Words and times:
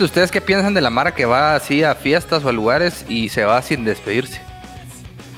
¿ustedes 0.00 0.30
qué 0.30 0.40
piensan 0.40 0.74
de 0.74 0.80
la 0.80 0.90
Mara 0.90 1.14
que 1.14 1.24
va 1.24 1.54
así 1.54 1.84
a 1.84 1.94
fiestas 1.94 2.44
o 2.44 2.48
a 2.48 2.52
lugares 2.52 3.04
y 3.08 3.28
se 3.28 3.44
va 3.44 3.62
sin 3.62 3.84
despedirse? 3.84 4.40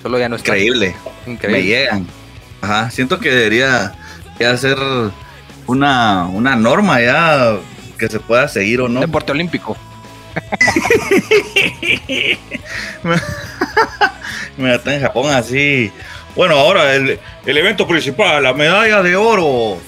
Solo 0.03 0.19
ya 0.19 0.29
no 0.29 0.37
está. 0.37 0.53
Increíble. 0.57 0.95
Me 1.27 1.33
Increíble. 1.33 1.63
llegan. 1.65 2.07
Ajá. 2.63 2.91
Siento 2.91 3.19
que 3.21 3.31
debería 3.31 3.95
ya 4.39 4.57
ser 4.57 4.79
una, 5.67 6.27
una 6.27 6.57
norma 6.57 7.01
ya 7.01 7.57
que 7.99 8.09
se 8.09 8.21
pueda 8.21 8.49
seguir 8.49 8.81
o 8.81 8.89
no. 8.89 9.01
Deporte 9.01 9.33
olímpico. 9.33 9.77
Me 14.57 14.75
está 14.75 14.95
en 14.95 15.03
Japón 15.03 15.33
así. 15.33 15.93
Bueno, 16.37 16.55
ahora 16.57 16.95
el, 16.95 17.19
el 17.45 17.59
evento 17.59 17.87
principal, 17.87 18.43
la 18.43 18.55
medalla 18.55 19.03
de 19.03 19.17
oro. 19.17 19.79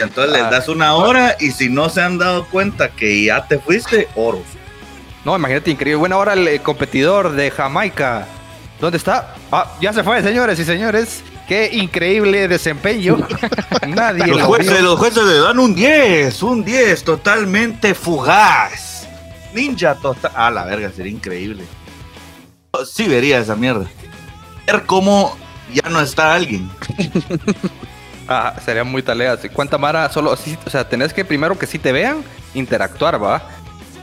Entonces 0.00 0.34
Ah. 0.34 0.42
les 0.42 0.50
das 0.50 0.68
una 0.68 0.94
hora 0.94 1.36
y 1.40 1.50
si 1.52 1.68
no 1.68 1.88
se 1.88 2.02
han 2.02 2.18
dado 2.18 2.46
cuenta 2.46 2.90
que 2.90 3.24
ya 3.24 3.46
te 3.46 3.58
fuiste, 3.58 4.08
oro. 4.14 4.42
No, 5.24 5.36
imagínate, 5.36 5.70
increíble. 5.70 5.96
Bueno, 5.98 6.16
ahora 6.16 6.32
el 6.32 6.60
competidor 6.62 7.32
de 7.32 7.50
Jamaica. 7.50 8.26
¿Dónde 8.80 8.96
está? 8.98 9.36
Ah, 9.52 9.72
ya 9.80 9.92
se 9.92 10.02
fue, 10.02 10.20
señores 10.22 10.58
y 10.58 10.64
señores. 10.64 11.22
Qué 11.46 11.70
increíble 11.72 12.48
desempeño. 12.48 13.18
Nadie 13.88 14.26
Los 14.26 14.40
lo 14.40 14.46
jueces, 14.46 14.72
vio. 14.72 14.82
los 14.82 14.98
jueces 14.98 15.22
le 15.24 15.38
dan 15.38 15.58
un 15.58 15.74
10, 15.74 16.42
un 16.42 16.64
10 16.64 17.04
totalmente 17.04 17.94
fugaz. 17.94 19.06
Ninja 19.54 19.94
total. 19.96 20.32
Ah, 20.34 20.50
la 20.50 20.64
verga, 20.64 20.90
sería 20.90 21.12
increíble. 21.12 21.64
Sí 22.90 23.06
vería 23.06 23.38
esa 23.38 23.54
mierda. 23.54 23.86
Ver 24.66 24.84
cómo 24.86 25.36
ya 25.72 25.88
no 25.90 26.00
está 26.00 26.34
alguien. 26.34 26.68
Ah, 28.28 28.54
sería 28.64 28.84
muy 28.84 29.02
talea. 29.02 29.36
Sí, 29.36 29.48
¿Cuánta 29.48 29.78
Mara? 29.78 30.10
Solo, 30.10 30.36
sí, 30.36 30.56
o 30.64 30.70
sea, 30.70 30.88
tenés 30.88 31.12
que 31.12 31.24
primero 31.24 31.58
que 31.58 31.66
sí 31.66 31.78
te 31.78 31.92
vean, 31.92 32.22
interactuar, 32.54 33.22
¿va? 33.22 33.42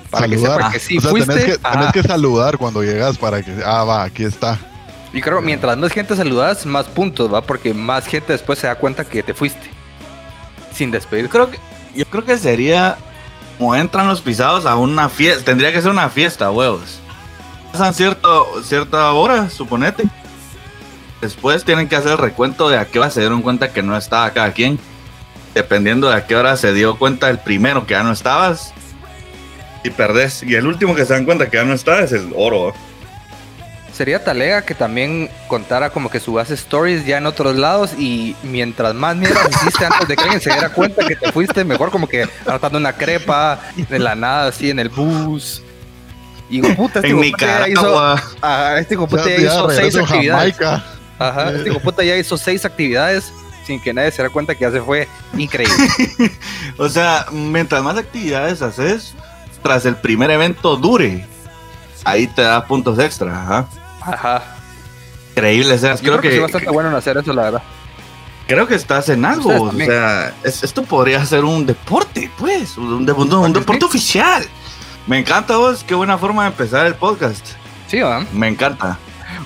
Para 0.10 0.28
que 0.28 0.38
sepan 0.38 0.72
que 0.72 0.80
sí 0.80 0.98
o 0.98 1.02
sea, 1.02 1.12
fuiste. 1.12 1.34
tenés 1.34 1.58
que, 1.58 1.70
tenés 1.70 1.92
que 1.92 2.04
saludar 2.04 2.58
cuando 2.58 2.84
llegas 2.84 3.18
para 3.18 3.42
que. 3.44 3.54
Ah, 3.66 3.84
va, 3.84 4.04
aquí 4.04 4.24
está. 4.24 4.58
Y 5.14 5.22
creo 5.22 5.42
mientras 5.42 5.78
más 5.78 5.92
gente 5.92 6.16
saludas, 6.16 6.66
más 6.66 6.86
puntos, 6.86 7.34
¿va? 7.34 7.42
Porque 7.42 7.74
más 7.74 8.06
gente 8.06 8.34
después 8.34 8.60
se 8.60 8.68
da 8.68 8.76
cuenta 8.76 9.06
que 9.06 9.24
te 9.24 9.34
fuiste. 9.34 9.70
Sin 10.74 10.92
despedir. 10.92 11.26
Yo 11.26 11.30
creo 11.32 11.52
que, 11.52 11.60
yo 11.96 12.06
creo 12.06 12.26
que 12.26 12.38
sería 12.38 12.98
como 13.58 13.76
entran 13.76 14.08
los 14.08 14.22
pisados 14.22 14.66
a 14.66 14.76
una 14.76 15.10
fiesta. 15.10 15.46
Tendría 15.46 15.72
que 15.74 15.82
ser 15.82 15.92
una 15.92 16.10
fiesta, 16.10 16.52
huevos. 16.52 17.00
Pasan 17.72 17.94
cierto, 17.94 18.64
cierta 18.64 19.12
hora, 19.12 19.50
suponete. 19.50 20.04
Después 21.22 21.66
tienen 21.66 21.90
que 21.90 21.96
hacer 21.96 22.14
el 22.14 22.18
recuento 22.18 22.70
de 22.70 22.78
a 22.78 22.86
qué 22.86 23.00
hora 23.00 23.10
se 23.10 23.20
dieron 23.20 23.42
cuenta 23.42 23.74
que 23.74 23.84
no 23.84 23.98
estaba 23.98 24.32
cada 24.32 24.54
quien. 24.54 24.80
Dependiendo 25.54 26.10
de 26.10 26.16
a 26.16 26.28
qué 26.28 26.36
hora 26.36 26.56
se 26.56 26.74
dio 26.74 26.98
cuenta 26.98 27.30
el 27.30 27.40
primero 27.40 27.86
que 27.86 27.94
ya 27.94 28.04
no 28.04 28.14
estabas. 28.14 28.74
Y 29.84 29.90
perdés. 29.90 30.44
Y 30.44 30.56
el 30.56 30.68
último 30.68 30.96
que 30.96 31.06
se 31.06 31.14
dan 31.14 31.26
cuenta 31.26 31.50
que 31.50 31.58
ya 31.58 31.66
no 31.66 31.74
está 31.74 32.00
es 32.02 32.14
el 32.14 32.32
oro. 32.36 32.74
Sería 33.92 34.24
talega 34.24 34.62
que 34.62 34.76
también 34.76 35.30
contara 35.50 35.90
como 35.90 36.10
que 36.10 36.22
subas 36.22 36.50
stories 36.52 37.06
ya 37.06 37.18
en 37.18 37.26
otros 37.26 37.58
lados 37.58 37.92
y 37.98 38.34
mientras 38.44 38.96
más 38.96 39.18
mierda 39.18 39.42
hiciste 39.50 39.86
antes 39.86 40.08
de 40.08 40.16
que 40.16 40.24
alguien 40.24 40.40
se 40.40 40.52
diera 40.52 40.70
cuenta 40.70 41.06
que 41.06 41.18
te 41.18 41.34
fuiste, 41.34 41.66
mejor 41.66 41.92
como 41.92 42.08
que 42.08 42.26
tratando 42.46 42.78
una 42.78 42.94
crepa 42.94 43.60
de 43.90 44.00
la 44.00 44.16
nada 44.16 44.48
así 44.48 44.70
en 44.70 44.80
el 44.80 44.88
bus. 44.88 45.62
Y 46.50 46.60
hijo 46.60 46.74
puta, 46.76 47.00
este 47.00 47.10
En 47.10 47.72
hizo, 47.72 48.00
ah, 48.42 48.78
este 48.80 48.96
hizo 48.96 49.70
seis 49.70 49.98
actividades. 49.98 50.56
Jamaica. 50.56 50.99
Ajá, 51.20 51.52
este 51.52 51.70
hijo 51.70 51.80
puta 51.82 52.04
ya 52.04 52.16
hizo 52.16 52.38
seis 52.38 52.64
actividades 52.66 53.32
sin 53.68 53.80
que 53.80 53.94
nadie 53.94 54.10
se 54.12 54.18
diera 54.18 54.30
cuenta 54.34 54.56
que 54.56 54.62
ya 54.62 54.72
se 54.72 54.82
fue. 54.82 55.08
Increíble. 55.38 55.76
O 56.78 56.88
sea, 56.88 57.26
mientras 57.32 57.84
más 57.84 57.98
actividades 57.98 58.62
haces, 58.62 59.14
tras 59.62 59.86
el 59.86 59.98
primer 59.98 60.32
evento 60.32 60.78
dure. 60.78 61.26
Ahí 62.06 62.26
te 62.28 62.42
das 62.42 62.64
puntos 62.66 62.98
extra. 63.00 63.42
Ajá. 63.44 63.68
Ajá. 64.02 64.44
Increíble, 65.32 65.74
o 65.74 65.78
sea, 65.78 65.96
Yo 65.96 66.00
creo, 66.02 66.18
creo 66.20 66.22
que, 66.22 66.30
que, 66.38 66.40
bastante 66.40 66.70
bueno 66.70 66.90
en 66.90 66.96
hacer 66.96 67.18
eso, 67.18 67.34
la 67.34 67.42
verdad. 67.44 67.64
creo 68.48 68.66
que 68.66 68.76
estás 68.76 69.10
en 69.10 69.26
algo. 69.26 69.50
O 69.64 69.72
sea, 69.74 70.34
es- 70.44 70.64
esto 70.64 70.84
podría 70.84 71.26
ser 71.26 71.44
un 71.44 71.66
deporte, 71.66 72.32
pues, 72.38 72.78
un, 72.78 73.06
de- 73.06 73.12
un- 73.12 73.32
un 73.34 73.54
deporte 73.54 73.84
oficial. 73.86 74.46
Me 75.06 75.18
encanta 75.20 75.58
vos, 75.58 75.84
qué 75.86 75.96
buena 75.96 76.18
forma 76.18 76.44
de 76.44 76.50
empezar 76.52 76.86
el 76.86 76.96
podcast. 76.96 77.46
Sí, 77.88 78.00
¿va? 78.00 78.26
Me 78.34 78.48
encanta. 78.48 78.98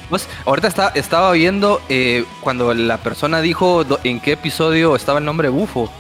Pues 0.09 0.28
ahorita 0.46 0.68
está, 0.68 0.90
estaba 0.96 1.31
viendo 1.31 1.81
eh, 1.90 2.25
cuando 2.41 2.74
la 2.74 2.97
persona 2.97 3.41
dijo 3.41 3.84
do- 3.84 4.00
en 4.03 4.19
qué 4.19 4.34
episodio 4.34 4.96
estaba 4.96 5.19
el 5.19 5.25
nombre 5.25 5.50
Bufo. 5.50 5.91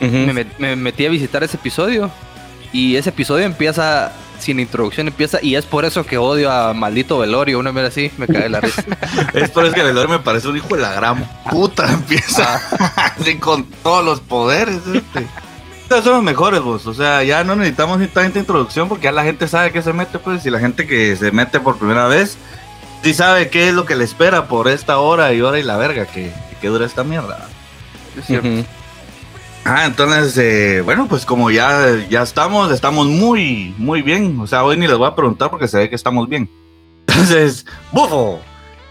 me, 0.00 0.32
met- 0.32 0.56
me 0.58 0.76
metí 0.76 1.04
a 1.06 1.10
visitar 1.10 1.42
ese 1.42 1.56
episodio 1.56 2.10
y 2.72 2.96
ese 2.96 3.10
episodio 3.10 3.44
empieza 3.46 4.12
sin 4.38 4.58
introducción, 4.58 5.06
empieza 5.08 5.38
y 5.42 5.54
es 5.56 5.66
por 5.66 5.84
eso 5.84 6.06
que 6.06 6.16
odio 6.16 6.50
a 6.50 6.72
maldito 6.72 7.18
Velorio. 7.18 7.58
Una 7.58 7.72
vez 7.72 7.88
así 7.88 8.10
me 8.16 8.26
cae 8.26 8.48
la 8.48 8.60
risa. 8.60 8.82
Es 9.34 9.50
por 9.50 9.64
eso 9.66 9.74
que 9.74 9.82
Velor 9.82 10.08
me 10.08 10.18
parece 10.20 10.48
un 10.48 10.56
hijo 10.56 10.74
de 10.76 10.80
la 10.82 10.92
gran 10.92 11.24
puta. 11.50 11.86
Empieza 11.92 12.60
así 13.18 13.36
con 13.36 13.64
todos 13.64 14.02
los 14.04 14.20
poderes. 14.20 14.76
Este. 14.94 15.26
Ustedes 15.82 16.04
son 16.04 16.14
los 16.14 16.22
mejores, 16.22 16.60
vos. 16.62 16.86
O 16.86 16.94
sea, 16.94 17.22
ya 17.24 17.42
no 17.44 17.54
necesitamos 17.56 17.98
ni 17.98 18.06
tanta 18.06 18.38
introducción 18.38 18.88
porque 18.88 19.04
ya 19.04 19.12
la 19.12 19.24
gente 19.24 19.46
sabe 19.48 19.72
que 19.72 19.82
se 19.82 19.92
mete, 19.92 20.18
pues. 20.18 20.46
Y 20.46 20.50
la 20.50 20.60
gente 20.60 20.86
que 20.86 21.16
se 21.16 21.32
mete 21.32 21.60
por 21.60 21.76
primera 21.76 22.06
vez, 22.06 22.38
sí 23.02 23.14
sabe 23.14 23.50
qué 23.50 23.68
es 23.68 23.74
lo 23.74 23.84
que 23.86 23.96
le 23.96 24.04
espera 24.04 24.46
por 24.46 24.68
esta 24.68 24.98
hora 24.98 25.32
y 25.32 25.40
hora 25.40 25.58
y 25.58 25.62
la 25.62 25.76
verga 25.76 26.06
que, 26.06 26.32
que 26.60 26.68
dura 26.68 26.86
esta 26.86 27.04
mierda. 27.04 27.46
Es 28.18 28.26
cierto. 28.26 28.48
Ah, 29.64 29.84
entonces, 29.84 30.36
eh, 30.38 30.80
bueno, 30.82 31.06
pues 31.08 31.26
como 31.26 31.50
ya, 31.50 31.96
ya 32.08 32.22
estamos, 32.22 32.72
estamos 32.72 33.06
muy, 33.06 33.74
muy 33.78 34.02
bien. 34.02 34.38
O 34.40 34.46
sea, 34.46 34.64
hoy 34.64 34.76
ni 34.76 34.86
les 34.86 34.96
voy 34.96 35.06
a 35.06 35.14
preguntar 35.14 35.50
porque 35.50 35.68
se 35.68 35.78
ve 35.78 35.90
que 35.90 35.96
estamos 35.96 36.28
bien. 36.28 36.48
Entonces, 37.06 37.66
bufo, 37.92 38.40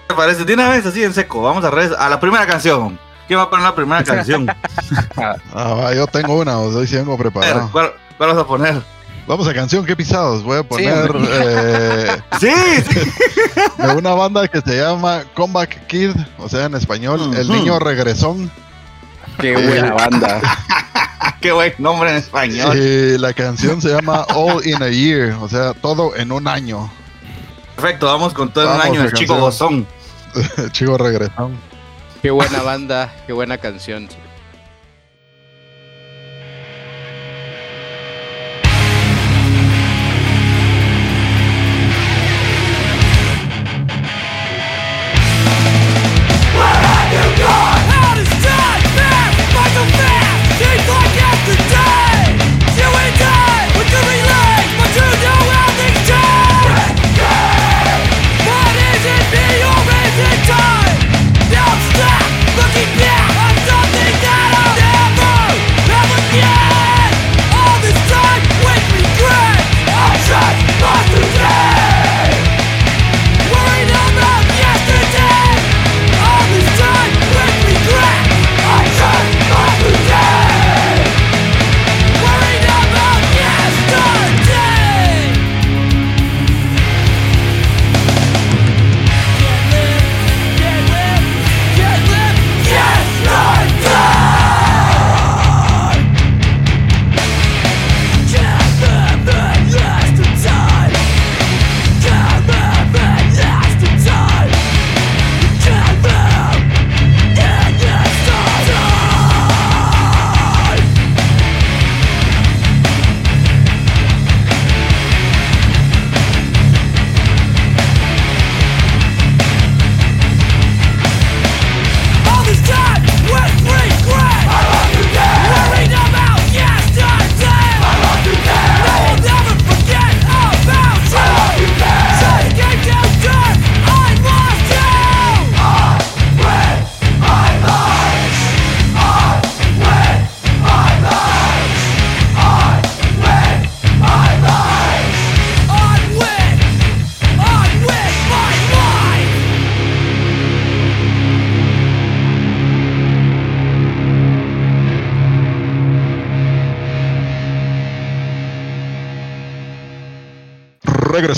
¿qué 0.08 0.14
te 0.14 0.16
parece? 0.16 0.46
De 0.46 0.54
una 0.54 0.70
vez 0.70 0.86
así 0.86 1.04
en 1.04 1.14
seco, 1.14 1.42
vamos 1.42 1.66
a, 1.66 1.70
a 1.70 2.10
la 2.10 2.20
primera 2.20 2.46
canción. 2.46 3.00
¿Quién 3.28 3.40
va 3.40 3.44
a 3.44 3.50
poner 3.50 3.66
la 3.66 3.76
primera 3.76 4.04
canción? 4.04 4.48
Ah, 5.54 5.92
yo 5.96 6.08
tengo 6.08 6.40
una, 6.40 6.58
os 6.58 6.74
doy 6.74 6.88
si 6.88 6.96
vengo 6.96 7.18
preparado. 7.18 7.70
¿cuál, 7.72 7.92
cuál 8.18 8.30
vas 8.32 8.40
a 8.40 8.48
poner? 8.48 8.82
Vamos 9.30 9.48
a 9.48 9.54
canción, 9.54 9.86
qué 9.86 9.96
pisados. 9.96 10.42
Voy 10.42 10.58
a 10.58 10.64
poner 10.64 11.12
eh, 11.16 12.18
Sí, 12.40 12.50
de 13.78 13.96
una 13.96 14.16
banda 14.16 14.48
que 14.48 14.60
se 14.60 14.82
llama 14.82 15.24
Comeback 15.36 15.86
Kid, 15.86 16.10
o 16.40 16.50
sea, 16.50 16.66
en 16.66 16.74
español, 16.74 17.36
El. 17.38 17.48
Niño 17.48 17.78
Regresón. 17.78 18.50
Qué 19.40 19.54
buena 19.54 19.94
banda. 19.94 20.42
qué 21.42 21.52
buen 21.52 21.76
nombre 21.78 22.10
en 22.10 22.16
español. 22.16 22.76
Y 22.76 23.20
la 23.20 23.32
canción 23.34 23.80
se 23.84 23.90
llama 23.90 24.26
All 24.34 24.66
in 24.66 24.82
a 24.82 24.90
Year, 24.90 25.34
o 25.40 25.48
sea, 25.48 25.76
todo 25.76 26.16
en 26.16 26.32
un 26.32 26.48
año. 26.48 26.92
Perfecto, 27.76 28.08
vamos 28.08 28.34
con 28.34 28.52
todo 28.52 28.64
un 28.64 28.80
Vamos, 28.80 28.86
año, 28.88 29.04
el 29.04 29.14
chico 29.14 29.36
gozón. 29.36 29.86
Chico 30.72 30.98
Regresón. 30.98 31.56
Qué 32.24 32.32
buena 32.32 32.64
banda. 32.64 33.14
Qué 33.28 33.34
buena 33.34 33.60
canción. 33.60 34.10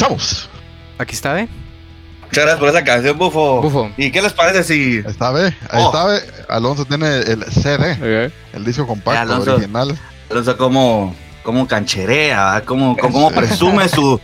Regresamos. 0.02 0.50
Aquí 0.98 1.14
está, 1.16 1.40
¿eh? 1.40 1.48
Muchas 2.24 2.44
gracias 2.46 2.60
por 2.60 2.70
esa 2.70 2.84
canción, 2.84 3.18
Bufo. 3.18 3.62
Bufo. 3.62 3.92
¿Y 3.98 4.12
qué 4.12 4.22
les 4.22 4.34
parece 4.34 4.64
si 4.64 4.98
Ahí 5.00 5.04
está, 5.12 5.32
ve. 5.32 5.48
Ahí 5.70 5.82
Oh. 5.84 5.86
está, 5.88 6.06
ve. 6.06 6.20
Alonso 6.50 6.86
tiene 6.86 7.18
el 7.20 7.44
CD, 7.52 8.32
el 8.54 8.64
disco 8.66 8.88
compacto 8.88 9.12
Eh, 9.20 9.34
Alonso. 9.34 9.56
original. 9.56 9.98
Alonso 10.30 10.58
como, 10.58 11.16
como 11.44 11.68
cancherea, 11.68 12.46
¿verdad? 12.46 12.64
como, 12.64 12.96
como 12.98 13.32
presume 13.32 13.90
su, 13.90 14.20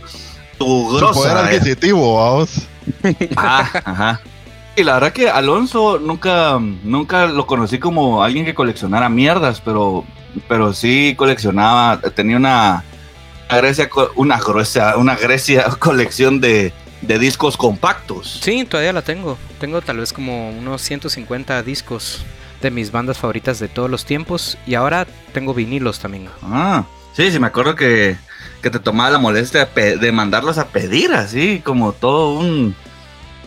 su 0.56 0.88
Su 0.90 0.96
grosa? 0.96 1.12
poder 1.14 1.34
¿verdad? 1.34 1.50
adquisitivo, 1.54 2.16
vamos. 2.16 2.50
Ajá, 3.36 3.82
ajá. 3.84 4.20
Y 4.76 4.84
la 4.84 4.94
verdad 4.94 5.12
que 5.12 5.28
Alonso 5.28 5.98
nunca, 5.98 6.58
nunca 6.84 7.26
lo 7.26 7.46
conocí 7.46 7.78
como 7.78 8.22
alguien 8.22 8.44
que 8.46 8.54
coleccionara 8.54 9.08
mierdas, 9.10 9.60
pero, 9.60 10.04
pero 10.48 10.72
sí 10.72 11.14
coleccionaba, 11.18 12.00
tenía 12.14 12.36
una 12.36 12.84
Grecia, 13.56 13.88
una 14.16 14.38
gruesa, 14.38 14.96
una 14.96 15.16
Grecia 15.16 15.64
colección 15.78 16.40
de, 16.40 16.72
de 17.02 17.18
discos 17.18 17.56
compactos. 17.56 18.40
Sí, 18.42 18.64
todavía 18.64 18.92
la 18.92 19.02
tengo. 19.02 19.38
Tengo 19.60 19.80
tal 19.80 19.98
vez 19.98 20.12
como 20.12 20.50
unos 20.50 20.82
150 20.82 21.62
discos 21.62 22.24
de 22.60 22.70
mis 22.70 22.90
bandas 22.90 23.18
favoritas 23.18 23.58
de 23.58 23.68
todos 23.68 23.90
los 23.90 24.04
tiempos. 24.04 24.58
Y 24.66 24.74
ahora 24.74 25.06
tengo 25.32 25.54
vinilos 25.54 25.98
también. 25.98 26.28
Ah, 26.42 26.84
sí, 27.14 27.30
sí, 27.30 27.38
me 27.38 27.46
acuerdo 27.46 27.74
que, 27.74 28.16
que 28.62 28.70
te 28.70 28.78
tomaba 28.78 29.10
la 29.10 29.18
molestia 29.18 29.66
de 29.66 30.12
mandarlos 30.12 30.58
a 30.58 30.68
pedir, 30.68 31.12
así 31.12 31.60
como 31.64 31.92
todo 31.92 32.34
un, 32.38 32.74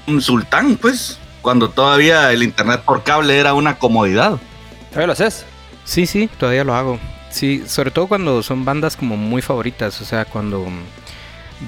un 0.08 0.22
sultán, 0.22 0.78
pues, 0.78 1.20
cuando 1.42 1.70
todavía 1.70 2.32
el 2.32 2.44
internet 2.44 2.82
por 2.86 3.04
cable 3.04 3.38
era 3.38 3.54
una 3.54 3.78
comodidad. 3.78 4.40
¿Todavía 4.90 5.08
lo 5.08 5.14
haces? 5.14 5.46
Sí, 5.84 6.06
sí, 6.06 6.30
todavía 6.40 6.64
lo 6.64 6.76
hago. 6.76 7.00
Sí, 7.32 7.64
sobre 7.66 7.92
todo 7.92 8.08
cuando 8.08 8.44
son 8.44 8.66
bandas 8.66 8.96
como 8.96 9.18
muy 9.18 9.42
favoritas. 9.42 10.00
O 10.02 10.06
sea, 10.06 10.26
cuando 10.26 10.68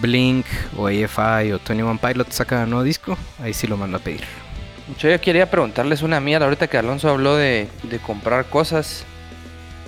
Blink 0.01 0.45
o 0.77 0.87
AFI 0.87 1.51
o 1.53 1.59
Tony 1.59 1.81
One 1.81 1.99
Pilot 2.01 2.31
sacan 2.31 2.63
un 2.63 2.69
nuevo 2.71 2.83
disco, 2.83 3.17
ahí 3.41 3.53
sí 3.53 3.67
lo 3.67 3.77
mando 3.77 3.97
a 3.97 3.99
pedir. 4.01 4.21
Yo 4.99 5.09
ya 5.09 5.19
quería 5.19 5.49
preguntarles 5.49 6.01
una 6.01 6.19
mierda 6.19 6.45
ahorita 6.45 6.67
que 6.67 6.77
Alonso 6.77 7.09
habló 7.09 7.35
de, 7.35 7.67
de 7.83 7.99
comprar 7.99 8.45
cosas. 8.45 9.05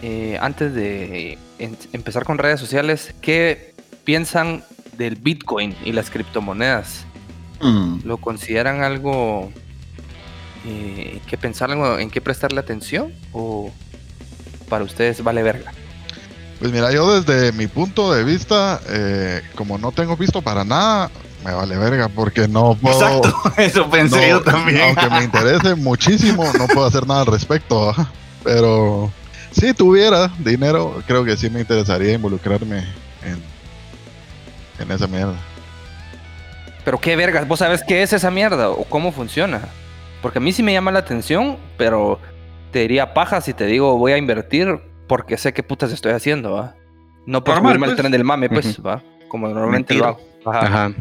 eh, 0.01 0.37
antes 0.41 0.73
de 0.73 1.37
en- 1.59 1.77
empezar 1.93 2.23
con 2.25 2.37
redes 2.37 2.59
sociales, 2.59 3.13
¿qué 3.21 3.73
piensan 4.03 4.63
del 4.97 5.15
Bitcoin 5.15 5.75
y 5.83 5.91
las 5.91 6.09
criptomonedas? 6.09 7.05
Mm. 7.61 7.99
¿Lo 8.05 8.17
consideran 8.17 8.83
algo 8.83 9.51
eh, 10.65 11.19
que 11.27 11.37
pensar 11.37 11.71
algo 11.71 11.97
en 11.99 12.09
qué 12.09 12.21
prestarle 12.21 12.59
atención? 12.59 13.13
¿O 13.33 13.71
para 14.69 14.83
ustedes 14.83 15.23
vale 15.23 15.43
verga? 15.43 15.71
Pues 16.59 16.71
mira, 16.71 16.91
yo 16.91 17.19
desde 17.21 17.51
mi 17.51 17.67
punto 17.67 18.13
de 18.13 18.23
vista, 18.23 18.79
eh, 18.87 19.41
como 19.55 19.77
no 19.77 19.91
tengo 19.91 20.15
visto 20.15 20.41
para 20.41 20.63
nada, 20.63 21.11
me 21.43 21.53
vale 21.53 21.77
verga 21.77 22.07
porque 22.07 22.47
no 22.47 22.75
puedo. 22.75 23.17
Exacto, 23.17 23.53
eso 23.61 23.89
pensé 23.89 24.21
no- 24.21 24.27
yo 24.27 24.41
también. 24.41 24.81
Aunque 24.81 25.09
me 25.09 25.23
interese 25.23 25.75
muchísimo, 25.75 26.43
no 26.57 26.67
puedo 26.67 26.85
hacer 26.85 27.05
nada 27.05 27.21
al 27.21 27.27
respecto. 27.27 27.93
Pero 28.43 29.11
si 29.51 29.73
tuviera 29.73 30.31
dinero, 30.39 31.01
creo 31.05 31.23
que 31.25 31.35
sí 31.35 31.49
me 31.49 31.59
interesaría 31.59 32.13
involucrarme 32.13 32.79
en, 33.23 33.41
en 34.79 34.91
esa 34.91 35.07
mierda. 35.07 35.35
Pero 36.83 36.99
qué 36.99 37.15
vergas, 37.15 37.47
¿vos 37.47 37.59
sabes 37.59 37.81
qué 37.87 38.03
es 38.03 38.13
esa 38.13 38.29
mierda 38.31 38.69
o 38.69 38.83
cómo 38.85 39.11
funciona? 39.11 39.61
Porque 40.21 40.37
a 40.37 40.41
mí 40.41 40.53
sí 40.53 40.63
me 40.63 40.71
llama 40.73 40.91
la 40.91 40.99
atención, 40.99 41.57
pero 41.77 42.19
te 42.75 42.81
diría 42.81 43.13
paja 43.13 43.39
si 43.39 43.53
te 43.53 43.65
digo 43.67 43.97
voy 43.97 44.11
a 44.11 44.17
invertir 44.17 44.81
porque 45.07 45.37
sé 45.37 45.53
qué 45.53 45.63
putas 45.63 45.93
estoy 45.93 46.11
haciendo, 46.11 46.51
¿va? 46.51 46.75
No 47.25 47.41
por 47.41 47.55
Normal, 47.63 47.79
pues. 47.79 47.95
tren 47.95 48.11
del 48.11 48.25
mame, 48.25 48.49
pues, 48.49 48.81
¿va? 48.85 49.01
Como 49.29 49.47
normalmente 49.47 49.93
lo 49.93 50.07
hago. 50.07 50.19
Ajá. 50.45 50.59
Ajá. 50.65 50.91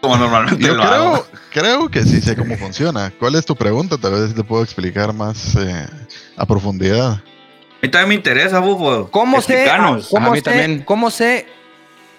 Como 0.00 0.16
normalmente 0.18 0.64
Yo 0.64 0.74
lo 0.76 0.84
hago. 0.84 1.26
creo, 1.50 1.64
creo 1.80 1.88
que 1.88 2.04
sí 2.04 2.20
sé 2.20 2.36
cómo 2.36 2.56
funciona. 2.56 3.12
¿Cuál 3.18 3.34
es 3.34 3.44
tu 3.44 3.56
pregunta? 3.56 3.98
Tal 3.98 4.12
vez 4.12 4.36
te 4.36 4.44
puedo 4.44 4.62
explicar 4.62 5.12
más 5.12 5.56
eh, 5.56 5.86
a 6.36 6.46
profundidad. 6.46 7.14
A 7.14 7.22
mí 7.82 7.88
también 7.88 8.08
me 8.10 8.14
interesa, 8.14 8.60
Bufo. 8.60 9.08
¿Cómo 9.10 9.40
sé, 9.40 9.66
cómo 10.08 10.28
A 10.28 10.30
mí 10.30 10.36
sé- 10.38 10.42
también. 10.42 10.82
cómo 10.84 11.10
sé 11.10 11.46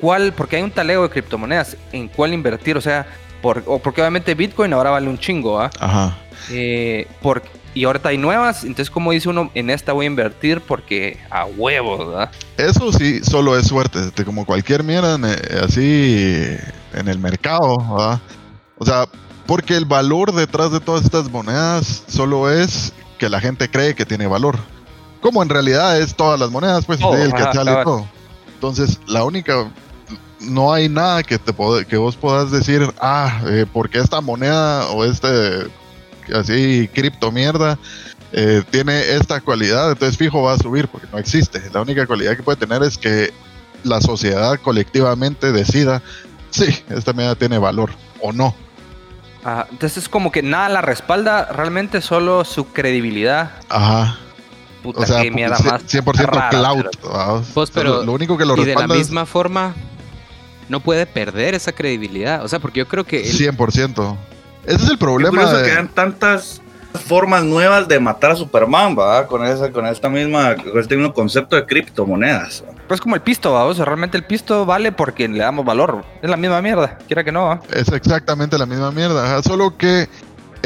cuál? 0.02 0.34
Porque 0.34 0.58
hay 0.58 0.64
un 0.64 0.72
talego 0.72 1.04
de 1.04 1.10
criptomonedas, 1.12 1.78
en 1.94 2.10
cuál 2.10 2.34
invertir, 2.34 2.76
o 2.76 2.82
sea, 2.82 3.06
por, 3.42 3.64
o 3.68 3.80
porque 3.80 4.02
obviamente 4.02 4.36
Bitcoin 4.36 4.74
ahora 4.74 4.90
vale 4.90 5.08
un 5.10 5.18
chingo, 5.18 5.54
¿va? 5.54 5.70
Ajá. 5.80 6.18
Eh, 6.52 7.08
por, 7.22 7.42
y 7.78 7.84
ahorita 7.84 8.10
hay 8.10 8.18
nuevas, 8.18 8.64
entonces 8.64 8.90
como 8.90 9.12
dice 9.12 9.30
uno, 9.30 9.52
en 9.54 9.70
esta 9.70 9.94
voy 9.94 10.06
a 10.06 10.08
invertir 10.08 10.62
porque 10.62 11.20
a 11.30 11.46
huevos, 11.46 12.08
¿verdad? 12.08 12.32
Eso 12.58 12.92
sí, 12.92 13.20
solo 13.24 13.56
es 13.56 13.68
suerte. 13.68 14.00
este, 14.00 14.26
Como 14.26 14.46
cualquier 14.46 14.84
mierda 14.84 15.16
eh, 15.32 15.62
así 15.64 16.58
en 16.94 17.08
el 17.08 17.20
mercado, 17.20 17.78
¿verdad? 17.78 18.20
O 18.80 18.86
sea, 18.86 19.08
porque 19.46 19.78
el 19.78 19.86
valor 19.86 20.34
detrás 20.34 20.72
de 20.72 20.80
todas 20.80 21.04
estas 21.04 21.30
monedas 21.30 22.04
solo 22.08 22.52
es 22.52 22.94
que 23.20 23.30
la 23.30 23.40
gente 23.40 23.70
cree 23.70 23.94
que 23.94 24.06
tiene 24.06 24.26
valor. 24.26 24.58
Como 25.22 25.44
en 25.44 25.50
realidad 25.50 26.00
es 26.00 26.16
todas 26.16 26.40
las 26.40 26.50
monedas, 26.50 26.84
pues 26.86 27.00
sí, 27.00 27.06
el 27.06 27.30
y 27.30 27.32
cabal. 27.32 27.84
todo. 27.84 28.08
Entonces, 28.54 29.00
la 29.08 29.24
única. 29.24 29.72
No 30.40 30.72
hay 30.72 30.88
nada 30.88 31.24
que, 31.24 31.40
te 31.40 31.52
que 31.86 31.98
vos 31.98 32.16
puedas 32.16 32.52
decir, 32.52 32.94
ah, 33.02 33.42
eh, 33.48 33.66
porque 33.74 33.98
esta 33.98 34.22
moneda 34.22 34.88
o 34.92 35.04
este 35.04 35.68
así 36.34 36.90
cripto 36.94 37.32
mierda 37.32 37.78
eh, 38.34 38.64
tiene 38.70 39.12
esta 39.16 39.40
cualidad, 39.42 39.92
entonces 39.92 40.18
fijo 40.18 40.42
va 40.44 40.54
a 40.54 40.58
subir 40.58 40.88
porque 40.88 41.08
no 41.12 41.18
existe. 41.18 41.62
La 41.74 41.82
única 41.82 42.06
cualidad 42.06 42.36
que 42.36 42.44
puede 42.44 42.58
tener 42.58 42.84
es 42.84 42.98
que 42.98 43.34
la 43.84 44.02
sociedad 44.02 44.60
colectivamente 44.62 45.52
decida, 45.52 46.02
sí, 46.50 46.66
esta 46.90 47.14
medida 47.14 47.36
tiene 47.36 47.58
valor 47.58 47.92
o 48.22 48.34
no. 48.34 48.54
Ah, 49.46 49.66
entonces 49.72 50.04
es 50.04 50.10
como 50.10 50.32
que 50.32 50.44
nada 50.44 50.68
la 50.68 50.82
respalda, 50.82 51.46
realmente 51.54 52.02
solo 52.02 52.44
su 52.44 52.68
credibilidad. 52.74 53.52
Ajá. 53.70 54.18
Puta, 54.84 55.02
O 55.02 55.06
sea, 55.06 55.22
qué 55.22 55.32
mierda 55.32 55.58
más 55.60 55.84
100% 55.86 56.26
rara, 56.26 56.50
cloud. 56.50 56.86
pero- 57.02 57.14
¿va? 57.14 57.42
Pues, 57.54 57.58
O 57.58 57.66
sea, 57.66 57.74
pero- 57.82 57.96
lo, 58.00 58.04
lo 58.06 58.12
único 58.14 58.38
que 58.38 58.46
lo 58.46 58.58
Y 58.58 58.66
de 58.66 58.76
la 58.76 58.84
es 58.84 58.90
misma 58.90 59.26
forma, 59.26 59.74
no 60.68 60.82
puede 60.82 61.06
perder 61.06 61.54
esa 61.56 61.72
credibilidad. 61.72 62.44
O 62.44 62.48
sea, 62.50 62.60
porque 62.60 62.80
yo 62.80 62.88
creo 62.90 63.06
que 63.06 63.22
el- 63.30 63.38
100%. 63.38 64.18
Ese 64.68 64.84
es 64.86 64.90
el 64.92 64.98
problema. 65.00 65.32
curioso 65.32 65.58
de- 65.58 65.64
que 65.64 65.72
hayan 65.72 65.88
tantas 65.88 66.62
formas 67.06 67.44
nuevas 67.44 67.88
de 67.88 68.00
matar 68.00 68.32
a 68.32 68.36
Superman, 68.36 68.96
¿va? 68.98 69.28
Con, 69.28 69.46
esa, 69.46 69.72
con 69.72 69.86
esta 69.86 70.10
misma, 70.10 70.56
con 70.56 70.80
este 70.80 70.96
mismo 70.98 71.14
concepto 71.14 71.56
de 71.56 71.66
criptomonedas. 71.66 72.64
Pues 72.88 73.02
como 73.02 73.16
el 73.16 73.22
pisto, 73.22 73.52
¿va? 73.54 73.66
O 73.66 73.74
sea, 73.74 73.86
realmente 73.86 74.18
el 74.18 74.24
pisto 74.24 74.66
vale 74.66 74.92
porque 74.92 75.28
le 75.28 75.40
damos 75.40 75.66
valor. 75.66 76.04
Es 76.22 76.30
la 76.30 76.38
misma 76.38 76.62
mierda, 76.62 76.98
quiera 77.08 77.24
que 77.24 77.32
no, 77.32 77.46
¿va? 77.48 77.62
Es 77.74 77.90
exactamente 77.92 78.58
la 78.58 78.66
misma 78.66 78.92
mierda. 78.92 79.42
Solo 79.44 79.78
que 79.78 80.08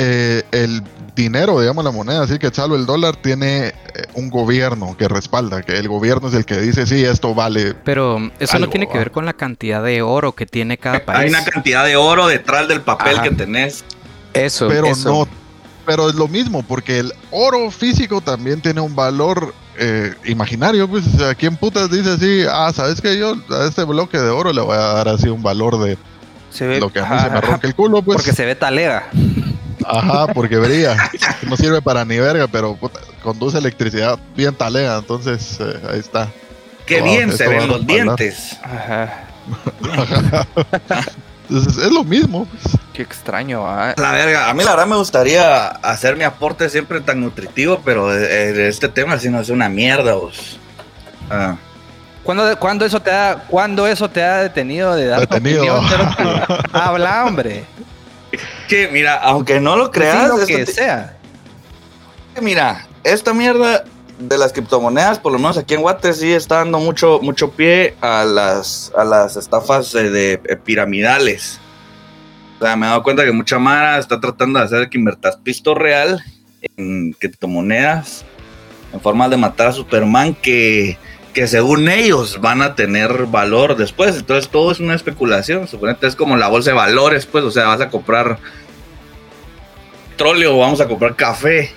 eh, 0.03 0.43
el 0.51 0.81
dinero, 1.15 1.59
digamos 1.59 1.83
la 1.83 1.91
moneda, 1.91 2.23
así 2.23 2.39
que 2.39 2.49
salvo 2.49 2.75
el 2.75 2.85
dólar, 2.85 3.17
tiene 3.17 3.67
eh, 3.67 3.73
un 4.15 4.29
gobierno 4.29 4.95
que 4.97 5.07
respalda, 5.07 5.61
que 5.61 5.73
el 5.77 5.87
gobierno 5.87 6.29
es 6.29 6.33
el 6.33 6.45
que 6.45 6.59
dice, 6.59 6.87
sí, 6.87 7.03
esto 7.03 7.35
vale. 7.35 7.75
Pero 7.83 8.31
eso 8.39 8.55
Algo, 8.55 8.65
no 8.67 8.71
tiene 8.71 8.87
que 8.87 8.95
ah. 8.95 8.99
ver 8.99 9.11
con 9.11 9.25
la 9.25 9.33
cantidad 9.33 9.83
de 9.83 10.01
oro 10.01 10.33
que 10.33 10.45
tiene 10.45 10.77
cada 10.77 10.97
Hay 10.97 11.01
país. 11.01 11.29
una 11.31 11.43
cantidad 11.43 11.85
de 11.85 11.95
oro 11.97 12.27
detrás 12.27 12.67
del 12.67 12.81
papel 12.81 13.15
Ajá. 13.15 13.23
que 13.23 13.31
tenés. 13.31 13.83
Eso, 14.33 14.67
pero 14.67 14.87
eso. 14.87 15.09
no. 15.09 15.27
Pero 15.85 16.09
es 16.09 16.15
lo 16.15 16.27
mismo, 16.27 16.63
porque 16.63 16.99
el 16.99 17.11
oro 17.31 17.69
físico 17.71 18.21
también 18.21 18.61
tiene 18.61 18.81
un 18.81 18.95
valor 18.95 19.53
eh, 19.77 20.13
imaginario. 20.25 20.87
Pues, 20.87 21.05
o 21.07 21.17
sea, 21.17 21.35
¿quién 21.35 21.57
putas 21.57 21.89
dice 21.89 22.11
así? 22.11 22.43
Ah, 22.49 22.71
¿sabes 22.73 23.01
que 23.01 23.17
Yo 23.17 23.35
a 23.49 23.65
este 23.67 23.83
bloque 23.83 24.17
de 24.19 24.29
oro 24.29 24.53
le 24.53 24.61
voy 24.61 24.75
a 24.75 24.93
dar 24.93 25.07
así 25.09 25.27
un 25.27 25.41
valor 25.41 25.79
de 25.83 25.97
Se 26.51 26.67
ve. 26.67 26.79
lo 26.79 26.91
que 26.93 26.99
a 26.99 27.03
mí 27.03 27.07
ajá, 27.11 27.25
se 27.25 27.29
me 27.31 27.41
ronca 27.41 27.67
el 27.67 27.75
culo, 27.75 28.01
pues. 28.03 28.17
Porque 28.17 28.31
se 28.31 28.45
ve 28.45 28.55
talega. 28.55 29.09
Ajá, 29.85 30.27
porque 30.33 30.57
brilla. 30.57 30.95
No 31.43 31.55
sirve 31.57 31.81
para 31.81 32.03
ni 32.05 32.17
verga, 32.17 32.47
pero 32.47 32.75
puta, 32.75 32.99
conduce 33.23 33.57
electricidad 33.57 34.19
bien 34.35 34.53
talega, 34.55 34.97
entonces 34.97 35.57
eh, 35.59 35.79
ahí 35.91 35.99
está. 35.99 36.29
Qué 36.85 36.99
Wow, 37.01 37.09
bien 37.09 37.31
se 37.37 37.47
ven 37.47 37.67
los 37.67 37.85
dientes. 37.85 38.57
Ajá. 38.63 39.25
Entonces 41.49 41.83
es 41.83 41.91
lo 41.91 42.03
mismo. 42.03 42.45
pues. 42.45 42.77
Qué 42.93 43.01
extraño, 43.01 43.63
¿va? 43.63 43.93
La 43.97 44.11
verga, 44.11 44.49
a 44.49 44.53
mí 44.53 44.63
la 44.63 44.71
verdad 44.71 44.87
me 44.87 44.95
gustaría 44.95 45.67
hacer 45.67 46.15
mi 46.15 46.23
aporte 46.23 46.69
siempre 46.69 47.01
tan 47.01 47.19
nutritivo, 47.19 47.81
pero 47.83 48.07
de, 48.09 48.53
de 48.53 48.67
este 48.69 48.87
tema 48.87 49.17
sí 49.19 49.29
no 49.29 49.39
es 49.41 49.49
una 49.49 49.67
mierda, 49.69 50.13
vos. 50.13 50.57
Ah. 51.29 51.55
¿Cuándo, 52.23 52.57
cuándo 52.59 52.85
eso 52.85 53.01
te 53.01 53.11
ha, 53.11 53.43
cuándo 53.47 53.87
eso 53.87 54.09
te 54.09 54.23
ha 54.23 54.37
detenido 54.43 54.95
de 54.95 55.07
dar 55.07 55.25
tu 55.27 55.33
Detenido. 55.35 55.75
opinión? 55.79 56.55
Habla, 56.73 57.25
hombre. 57.25 57.65
Que 58.67 58.87
mira, 58.89 59.15
aunque 59.17 59.59
no 59.59 59.75
lo 59.77 59.87
Decí 59.89 59.99
creas, 59.99 60.29
lo 60.29 60.45
que 60.45 60.65
te- 60.65 60.71
sea. 60.71 61.17
mira, 62.41 62.87
esta 63.03 63.33
mierda 63.33 63.83
de 64.19 64.37
las 64.37 64.53
criptomonedas, 64.53 65.19
por 65.19 65.31
lo 65.31 65.39
menos 65.39 65.57
aquí 65.57 65.73
en 65.73 65.81
Guate, 65.81 66.13
sí 66.13 66.31
está 66.31 66.57
dando 66.57 66.79
mucho, 66.79 67.19
mucho 67.21 67.51
pie 67.51 67.95
a 68.01 68.23
las, 68.23 68.91
a 68.95 69.03
las 69.03 69.35
estafas 69.35 69.91
de, 69.91 70.33
eh, 70.33 70.55
piramidales. 70.63 71.59
O 72.59 72.63
sea, 72.63 72.75
me 72.75 72.85
he 72.85 72.89
dado 72.89 73.01
cuenta 73.03 73.25
que 73.25 73.31
mucha 73.31 73.57
Mara 73.57 73.97
está 73.97 74.19
tratando 74.19 74.59
de 74.59 74.65
hacer 74.65 74.89
que 74.89 74.97
invertas 74.99 75.37
pisto 75.37 75.73
real 75.73 76.23
en 76.77 77.13
criptomonedas 77.13 78.23
en 78.93 79.01
forma 79.01 79.27
de 79.27 79.37
matar 79.37 79.67
a 79.67 79.71
Superman 79.71 80.35
que, 80.35 80.97
que 81.33 81.47
según 81.47 81.87
ellos 81.87 82.39
van 82.41 82.61
a 82.61 82.75
tener 82.75 83.25
valor 83.27 83.75
después. 83.75 84.17
Entonces 84.17 84.49
todo 84.49 84.71
es 84.71 84.79
una 84.79 84.95
especulación. 84.95 85.67
Suponete 85.67 86.07
es 86.07 86.15
como 86.15 86.37
la 86.37 86.47
bolsa 86.47 86.71
de 86.71 86.77
valores, 86.77 87.25
pues, 87.25 87.43
o 87.43 87.51
sea, 87.51 87.67
vas 87.67 87.81
a 87.81 87.89
comprar 87.89 88.37
petróleo, 90.11 90.57
vamos 90.57 90.81
a 90.81 90.87
comprar 90.87 91.15
café. 91.15 91.71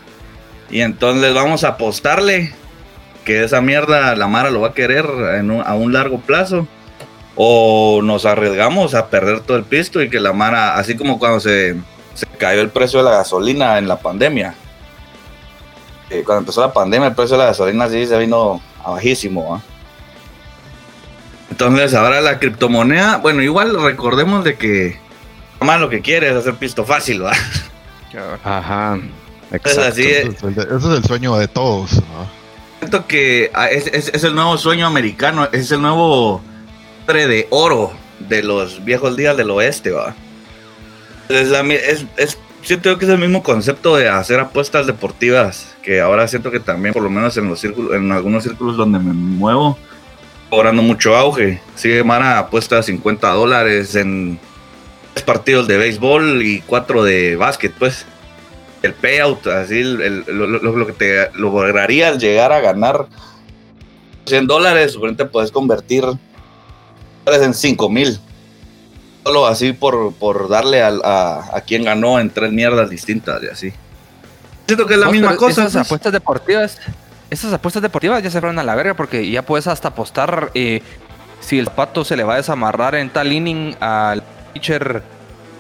Y 0.70 0.80
entonces 0.80 1.34
vamos 1.34 1.64
a 1.64 1.68
apostarle 1.68 2.52
que 3.24 3.44
esa 3.44 3.60
mierda 3.60 4.16
la 4.16 4.26
Mara 4.26 4.50
lo 4.50 4.60
va 4.60 4.68
a 4.68 4.74
querer 4.74 5.06
a 5.06 5.74
un 5.74 5.92
largo 5.92 6.18
plazo. 6.18 6.66
O 7.36 8.00
nos 8.02 8.26
arriesgamos 8.26 8.94
a 8.94 9.08
perder 9.08 9.40
todo 9.40 9.56
el 9.56 9.64
pisto 9.64 10.00
y 10.00 10.08
que 10.08 10.20
la 10.20 10.32
Mara, 10.32 10.76
así 10.76 10.96
como 10.96 11.18
cuando 11.18 11.40
se, 11.40 11.76
se 12.14 12.26
cayó 12.38 12.60
el 12.60 12.70
precio 12.70 13.00
de 13.00 13.06
la 13.06 13.16
gasolina 13.16 13.78
en 13.78 13.88
la 13.88 13.98
pandemia. 13.98 14.54
Eh, 16.10 16.22
cuando 16.24 16.40
empezó 16.40 16.60
la 16.60 16.72
pandemia, 16.72 17.08
el 17.08 17.14
precio 17.14 17.36
de 17.36 17.42
la 17.42 17.48
gasolina 17.48 17.88
sí 17.88 18.06
se 18.06 18.16
vino 18.18 18.60
a 18.84 18.90
bajísimo. 18.90 19.62
Entonces, 21.50 21.94
ahora 21.94 22.20
la 22.20 22.38
criptomoneda, 22.38 23.18
bueno, 23.18 23.42
igual 23.42 23.80
recordemos 23.80 24.44
de 24.44 24.56
que 24.56 24.98
más 25.60 25.80
lo 25.80 25.88
que 25.88 26.00
quiere 26.00 26.30
es 26.30 26.36
hacer 26.36 26.54
pisto 26.54 26.84
fácil, 26.84 27.24
¿va? 27.24 27.32
Ajá. 28.44 28.98
Exacto. 29.52 29.82
Así 29.82 30.02
es, 30.02 30.26
ese 30.42 30.76
es 30.76 30.84
el 30.84 31.04
sueño 31.04 31.36
de 31.36 31.48
todos. 31.48 32.02
Siento 32.80 33.06
que 33.06 33.50
ah, 33.54 33.70
es, 33.70 33.86
es, 33.86 34.24
el 34.24 34.34
nuevo 34.34 34.58
sueño 34.58 34.86
americano, 34.86 35.48
es 35.52 35.70
el 35.70 35.80
nuevo 35.80 36.42
de 37.06 37.46
oro 37.50 37.92
de 38.18 38.42
los 38.42 38.84
viejos 38.84 39.16
días 39.16 39.36
del 39.36 39.50
oeste, 39.50 39.90
¿va? 39.90 40.14
Es, 41.28 41.50
es, 41.50 42.04
es, 42.16 42.38
siento 42.64 42.98
que 42.98 43.04
es 43.04 43.10
el 43.10 43.18
mismo 43.18 43.42
concepto 43.42 43.96
de 43.96 44.08
hacer 44.08 44.40
apuestas 44.40 44.86
deportivas, 44.86 45.74
que 45.82 46.00
ahora 46.00 46.26
siento 46.26 46.50
que 46.50 46.60
también, 46.60 46.94
por 46.94 47.02
lo 47.02 47.10
menos 47.10 47.36
en 47.36 47.48
los 47.48 47.60
círculos, 47.60 47.94
en 47.94 48.10
algunos 48.10 48.42
círculos 48.42 48.76
donde 48.76 48.98
me 48.98 49.12
muevo, 49.12 49.78
cobrando 50.50 50.82
mucho 50.82 51.14
auge. 51.14 51.60
Sigue 51.74 52.02
Mara 52.02 52.38
apuesta 52.38 52.82
50 52.82 53.28
dólares 53.30 53.94
en 53.94 54.38
tres 55.12 55.24
partidos 55.24 55.68
de 55.68 55.76
béisbol 55.76 56.42
y 56.42 56.60
cuatro 56.62 57.04
de 57.04 57.36
básquet, 57.36 57.72
pues. 57.78 58.06
El 58.82 58.92
payout, 58.92 59.46
así, 59.46 59.82
lo, 59.82 60.86
que 60.86 60.92
te 60.92 61.30
lograría 61.38 62.12
llegar 62.16 62.52
a 62.52 62.60
ganar 62.60 63.06
100 64.26 64.46
dólares, 64.46 64.92
suponete 64.92 65.24
puedes 65.24 65.50
convertir 65.50 66.04
en 67.26 67.54
5 67.54 67.88
mil 67.88 68.20
solo 69.24 69.46
así 69.46 69.72
por, 69.72 70.12
por 70.14 70.48
darle 70.48 70.82
a, 70.82 70.90
a, 71.52 71.60
quien 71.62 71.84
ganó 71.84 72.20
en 72.20 72.30
tres 72.30 72.52
mierdas 72.52 72.90
distintas 72.90 73.42
y 73.42 73.46
así. 73.48 73.72
Siento 74.66 74.86
que 74.86 74.94
es 74.94 75.00
la 75.00 75.10
misma 75.10 75.36
cosa. 75.36 75.62
Esas 75.62 75.72
pues. 75.72 75.86
apuestas 75.86 76.12
deportivas, 76.12 76.78
esas 77.30 77.52
apuestas 77.52 77.82
deportivas 77.82 78.22
ya 78.22 78.30
se 78.30 78.40
fueron 78.40 78.58
a 78.58 78.62
la 78.62 78.74
verga 78.74 78.94
porque 78.94 79.28
ya 79.30 79.42
puedes 79.42 79.66
hasta 79.66 79.88
apostar 79.88 80.50
eh, 80.54 80.82
si 81.40 81.58
el 81.58 81.68
pato 81.68 82.04
se 82.04 82.16
le 82.16 82.24
va 82.24 82.34
a 82.34 82.36
desamarrar 82.36 82.94
en 82.94 83.10
tal 83.10 83.32
inning 83.32 83.76
al 83.80 84.22
pitcher 84.52 85.02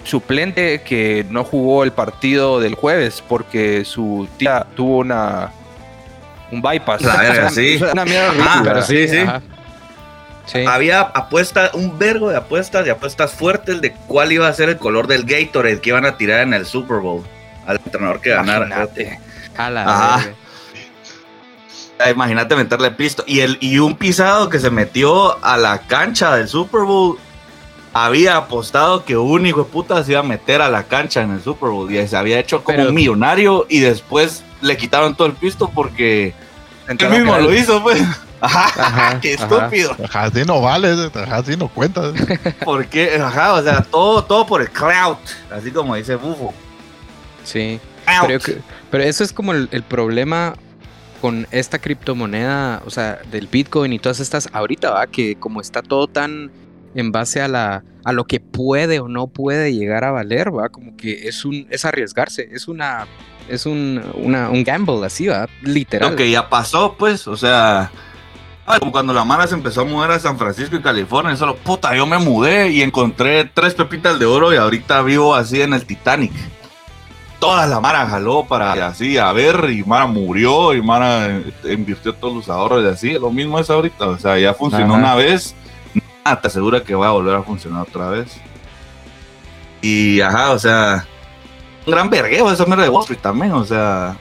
suplente 0.04 0.82
que 0.82 1.24
no 1.30 1.44
jugó 1.44 1.84
el 1.84 1.92
partido 1.92 2.60
del 2.60 2.74
jueves 2.74 3.22
porque 3.26 3.84
su 3.86 4.28
tía 4.36 4.66
tuvo 4.76 4.98
una 4.98 5.52
un 6.50 6.60
bypass. 6.62 7.02
La 7.02 7.16
verga, 7.16 7.50
sí. 7.50 7.80
Una 7.92 8.04
mierda 8.04 8.82
sí, 8.82 9.08
sí. 9.08 9.18
Había 10.66 11.00
apuestas, 11.00 11.74
un 11.74 11.98
vergo 11.98 12.30
de 12.30 12.36
apuestas 12.36 12.86
y 12.86 12.90
apuestas 12.90 13.32
fuertes 13.32 13.80
de 13.80 13.92
cuál 14.06 14.32
iba 14.32 14.46
a 14.46 14.52
ser 14.52 14.68
el 14.68 14.76
color 14.76 15.06
del 15.06 15.24
Gatorade 15.24 15.80
que 15.80 15.90
iban 15.90 16.04
a 16.04 16.16
tirar 16.16 16.40
en 16.40 16.54
el 16.54 16.66
Super 16.66 16.98
Bowl 16.98 17.24
al 17.66 17.80
entrenador 17.84 18.20
que 18.20 18.30
ganara. 18.30 18.88
Imagínate 22.10 22.56
meterle 22.56 22.90
pisto. 22.90 23.24
Y, 23.26 23.40
el, 23.40 23.56
y 23.60 23.78
un 23.78 23.96
pisado 23.96 24.48
que 24.48 24.58
se 24.58 24.70
metió 24.70 25.42
a 25.44 25.56
la 25.56 25.78
cancha 25.78 26.36
del 26.36 26.48
Super 26.48 26.82
Bowl 26.82 27.18
había 27.92 28.36
apostado 28.36 29.04
que 29.04 29.16
un 29.16 29.46
hijo 29.46 29.62
de 29.62 29.70
puta 29.70 30.02
se 30.02 30.12
iba 30.12 30.20
a 30.20 30.24
meter 30.24 30.60
a 30.60 30.68
la 30.68 30.82
cancha 30.82 31.22
en 31.22 31.30
el 31.30 31.42
Super 31.42 31.70
Bowl 31.70 31.90
y 31.94 32.06
se 32.08 32.16
había 32.16 32.40
hecho 32.40 32.64
como 32.64 32.82
un 32.82 32.92
millonario 32.92 33.66
y 33.68 33.78
después 33.80 34.42
le 34.60 34.76
quitaron 34.76 35.14
todo 35.14 35.28
el 35.28 35.34
pisto 35.34 35.70
porque 35.72 36.34
él 36.88 37.10
mismo 37.10 37.38
lo 37.38 37.54
hizo, 37.54 37.82
pues. 37.82 38.02
Ajá, 38.44 39.18
qué 39.22 39.34
estúpido. 39.34 39.96
Ajá, 40.04 40.24
así 40.24 40.44
no 40.44 40.60
vale, 40.60 41.10
ajá, 41.14 41.36
así 41.36 41.56
no 41.56 41.68
cuenta. 41.68 42.12
¿Por 42.64 42.86
qué? 42.86 43.16
Ajá, 43.16 43.54
o 43.54 43.62
sea, 43.62 43.82
todo, 43.82 44.24
todo 44.24 44.46
por 44.46 44.60
el 44.60 44.70
crowd, 44.70 45.16
así 45.50 45.70
como 45.70 45.94
dice 45.94 46.16
Bufo. 46.16 46.52
Sí. 47.44 47.80
Pero, 48.26 48.38
pero, 48.90 49.04
eso 49.04 49.24
es 49.24 49.32
como 49.32 49.52
el, 49.52 49.82
problema 49.88 50.54
con 51.22 51.46
esta 51.50 51.78
criptomoneda, 51.78 52.82
o 52.84 52.90
sea, 52.90 53.18
del 53.30 53.46
Bitcoin 53.46 53.94
y 53.94 53.98
todas 53.98 54.20
estas, 54.20 54.48
ahorita 54.52 54.90
va, 54.90 55.06
que 55.06 55.36
como 55.36 55.62
está 55.62 55.80
todo 55.80 56.06
tan 56.06 56.50
en 56.94 57.10
base 57.12 57.40
a 57.40 57.48
la 57.48 57.82
a 58.04 58.12
lo 58.12 58.24
que 58.24 58.38
puede 58.38 59.00
o 59.00 59.08
no 59.08 59.26
puede 59.26 59.74
llegar 59.74 60.04
a 60.04 60.10
valer, 60.10 60.54
va, 60.54 60.68
como 60.68 60.94
que 60.96 61.26
es 61.28 61.46
un 61.46 61.66
es 61.70 61.86
arriesgarse, 61.86 62.50
es 62.52 62.68
una 62.68 63.06
es 63.48 63.66
un, 63.66 64.02
una, 64.14 64.50
un 64.50 64.64
gamble 64.64 65.04
así, 65.04 65.26
va, 65.26 65.48
literal. 65.62 66.10
Lo 66.10 66.16
que 66.16 66.30
ya 66.30 66.48
pasó, 66.48 66.96
pues, 66.98 67.26
o 67.26 67.36
sea, 67.36 67.90
como 68.64 68.92
cuando 68.92 69.12
la 69.12 69.24
Mara 69.24 69.46
se 69.46 69.54
empezó 69.54 69.82
a 69.82 69.84
mudar 69.84 70.10
a 70.10 70.18
San 70.18 70.38
Francisco 70.38 70.76
y 70.76 70.82
California, 70.82 71.36
solo, 71.36 71.56
puta, 71.56 71.94
yo 71.94 72.06
me 72.06 72.18
mudé 72.18 72.70
y 72.70 72.82
encontré 72.82 73.44
tres 73.44 73.74
pepitas 73.74 74.18
de 74.18 74.24
oro 74.24 74.52
y 74.52 74.56
ahorita 74.56 75.02
vivo 75.02 75.34
así 75.34 75.60
en 75.60 75.74
el 75.74 75.84
Titanic. 75.84 76.32
Toda 77.38 77.66
la 77.66 77.78
Mara 77.78 78.06
jaló 78.06 78.46
para 78.46 78.72
así 78.86 79.18
a 79.18 79.30
ver 79.32 79.68
y 79.70 79.84
Mara 79.84 80.06
murió 80.06 80.72
y 80.72 80.80
Mara 80.80 81.42
invirtió 81.64 82.14
todos 82.14 82.34
los 82.34 82.48
ahorros 82.48 82.84
y 82.84 82.88
así. 82.88 83.12
Lo 83.18 83.30
mismo 83.30 83.58
es 83.58 83.68
ahorita, 83.68 84.06
o 84.06 84.18
sea, 84.18 84.38
ya 84.38 84.54
funcionó 84.54 84.94
una 84.94 85.14
vez, 85.14 85.54
nada 86.24 86.40
te 86.40 86.48
asegura 86.48 86.82
que 86.82 86.94
va 86.94 87.08
a 87.08 87.12
volver 87.12 87.34
a 87.34 87.42
funcionar 87.42 87.82
otra 87.82 88.08
vez. 88.08 88.40
Y 89.82 90.22
ajá, 90.22 90.52
o 90.52 90.58
sea, 90.58 91.06
un 91.84 91.92
gran 91.92 92.08
vergueo 92.08 92.50
esa 92.50 92.64
mierda 92.64 92.84
de 92.84 92.88
Wall 92.88 93.02
Street 93.02 93.20
también, 93.20 93.52
o 93.52 93.64
sea, 93.66 94.16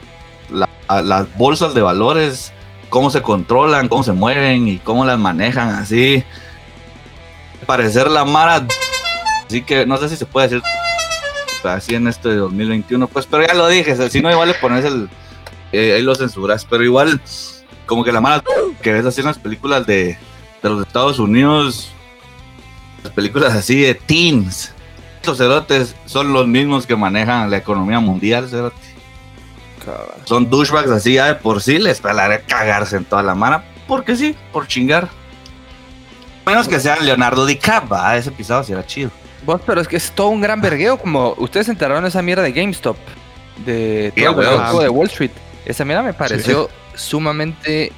las 0.90 1.38
bolsas 1.38 1.72
de 1.72 1.80
valores 1.80 2.52
cómo 2.94 3.10
se 3.10 3.22
controlan, 3.22 3.88
cómo 3.88 4.04
se 4.04 4.12
mueven 4.12 4.68
y 4.68 4.78
cómo 4.78 5.04
las 5.04 5.18
manejan 5.18 5.70
así. 5.70 6.22
Parecer 7.66 8.08
la 8.08 8.24
Mara. 8.24 8.64
Así 9.48 9.62
que 9.62 9.84
no 9.84 9.96
sé 9.96 10.08
si 10.08 10.14
se 10.14 10.26
puede 10.26 10.46
decir 10.46 10.62
así 11.64 11.96
en 11.96 12.06
este 12.06 12.36
2021, 12.36 13.08
pues, 13.08 13.26
pero 13.26 13.44
ya 13.44 13.52
lo 13.54 13.66
dije, 13.66 13.96
si 14.08 14.20
no, 14.20 14.30
igual 14.30 14.46
le 14.46 14.54
pones 14.54 14.84
el. 14.84 15.08
Eh, 15.72 15.94
ahí 15.94 16.02
lo 16.02 16.14
censuras, 16.14 16.64
pero 16.64 16.84
igual, 16.84 17.20
como 17.84 18.04
que 18.04 18.12
la 18.12 18.20
Mara 18.20 18.44
que 18.80 18.92
ves 18.92 19.04
así 19.04 19.22
en 19.22 19.26
las 19.26 19.38
películas 19.38 19.84
de, 19.86 20.16
de 20.62 20.70
los 20.70 20.86
Estados 20.86 21.18
Unidos, 21.18 21.90
las 23.02 23.12
películas 23.12 23.54
así 23.54 23.80
de 23.80 23.96
teens. 23.96 24.72
Estos 25.16 25.38
cerotes 25.38 25.96
son 26.06 26.32
los 26.32 26.46
mismos 26.46 26.86
que 26.86 26.94
manejan 26.94 27.50
la 27.50 27.56
economía 27.56 27.98
mundial, 27.98 28.48
cerote. 28.48 28.93
Son 30.24 30.48
douchebags 30.48 30.90
así 30.90 31.14
ya 31.14 31.26
de 31.26 31.34
por 31.34 31.62
sí, 31.62 31.78
les 31.78 32.00
pelaré 32.00 32.42
cagarse 32.42 32.96
en 32.96 33.04
toda 33.04 33.22
la 33.22 33.34
mano. 33.34 33.62
Porque 33.86 34.16
sí, 34.16 34.34
por 34.52 34.66
chingar. 34.66 35.08
Menos 36.46 36.68
que 36.68 36.78
sea 36.80 36.96
Leonardo 36.96 37.46
DiCaprio, 37.46 38.12
ese 38.12 38.30
pisado 38.30 38.62
sí 38.64 38.72
era 38.72 38.86
chido. 38.86 39.10
Vos, 39.44 39.60
pero 39.66 39.80
es 39.80 39.88
que 39.88 39.96
es 39.96 40.10
todo 40.12 40.28
un 40.28 40.40
gran 40.40 40.60
vergueo, 40.60 40.98
como 40.98 41.34
ustedes 41.38 41.66
se 41.66 41.72
enteraron 41.72 42.02
de 42.02 42.08
esa 42.08 42.22
mierda 42.22 42.42
de 42.42 42.52
GameStop, 42.52 42.96
de 43.64 44.12
todo 44.16 44.80
de 44.80 44.88
Wall 44.88 45.06
Street. 45.08 45.30
Esa 45.64 45.84
mierda 45.84 46.02
me 46.02 46.12
pareció 46.12 46.70
sumamente 46.94 47.92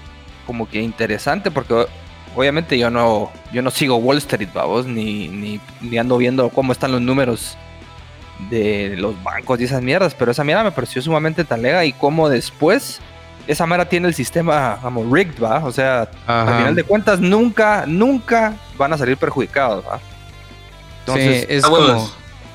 como 0.46 0.68
que 0.68 0.80
interesante 0.80 1.50
porque 1.50 1.86
obviamente 2.34 2.78
yo 2.78 2.90
no 2.90 3.32
yo 3.52 3.62
no 3.62 3.70
sigo 3.70 3.96
Wall 3.96 4.18
Street, 4.18 4.48
vamos, 4.54 4.86
ni, 4.86 5.28
ni, 5.28 5.60
ni 5.80 5.98
ando 5.98 6.16
viendo 6.16 6.48
cómo 6.50 6.72
están 6.72 6.92
los 6.92 7.00
números 7.00 7.56
de 8.50 8.94
los 8.96 9.20
bancos 9.22 9.60
y 9.60 9.64
esas 9.64 9.82
mierdas, 9.82 10.14
pero 10.14 10.30
esa 10.30 10.44
mierda 10.44 10.64
me 10.64 10.72
pareció 10.72 11.00
sumamente 11.02 11.44
talega 11.44 11.84
y 11.84 11.92
como 11.92 12.28
después 12.28 13.00
esa 13.46 13.66
mera 13.66 13.88
tiene 13.88 14.08
el 14.08 14.14
sistema 14.14 14.78
como 14.82 15.14
rigged, 15.14 15.42
¿va? 15.42 15.64
O 15.64 15.72
sea, 15.72 16.08
al 16.26 16.56
final 16.58 16.74
de 16.74 16.82
cuentas 16.84 17.20
nunca, 17.20 17.84
nunca 17.86 18.54
van 18.76 18.92
a 18.92 18.98
salir 18.98 19.16
perjudicados, 19.16 19.84
¿va? 19.86 20.00
Entonces, 21.00 21.46
es 21.48 21.64
como 21.64 22.10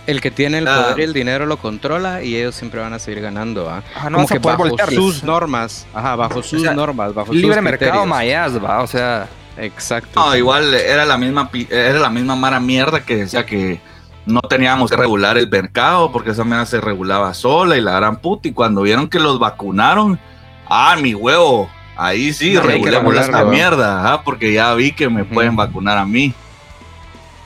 el 0.08 0.20
que 0.20 0.32
tiene 0.32 0.58
el 0.58 0.66
poder 0.66 1.00
y 1.00 1.04
el 1.04 1.14
dinero 1.14 1.46
lo 1.46 1.58
controla 1.58 2.22
y 2.22 2.36
ellos 2.36 2.56
siempre 2.56 2.82
van 2.82 2.94
a 2.94 3.00
seguir 3.00 3.22
ganando, 3.22 3.66
¿va? 3.66 3.84
no 4.10 4.18
como 4.18 4.28
que 4.28 4.40
bajo 4.40 4.66
sus 4.90 5.24
normas, 5.24 5.88
ajá, 5.94 6.16
bajo 6.16 6.44
sus 6.44 6.64
normas, 6.64 7.14
bajo 7.14 7.34
libre 7.34 7.56
sus 7.56 7.64
mercado 7.64 8.06
mayas, 8.06 8.62
¿va? 8.62 8.82
O 8.82 8.88
sea, 8.88 9.28
exacto. 9.58 10.20
No, 10.20 10.36
igual 10.36 10.74
era 10.74 11.06
la 11.06 11.18
misma 11.18 11.50
era 11.70 12.00
la 12.00 12.10
misma 12.10 12.36
mara 12.36 12.60
mierda 12.60 13.02
que 13.02 13.16
decía 13.16 13.46
que 13.46 13.80
no 14.26 14.42
teníamos 14.42 14.90
que 14.90 14.98
regular 14.98 15.38
el 15.38 15.50
mercado 15.50 16.12
porque 16.12 16.32
esa 16.32 16.44
mierda 16.44 16.66
se 16.66 16.80
regulaba 16.80 17.34
sola 17.34 17.78
y 17.78 17.82
la 17.82 17.94
gran 17.94 18.18
puta. 18.18 18.48
Y 18.48 18.54
cuando 18.54 18.82
vieron 18.82 19.10
que 19.10 19.20
los 19.20 19.40
vacunaron, 19.40 20.20
ah, 20.68 20.96
mi 21.02 21.14
huevo, 21.14 21.70
ahí 21.96 22.34
sí, 22.34 22.58
regulemos 22.58 23.16
esta 23.16 23.44
mierda, 23.46 24.14
¿ah? 24.14 24.24
porque 24.24 24.54
ya 24.54 24.74
vi 24.74 24.92
que 24.92 25.10
me 25.10 25.26
pueden 25.26 25.56
vacunar 25.56 25.98
a 25.98 26.06
mí. 26.06 26.34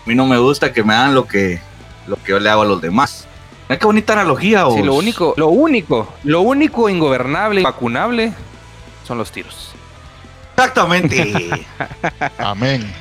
A 0.06 0.10
mí 0.10 0.16
no 0.16 0.26
me 0.26 0.38
gusta 0.38 0.72
que 0.72 0.84
me 0.84 0.94
hagan 0.94 1.16
lo 1.16 1.28
que, 1.28 1.60
lo 2.08 2.18
que 2.18 2.32
yo 2.32 2.40
le 2.40 2.50
hago 2.50 2.62
a 2.62 2.66
los 2.66 2.82
demás. 2.82 3.28
Mira 3.68 3.80
qué 3.80 3.86
bonita 3.86 4.14
analogía, 4.14 4.66
Sí, 4.72 4.84
lo 4.84 4.94
único, 4.94 5.34
lo 5.38 5.48
único, 5.48 6.14
lo 6.24 6.42
único 6.42 6.88
ingobernable 6.88 7.62
y 7.62 7.64
vacunable 7.64 8.34
son 9.04 9.18
los 9.18 9.32
tiros. 9.32 9.74
Exactamente. 10.56 11.66
Amén. 12.38 12.94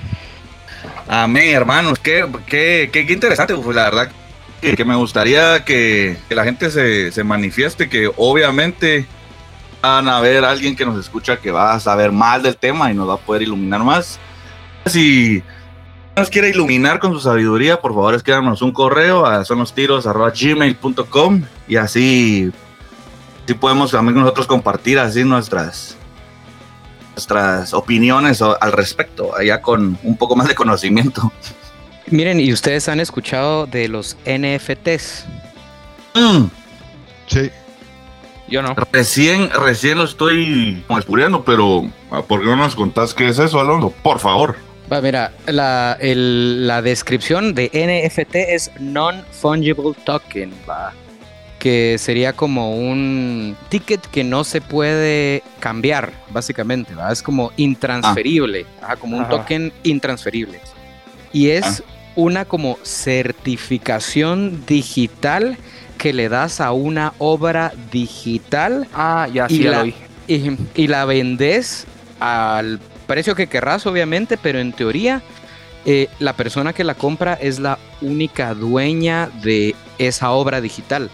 Amén, 1.09 1.55
hermanos. 1.55 1.99
Qué, 1.99 2.27
qué, 2.47 2.91
qué, 2.93 3.01
interesante. 3.13 3.55
Pues, 3.55 3.77
la 3.77 3.85
verdad 3.85 4.11
que, 4.61 4.85
me 4.85 4.95
gustaría 4.97 5.65
que, 5.65 6.17
la 6.31 6.45
gente 6.45 6.71
se, 6.71 7.13
se, 7.13 7.25
manifieste, 7.25 7.89
que 7.89 8.11
obviamente 8.17 9.07
van 9.83 10.09
a 10.09 10.21
ver 10.21 10.45
alguien 10.45 10.75
que 10.77 10.87
nos 10.87 10.99
escucha 10.99 11.37
que 11.37 11.51
va 11.51 11.75
a 11.75 11.81
saber 11.81 12.11
más 12.11 12.43
del 12.43 12.57
tema 12.57 12.91
y 12.91 12.95
nos 12.95 13.09
va 13.09 13.15
a 13.15 13.19
poder 13.19 13.43
iluminar 13.43 13.85
más. 13.85 14.19
Si 14.87 15.43
nos 16.17 16.31
quiere 16.31 16.49
iluminar 16.49 17.01
con 17.01 17.13
su 17.13 17.21
sabiduría, 17.21 17.81
por 17.81 17.93
favor 17.93 18.15
escríbanos 18.15 18.63
un 18.63 18.73
correo 18.73 19.27
a 19.27 19.45
sonostiros.gmail.com 19.45 21.43
y 21.69 21.77
así, 21.77 22.51
así 23.45 23.55
podemos 23.55 23.91
también 23.91 24.17
nosotros 24.17 24.47
compartir 24.47 24.99
así 24.99 25.25
nuestras 25.25 25.99
nuestras 27.15 27.73
opiniones 27.73 28.43
al 28.43 28.73
respecto, 28.73 29.37
allá 29.37 29.61
con 29.61 29.99
un 30.03 30.17
poco 30.17 30.37
más 30.37 30.49
de 30.49 30.55
conocimiento. 30.55 31.33
Miren, 32.09 32.41
¿y 32.41 32.53
ustedes 32.53 32.89
han 32.89 33.01
escuchado 33.01 33.67
de 33.67 33.89
los 33.89 34.17
NFTs? 34.27 35.25
Mm. 36.15 36.45
Sí. 37.27 37.51
Yo 38.49 38.63
no. 38.63 38.75
Recién, 38.93 39.51
recién 39.51 39.99
lo 39.99 40.05
estoy 40.05 40.85
descubriendo, 40.89 41.45
pero 41.45 41.89
ah, 42.11 42.23
¿por 42.23 42.41
qué 42.41 42.47
no 42.47 42.57
nos 42.57 42.75
contás 42.75 43.15
qué 43.15 43.29
es 43.29 43.39
eso, 43.39 43.59
Alonso? 43.59 43.93
Por 44.03 44.19
favor. 44.19 44.57
Va, 44.93 45.01
mira, 45.01 45.33
la, 45.47 45.97
la 46.01 46.83
descripción 46.83 47.55
de 47.55 47.71
NFT 47.73 48.35
es 48.35 48.71
Non-Fungible 48.79 49.95
Token, 50.05 50.53
va 50.69 50.93
que 51.65 51.97
sería 51.97 52.35
como 52.35 52.77
un 52.77 53.57
ticket 53.71 54.07
que 54.09 54.23
no 54.23 54.45
se 54.45 54.61
puede 54.61 55.43
cambiar, 55.61 56.13
básicamente, 56.29 56.93
Es 57.11 57.23
como 57.23 57.53
intransferible, 57.57 58.67
ah. 58.83 58.97
como 58.97 59.17
un 59.17 59.27
token 59.31 59.73
intransferible. 59.83 60.61
Y 61.33 61.49
es 61.49 61.81
ah. 61.81 61.91
una 62.17 62.45
como 62.45 62.77
certificación 62.83 64.63
digital 64.67 65.57
que 65.97 66.13
le 66.13 66.29
das 66.29 66.61
a 66.61 66.73
una 66.73 67.15
obra 67.17 67.73
digital. 67.91 68.87
Ah, 68.93 69.27
ya 69.33 69.47
y 69.49 69.61
la, 69.61 69.87
y, 70.27 70.87
la 70.87 71.07
vendes 71.07 71.87
al 72.21 72.79
precio 73.07 73.35
que 73.35 73.47
querrás, 73.47 73.87
obviamente, 73.87 74.37
pero 74.37 74.59
en 74.59 74.75
teoría 74.75 75.23
eh, 75.87 76.09
la 76.19 76.35
persona 76.35 76.75
que 76.75 76.85
la 76.85 76.95
compra 76.95 77.33
es 77.35 77.59
la 77.59 77.79
única 78.03 78.53
dueña 78.53 79.31
de 79.43 79.75
esa 79.97 80.31
obra 80.33 80.61
digital. 80.61 81.11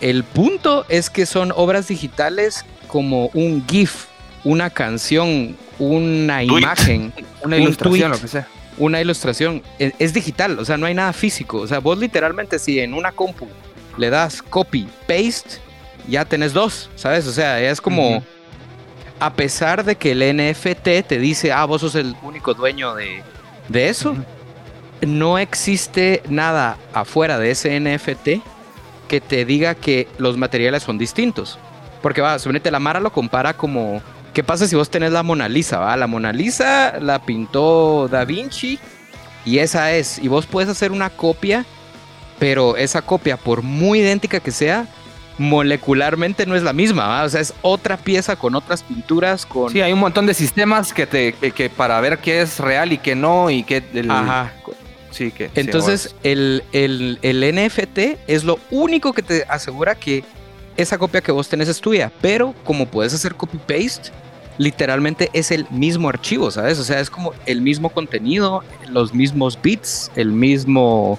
El 0.00 0.24
punto 0.24 0.86
es 0.88 1.10
que 1.10 1.26
son 1.26 1.52
obras 1.54 1.88
digitales 1.88 2.64
como 2.86 3.26
un 3.34 3.64
GIF, 3.66 4.06
una 4.44 4.70
canción, 4.70 5.56
una 5.78 6.42
imagen, 6.42 7.12
una 7.42 7.56
ilustración, 7.56 8.10
lo 8.12 8.20
que 8.20 8.28
sea. 8.28 8.48
Una 8.76 9.00
ilustración. 9.00 9.62
Es, 9.78 10.12
digital, 10.12 10.58
o 10.58 10.64
sea, 10.64 10.76
no 10.76 10.86
hay 10.86 10.94
nada 10.94 11.12
físico. 11.12 11.58
O 11.58 11.66
sea, 11.66 11.80
vos 11.80 11.98
literalmente 11.98 12.58
si 12.58 12.78
en 12.78 12.94
una 12.94 13.12
compu 13.12 13.48
le 13.96 14.10
das 14.10 14.40
copy, 14.40 14.88
paste, 15.08 15.60
ya 16.06 16.24
tenés 16.24 16.52
dos, 16.52 16.88
¿sabes? 16.94 17.26
O 17.26 17.32
sea, 17.32 17.60
es 17.60 17.80
como... 17.80 18.22
A 19.20 19.32
pesar 19.32 19.84
de 19.84 19.96
que 19.96 20.12
el 20.12 20.36
NFT 20.36 21.04
te 21.08 21.18
dice, 21.18 21.50
ah, 21.50 21.64
vos 21.64 21.80
sos 21.80 21.96
el 21.96 22.14
único 22.22 22.54
dueño 22.54 22.94
de, 22.94 23.24
eso, 23.72 24.16
no 25.00 25.40
existe 25.40 26.22
nada 26.28 26.78
afuera 26.92 27.36
de 27.36 27.50
ese 27.50 27.80
NFT 27.80 28.40
que 29.08 29.20
te 29.20 29.44
diga 29.44 29.74
que 29.74 30.06
los 30.18 30.36
materiales 30.36 30.84
son 30.84 30.98
distintos. 30.98 31.58
Porque 32.02 32.20
va, 32.20 32.38
suponete, 32.38 32.70
la 32.70 32.78
Mara 32.78 33.00
lo 33.00 33.10
compara 33.10 33.54
como, 33.54 34.00
¿qué 34.32 34.44
pasa 34.44 34.68
si 34.68 34.76
vos 34.76 34.90
tenés 34.90 35.10
la 35.10 35.24
Mona 35.24 35.48
Lisa? 35.48 35.78
Va? 35.78 35.96
La 35.96 36.06
Mona 36.06 36.32
Lisa 36.32 36.98
la 37.00 37.20
pintó 37.20 38.06
Da 38.08 38.24
Vinci 38.24 38.78
y 39.44 39.58
esa 39.58 39.92
es. 39.92 40.18
Y 40.18 40.28
vos 40.28 40.46
puedes 40.46 40.70
hacer 40.70 40.92
una 40.92 41.10
copia, 41.10 41.64
pero 42.38 42.76
esa 42.76 43.02
copia, 43.02 43.36
por 43.36 43.62
muy 43.62 43.98
idéntica 43.98 44.38
que 44.38 44.52
sea, 44.52 44.86
molecularmente 45.38 46.46
no 46.46 46.56
es 46.56 46.62
la 46.62 46.72
misma, 46.72 47.22
o 47.22 47.28
sea, 47.28 47.40
es 47.40 47.54
otra 47.62 47.96
pieza 47.96 48.36
con 48.36 48.54
otras 48.54 48.82
pinturas, 48.82 49.46
con... 49.46 49.70
Sí, 49.70 49.80
hay 49.80 49.92
un 49.92 50.00
montón 50.00 50.26
de 50.26 50.34
sistemas 50.34 50.92
que 50.92 51.06
te 51.06 51.32
que, 51.32 51.70
para 51.70 52.00
ver 52.00 52.18
qué 52.18 52.42
es 52.42 52.58
real 52.58 52.92
y 52.92 52.98
qué 52.98 53.14
no 53.14 53.48
y 53.48 53.62
qué... 53.62 53.82
Ajá. 54.08 54.52
Sí, 55.10 55.30
que. 55.30 55.50
Entonces, 55.54 56.14
el, 56.22 56.62
el, 56.72 57.18
NFT 57.54 57.98
es 58.26 58.44
lo 58.44 58.58
único 58.70 59.12
que 59.12 59.22
te 59.22 59.44
asegura 59.48 59.94
que 59.94 60.24
esa 60.76 60.98
copia 60.98 61.20
que 61.20 61.32
vos 61.32 61.48
tenés 61.48 61.68
es 61.68 61.80
tuya. 61.80 62.12
Pero 62.20 62.54
como 62.64 62.86
puedes 62.86 63.14
hacer 63.14 63.34
copy-paste, 63.34 64.10
literalmente 64.58 65.30
es 65.32 65.50
el 65.50 65.66
mismo 65.70 66.08
archivo, 66.08 66.50
¿sabes? 66.50 66.78
O 66.78 66.84
sea, 66.84 67.00
es 67.00 67.10
como 67.10 67.32
el 67.46 67.62
mismo 67.62 67.90
contenido, 67.90 68.62
los 68.88 69.14
mismos 69.14 69.58
bits, 69.60 70.10
el 70.16 70.32
mismo. 70.32 71.18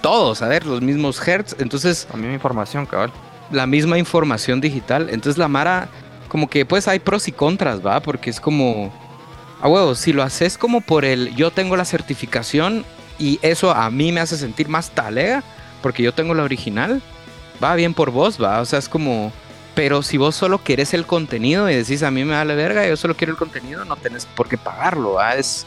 Todo, 0.00 0.34
¿sabes? 0.34 0.64
Los 0.64 0.80
mismos 0.80 1.26
hertz. 1.26 1.56
Entonces. 1.58 2.06
La 2.10 2.16
misma 2.16 2.34
información, 2.34 2.86
cabal. 2.86 3.12
La 3.50 3.66
misma 3.66 3.98
información 3.98 4.60
digital. 4.60 5.08
Entonces, 5.10 5.38
la 5.38 5.48
Mara, 5.48 5.88
como 6.28 6.48
que 6.48 6.64
pues 6.64 6.86
hay 6.86 7.00
pros 7.00 7.26
y 7.26 7.32
contras, 7.32 7.84
¿va? 7.84 8.00
Porque 8.00 8.30
es 8.30 8.40
como. 8.40 8.92
A 9.60 9.68
huevo, 9.68 9.96
si 9.96 10.12
lo 10.12 10.22
haces 10.22 10.56
como 10.56 10.80
por 10.80 11.04
el 11.04 11.34
yo 11.34 11.50
tengo 11.50 11.76
la 11.76 11.84
certificación, 11.84 12.84
y 13.18 13.38
eso 13.42 13.70
a 13.70 13.90
mí 13.90 14.12
me 14.12 14.20
hace 14.20 14.36
sentir 14.36 14.68
más 14.68 14.90
talega, 14.90 15.42
porque 15.82 16.02
yo 16.02 16.12
tengo 16.12 16.34
la 16.34 16.44
original. 16.44 17.02
Va 17.62 17.74
bien 17.74 17.94
por 17.94 18.10
vos, 18.10 18.42
va. 18.42 18.60
O 18.60 18.64
sea, 18.64 18.78
es 18.78 18.88
como. 18.88 19.32
Pero 19.74 20.02
si 20.02 20.16
vos 20.16 20.34
solo 20.34 20.62
querés 20.62 20.92
el 20.92 21.06
contenido 21.06 21.70
y 21.70 21.74
decís 21.74 22.02
a 22.02 22.10
mí 22.10 22.24
me 22.24 22.34
vale 22.34 22.56
verga, 22.56 22.86
yo 22.86 22.96
solo 22.96 23.14
quiero 23.14 23.32
el 23.32 23.38
contenido, 23.38 23.84
no 23.84 23.94
tenés 23.96 24.26
por 24.26 24.48
qué 24.48 24.58
pagarlo, 24.58 25.14
¿va? 25.14 25.34
Es, 25.34 25.66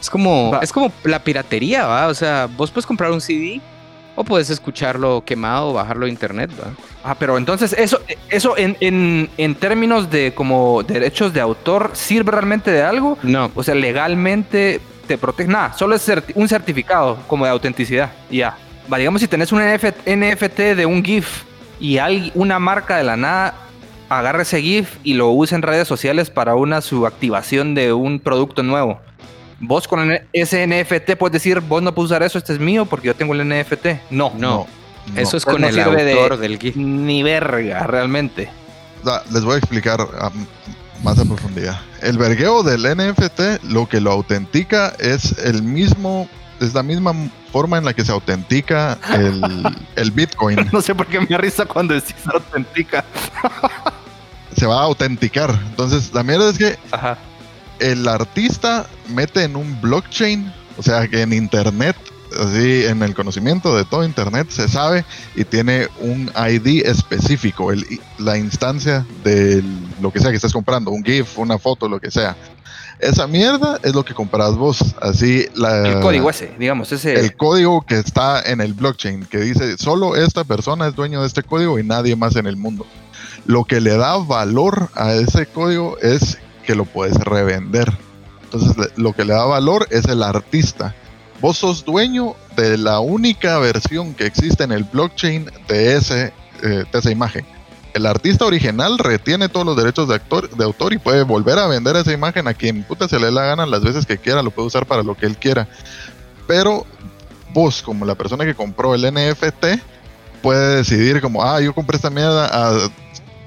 es 0.00 0.10
como. 0.10 0.58
Es 0.62 0.72
como 0.72 0.92
la 1.04 1.22
piratería, 1.22 1.86
¿va? 1.86 2.06
O 2.08 2.14
sea, 2.14 2.48
vos 2.56 2.70
puedes 2.70 2.86
comprar 2.86 3.10
un 3.10 3.20
CD 3.20 3.60
o 4.14 4.24
puedes 4.24 4.50
escucharlo 4.50 5.22
quemado 5.24 5.70
o 5.70 5.72
bajarlo 5.74 6.06
a 6.06 6.08
internet, 6.08 6.50
¿va? 6.60 6.72
Ah, 7.04 7.14
pero 7.16 7.38
entonces 7.38 7.72
eso, 7.78 8.00
eso 8.28 8.56
en, 8.58 8.76
en, 8.80 9.30
en, 9.38 9.54
términos 9.54 10.10
de 10.10 10.34
como 10.34 10.82
derechos 10.82 11.32
de 11.32 11.40
autor, 11.40 11.90
¿sirve 11.94 12.32
realmente 12.32 12.70
de 12.72 12.82
algo? 12.82 13.16
No. 13.22 13.50
O 13.54 13.62
sea, 13.62 13.76
legalmente 13.76 14.80
te 15.08 15.18
protege 15.18 15.48
nada, 15.48 15.72
solo 15.72 15.96
es 15.96 16.12
un 16.34 16.48
certificado 16.48 17.18
como 17.26 17.44
de 17.44 17.50
autenticidad. 17.50 18.12
Ya. 18.30 18.56
Va, 18.92 18.98
digamos 18.98 19.20
si 19.20 19.26
tenés 19.26 19.50
un 19.50 19.60
NFT 19.60 20.58
de 20.76 20.86
un 20.86 21.04
GIF 21.04 21.42
y 21.80 21.98
hay 21.98 22.30
una 22.34 22.58
marca 22.58 22.96
de 22.96 23.04
la 23.04 23.16
nada 23.16 23.54
agarra 24.08 24.42
ese 24.42 24.60
GIF 24.62 24.96
y 25.02 25.14
lo 25.14 25.30
usa 25.30 25.56
en 25.56 25.62
redes 25.62 25.88
sociales 25.88 26.30
para 26.30 26.54
una 26.54 26.80
subactivación 26.80 27.74
de 27.74 27.92
un 27.92 28.20
producto 28.20 28.62
nuevo. 28.62 29.00
Vos 29.60 29.88
con 29.88 30.18
ese 30.32 30.66
NFT 30.66 31.16
puedes 31.16 31.32
decir, 31.32 31.60
vos 31.60 31.82
no 31.82 31.94
puedes 31.94 32.10
usar 32.10 32.22
eso, 32.22 32.38
este 32.38 32.52
es 32.52 32.58
mío 32.58 32.86
porque 32.86 33.08
yo 33.08 33.16
tengo 33.16 33.34
el 33.34 33.46
NFT. 33.46 34.10
No, 34.10 34.32
no. 34.36 34.66
Eso 35.16 35.36
es 35.36 35.44
con 35.44 35.64
el 35.64 35.78
autor 35.78 36.36
del 36.36 36.58
GIF. 36.58 36.76
Ni 36.76 37.22
verga, 37.22 37.86
realmente. 37.86 38.50
les 39.32 39.44
voy 39.44 39.54
a 39.54 39.58
explicar 39.58 40.06
más 41.02 41.18
a 41.18 41.24
profundidad. 41.24 41.80
El 42.02 42.18
vergueo 42.18 42.62
del 42.62 42.82
NFT 42.82 43.64
lo 43.64 43.88
que 43.88 44.00
lo 44.00 44.10
autentica 44.10 44.94
es 44.98 45.38
el 45.38 45.62
mismo, 45.62 46.28
es 46.60 46.74
la 46.74 46.82
misma 46.82 47.12
forma 47.52 47.78
en 47.78 47.84
la 47.84 47.94
que 47.94 48.04
se 48.04 48.12
autentica 48.12 48.98
el, 49.96 50.10
Bitcoin. 50.12 50.68
No 50.72 50.80
sé 50.80 50.94
por 50.94 51.06
qué 51.06 51.20
me 51.20 51.38
risa 51.38 51.66
cuando 51.66 51.94
decís 51.94 52.16
autentica. 52.32 53.04
se 54.56 54.66
va 54.66 54.80
a 54.80 54.84
autenticar. 54.84 55.50
Entonces, 55.68 56.12
la 56.12 56.22
mierda 56.22 56.50
es 56.50 56.58
que 56.58 56.78
el 57.78 58.08
artista 58.08 58.86
mete 59.08 59.44
en 59.44 59.56
un 59.56 59.80
blockchain, 59.80 60.52
o 60.76 60.82
sea 60.82 61.06
que 61.08 61.22
en 61.22 61.32
internet 61.32 61.96
así 62.38 62.84
en 62.84 63.02
el 63.02 63.14
conocimiento 63.14 63.76
de 63.76 63.84
todo 63.84 64.04
Internet 64.04 64.48
se 64.50 64.68
sabe 64.68 65.04
y 65.34 65.44
tiene 65.44 65.88
un 66.00 66.30
ID 66.36 66.86
específico, 66.86 67.72
el, 67.72 67.84
la 68.18 68.38
instancia 68.38 69.06
de 69.24 69.62
lo 70.00 70.12
que 70.12 70.20
sea 70.20 70.30
que 70.30 70.36
estés 70.36 70.52
comprando, 70.52 70.90
un 70.90 71.04
GIF, 71.04 71.38
una 71.38 71.58
foto, 71.58 71.88
lo 71.88 72.00
que 72.00 72.10
sea. 72.10 72.36
Esa 72.98 73.28
mierda 73.28 73.78
es 73.84 73.94
lo 73.94 74.04
que 74.04 74.12
compras 74.12 74.56
vos. 74.56 74.96
Así 75.00 75.46
la, 75.54 75.86
el 75.86 76.00
código 76.00 76.30
ese, 76.30 76.52
digamos, 76.58 76.90
ese. 76.90 77.14
El 77.14 77.36
código 77.36 77.82
que 77.82 77.98
está 77.98 78.42
en 78.42 78.60
el 78.60 78.74
blockchain, 78.74 79.24
que 79.26 79.38
dice 79.38 79.78
solo 79.78 80.16
esta 80.16 80.42
persona 80.42 80.88
es 80.88 80.96
dueño 80.96 81.20
de 81.20 81.28
este 81.28 81.44
código 81.44 81.78
y 81.78 81.84
nadie 81.84 82.16
más 82.16 82.34
en 82.34 82.46
el 82.46 82.56
mundo. 82.56 82.86
Lo 83.46 83.64
que 83.64 83.80
le 83.80 83.96
da 83.96 84.16
valor 84.16 84.90
a 84.94 85.14
ese 85.14 85.46
código 85.46 85.96
es 86.02 86.38
que 86.66 86.74
lo 86.74 86.84
puedes 86.84 87.16
revender. 87.18 87.92
Entonces, 88.42 88.90
lo 88.96 89.12
que 89.12 89.24
le 89.24 89.32
da 89.32 89.44
valor 89.44 89.86
es 89.90 90.06
el 90.06 90.22
artista 90.22 90.94
vos 91.40 91.58
sos 91.58 91.84
dueño 91.84 92.34
de 92.56 92.78
la 92.78 93.00
única 93.00 93.58
versión 93.58 94.14
que 94.14 94.26
existe 94.26 94.64
en 94.64 94.72
el 94.72 94.84
blockchain 94.84 95.50
de, 95.68 95.96
ese, 95.96 96.32
eh, 96.62 96.84
de 96.90 96.98
esa 96.98 97.10
imagen. 97.10 97.44
El 97.94 98.06
artista 98.06 98.44
original 98.44 98.98
retiene 98.98 99.48
todos 99.48 99.66
los 99.66 99.76
derechos 99.76 100.08
de, 100.08 100.16
actor, 100.16 100.50
de 100.50 100.64
autor 100.64 100.92
y 100.92 100.98
puede 100.98 101.22
volver 101.22 101.58
a 101.58 101.66
vender 101.66 101.96
esa 101.96 102.12
imagen 102.12 102.46
a 102.46 102.54
quien 102.54 102.82
puta 102.84 103.08
se 103.08 103.18
le 103.18 103.30
la 103.30 103.44
gana 103.44 103.66
las 103.66 103.82
veces 103.82 104.06
que 104.06 104.18
quiera, 104.18 104.42
lo 104.42 104.50
puede 104.50 104.68
usar 104.68 104.86
para 104.86 105.02
lo 105.02 105.16
que 105.16 105.26
él 105.26 105.36
quiera. 105.36 105.68
Pero 106.46 106.86
vos, 107.52 107.82
como 107.82 108.04
la 108.04 108.14
persona 108.14 108.44
que 108.44 108.54
compró 108.54 108.94
el 108.94 109.02
NFT, 109.02 109.82
puede 110.42 110.76
decidir 110.76 111.20
como, 111.20 111.42
ah, 111.42 111.60
yo 111.60 111.74
compré 111.74 111.96
esta 111.96 112.10
mierda 112.10 112.46
a 112.46 112.90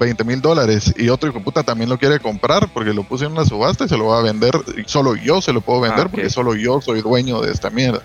20 0.02 0.24
mil 0.24 0.40
dólares 0.40 0.92
y 0.96 1.08
otro 1.08 1.30
hijo 1.30 1.40
puta 1.40 1.62
también 1.62 1.88
lo 1.88 1.98
quiere 1.98 2.18
comprar 2.20 2.68
porque 2.72 2.92
lo 2.92 3.04
puse 3.04 3.24
en 3.24 3.32
una 3.32 3.44
subasta 3.44 3.84
y 3.84 3.88
se 3.88 3.96
lo 3.96 4.06
va 4.06 4.18
a 4.18 4.22
vender, 4.22 4.52
y 4.76 4.82
solo 4.86 5.14
yo 5.14 5.40
se 5.40 5.52
lo 5.52 5.60
puedo 5.60 5.80
vender 5.80 6.06
ah, 6.06 6.08
porque 6.10 6.30
solo 6.30 6.54
yo 6.54 6.80
soy 6.80 7.02
dueño 7.02 7.40
de 7.40 7.52
esta 7.52 7.70
mierda. 7.70 8.02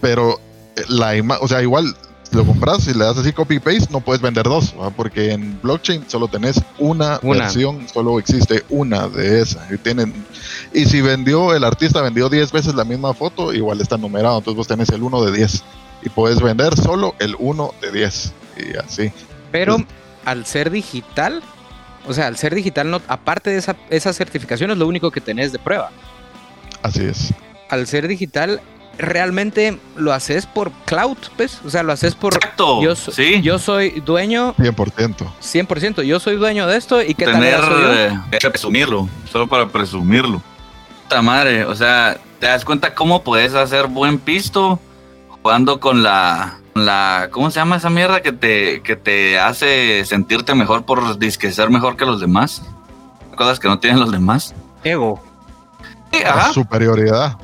Pero 0.00 0.38
eh, 0.76 0.82
la 0.88 1.14
o 1.40 1.48
sea, 1.48 1.62
igual 1.62 1.94
lo 2.32 2.44
compras 2.44 2.86
y 2.88 2.92
le 2.92 3.04
das 3.04 3.16
así 3.16 3.32
copy 3.32 3.58
paste, 3.58 3.88
no 3.90 4.00
puedes 4.00 4.20
vender 4.20 4.44
dos, 4.44 4.74
porque 4.96 5.32
en 5.32 5.58
blockchain 5.62 6.04
solo 6.08 6.28
tenés 6.28 6.60
una, 6.78 7.18
versión, 7.22 7.88
solo 7.88 8.18
existe 8.18 8.62
una 8.68 9.08
de 9.08 9.40
esa. 9.40 9.66
Y 9.72 9.78
tienen 9.78 10.12
y 10.72 10.84
si 10.84 11.00
vendió 11.00 11.54
el 11.54 11.64
artista 11.64 12.02
vendió 12.02 12.28
10 12.28 12.52
veces 12.52 12.74
la 12.74 12.84
misma 12.84 13.14
foto, 13.14 13.52
igual 13.52 13.80
está 13.80 13.96
numerado, 13.96 14.38
entonces 14.38 14.56
vos 14.56 14.68
tenés 14.68 14.90
el 14.90 15.02
1 15.02 15.24
de 15.24 15.32
10 15.32 15.64
y 16.02 16.08
puedes 16.10 16.40
vender 16.40 16.76
solo 16.76 17.14
el 17.18 17.36
1 17.38 17.74
de 17.80 17.92
10 17.92 18.32
y 18.58 18.76
así. 18.76 19.12
Pero 19.50 19.78
al 20.26 20.44
ser 20.44 20.70
digital, 20.70 21.42
o 22.06 22.12
sea, 22.12 22.26
al 22.26 22.36
ser 22.36 22.54
digital 22.54 22.90
no 22.90 23.00
aparte 23.08 23.50
de 23.50 23.56
esa 23.56 23.76
esa 23.88 24.12
certificación 24.12 24.70
es 24.70 24.76
lo 24.76 24.86
único 24.86 25.10
que 25.10 25.22
tenés 25.22 25.52
de 25.52 25.58
prueba. 25.58 25.90
Así 26.82 27.04
es. 27.04 27.32
Al 27.70 27.86
ser 27.86 28.06
digital 28.06 28.60
realmente 28.98 29.78
lo 29.96 30.12
haces 30.12 30.46
por 30.46 30.72
cloud, 30.84 31.16
pues, 31.36 31.60
o 31.64 31.70
sea, 31.70 31.82
lo 31.82 31.92
haces 31.92 32.14
por 32.14 32.34
Exacto, 32.34 32.82
yo, 32.82 32.96
¿sí? 32.96 33.40
yo 33.42 33.58
soy 33.58 34.00
dueño 34.00 34.54
100%. 34.56 35.14
100%, 35.40 36.02
yo 36.02 36.18
soy 36.18 36.36
dueño 36.36 36.66
de 36.66 36.76
esto 36.76 37.02
y 37.02 37.14
qué 37.14 37.26
Tener, 37.26 37.60
tal 37.60 38.26
eh, 38.32 38.38
presumirlo, 38.40 39.08
solo 39.30 39.46
para 39.46 39.68
presumirlo. 39.68 40.42
Puta 41.04 41.22
madre, 41.22 41.64
o 41.64 41.74
sea, 41.74 42.18
te 42.40 42.46
das 42.46 42.64
cuenta 42.64 42.94
cómo 42.94 43.22
puedes 43.22 43.54
hacer 43.54 43.86
buen 43.86 44.18
pisto 44.18 44.80
jugando 45.28 45.78
con 45.78 46.02
la 46.02 46.58
la 46.84 47.28
¿cómo 47.30 47.50
se 47.50 47.60
llama 47.60 47.76
esa 47.76 47.88
mierda 47.88 48.20
que 48.20 48.32
te 48.32 48.82
que 48.82 48.96
te 48.96 49.38
hace 49.38 50.04
sentirte 50.04 50.54
mejor 50.54 50.84
por 50.84 51.18
disque 51.18 51.52
ser 51.52 51.70
mejor 51.70 51.96
que 51.96 52.04
los 52.04 52.20
demás? 52.20 52.62
Cosas 53.36 53.58
que 53.58 53.68
no 53.68 53.78
tienen 53.78 54.00
los 54.00 54.10
demás. 54.10 54.54
Ego. 54.82 55.22
Superioridad. 56.52 57.36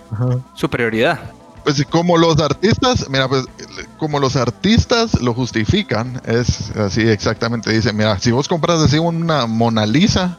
Superioridad. 0.54 1.20
Pues 1.64 1.84
como 1.88 2.18
los 2.18 2.40
artistas, 2.40 3.08
mira, 3.08 3.28
pues 3.28 3.44
como 3.98 4.18
los 4.18 4.34
artistas 4.34 5.20
lo 5.20 5.32
justifican, 5.32 6.20
es 6.24 6.70
así 6.76 7.02
exactamente, 7.02 7.70
dice, 7.70 7.92
mira, 7.92 8.18
si 8.18 8.32
vos 8.32 8.48
compras 8.48 8.80
así 8.80 8.98
una 8.98 9.46
Mona 9.46 9.86
Lisa, 9.86 10.36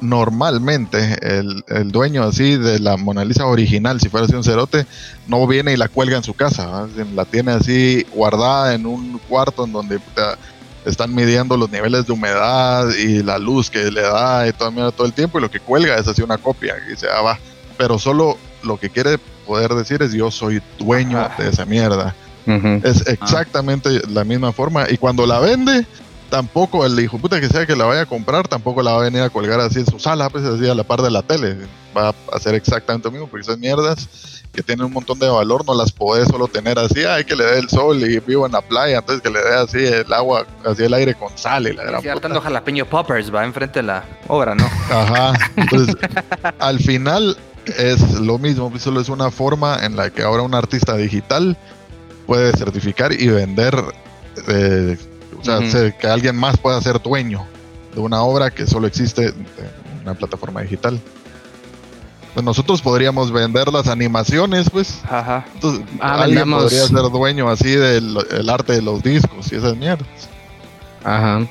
normalmente 0.00 1.18
el, 1.22 1.90
dueño 1.90 2.22
así 2.22 2.56
de 2.56 2.78
la 2.78 2.96
Mona 2.96 3.24
Lisa 3.24 3.46
original, 3.46 4.00
si 4.00 4.08
fuera 4.08 4.26
así 4.26 4.34
un 4.34 4.44
cerote, 4.44 4.86
no 5.26 5.46
viene 5.46 5.72
y 5.72 5.76
la 5.76 5.88
cuelga 5.88 6.16
en 6.16 6.22
su 6.22 6.34
casa, 6.34 6.86
la 7.14 7.24
tiene 7.24 7.52
así 7.52 8.06
guardada 8.14 8.74
en 8.74 8.86
un 8.86 9.18
cuarto 9.28 9.64
en 9.64 9.72
donde 9.72 10.00
están 10.84 11.14
midiendo 11.14 11.56
los 11.56 11.70
niveles 11.70 12.06
de 12.06 12.12
humedad 12.12 12.88
y 12.94 13.22
la 13.22 13.38
luz 13.38 13.70
que 13.70 13.90
le 13.90 14.02
da 14.02 14.46
y 14.48 14.52
todo, 14.52 14.92
todo 14.92 15.06
el 15.06 15.12
tiempo 15.12 15.38
y 15.38 15.42
lo 15.42 15.50
que 15.50 15.60
cuelga 15.60 15.96
es 15.96 16.08
así 16.08 16.22
una 16.22 16.38
copia 16.38 16.74
y 16.88 17.06
ah, 17.06 17.22
va, 17.22 17.38
pero 17.76 17.98
solo 17.98 18.38
lo 18.62 18.78
que 18.78 18.90
quiere 18.90 19.18
poder 19.46 19.74
decir 19.74 20.02
es 20.02 20.12
yo 20.12 20.30
soy 20.30 20.62
dueño 20.78 21.28
de 21.38 21.48
esa 21.48 21.64
mierda. 21.64 22.14
Es 22.82 23.06
exactamente 23.06 24.00
la 24.08 24.24
misma 24.24 24.52
forma. 24.52 24.86
Y 24.88 24.96
cuando 24.96 25.26
la 25.26 25.38
vende, 25.38 25.86
tampoco 26.30 26.84
el 26.84 26.98
hijo 27.00 27.18
puta 27.18 27.40
que 27.40 27.48
sea 27.48 27.66
que 27.66 27.76
la 27.76 27.84
vaya 27.84 28.02
a 28.02 28.06
comprar, 28.06 28.48
tampoco 28.48 28.82
la 28.82 28.92
va 28.92 29.00
a 29.00 29.04
venir 29.04 29.22
a 29.22 29.30
colgar 29.30 29.60
así 29.60 29.80
en 29.80 29.86
su 29.86 29.98
sala, 29.98 30.28
pues 30.30 30.44
así 30.44 30.68
a 30.68 30.74
la 30.74 30.84
par 30.84 31.02
de 31.02 31.10
la 31.10 31.22
tele. 31.22 31.56
Va 31.96 32.08
a 32.08 32.14
hacer 32.32 32.54
exactamente 32.54 33.08
lo 33.08 33.12
mismo, 33.12 33.26
porque 33.28 33.42
esas 33.42 33.58
mierdas 33.58 34.08
que 34.52 34.62
tienen 34.62 34.86
un 34.86 34.92
montón 34.92 35.18
de 35.18 35.28
valor 35.28 35.64
no 35.66 35.74
las 35.74 35.92
podés 35.92 36.28
solo 36.28 36.48
tener 36.48 36.78
así, 36.78 37.04
hay 37.04 37.24
que 37.24 37.36
le 37.36 37.44
dé 37.44 37.58
el 37.58 37.68
sol 37.68 38.02
y 38.02 38.18
vivo 38.20 38.46
en 38.46 38.52
la 38.52 38.60
playa, 38.60 38.98
entonces 38.98 39.22
que 39.22 39.30
le 39.30 39.40
dé 39.40 39.54
así 39.54 39.78
el 39.78 40.12
agua, 40.12 40.46
así 40.64 40.84
el 40.84 40.94
aire 40.94 41.14
con 41.14 41.36
sal 41.36 41.68
y 41.68 41.72
la 41.72 41.84
gran 41.84 42.02
puta. 42.02 42.40
jalapeño 42.40 42.86
poppers, 42.86 43.32
va 43.32 43.44
enfrente 43.44 43.80
de 43.80 43.84
la 43.84 44.04
obra, 44.26 44.54
¿no? 44.54 44.64
Ajá. 44.90 45.32
Entonces, 45.56 45.96
al 46.58 46.78
final 46.80 47.36
es 47.78 48.20
lo 48.20 48.38
mismo, 48.38 48.72
solo 48.78 49.00
es 49.00 49.08
una 49.08 49.30
forma 49.30 49.78
en 49.84 49.96
la 49.96 50.10
que 50.10 50.22
ahora 50.22 50.42
un 50.42 50.54
artista 50.54 50.96
digital 50.96 51.56
puede 52.26 52.52
certificar 52.52 53.12
y 53.12 53.28
vender, 53.28 53.74
eh, 54.48 54.96
o 55.40 55.44
sea, 55.44 55.90
que 55.96 56.06
alguien 56.06 56.36
más 56.36 56.56
pueda 56.56 56.80
ser 56.80 57.00
dueño 57.00 57.46
de 57.94 58.00
una 58.00 58.22
obra 58.22 58.50
que 58.50 58.66
solo 58.66 58.86
existe 58.86 59.26
en 59.26 59.46
una 60.02 60.14
plataforma 60.14 60.62
digital. 60.62 61.00
Pues 62.34 62.44
nosotros 62.44 62.82
podríamos 62.82 63.32
vender 63.32 63.68
las 63.72 63.88
animaciones, 63.88 64.70
pues. 64.70 65.00
Ajá. 65.08 65.44
Entonces, 65.54 65.84
ah, 66.00 66.22
alguien 66.22 66.50
podría 66.50 66.86
ser 66.86 67.02
dueño 67.10 67.48
así 67.48 67.70
del 67.70 68.48
arte 68.48 68.74
de 68.74 68.82
los 68.82 69.02
discos 69.02 69.50
y 69.50 69.56
esas 69.56 69.76
mierdas. 69.76 70.06
Ajá. 71.02 71.46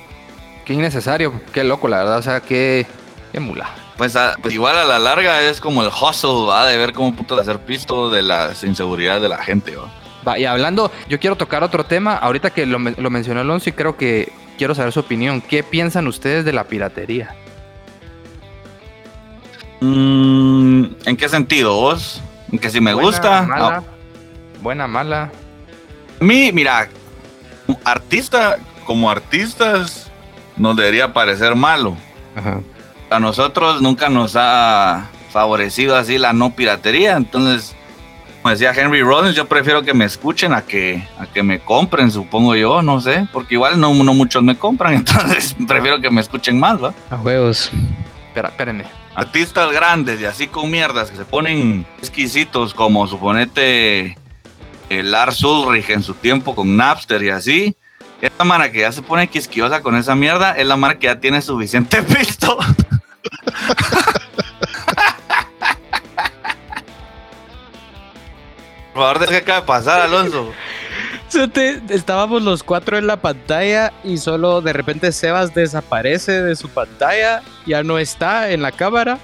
Qué 0.65 0.73
innecesario, 0.73 1.41
qué 1.51 1.63
loco, 1.63 1.87
la 1.87 1.97
verdad. 1.97 2.17
O 2.19 2.21
sea, 2.21 2.41
qué, 2.41 2.85
qué 3.31 3.39
mula. 3.39 3.69
Pues, 3.97 4.15
pues, 4.41 4.53
igual 4.53 4.77
a 4.77 4.85
la 4.85 4.99
larga 4.99 5.41
es 5.41 5.59
como 5.59 5.81
el 5.81 5.89
hustle, 5.89 6.45
¿va? 6.47 6.67
De 6.67 6.77
ver 6.77 6.93
cómo 6.93 7.15
puto 7.15 7.39
hacer 7.39 7.59
pisto 7.59 8.09
de 8.09 8.21
la 8.21 8.51
inseguridad 8.61 9.19
de 9.19 9.29
la 9.29 9.39
gente, 9.39 9.75
¿va? 9.75 9.91
Va, 10.27 10.37
y 10.37 10.45
hablando, 10.45 10.91
yo 11.07 11.19
quiero 11.19 11.35
tocar 11.35 11.63
otro 11.63 11.85
tema. 11.85 12.15
Ahorita 12.17 12.49
que 12.49 12.65
lo, 12.65 12.79
mencionó 12.79 13.41
Alonso 13.41 13.69
y 13.69 13.73
creo 13.73 13.95
que 13.97 14.31
quiero 14.57 14.75
saber 14.75 14.91
su 14.91 14.99
opinión. 14.99 15.41
¿Qué 15.41 15.63
piensan 15.63 16.07
ustedes 16.07 16.43
de 16.43 16.53
la 16.53 16.65
piratería? 16.65 17.35
Mm, 19.79 20.85
¿En 21.05 21.17
qué 21.17 21.29
sentido 21.29 21.75
vos? 21.75 22.21
¿En 22.51 22.59
que 22.59 22.69
si 22.69 22.81
me 22.81 22.93
gusta? 22.93 23.43
Mala, 23.43 23.83
Buena, 24.61 24.87
mala. 24.87 25.31
A 26.19 26.23
mí, 26.23 26.51
mira, 26.51 26.89
artista, 27.83 28.57
como 28.85 29.09
artistas, 29.09 30.11
nos 30.57 30.75
debería 30.75 31.13
parecer 31.13 31.55
malo. 31.55 31.95
Ajá 32.35 32.61
a 33.09 33.19
nosotros 33.19 33.81
nunca 33.81 34.09
nos 34.09 34.35
ha 34.35 35.09
favorecido 35.31 35.95
así 35.95 36.17
la 36.17 36.33
no 36.33 36.55
piratería. 36.55 37.15
Entonces, 37.15 37.75
como 38.47 38.55
decía 38.57 38.71
Henry 38.73 39.01
Rollins, 39.01 39.35
yo 39.35 39.45
prefiero 39.45 39.83
que 39.83 39.93
me 39.93 40.05
escuchen 40.05 40.53
a 40.53 40.61
que, 40.61 41.05
a 41.19 41.25
que 41.25 41.43
me 41.43 41.59
compren, 41.59 42.09
supongo 42.09 42.55
yo, 42.55 42.81
no 42.81 43.01
sé, 43.01 43.27
porque 43.33 43.55
igual 43.55 43.77
no, 43.77 43.93
no 43.93 44.13
muchos 44.13 44.41
me 44.41 44.57
compran, 44.57 44.93
entonces 44.93 45.53
prefiero 45.67 45.99
que 45.99 46.09
me 46.09 46.21
escuchen 46.21 46.57
más, 46.57 46.81
¿va? 46.81 46.93
A 47.09 47.17
huevos. 47.17 47.69
Espera, 48.29 48.47
espérenme. 48.47 48.85
Artistas 49.15 49.69
grandes 49.73 50.21
y 50.21 50.25
así 50.25 50.47
con 50.47 50.71
mierdas 50.71 51.11
que 51.11 51.17
se 51.17 51.25
ponen 51.25 51.85
exquisitos, 51.99 52.73
como 52.73 53.05
suponete 53.05 54.17
el 54.89 55.11
Lars 55.11 55.43
Ulrich 55.43 55.89
en 55.89 56.01
su 56.01 56.13
tiempo 56.13 56.55
con 56.55 56.77
Napster 56.77 57.21
y 57.23 57.31
así 57.31 57.75
esa 58.21 58.45
mara 58.45 58.71
que 58.71 58.79
ya 58.79 58.93
se 58.93 59.01
pone 59.01 59.27
quisquiosa 59.27 59.81
con 59.81 59.97
esa 59.97 60.15
mierda 60.15 60.53
es 60.53 60.65
la 60.65 60.77
mara 60.77 60.97
que 60.97 61.07
ya 61.07 61.19
tiene 61.19 61.41
suficiente 61.41 62.01
pisto. 62.17 62.57
Por 68.97 69.13
favor, 69.13 69.29
¿qué 69.29 69.35
acaba 69.37 69.59
de 69.59 69.67
pasar, 69.67 70.01
Alonso? 70.01 70.51
Estábamos 71.89 72.41
los 72.41 72.63
cuatro 72.63 72.97
en 72.97 73.05
la 73.05 73.17
pantalla 73.17 73.93
y 74.03 74.17
solo 74.17 74.61
de 74.61 74.73
repente 74.73 75.11
Sebas 75.11 75.53
desaparece 75.53 76.41
de 76.41 76.55
su 76.55 76.67
pantalla, 76.67 77.43
ya 77.67 77.83
no 77.83 77.99
está 77.99 78.49
en 78.49 78.63
la 78.63 78.71
cámara 78.71 79.19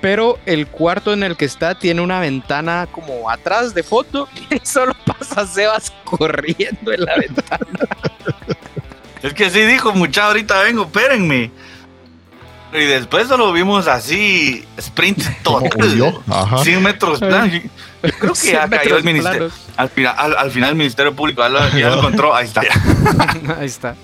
pero 0.00 0.38
el 0.46 0.66
cuarto 0.66 1.12
en 1.12 1.22
el 1.22 1.36
que 1.36 1.44
está 1.44 1.74
tiene 1.74 2.00
una 2.00 2.20
ventana 2.20 2.88
como 2.90 3.28
atrás 3.28 3.74
de 3.74 3.82
foto 3.82 4.28
y 4.50 4.64
solo 4.64 4.94
pasa 5.04 5.46
Sebas 5.46 5.92
corriendo 6.04 6.92
en 6.92 7.04
la 7.04 7.16
ventana. 7.16 7.66
Es 9.22 9.34
que 9.34 9.50
sí 9.50 9.60
dijo, 9.60 9.92
mucha, 9.92 10.28
ahorita 10.28 10.62
vengo, 10.62 10.84
espérenme. 10.84 11.50
Y 12.72 12.84
después 12.84 13.28
solo 13.28 13.52
vimos 13.52 13.86
así, 13.86 14.64
sprint 14.78 15.22
total, 15.42 16.22
100 16.62 16.82
metros. 16.82 17.20
Creo 18.00 18.34
que 18.34 18.46
ya 18.52 18.68
cayó 18.68 18.96
el 18.96 19.04
ministerio. 19.04 19.50
Al, 19.76 19.88
final 19.90 20.70
el 20.70 20.76
Ministerio 20.76 21.14
Público 21.14 21.42
ya 21.42 21.90
lo 21.90 21.96
encontró, 21.96 22.34
ahí 22.34 22.46
está. 22.46 22.62
ahí 23.58 23.66
está. 23.66 23.96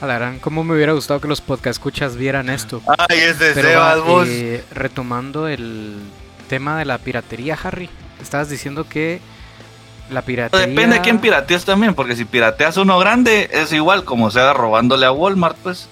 Alarán, 0.00 0.38
¿cómo 0.38 0.64
me 0.64 0.74
hubiera 0.74 0.92
gustado 0.92 1.20
que 1.20 1.28
los 1.28 1.40
podcast 1.40 1.76
escuchas 1.78 2.16
vieran 2.16 2.50
esto? 2.50 2.82
Ay, 3.08 3.20
ese 3.20 3.54
Sebas, 3.54 4.02
vos. 4.02 4.28
Eh, 4.28 4.64
retomando 4.72 5.48
el 5.48 5.94
tema 6.48 6.78
de 6.78 6.84
la 6.84 6.98
piratería, 6.98 7.56
Harry. 7.62 7.88
Estabas 8.20 8.48
diciendo 8.48 8.86
que 8.88 9.20
la 10.10 10.22
piratería. 10.22 10.66
Depende 10.66 10.96
de 10.96 11.02
quién 11.02 11.20
pirateas 11.20 11.64
también, 11.64 11.94
porque 11.94 12.16
si 12.16 12.24
pirateas 12.24 12.76
uno 12.76 12.98
grande, 12.98 13.48
es 13.52 13.72
igual 13.72 14.04
como 14.04 14.30
sea 14.30 14.52
robándole 14.52 15.06
a 15.06 15.12
Walmart, 15.12 15.56
pues. 15.62 15.88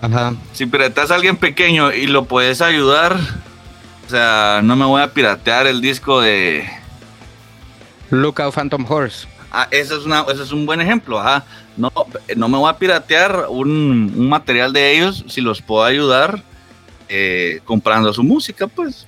Ajá. 0.00 0.34
Si 0.52 0.66
pirateas 0.66 1.10
a 1.10 1.16
alguien 1.16 1.36
pequeño 1.36 1.92
y 1.92 2.06
lo 2.06 2.24
puedes 2.24 2.62
ayudar, 2.62 3.16
o 4.06 4.10
sea, 4.10 4.60
no 4.62 4.76
me 4.76 4.84
voy 4.84 5.02
a 5.02 5.12
piratear 5.12 5.66
el 5.66 5.80
disco 5.80 6.20
de. 6.20 6.64
Lookout 8.10 8.54
Phantom 8.54 8.86
Horse. 8.88 9.26
Ah, 9.50 9.66
eso 9.70 9.98
es, 9.98 10.04
una, 10.04 10.24
eso 10.28 10.42
es 10.42 10.52
un 10.52 10.66
buen 10.66 10.80
ejemplo. 10.80 11.18
Ajá. 11.18 11.44
No, 11.76 11.92
no 12.36 12.48
me 12.48 12.56
voy 12.56 12.70
a 12.70 12.78
piratear 12.78 13.46
un, 13.48 14.28
material 14.28 14.72
de 14.72 14.96
ellos 14.96 15.24
si 15.28 15.40
los 15.40 15.60
puedo 15.60 15.84
ayudar 15.84 16.42
eh, 17.08 17.60
comprando 17.64 18.12
su 18.12 18.22
música, 18.22 18.66
pues. 18.66 19.06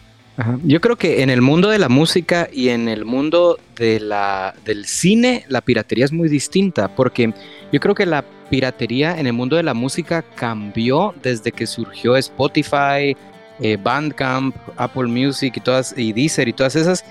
Yo 0.62 0.80
creo 0.80 0.94
que 0.94 1.22
en 1.22 1.30
el 1.30 1.42
mundo 1.42 1.68
de 1.68 1.80
la 1.80 1.88
música 1.88 2.48
y 2.52 2.68
en 2.68 2.88
el 2.88 3.04
mundo 3.04 3.58
de 3.74 3.98
la, 3.98 4.54
del 4.64 4.86
cine, 4.86 5.44
la 5.48 5.62
piratería 5.62 6.04
es 6.04 6.12
muy 6.12 6.28
distinta, 6.28 6.94
porque 6.94 7.34
yo 7.72 7.80
creo 7.80 7.96
que 7.96 8.06
la 8.06 8.24
piratería 8.48 9.18
en 9.18 9.26
el 9.26 9.32
mundo 9.32 9.56
de 9.56 9.64
la 9.64 9.74
música 9.74 10.22
cambió 10.22 11.12
desde 11.24 11.50
que 11.50 11.66
surgió 11.66 12.16
Spotify, 12.16 13.16
eh, 13.60 13.76
Bandcamp, 13.80 14.54
Apple 14.76 15.06
Music 15.06 15.56
y 15.56 15.60
todas, 15.60 15.94
y 15.96 16.12
Deezer 16.12 16.48
y 16.48 16.52
todas 16.52 16.76
esas, 16.76 17.04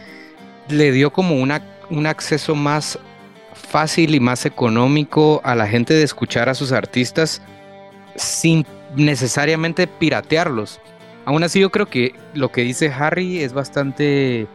le 0.70 0.92
dio 0.92 1.12
como 1.12 1.36
una, 1.36 1.62
un 1.90 2.06
acceso 2.08 2.56
más 2.56 3.00
fácil 3.54 4.16
y 4.16 4.20
más 4.20 4.46
económico 4.46 5.42
a 5.44 5.56
la 5.56 5.68
gente 5.68 5.94
de 5.94 6.04
escuchar 6.04 6.50
a 6.50 6.54
sus 6.54 6.72
artistas 6.72 7.42
sin 8.16 8.66
necesariamente 8.96 9.88
piratearlos. 9.88 10.80
Aún 11.26 11.44
así 11.44 11.60
yo 11.60 11.70
creo 11.72 11.88
que 11.88 12.16
lo 12.34 12.52
que 12.52 12.62
dice 12.62 12.88
Harry 12.88 13.42
es 13.42 13.52
bastante, 13.52 14.48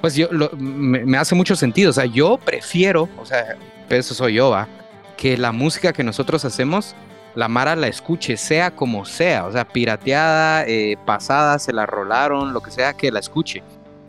pues 0.00 0.14
yo, 0.14 0.28
me, 0.56 1.18
hace 1.18 1.34
mucho 1.34 1.56
sentido. 1.56 1.90
O 1.90 1.92
sea, 1.92 2.06
yo 2.06 2.38
prefiero, 2.38 3.08
o 3.18 3.26
sea, 3.26 3.56
eso 3.90 4.14
soy 4.14 4.34
yo, 4.34 4.50
va, 4.50 4.66
que 5.16 5.36
la 5.36 5.52
música 5.52 5.92
que 5.92 6.02
nosotros 6.02 6.44
hacemos, 6.44 6.94
la 7.36 7.48
Mara 7.48 7.76
la 7.76 7.86
escuche, 7.86 8.36
sea 8.36 8.72
como 8.72 9.04
sea, 9.04 9.46
o 9.46 9.52
sea, 9.52 9.68
pirateada, 9.68 10.64
eh, 10.66 10.96
pasada, 11.04 11.58
se 11.58 11.72
la 11.72 11.86
rolaron, 11.86 12.52
lo 12.52 12.62
que 12.62 12.70
sea, 12.70 12.94
que 12.94 13.12
la 13.12 13.20
escuche. 13.20 13.62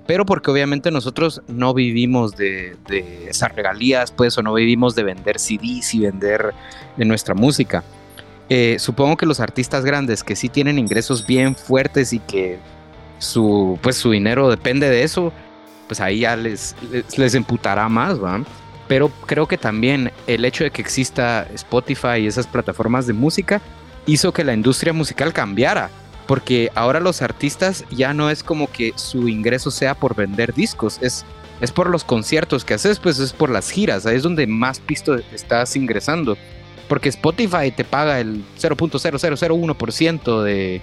Pero 0.07 0.25
porque 0.25 0.49
obviamente 0.49 0.89
nosotros 0.89 1.41
no 1.47 1.73
vivimos 1.73 2.37
de, 2.37 2.77
de 2.87 3.29
esas 3.29 3.53
regalías, 3.53 4.13
pues, 4.13 4.37
o 4.37 4.41
no 4.41 4.53
vivimos 4.53 4.95
de 4.95 5.03
vender 5.03 5.39
CDs 5.39 5.93
y 5.93 5.99
vender 5.99 6.53
de 6.95 7.03
nuestra 7.03 7.35
música. 7.35 7.83
Eh, 8.47 8.77
supongo 8.79 9.17
que 9.17 9.25
los 9.25 9.41
artistas 9.41 9.83
grandes 9.83 10.23
que 10.23 10.37
sí 10.37 10.47
tienen 10.47 10.79
ingresos 10.79 11.27
bien 11.27 11.53
fuertes 11.53 12.13
y 12.13 12.19
que 12.19 12.57
su, 13.19 13.77
pues, 13.81 13.97
su 13.97 14.11
dinero 14.11 14.49
depende 14.49 14.89
de 14.89 15.03
eso, 15.03 15.33
pues 15.87 15.99
ahí 15.99 16.19
ya 16.19 16.37
les, 16.37 16.77
les, 17.17 17.35
emputará 17.35 17.89
más, 17.89 18.23
¿va? 18.23 18.41
Pero 18.87 19.09
creo 19.25 19.47
que 19.47 19.57
también 19.57 20.11
el 20.27 20.45
hecho 20.45 20.63
de 20.63 20.71
que 20.71 20.81
exista 20.81 21.47
Spotify 21.53 22.19
y 22.21 22.27
esas 22.27 22.47
plataformas 22.47 23.07
de 23.07 23.13
música 23.13 23.61
hizo 24.05 24.31
que 24.31 24.43
la 24.43 24.53
industria 24.53 24.93
musical 24.93 25.33
cambiara. 25.33 25.89
Porque 26.25 26.71
ahora 26.75 26.99
los 26.99 27.21
artistas 27.21 27.85
ya 27.89 28.13
no 28.13 28.29
es 28.29 28.43
como 28.43 28.69
que 28.71 28.93
su 28.95 29.29
ingreso 29.29 29.71
sea 29.71 29.95
por 29.95 30.13
vender 30.13 30.53
discos, 30.53 30.99
es, 31.01 31.25
es 31.61 31.71
por 31.71 31.89
los 31.89 32.03
conciertos 32.03 32.65
que 32.65 32.73
haces, 32.73 32.99
pues 32.99 33.17
es 33.19 33.31
por 33.31 33.49
las 33.49 33.69
giras, 33.69 34.05
ahí 34.05 34.17
es 34.17 34.23
donde 34.23 34.45
más 34.45 34.79
pisto 34.79 35.15
estás 35.33 35.77
ingresando 35.77 36.37
porque 36.87 37.09
Spotify 37.09 37.71
te 37.75 37.83
paga 37.83 38.19
el 38.19 38.43
0.0001% 38.59 40.41
de 40.43 40.81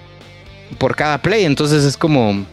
por 0.78 0.96
cada 0.96 1.20
play, 1.20 1.44
entonces 1.44 1.84
es 1.84 1.96
como 1.96 2.44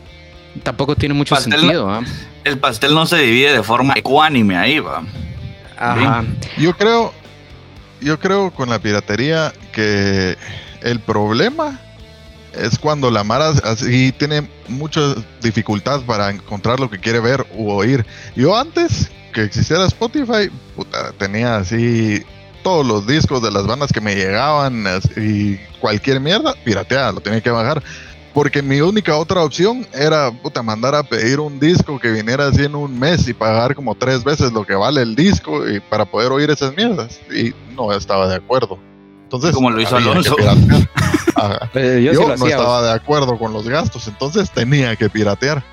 tampoco 0.63 0.95
tiene 0.95 1.13
mucho 1.13 1.35
sentido. 1.35 1.89
¿ah? 1.89 2.03
El 2.43 2.57
pastel 2.57 2.93
no 2.93 3.05
se 3.05 3.17
divide 3.17 3.53
de 3.53 3.63
forma 3.63 3.93
ecuánime 3.95 4.57
ahí, 4.57 4.79
va. 4.79 5.03
Ajá. 5.81 6.23
Yo 6.57 6.75
creo, 6.77 7.13
yo 8.01 8.19
creo 8.19 8.51
con 8.51 8.69
la 8.69 8.79
piratería 8.79 9.51
que 9.71 10.37
el 10.81 10.99
problema 10.99 11.79
es 12.53 12.77
cuando 12.77 13.09
la 13.09 13.23
Mara 13.23 13.49
así 13.63 14.11
tiene 14.11 14.47
mucha 14.67 15.01
dificultad 15.41 16.01
para 16.01 16.29
encontrar 16.29 16.79
lo 16.79 16.89
que 16.89 16.99
quiere 16.99 17.19
ver 17.19 17.45
u 17.55 17.71
oír. 17.71 18.05
Yo 18.35 18.57
antes 18.57 19.09
que 19.33 19.43
existiera 19.43 19.85
Spotify, 19.85 20.49
puta, 20.75 21.13
tenía 21.17 21.57
así 21.57 22.23
todos 22.63 22.85
los 22.85 23.07
discos 23.07 23.41
de 23.41 23.51
las 23.51 23.65
bandas 23.65 23.91
que 23.91 24.01
me 24.01 24.15
llegaban 24.15 24.85
y 25.15 25.57
cualquier 25.79 26.19
mierda, 26.19 26.53
pirateada, 26.63 27.13
lo 27.13 27.21
tenía 27.21 27.41
que 27.41 27.49
bajar. 27.49 27.81
Porque 28.33 28.61
mi 28.61 28.79
única 28.79 29.17
otra 29.17 29.43
opción 29.43 29.85
era 29.93 30.31
puta, 30.31 30.63
mandar 30.63 30.95
a 30.95 31.03
pedir 31.03 31.39
un 31.39 31.59
disco 31.59 31.99
que 31.99 32.11
viniera 32.11 32.47
así 32.47 32.63
en 32.63 32.75
un 32.75 32.97
mes 32.97 33.27
y 33.27 33.33
pagar 33.33 33.75
como 33.75 33.93
tres 33.95 34.23
veces 34.23 34.53
lo 34.53 34.65
que 34.65 34.73
vale 34.73 35.01
el 35.01 35.15
disco 35.15 35.67
y 35.67 35.79
para 35.79 36.05
poder 36.05 36.31
oír 36.31 36.49
esas 36.49 36.75
mierdas. 36.75 37.19
Y 37.29 37.53
no 37.75 37.91
estaba 37.91 38.27
de 38.27 38.35
acuerdo. 38.35 38.79
Entonces, 39.23 39.51
como 39.51 39.69
lo 39.69 39.81
hizo 39.81 39.97
Alonso. 39.97 40.35
yo, 41.73 41.99
yo 41.99 42.35
no 42.35 42.45
estaba 42.45 42.83
de 42.83 42.91
acuerdo 42.93 43.37
con 43.37 43.53
los 43.53 43.67
gastos, 43.67 44.07
entonces 44.07 44.49
tenía 44.51 44.95
que 44.95 45.09
piratear 45.09 45.63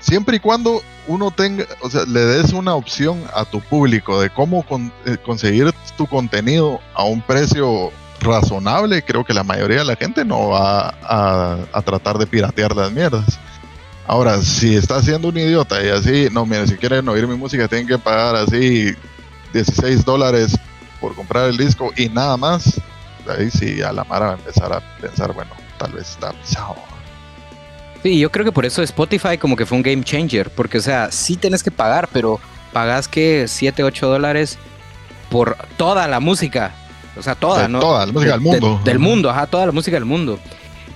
siempre 0.00 0.36
y 0.36 0.40
cuando 0.40 0.82
uno 1.06 1.30
tenga, 1.30 1.64
o 1.82 1.90
sea, 1.90 2.04
le 2.04 2.20
des 2.20 2.52
una 2.52 2.74
opción 2.74 3.22
a 3.34 3.44
tu 3.44 3.60
público 3.60 4.20
de 4.20 4.30
cómo 4.30 4.64
eh, 5.06 5.16
conseguir 5.24 5.72
tu 5.96 6.06
contenido 6.06 6.80
a 6.94 7.04
un 7.04 7.20
precio 7.22 7.90
razonable, 8.20 9.02
creo 9.02 9.24
que 9.24 9.34
la 9.34 9.44
mayoría 9.44 9.78
de 9.78 9.84
la 9.84 9.96
gente 9.96 10.24
no 10.24 10.48
va 10.48 10.94
a, 11.02 11.82
tratar 11.82 12.18
de 12.18 12.26
piratear 12.26 12.74
las 12.74 12.92
mierdas. 12.92 13.38
Ahora, 14.06 14.40
si 14.42 14.74
estás 14.74 15.04
siendo 15.04 15.28
un 15.28 15.36
idiota 15.36 15.82
y 15.84 15.88
así, 15.88 16.28
no, 16.32 16.46
mire, 16.46 16.66
si 16.66 16.76
quieren 16.76 17.08
oír 17.08 17.26
mi 17.26 17.36
música, 17.36 17.68
tienen 17.68 17.86
que 17.86 17.98
pagar 17.98 18.36
así 18.36 18.94
16 19.52 20.04
dólares 20.04 20.58
por 21.00 21.14
comprar 21.14 21.48
el 21.48 21.56
disco 21.56 21.92
y 21.96 22.08
nada 22.08 22.36
más, 22.36 22.80
ahí 23.28 23.50
sí 23.50 23.82
a 23.82 23.92
la 23.92 24.04
Mara 24.04 24.26
va 24.26 24.32
a 24.32 24.36
empezar 24.36 24.72
a 24.72 24.80
pensar, 25.00 25.32
bueno, 25.32 25.50
tal 25.78 25.92
vez 25.92 26.10
está 26.10 26.32
pisado 26.32 26.76
Sí, 28.02 28.18
yo 28.18 28.30
creo 28.30 28.44
que 28.44 28.52
por 28.52 28.64
eso 28.64 28.82
Spotify 28.82 29.38
como 29.38 29.56
que 29.56 29.66
fue 29.66 29.76
un 29.76 29.82
game 29.82 30.04
changer, 30.04 30.50
porque 30.50 30.78
o 30.78 30.80
sea, 30.80 31.10
sí 31.10 31.36
tienes 31.36 31.62
que 31.62 31.70
pagar, 31.70 32.08
pero 32.12 32.40
pagas 32.72 33.08
que 33.08 33.46
7, 33.48 33.82
8 33.82 34.08
dólares 34.08 34.58
por 35.30 35.56
toda 35.76 36.06
la 36.06 36.20
música. 36.20 36.72
O 37.18 37.22
sea, 37.22 37.34
toda, 37.34 37.68
¿no? 37.68 37.80
Toda 37.80 38.06
la 38.06 38.12
música 38.12 38.32
del 38.32 38.40
mundo. 38.40 38.80
del 38.84 38.98
mundo, 38.98 39.30
ajá, 39.30 39.46
toda 39.46 39.66
la 39.66 39.72
música 39.72 39.96
del 39.96 40.04
mundo. 40.04 40.38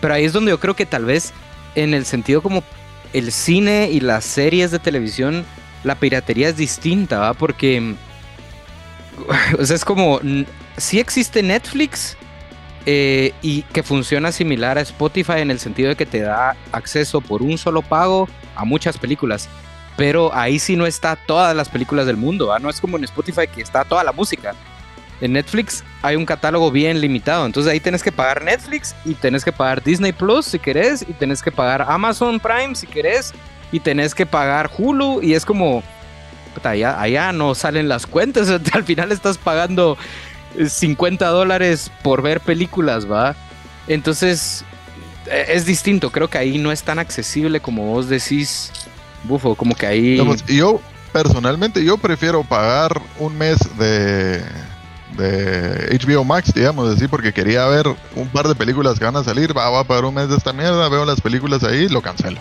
Pero 0.01 0.15
ahí 0.15 0.25
es 0.25 0.33
donde 0.33 0.51
yo 0.51 0.61
creo 0.61 0.75
que 0.75 0.87
tal 0.87 1.05
vez 1.05 1.33
en 1.75 1.95
el 1.95 2.05
sentido 2.05 2.43
como 2.43 2.63
el 3.13 3.33
cine 3.33 3.91
y 3.91 4.01
las 4.01 4.25
series 4.25 4.71
de 4.71 4.79
televisión, 4.79 5.45
la 5.85 5.95
piratería 5.95 6.49
es 6.49 6.57
distinta, 6.57 7.19
¿va? 7.19 7.35
Porque, 7.35 7.95
o 9.59 9.65
sea, 9.65 9.77
es 9.77 9.85
como, 9.85 10.21
sí 10.77 10.99
existe 10.99 11.43
Netflix, 11.43 12.17
eh, 12.85 13.33
y 13.43 13.63
que 13.63 13.85
funciona 13.85 14.33
similar 14.33 14.77
a 14.77 14.81
Spotify 14.81 15.39
en 15.39 15.53
el 15.53 15.61
sentido 15.61 15.91
de 15.91 15.95
que 15.95 16.05
te 16.05 16.21
da 16.21 16.57
acceso 16.73 17.21
por 17.21 17.41
un 17.41 17.57
solo 17.57 17.81
pago 17.81 18.29
a 18.57 18.65
muchas 18.65 18.99
películas. 18.99 19.49
Pero 19.97 20.35
ahí 20.35 20.59
sí 20.59 20.75
no 20.75 20.87
está 20.87 21.15
todas 21.15 21.55
las 21.55 21.69
películas 21.69 22.07
del 22.07 22.17
mundo, 22.17 22.57
no 22.59 22.71
es 22.71 22.81
como 22.81 22.97
en 22.97 23.05
Spotify 23.05 23.47
que 23.47 23.63
está 23.63 23.85
toda 23.85 24.03
la 24.03 24.13
música. 24.13 24.55
En 25.23 25.33
Netflix 25.33 25.85
hay 26.03 26.17
un 26.17 26.27
catálogo 26.27 26.71
bien 26.73 27.01
limitado, 27.01 27.47
entonces 27.47 27.73
ahí 27.73 27.79
tienes 27.79 28.03
que 28.03 28.11
pagar 28.11 28.43
Netflix 28.43 28.95
y 29.05 29.15
tenés 29.15 29.45
que 29.45 29.53
pagar 29.53 29.83
Disney 29.83 30.13
Plus 30.13 30.47
si 30.47 30.59
querés 30.59 31.03
y 31.09 31.13
tenés 31.13 31.41
que 31.41 31.53
pagar 31.53 31.87
Amazon 31.89 32.41
Prime 32.41 32.75
si 32.75 32.89
querés 32.89 33.33
y 33.71 33.79
tenés 33.79 34.17
que 34.17 34.27
pagar 34.27 34.69
Hulu 34.77 35.23
y 35.23 35.35
es 35.35 35.47
como 35.47 35.85
allá, 36.65 37.01
allá 37.01 37.33
no 37.33 37.55
salen 37.55 37.89
las 37.89 38.05
cuentas, 38.05 38.49
al 38.73 38.85
final 38.85 39.13
estás 39.13 39.39
pagando 39.39 39.97
50 40.67 41.27
dólares 41.29 41.91
por 42.03 42.21
ver 42.21 42.41
películas, 42.41 43.11
¿va? 43.11 43.35
Entonces, 43.87 44.65
e, 45.27 45.47
es 45.49 45.67
distinto. 45.67 46.11
Creo 46.11 46.29
que 46.29 46.39
ahí 46.39 46.59
no 46.59 46.73
es 46.73 46.83
tan 46.83 46.99
accesible 46.99 47.61
como 47.61 47.87
vos 47.87 48.09
decís, 48.09 48.71
Bufo, 49.25 49.55
como 49.55 49.75
que 49.75 49.87
ahí... 49.87 50.21
yo, 50.47 50.81
personalmente, 51.13 51.85
yo 51.85 51.97
prefiero 51.97 52.45
pagar 52.45 53.01
un 53.19 53.37
mes 53.39 53.59
de, 53.79 54.43
de 55.16 55.98
HBO 55.98 56.25
Max, 56.25 56.53
digamos 56.55 56.94
así, 56.94 57.09
porque 57.09 57.33
quería 57.33 57.66
ver 57.66 57.87
un 58.14 58.29
par 58.29 58.48
de 58.48 58.55
películas 58.55 58.98
que 58.98 59.05
van 59.05 59.16
a 59.16 59.25
salir, 59.25 59.57
va, 59.57 59.79
a 59.79 59.85
pagar 59.85 60.05
un 60.05 60.14
mes 60.14 60.29
de 60.29 60.37
esta 60.37 60.53
mierda, 60.53 60.88
veo 60.88 61.05
las 61.05 61.20
películas 61.20 61.62
ahí, 61.64 61.88
lo 61.88 62.03
cancelo. 62.03 62.40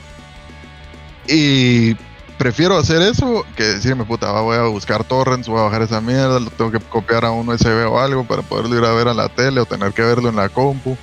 Y 1.27 1.95
prefiero 2.37 2.77
hacer 2.77 3.01
eso 3.01 3.45
que 3.55 3.63
decirme, 3.63 4.03
puta, 4.05 4.31
voy 4.41 4.57
a 4.57 4.63
buscar 4.63 5.03
torrents, 5.03 5.47
voy 5.47 5.59
a 5.59 5.63
bajar 5.63 5.83
esa 5.83 6.01
mierda, 6.01 6.39
lo 6.39 6.49
tengo 6.49 6.71
que 6.71 6.79
copiar 6.79 7.25
a 7.25 7.31
un 7.31 7.47
USB 7.47 7.87
o 7.87 7.99
algo 7.99 8.23
para 8.23 8.41
poderlo 8.41 8.77
ir 8.77 8.83
a 8.83 8.93
ver 8.93 9.07
a 9.07 9.13
la 9.13 9.29
tele 9.29 9.61
o 9.61 9.65
tener 9.65 9.93
que 9.93 10.01
verlo 10.01 10.29
en 10.29 10.35
la 10.35 10.49
compu. 10.49 10.97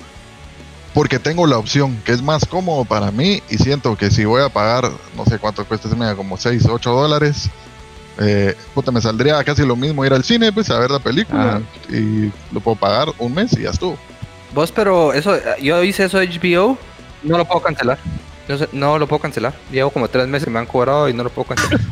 Porque 0.93 1.19
tengo 1.19 1.45
la 1.45 1.57
opción, 1.57 2.01
que 2.03 2.11
es 2.11 2.21
más 2.21 2.45
cómodo 2.45 2.83
para 2.83 3.11
mí 3.11 3.41
y 3.49 3.57
siento 3.57 3.95
que 3.95 4.09
si 4.09 4.25
voy 4.25 4.41
a 4.41 4.49
pagar, 4.49 4.91
no 5.15 5.23
sé 5.25 5.37
cuánto 5.37 5.63
cuesta 5.65 5.87
ese 5.87 5.95
media, 5.95 6.15
como 6.15 6.35
6, 6.35 6.65
8 6.65 6.91
dólares, 6.91 7.49
eh, 8.19 8.55
puta, 8.73 8.91
me 8.91 9.01
saldría 9.01 9.43
casi 9.43 9.65
lo 9.65 9.75
mismo 9.75 10.05
ir 10.05 10.13
al 10.13 10.23
cine, 10.23 10.51
pues 10.51 10.69
a 10.69 10.79
ver 10.79 10.91
la 10.91 10.99
película 10.99 11.61
y 11.89 12.31
lo 12.51 12.59
puedo 12.59 12.75
pagar 12.75 13.09
un 13.17 13.33
mes 13.33 13.53
y 13.53 13.63
ya 13.63 13.69
estuvo. 13.69 13.97
Vos, 14.53 14.71
pero 14.71 15.13
eso, 15.13 15.37
yo 15.61 15.83
hice 15.83 16.05
eso 16.05 16.17
de 16.17 16.27
HBO, 16.27 16.77
no 17.23 17.37
lo 17.37 17.45
puedo 17.45 17.61
cancelar. 17.61 17.97
No, 18.71 18.97
lo 18.97 19.07
puedo 19.07 19.21
cancelar. 19.21 19.53
Llevo 19.71 19.91
como 19.91 20.07
tres 20.07 20.27
meses 20.27 20.45
que 20.45 20.51
me 20.51 20.59
han 20.59 20.65
cobrado 20.65 21.07
y 21.07 21.13
no 21.13 21.23
lo 21.23 21.29
puedo 21.29 21.49
cancelar. 21.49 21.79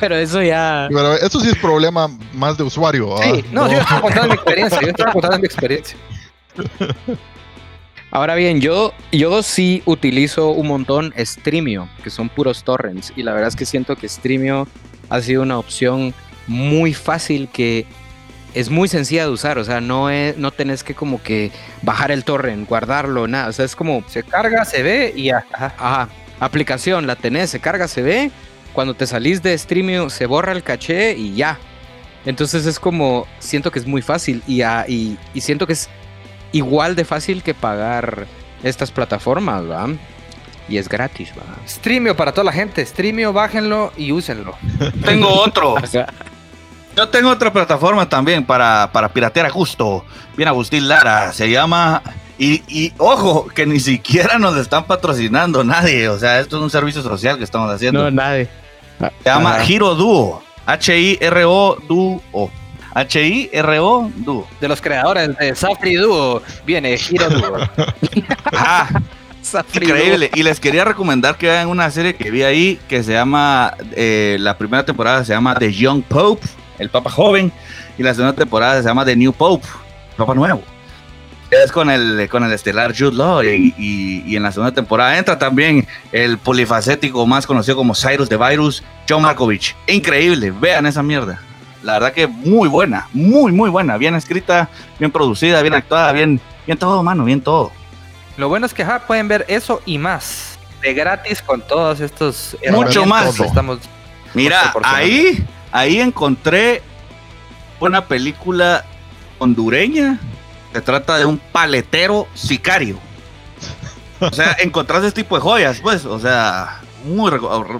Pero 0.00 0.16
eso 0.16 0.42
ya. 0.42 0.88
Pero 0.88 1.14
eso 1.14 1.40
sí 1.40 1.48
es 1.48 1.56
problema 1.56 2.08
más 2.32 2.56
de 2.56 2.64
usuario. 2.64 3.16
Sí, 3.22 3.44
no, 3.52 3.70
yo 3.70 3.78
estoy 3.78 4.00
contando 4.00 4.28
mi 4.28 4.34
experiencia. 4.34 4.80
Yo 4.80 4.88
estoy 4.88 5.12
contando 5.12 5.38
mi 5.38 5.46
experiencia. 5.46 5.96
Ahora 8.14 8.36
bien, 8.36 8.60
yo, 8.60 8.94
yo 9.10 9.42
sí 9.42 9.82
utilizo 9.86 10.50
un 10.50 10.68
montón 10.68 11.12
Streamio, 11.18 11.88
que 12.04 12.10
son 12.10 12.28
puros 12.28 12.62
torrents. 12.62 13.12
Y 13.16 13.24
la 13.24 13.32
verdad 13.32 13.48
es 13.48 13.56
que 13.56 13.66
siento 13.66 13.96
que 13.96 14.08
Streamio 14.08 14.68
ha 15.10 15.20
sido 15.20 15.42
una 15.42 15.58
opción 15.58 16.14
muy 16.46 16.94
fácil 16.94 17.48
que 17.52 17.86
es 18.54 18.70
muy 18.70 18.86
sencilla 18.86 19.24
de 19.24 19.30
usar, 19.30 19.58
o 19.58 19.64
sea, 19.64 19.80
no, 19.80 20.10
es, 20.10 20.38
no 20.38 20.52
tenés 20.52 20.84
que 20.84 20.94
como 20.94 21.20
que 21.20 21.50
bajar 21.82 22.12
el 22.12 22.22
torrent, 22.22 22.68
guardarlo, 22.68 23.26
nada, 23.26 23.48
o 23.48 23.52
sea, 23.52 23.64
es 23.64 23.74
como... 23.74 24.04
Se 24.06 24.22
carga, 24.22 24.64
se 24.64 24.84
ve 24.84 25.12
y 25.16 25.24
ya. 25.24 25.44
Ajá. 25.52 26.08
Aplicación, 26.38 27.08
la 27.08 27.16
tenés, 27.16 27.50
se 27.50 27.58
carga, 27.58 27.88
se 27.88 28.02
ve, 28.02 28.30
cuando 28.74 28.94
te 28.94 29.08
salís 29.08 29.42
de 29.42 29.54
streaming 29.54 30.08
se 30.08 30.26
borra 30.26 30.52
el 30.52 30.62
caché 30.62 31.16
y 31.16 31.34
ya. 31.34 31.58
Entonces 32.24 32.64
es 32.64 32.78
como, 32.78 33.26
siento 33.40 33.72
que 33.72 33.80
es 33.80 33.88
muy 33.88 34.02
fácil 34.02 34.40
y, 34.46 34.62
y, 34.62 35.18
y 35.34 35.40
siento 35.40 35.66
que 35.66 35.72
es 35.72 35.90
igual 36.54 36.94
de 36.94 37.04
fácil 37.04 37.42
que 37.42 37.52
pagar 37.52 38.26
estas 38.62 38.90
plataformas, 38.90 39.68
¿va? 39.68 39.88
Y 40.68 40.78
es 40.78 40.88
gratis, 40.88 41.30
¿va? 41.36 41.42
Streamio 41.68 42.16
para 42.16 42.32
toda 42.32 42.44
la 42.44 42.52
gente, 42.52 42.86
Streamio, 42.86 43.32
bájenlo 43.32 43.92
y 43.96 44.12
úsenlo. 44.12 44.56
Tengo 45.04 45.28
otro. 45.28 45.74
Yo 46.96 47.08
tengo 47.08 47.28
otra 47.30 47.52
plataforma 47.52 48.08
también 48.08 48.44
para, 48.44 48.88
para 48.92 49.08
piratear 49.08 49.46
a 49.46 49.50
gusto. 49.50 50.04
Bien 50.36 50.48
Agustín 50.48 50.86
Lara. 50.86 51.32
Se 51.32 51.50
llama. 51.50 52.00
Y, 52.38 52.92
ojo, 52.98 53.48
que 53.48 53.66
ni 53.66 53.80
siquiera 53.80 54.38
nos 54.38 54.56
están 54.56 54.84
patrocinando 54.84 55.64
nadie. 55.64 56.08
O 56.08 56.18
sea, 56.20 56.38
esto 56.38 56.56
es 56.56 56.62
un 56.62 56.70
servicio 56.70 57.02
social 57.02 57.36
que 57.36 57.42
estamos 57.42 57.68
haciendo. 57.68 58.04
No, 58.04 58.10
nadie. 58.12 58.48
Se 59.00 59.28
llama 59.28 59.58
Hiro 59.66 59.96
Duo. 59.96 60.40
H-I-R-O 60.66 61.78
Duo. 61.88 62.50
H-I-R-O 62.94 64.10
Duo. 64.16 64.48
De 64.60 64.68
los 64.68 64.80
creadores 64.80 65.36
de 65.36 65.54
Safri 65.54 65.96
Duo 65.96 66.42
viene 66.64 66.96
Hiro 66.96 67.28
Duo. 67.28 67.58
ah, 68.52 68.88
Increíble. 69.74 70.30
Y 70.34 70.42
les 70.42 70.58
quería 70.58 70.84
recomendar 70.84 71.36
que 71.36 71.48
vean 71.48 71.68
una 71.68 71.90
serie 71.90 72.14
que 72.14 72.30
vi 72.30 72.42
ahí 72.42 72.78
que 72.88 73.02
se 73.02 73.12
llama, 73.12 73.74
eh, 73.92 74.38
la 74.40 74.56
primera 74.56 74.84
temporada 74.84 75.24
se 75.24 75.34
llama 75.34 75.54
The 75.56 75.72
Young 75.72 76.02
Pope 76.02 76.46
el 76.78 76.90
Papa 76.90 77.10
joven, 77.10 77.52
y 77.98 78.02
la 78.02 78.14
segunda 78.14 78.34
temporada 78.34 78.82
se 78.82 78.88
llama 78.88 79.04
The 79.04 79.16
New 79.16 79.32
Pope, 79.32 79.66
Papa 80.16 80.34
nuevo. 80.34 80.62
Es 81.50 81.70
con 81.70 81.88
el, 81.88 82.28
con 82.28 82.42
el 82.42 82.52
estelar 82.52 82.94
Jude 82.96 83.16
Law 83.16 83.44
y, 83.44 84.34
en 84.34 84.42
la 84.42 84.50
segunda 84.50 84.74
temporada 84.74 85.16
entra 85.16 85.38
también 85.38 85.86
el 86.10 86.38
polifacético 86.38 87.26
más 87.26 87.46
conocido 87.46 87.76
como 87.76 87.94
Cyrus 87.94 88.28
the 88.28 88.36
Virus, 88.36 88.82
John 89.08 89.22
Markovich. 89.22 89.76
Increíble, 89.86 90.50
vean 90.50 90.86
esa 90.86 91.02
mierda. 91.02 91.40
La 91.84 91.94
verdad 91.94 92.12
que 92.12 92.26
muy 92.26 92.68
buena, 92.68 93.08
muy, 93.12 93.52
muy 93.52 93.70
buena. 93.70 93.96
Bien 93.96 94.14
escrita, 94.14 94.68
bien 94.98 95.12
producida, 95.12 95.60
bien 95.62 95.74
actuada, 95.74 96.12
bien, 96.12 96.40
bien 96.66 96.78
todo, 96.78 97.02
mano, 97.02 97.24
bien 97.24 97.40
todo. 97.40 97.70
Lo 98.36 98.48
bueno 98.48 98.66
es 98.66 98.74
que 98.74 98.84
pueden 99.06 99.28
ver 99.28 99.44
eso 99.48 99.80
y 99.86 99.98
más 99.98 100.58
de 100.82 100.94
gratis 100.94 101.42
con 101.42 101.60
todos 101.60 102.00
estos. 102.00 102.56
Mucho 102.70 103.06
más. 103.06 103.38
Estamos 103.38 103.78
Mira, 104.34 104.74
ahí 104.82 105.46
Ahí 105.74 106.00
encontré 106.00 106.82
una 107.80 108.06
película 108.06 108.84
hondureña. 109.40 110.20
Se 110.72 110.80
trata 110.80 111.18
de 111.18 111.24
un 111.24 111.38
paletero 111.38 112.28
sicario. 112.32 112.96
O 114.20 114.30
sea, 114.30 114.56
encontrás 114.60 115.02
este 115.02 115.22
tipo 115.22 115.34
de 115.34 115.40
joyas, 115.40 115.80
pues. 115.80 116.04
O 116.04 116.20
sea, 116.20 116.80
muy, 117.04 117.28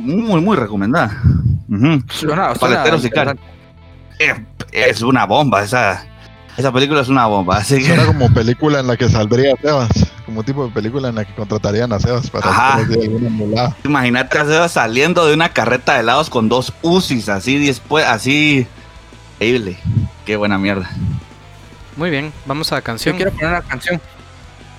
muy, 0.00 0.40
muy 0.40 0.56
recomendada. 0.56 1.22
paletero 2.58 2.98
sicario. 2.98 3.36
Es 4.72 5.02
una 5.02 5.26
bomba 5.26 5.62
esa. 5.62 6.06
Esa 6.56 6.72
película 6.72 7.00
es 7.00 7.08
una 7.08 7.26
bomba. 7.26 7.56
Así 7.58 7.78
que... 7.78 7.86
Suena 7.86 8.06
como 8.06 8.32
película 8.32 8.80
en 8.80 8.86
la 8.86 8.96
que 8.96 9.08
saldría 9.08 9.54
Sebas. 9.60 9.90
Como 10.24 10.42
tipo 10.44 10.66
de 10.66 10.72
película 10.72 11.08
en 11.08 11.16
la 11.16 11.24
que 11.24 11.34
contratarían 11.34 11.92
a 11.92 11.98
Sebas 11.98 12.30
para 12.30 12.74
alguna 12.74 13.76
Imagínate 13.84 14.38
a 14.38 14.44
Sebas 14.44 14.72
saliendo 14.72 15.26
de 15.26 15.34
una 15.34 15.48
carreta 15.48 15.94
de 15.94 16.00
helados 16.00 16.30
con 16.30 16.48
dos 16.48 16.72
UCIs, 16.82 17.28
así 17.28 17.64
después, 17.64 18.06
así. 18.06 18.66
Increíble. 19.34 19.76
Qué 20.24 20.36
buena 20.36 20.58
mierda. 20.58 20.88
Muy 21.96 22.10
bien, 22.10 22.32
vamos 22.46 22.72
a 22.72 22.76
la 22.76 22.82
canción. 22.82 23.14
Yo 23.14 23.16
quiero 23.16 23.32
poner 23.32 23.48
una 23.48 23.62
canción. 23.62 24.00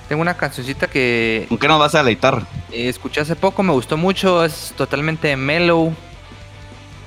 Tengo 0.07 0.21
una 0.21 0.35
cancioncita 0.35 0.87
que. 0.87 1.45
¿Con 1.49 1.57
qué 1.57 1.67
nos 1.67 1.79
vas 1.79 1.95
a 1.95 1.99
deleitar? 1.99 2.45
Eh, 2.71 2.89
escuché 2.89 3.21
hace 3.21 3.35
poco, 3.35 3.63
me 3.63 3.73
gustó 3.73 3.97
mucho. 3.97 4.43
Es 4.43 4.73
totalmente 4.75 5.35
mellow. 5.35 5.93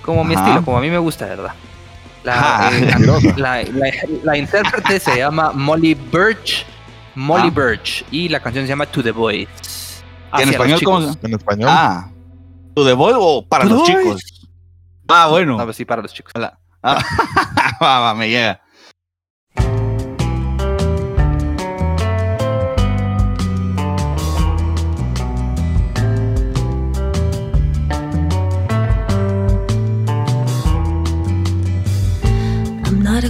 Como 0.03 0.25
mi 0.25 0.35
estilo, 0.35 0.65
como 0.65 0.79
a 0.79 0.81
mí 0.81 0.89
me 0.89 0.99
gusta, 0.99 1.27
¿verdad? 1.27 1.53
Ah, 2.31 2.71
eh, 2.73 3.35
la, 3.37 3.65
la, 4.23 4.37
intérprete 4.37 5.01
se 5.01 5.17
llama 5.17 5.53
Molly 5.53 5.95
Birch. 5.95 6.65
Molly 7.15 7.49
ah. 7.49 7.51
Birch. 7.51 8.05
Y 8.11 8.29
la 8.29 8.41
canción 8.41 8.65
se 8.65 8.69
llama 8.69 8.87
To 8.87 9.03
the 9.03 9.11
Boys. 9.11 10.03
¿En 10.39 10.49
español 10.49 10.81
cómo? 10.85 11.17
¿En 11.23 11.35
español? 11.35 11.69
Ah. 11.71 12.11
¿To 12.75 12.85
the 12.85 12.93
Boys 12.93 13.17
o 13.19 13.47
para 13.47 13.65
los 13.65 13.83
chicos? 13.85 14.49
Ah, 15.09 15.29
bueno. 15.29 15.57
No, 15.57 15.65
pues 15.65 15.77
sí, 15.77 15.85
para 15.85 16.03
los 16.03 16.13
chicos. 16.13 16.33
Ah, 16.83 18.15
me 18.17 18.29
llega. 18.29 18.61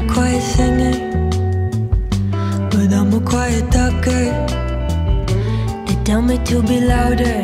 A 0.00 0.06
quiet 0.12 0.42
singer, 0.42 0.96
but 2.70 2.92
I'm 2.92 3.12
a 3.14 3.20
quiet 3.20 3.70
talker. 3.72 4.26
They 5.86 5.96
tell 6.04 6.22
me 6.22 6.38
to 6.44 6.62
be 6.62 6.80
louder. 6.80 7.40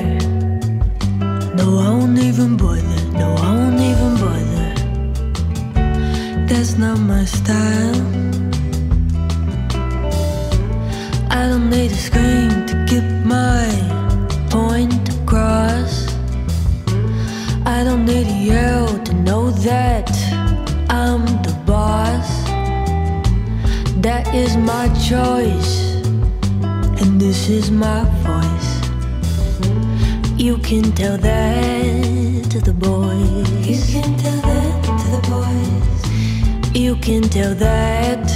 No, 1.57 1.79
I 1.79 1.89
won't 1.97 2.19
even 2.19 2.57
bother. 2.57 3.03
No, 3.19 3.35
I 3.47 3.51
won't 3.59 3.81
even 3.91 4.13
bother. 4.23 4.71
That's 6.49 6.77
not 6.77 6.99
my 6.99 7.25
style. 7.25 8.03
I 11.31 11.49
don't 11.49 11.71
need 11.71 11.91
a 11.91 12.01
scream 12.09 12.67
to 12.71 12.75
get 12.93 13.07
my 13.25 13.67
point 14.51 15.09
across. 15.17 15.95
I 17.67 17.83
don't 17.85 18.05
need 18.05 18.27
a 18.27 18.39
yell 18.51 18.87
to 19.07 19.13
know 19.15 19.51
that 19.51 20.24
That 24.05 24.35
is 24.35 24.55
my 24.59 24.89
choice, 25.09 25.97
and 27.01 27.19
this 27.19 27.49
is 27.49 27.71
my 27.71 28.05
voice. 28.21 28.73
You 30.39 30.59
can 30.59 30.93
tell 30.93 31.17
that 31.17 32.51
to 32.51 32.61
the 32.61 32.75
boys. 32.75 33.49
You 33.67 33.81
can 34.03 34.15
tell 34.19 34.41
that 34.43 34.85
to 34.85 35.07
the 35.11 35.23
boys. 35.31 36.77
You 36.77 36.97
can 36.97 37.23
tell 37.23 37.55
that 37.55 38.29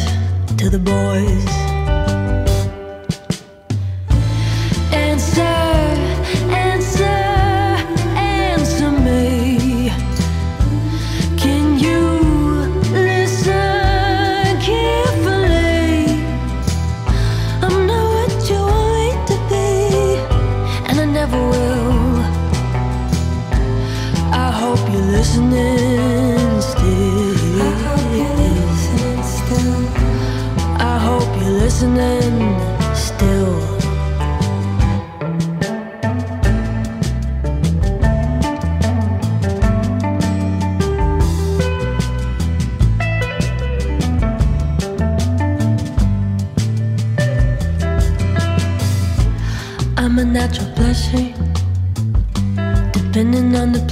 to 0.57 0.71
the 0.71 0.79
boys. 0.79 1.68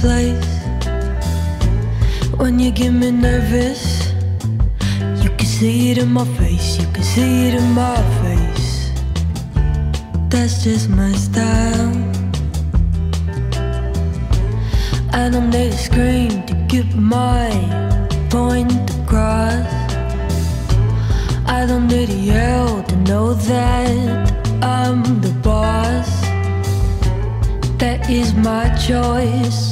place. 0.07 0.53
When 2.41 2.59
you 2.63 2.71
get 2.71 2.91
me 2.91 3.11
nervous, 3.11 3.81
you 5.23 5.29
can 5.37 5.49
see 5.57 5.91
it 5.91 5.97
in 5.97 6.11
my 6.19 6.27
face, 6.39 6.79
you 6.79 6.87
can 6.93 7.03
see 7.03 7.47
it 7.47 7.53
in 7.61 7.67
my 7.83 7.99
face. 8.21 8.69
That's 10.31 10.63
just 10.63 10.87
my 11.01 11.11
style. 11.25 11.91
And 15.19 15.29
I'm 15.37 15.51
there 15.55 15.71
to 15.71 15.79
scream 15.89 16.31
to 16.49 16.53
get 16.73 16.87
my 16.95 17.49
point 18.29 18.85
across. 18.99 19.71
I 21.57 21.65
don't 21.69 21.87
need 21.93 22.09
to 22.15 22.19
yell 22.33 22.83
to 22.89 22.95
know 23.09 23.33
that 23.33 24.25
I'm 24.63 25.01
the 25.25 25.33
boss. 25.47 26.09
That 27.81 27.99
is 28.09 28.33
my 28.49 28.65
choice 28.87 29.66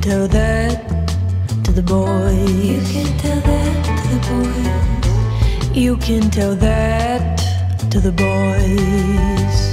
tell 0.00 0.26
that 0.28 0.78
to 1.64 1.72
the 1.72 1.82
boys. 1.82 2.64
You 2.64 2.80
can 2.92 3.18
tell 3.18 3.40
that 3.40 3.84
to 3.98 4.08
the 4.14 4.20
boys. 4.30 5.76
You 5.76 5.96
can 5.96 6.30
tell 6.30 6.54
that 6.54 7.38
to 7.90 8.00
the 8.00 8.12
boys. 8.12 9.67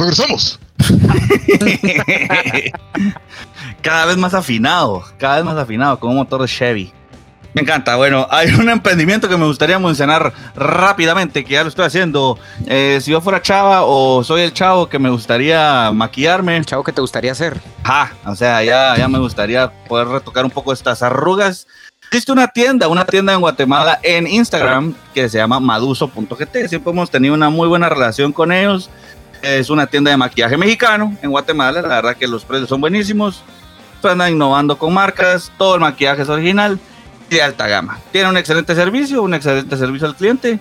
Regresamos. 0.00 0.58
cada 3.82 4.06
vez 4.06 4.16
más 4.16 4.32
afinado, 4.32 5.04
cada 5.18 5.36
vez 5.36 5.44
más 5.44 5.58
afinado, 5.58 6.00
con 6.00 6.10
un 6.10 6.16
motor 6.16 6.40
de 6.40 6.48
Chevy. 6.48 6.92
Me 7.52 7.62
encanta. 7.62 7.96
Bueno, 7.96 8.26
hay 8.30 8.48
un 8.54 8.68
emprendimiento 8.70 9.28
que 9.28 9.36
me 9.36 9.44
gustaría 9.44 9.78
mencionar 9.78 10.32
rápidamente, 10.54 11.44
que 11.44 11.54
ya 11.54 11.62
lo 11.62 11.68
estoy 11.68 11.84
haciendo. 11.84 12.38
Eh, 12.66 13.00
si 13.02 13.10
yo 13.10 13.20
fuera 13.20 13.42
chava 13.42 13.82
o 13.82 14.24
soy 14.24 14.42
el 14.42 14.54
chavo 14.54 14.88
que 14.88 14.98
me 14.98 15.10
gustaría 15.10 15.90
maquillarme. 15.92 16.64
Chavo, 16.64 16.84
¿qué 16.84 16.92
te 16.92 17.00
gustaría 17.00 17.32
hacer? 17.32 17.60
Ajá, 17.82 18.14
o 18.24 18.34
sea, 18.36 18.62
ya, 18.62 18.96
ya 18.96 19.08
me 19.08 19.18
gustaría 19.18 19.70
poder 19.88 20.08
retocar 20.08 20.44
un 20.44 20.50
poco 20.50 20.72
estas 20.72 21.02
arrugas. 21.02 21.66
Existe 22.04 22.32
una 22.32 22.48
tienda, 22.48 22.88
una 22.88 23.04
tienda 23.04 23.34
en 23.34 23.40
Guatemala 23.40 24.00
en 24.02 24.26
Instagram 24.26 24.94
que 25.14 25.28
se 25.28 25.38
llama 25.38 25.60
maduso.gt. 25.60 26.68
Siempre 26.68 26.90
hemos 26.90 27.10
tenido 27.10 27.34
una 27.34 27.50
muy 27.50 27.68
buena 27.68 27.88
relación 27.88 28.32
con 28.32 28.52
ellos. 28.52 28.90
Es 29.42 29.70
una 29.70 29.86
tienda 29.86 30.10
de 30.10 30.16
maquillaje 30.16 30.56
mexicano 30.56 31.16
en 31.22 31.30
Guatemala. 31.30 31.82
La 31.82 31.88
verdad 31.88 32.16
que 32.16 32.26
los 32.26 32.44
precios 32.44 32.68
son 32.68 32.80
buenísimos. 32.80 33.42
Andan 34.02 34.32
innovando 34.32 34.78
con 34.78 34.92
marcas. 34.92 35.52
Todo 35.56 35.74
el 35.74 35.80
maquillaje 35.80 36.22
es 36.22 36.28
original 36.28 36.78
y 37.30 37.34
de 37.34 37.42
alta 37.42 37.66
gama. 37.66 37.98
Tiene 38.12 38.28
un 38.28 38.36
excelente 38.36 38.74
servicio, 38.74 39.22
un 39.22 39.34
excelente 39.34 39.76
servicio 39.76 40.06
al 40.06 40.16
cliente. 40.16 40.58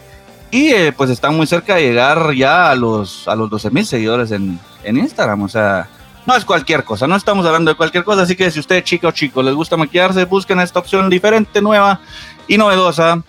Y 0.52 0.70
eh, 0.70 0.94
pues 0.96 1.10
están 1.10 1.36
muy 1.36 1.46
cerca 1.46 1.76
de 1.76 1.84
llegar 1.84 2.34
ya 2.34 2.72
a 2.72 2.76
los, 2.76 3.28
a 3.28 3.36
los 3.36 3.50
12 3.50 3.70
mil 3.70 3.86
seguidores 3.86 4.32
en, 4.32 4.60
en 4.84 4.98
Instagram. 4.98 5.44
O 5.44 5.50
sea, 5.50 5.88
no 6.26 6.36
es 6.36 6.46
cualquier 6.46 6.84
cosa, 6.84 7.08
no 7.08 7.16
estamos 7.16 7.46
hablando 7.46 7.72
de 7.72 7.76
cualquier 7.76 8.04
cosa, 8.04 8.22
así 8.22 8.36
que 8.36 8.52
si 8.52 8.60
usted 8.60 8.84
chica 8.84 9.08
o 9.08 9.12
chico 9.12 9.42
les 9.42 9.56
gusta 9.56 9.78
maquillarse, 9.78 10.26
busquen 10.26 10.60
esta 10.60 10.78
opción 10.78 11.10
diferente, 11.10 11.60
nueva 11.60 12.02
y 12.48 12.58
novedosa, 12.58 13.24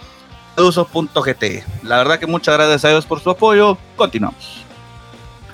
uso.gt. 0.58 1.44
La 1.82 1.96
verdad 1.96 2.18
que 2.18 2.26
muchas 2.26 2.56
gracias 2.56 2.84
a 2.84 2.90
ellos 2.90 3.06
por 3.06 3.20
su 3.20 3.30
apoyo, 3.30 3.78
continuamos. 3.96 4.59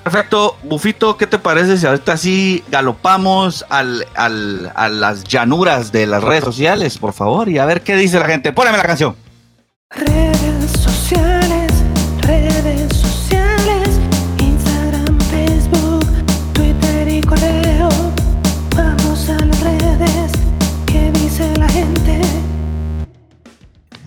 Perfecto, 0.09 0.55
Bufito, 0.63 1.17
¿qué 1.17 1.27
te 1.27 1.37
parece 1.37 1.77
si 1.77 1.85
ahorita 1.85 2.15
sí 2.15 2.63
galopamos 2.71 3.65
al, 3.67 4.05
al, 4.15 4.71
a 4.73 4.87
las 4.87 5.25
llanuras 5.25 5.91
de 5.91 6.07
las 6.07 6.23
redes 6.23 6.45
sociales, 6.45 6.97
por 6.97 7.11
favor? 7.11 7.49
Y 7.49 7.57
a 7.57 7.65
ver 7.65 7.81
qué 7.81 7.97
dice 7.97 8.17
la 8.17 8.25
gente. 8.25 8.53
Póneme 8.53 8.77
la 8.77 8.85
canción. 8.85 9.17
Redes 9.89 10.71
sociales, 10.79 11.73
redes 12.21 12.95
sociales, 12.95 13.99
Instagram, 14.37 15.19
Facebook, 15.29 16.07
Twitter 16.53 17.09
y 17.09 17.19
correo. 17.19 17.89
Vamos 18.77 19.29
a 19.29 19.43
las 19.43 19.59
redes, 19.59 20.31
¿qué 20.85 21.11
dice 21.11 21.53
la 21.57 21.67
gente? 21.67 22.21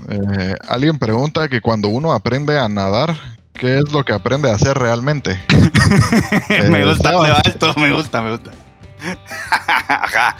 Eh, 0.09 0.55
alguien 0.67 0.99
pregunta 0.99 1.47
que 1.51 1.61
cuando 1.61 1.89
uno 1.89 2.15
aprende 2.15 2.59
a 2.59 2.71
nadar, 2.71 3.15
¿qué 3.53 3.81
es 3.81 3.93
lo 3.93 4.03
que 4.03 4.15
aprende 4.15 4.51
a 4.51 4.55
hacer 4.55 4.79
realmente? 4.79 5.39
me 6.71 6.85
gusta, 6.85 7.11
me 7.77 7.93
gusta, 7.93 8.23
me 8.23 8.31
gusta. 8.33 8.51
Ajá. 9.89 10.37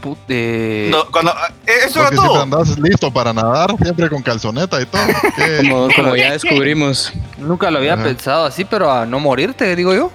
Put- 0.00 0.18
eh, 0.28 0.88
No, 0.90 1.10
cuando, 1.10 1.32
eh, 1.66 1.72
eso 1.86 2.00
era 2.00 2.10
Porque 2.10 2.16
siempre 2.16 2.16
todo. 2.16 2.42
andas 2.42 2.78
listo 2.78 3.12
para 3.12 3.32
nadar, 3.32 3.74
siempre 3.82 4.08
con 4.10 4.22
calzoneta 4.22 4.80
y 4.80 4.86
todo. 4.86 5.02
Como, 5.62 5.88
como 5.96 6.16
ya 6.16 6.32
descubrimos. 6.32 7.12
Nunca 7.38 7.70
lo 7.70 7.78
había 7.78 7.94
Ajá. 7.94 8.04
pensado 8.04 8.44
así, 8.44 8.64
pero 8.64 8.92
a 8.92 9.06
no 9.06 9.18
morirte, 9.18 9.74
digo 9.76 9.94
yo. 9.94 10.10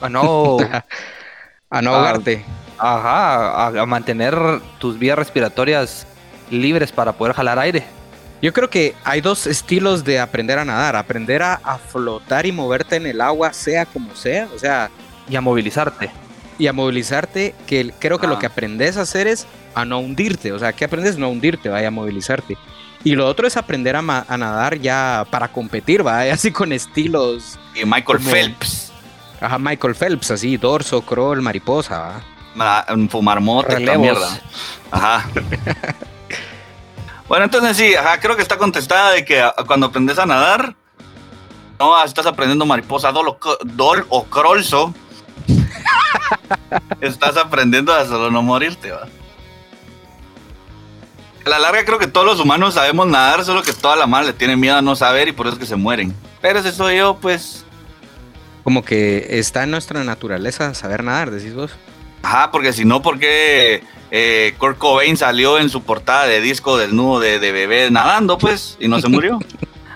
A 0.00 0.08
no. 0.08 0.58
A 1.70 1.82
no 1.82 1.94
Ah. 1.94 1.96
ahogarte. 1.98 2.44
ajá, 2.78 3.66
a, 3.66 3.82
a 3.82 3.86
mantener 3.86 4.36
tus 4.78 4.98
vías 4.98 5.18
respiratorias 5.18 6.06
libres 6.50 6.92
para 6.92 7.12
poder 7.12 7.34
jalar 7.34 7.58
aire. 7.58 7.86
Yo 8.42 8.52
creo 8.52 8.70
que 8.70 8.94
hay 9.04 9.20
dos 9.20 9.46
estilos 9.46 10.02
de 10.04 10.18
aprender 10.18 10.58
a 10.58 10.64
nadar. 10.64 10.96
Aprender 10.96 11.42
a, 11.42 11.54
a 11.62 11.78
flotar 11.78 12.46
y 12.46 12.52
moverte 12.52 12.96
en 12.96 13.06
el 13.06 13.20
agua, 13.20 13.52
sea 13.52 13.84
como 13.86 14.14
sea. 14.16 14.48
O 14.54 14.58
sea, 14.58 14.90
Y 15.28 15.36
a 15.36 15.40
movilizarte. 15.40 16.10
y 16.58 16.66
a 16.66 16.72
movilizarte, 16.72 17.54
que 17.66 17.92
creo 17.98 18.18
que 18.18 18.26
lo 18.26 18.34
Ah. 18.36 18.38
que 18.38 18.46
aprendes 18.46 18.96
a 18.96 19.02
hacer 19.02 19.26
es 19.26 19.46
a 19.74 19.84
no 19.84 19.98
hundirte. 20.00 20.52
O 20.52 20.58
sea, 20.58 20.72
¿qué 20.72 20.84
aprendes? 20.86 21.16
No 21.18 21.28
hundirte, 21.30 21.68
vaya 21.68 21.88
a 21.88 21.90
movilizarte. 21.90 22.56
Y 23.04 23.14
lo 23.14 23.26
otro 23.26 23.46
es 23.46 23.56
aprender 23.56 23.96
a, 23.96 24.02
ma- 24.02 24.26
a 24.28 24.36
nadar 24.36 24.78
ya 24.78 25.26
para 25.30 25.48
competir, 25.48 26.02
vaya, 26.02 26.34
así 26.34 26.50
con 26.50 26.72
estilos. 26.72 27.58
Y 27.74 27.84
Michael 27.84 28.18
Como- 28.18 28.30
Phelps. 28.30 28.92
Ajá, 29.40 29.58
Michael 29.58 29.94
Phelps, 29.94 30.30
así, 30.32 30.58
dorso, 30.58 31.00
crawl, 31.00 31.40
mariposa, 31.40 31.98
¿va? 31.98 32.20
Ma- 32.54 32.84
Fumar 33.08 33.40
mota 33.40 33.80
y 33.80 33.84
la 33.84 33.96
mierda. 33.96 34.28
Ajá. 34.90 35.30
bueno, 37.30 37.44
entonces 37.44 37.76
sí, 37.76 37.94
ajá, 37.94 38.18
creo 38.18 38.34
que 38.34 38.42
está 38.42 38.58
contestada 38.58 39.12
de 39.12 39.24
que 39.24 39.40
ah, 39.40 39.54
cuando 39.64 39.86
aprendes 39.86 40.18
a 40.18 40.26
nadar, 40.26 40.74
no 41.78 41.96
ah, 41.96 42.04
estás 42.04 42.26
aprendiendo 42.26 42.66
mariposa, 42.66 43.12
dol 43.12 43.36
dol 43.62 44.04
o 44.08 44.24
crolso. 44.24 44.92
estás 47.00 47.36
aprendiendo 47.36 47.94
a 47.94 48.04
solo 48.04 48.32
no 48.32 48.42
morirte, 48.42 48.90
va. 48.90 49.06
A 51.46 51.48
la 51.48 51.60
larga 51.60 51.84
creo 51.84 52.00
que 52.00 52.08
todos 52.08 52.26
los 52.26 52.40
humanos 52.40 52.74
sabemos 52.74 53.06
nadar, 53.06 53.44
solo 53.44 53.62
que 53.62 53.74
toda 53.74 53.94
la 53.94 54.08
mar 54.08 54.24
le 54.24 54.32
tiene 54.32 54.56
miedo 54.56 54.78
a 54.78 54.82
no 54.82 54.96
saber 54.96 55.28
y 55.28 55.32
por 55.32 55.46
eso 55.46 55.54
es 55.54 55.60
que 55.60 55.66
se 55.66 55.76
mueren. 55.76 56.12
Pero 56.40 56.64
si 56.64 56.72
soy 56.72 56.96
yo, 56.96 57.16
pues 57.20 57.64
Como 58.64 58.84
que 58.84 59.38
está 59.38 59.62
en 59.62 59.70
nuestra 59.70 60.02
naturaleza 60.02 60.74
saber 60.74 61.04
nadar, 61.04 61.30
decís 61.30 61.54
vos. 61.54 61.70
Ajá, 62.24 62.50
porque 62.50 62.72
si 62.72 62.84
no, 62.84 63.02
¿por 63.02 63.20
qué 63.20 63.84
eh, 64.10 64.54
Kurt 64.58 64.78
Cobain 64.78 65.16
salió 65.16 65.58
en 65.58 65.68
su 65.70 65.82
portada 65.82 66.26
de 66.26 66.40
disco 66.40 66.76
desnudo 66.78 67.20
de, 67.20 67.38
de 67.38 67.52
bebé 67.52 67.90
nadando, 67.90 68.38
pues, 68.38 68.76
y 68.80 68.88
no 68.88 69.00
se 69.00 69.08
murió? 69.08 69.38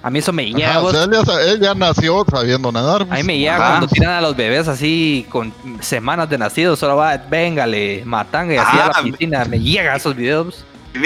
A 0.03 0.11
mí 0.11 0.19
eso 0.19 0.35
me 0.35 0.45
llega. 0.45 0.83
O 0.83 0.91
sea, 0.91 1.05
él, 1.05 1.11
ya, 1.13 1.25
sa- 1.25 1.43
él 1.43 1.61
ya 1.61 1.75
nació 1.75 2.27
sabiendo 2.31 2.71
nadar. 2.71 3.03
A 3.03 3.07
pues. 3.07 3.21
mí 3.21 3.27
me 3.27 3.39
llega 3.39 3.57
cuando 3.57 3.89
tiran 3.89 4.13
a 4.13 4.21
los 4.21 4.37
bebés 4.37 4.69
así 4.69 5.25
con 5.31 5.51
semanas 5.81 6.29
de 6.29 6.37
nacido, 6.37 6.77
solo 6.77 6.97
va, 6.97 7.17
véngale, 7.17 8.03
matanga 8.05 8.53
y 8.53 8.59
así 8.59 8.77
a 8.77 8.87
Ajá. 8.89 8.93
la 8.99 9.03
piscina. 9.11 9.45
Me 9.47 9.59
llega 9.61 9.97
esos 9.97 10.15
videos. 10.15 10.63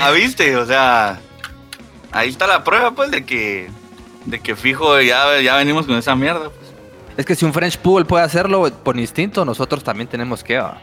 ¿Ah, 0.00 0.10
viste? 0.10 0.56
O 0.56 0.66
sea, 0.66 1.18
ahí 2.12 2.28
está 2.30 2.46
la 2.46 2.64
prueba, 2.64 2.92
pues, 2.92 3.10
de 3.10 3.24
que, 3.24 3.68
de 4.24 4.40
que 4.40 4.56
fijo, 4.56 5.00
ya, 5.00 5.40
ya 5.40 5.56
venimos 5.56 5.86
con 5.86 5.96
esa 5.96 6.14
mierda. 6.16 6.50
pues. 6.50 6.65
Es 7.16 7.24
que 7.24 7.34
si 7.34 7.44
un 7.44 7.52
French 7.52 7.78
Poodle 7.78 8.04
puede 8.04 8.24
hacerlo 8.24 8.70
por 8.82 8.98
instinto, 8.98 9.44
nosotros 9.44 9.82
también 9.82 10.08
tenemos 10.08 10.44
que. 10.44 10.58
¿va? 10.58 10.78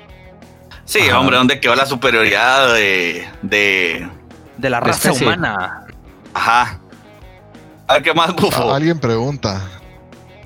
Sí, 0.85 0.99
Ajá. 1.09 1.19
hombre, 1.19 1.37
¿dónde 1.37 1.59
quedó 1.59 1.75
la 1.75 1.85
superioridad 1.85 2.73
de, 2.73 3.27
de... 3.41 4.09
De 4.57 4.69
la 4.69 4.79
raza 4.79 5.09
especie. 5.09 5.27
humana. 5.27 5.85
Ajá. 6.33 6.79
A 7.87 7.93
ver, 7.93 8.03
¿qué 8.03 8.13
más, 8.13 8.35
bufo? 8.35 8.73
Alguien 8.73 8.99
pregunta. 8.99 9.61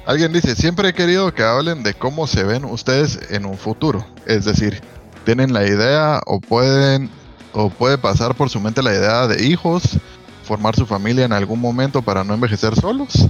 Alguien 0.05 0.31
dice, 0.31 0.55
siempre 0.55 0.89
he 0.89 0.93
querido 0.93 1.33
que 1.33 1.43
hablen 1.43 1.83
de 1.83 1.93
cómo 1.93 2.27
se 2.27 2.43
ven 2.43 2.65
ustedes 2.65 3.19
en 3.31 3.45
un 3.45 3.57
futuro. 3.57 4.05
Es 4.25 4.45
decir, 4.45 4.81
¿tienen 5.25 5.53
la 5.53 5.65
idea 5.65 6.21
o 6.25 6.39
pueden 6.39 7.09
o 7.53 7.69
puede 7.69 7.97
pasar 7.97 8.35
por 8.35 8.49
su 8.49 8.59
mente 8.59 8.83
la 8.83 8.93
idea 8.93 9.27
de 9.27 9.43
hijos, 9.45 9.97
formar 10.43 10.75
su 10.75 10.85
familia 10.85 11.25
en 11.25 11.33
algún 11.33 11.59
momento 11.59 12.01
para 12.03 12.23
no 12.23 12.33
envejecer 12.33 12.75
solos. 12.75 13.27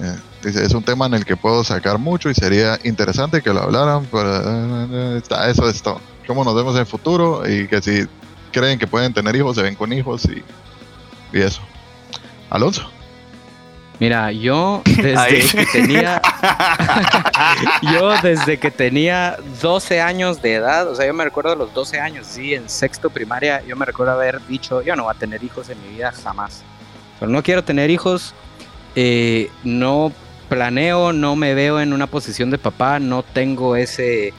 Eh, 0.00 0.16
dice, 0.42 0.64
es 0.64 0.72
un 0.74 0.82
tema 0.82 1.06
en 1.06 1.14
el 1.14 1.24
que 1.24 1.36
puedo 1.36 1.64
sacar 1.64 1.98
mucho 1.98 2.28
y 2.28 2.34
sería 2.34 2.78
interesante 2.84 3.40
que 3.40 3.52
lo 3.52 3.62
hablaran, 3.62 4.06
pero 4.10 4.30
eh, 4.34 5.18
está, 5.18 5.48
eso 5.48 5.68
es 5.68 5.82
todo. 5.82 6.00
Cómo 6.26 6.44
nos 6.44 6.54
vemos 6.54 6.74
en 6.74 6.80
el 6.80 6.86
futuro 6.86 7.48
y 7.48 7.66
que 7.66 7.80
si 7.80 8.06
creen 8.52 8.78
que 8.78 8.86
pueden 8.86 9.14
tener 9.14 9.34
hijos, 9.36 9.56
se 9.56 9.62
ven 9.62 9.74
con 9.74 9.92
hijos 9.92 10.26
y, 10.26 10.42
y 11.36 11.40
eso. 11.40 11.62
Alonso. 12.50 12.90
Mira, 13.98 14.30
yo 14.30 14.82
desde 14.96 15.48
que 15.48 15.66
tenía 15.66 16.20
yo 17.82 18.14
desde 18.22 18.58
que 18.58 18.70
tenía 18.70 19.38
12 19.62 20.00
años 20.00 20.42
de 20.42 20.54
edad, 20.54 20.88
o 20.88 20.94
sea, 20.94 21.06
yo 21.06 21.14
me 21.14 21.24
recuerdo 21.24 21.50
de 21.50 21.56
los 21.56 21.72
12 21.72 22.00
años, 22.00 22.26
sí, 22.26 22.54
en 22.54 22.68
sexto 22.68 23.08
primaria, 23.08 23.64
yo 23.64 23.74
me 23.76 23.86
recuerdo 23.86 24.12
haber 24.12 24.44
dicho, 24.46 24.82
yo 24.82 24.94
no 24.96 25.04
voy 25.04 25.14
a 25.14 25.18
tener 25.18 25.42
hijos 25.42 25.70
en 25.70 25.80
mi 25.82 25.96
vida 25.96 26.12
jamás. 26.12 26.62
Pero 27.18 27.32
no 27.32 27.42
quiero 27.42 27.64
tener 27.64 27.88
hijos, 27.90 28.34
eh, 28.96 29.50
no 29.62 30.12
planeo, 30.48 31.12
no 31.12 31.36
me 31.36 31.54
veo 31.54 31.80
en 31.80 31.92
una 31.92 32.06
posición 32.08 32.50
de 32.50 32.58
papá, 32.58 32.98
no 32.98 33.22
tengo 33.22 33.76
ese, 33.76 34.32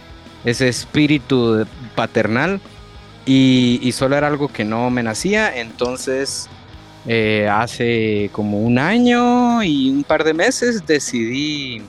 ese 0.46 0.68
espíritu 0.68 1.66
paternal 1.96 2.60
y, 3.26 3.80
y 3.82 3.92
solo 3.94 4.16
era 4.18 4.28
algo 4.28 4.48
que 4.48 4.64
no 4.66 4.90
me 4.90 5.04
nacía, 5.04 5.58
entonces 5.58 6.50
eh, 7.06 7.48
hace 7.52 8.30
como 8.34 8.60
un 8.62 8.80
año 8.80 9.64
y 9.64 9.90
un 9.90 10.04
par 10.04 10.24
de 10.24 10.34
meses 10.34 10.86
decidí 10.86 11.82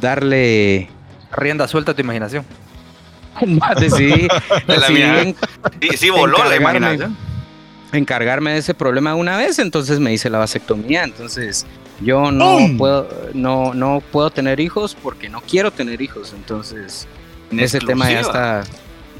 darle 0.00 0.88
rienda 1.32 1.66
suelta 1.68 1.92
a 1.92 1.94
tu 1.94 2.02
imaginación. 2.02 2.44
decidí, 3.80 4.28
decidí 4.66 5.02
en- 5.02 5.36
Sí, 5.80 5.96
sí 5.96 6.10
voló 6.10 6.42
la 6.44 6.56
imaginación. 6.56 7.16
encargarme 7.92 8.52
de 8.52 8.58
ese 8.58 8.74
problema 8.74 9.14
una 9.14 9.36
vez, 9.36 9.58
entonces 9.58 9.98
me 10.00 10.12
hice 10.12 10.28
la 10.30 10.38
vasectomía, 10.38 11.04
entonces 11.04 11.64
yo 12.00 12.30
no 12.30 12.58
¡Bum! 12.58 12.78
puedo 12.78 13.08
no 13.34 13.74
no 13.74 14.02
puedo 14.12 14.30
tener 14.30 14.60
hijos 14.60 14.96
porque 15.00 15.28
no 15.28 15.40
quiero 15.40 15.70
tener 15.70 16.00
hijos, 16.00 16.32
entonces 16.32 17.06
ese 17.50 17.80
tema 17.80 18.10
ya 18.10 18.20
está 18.20 18.64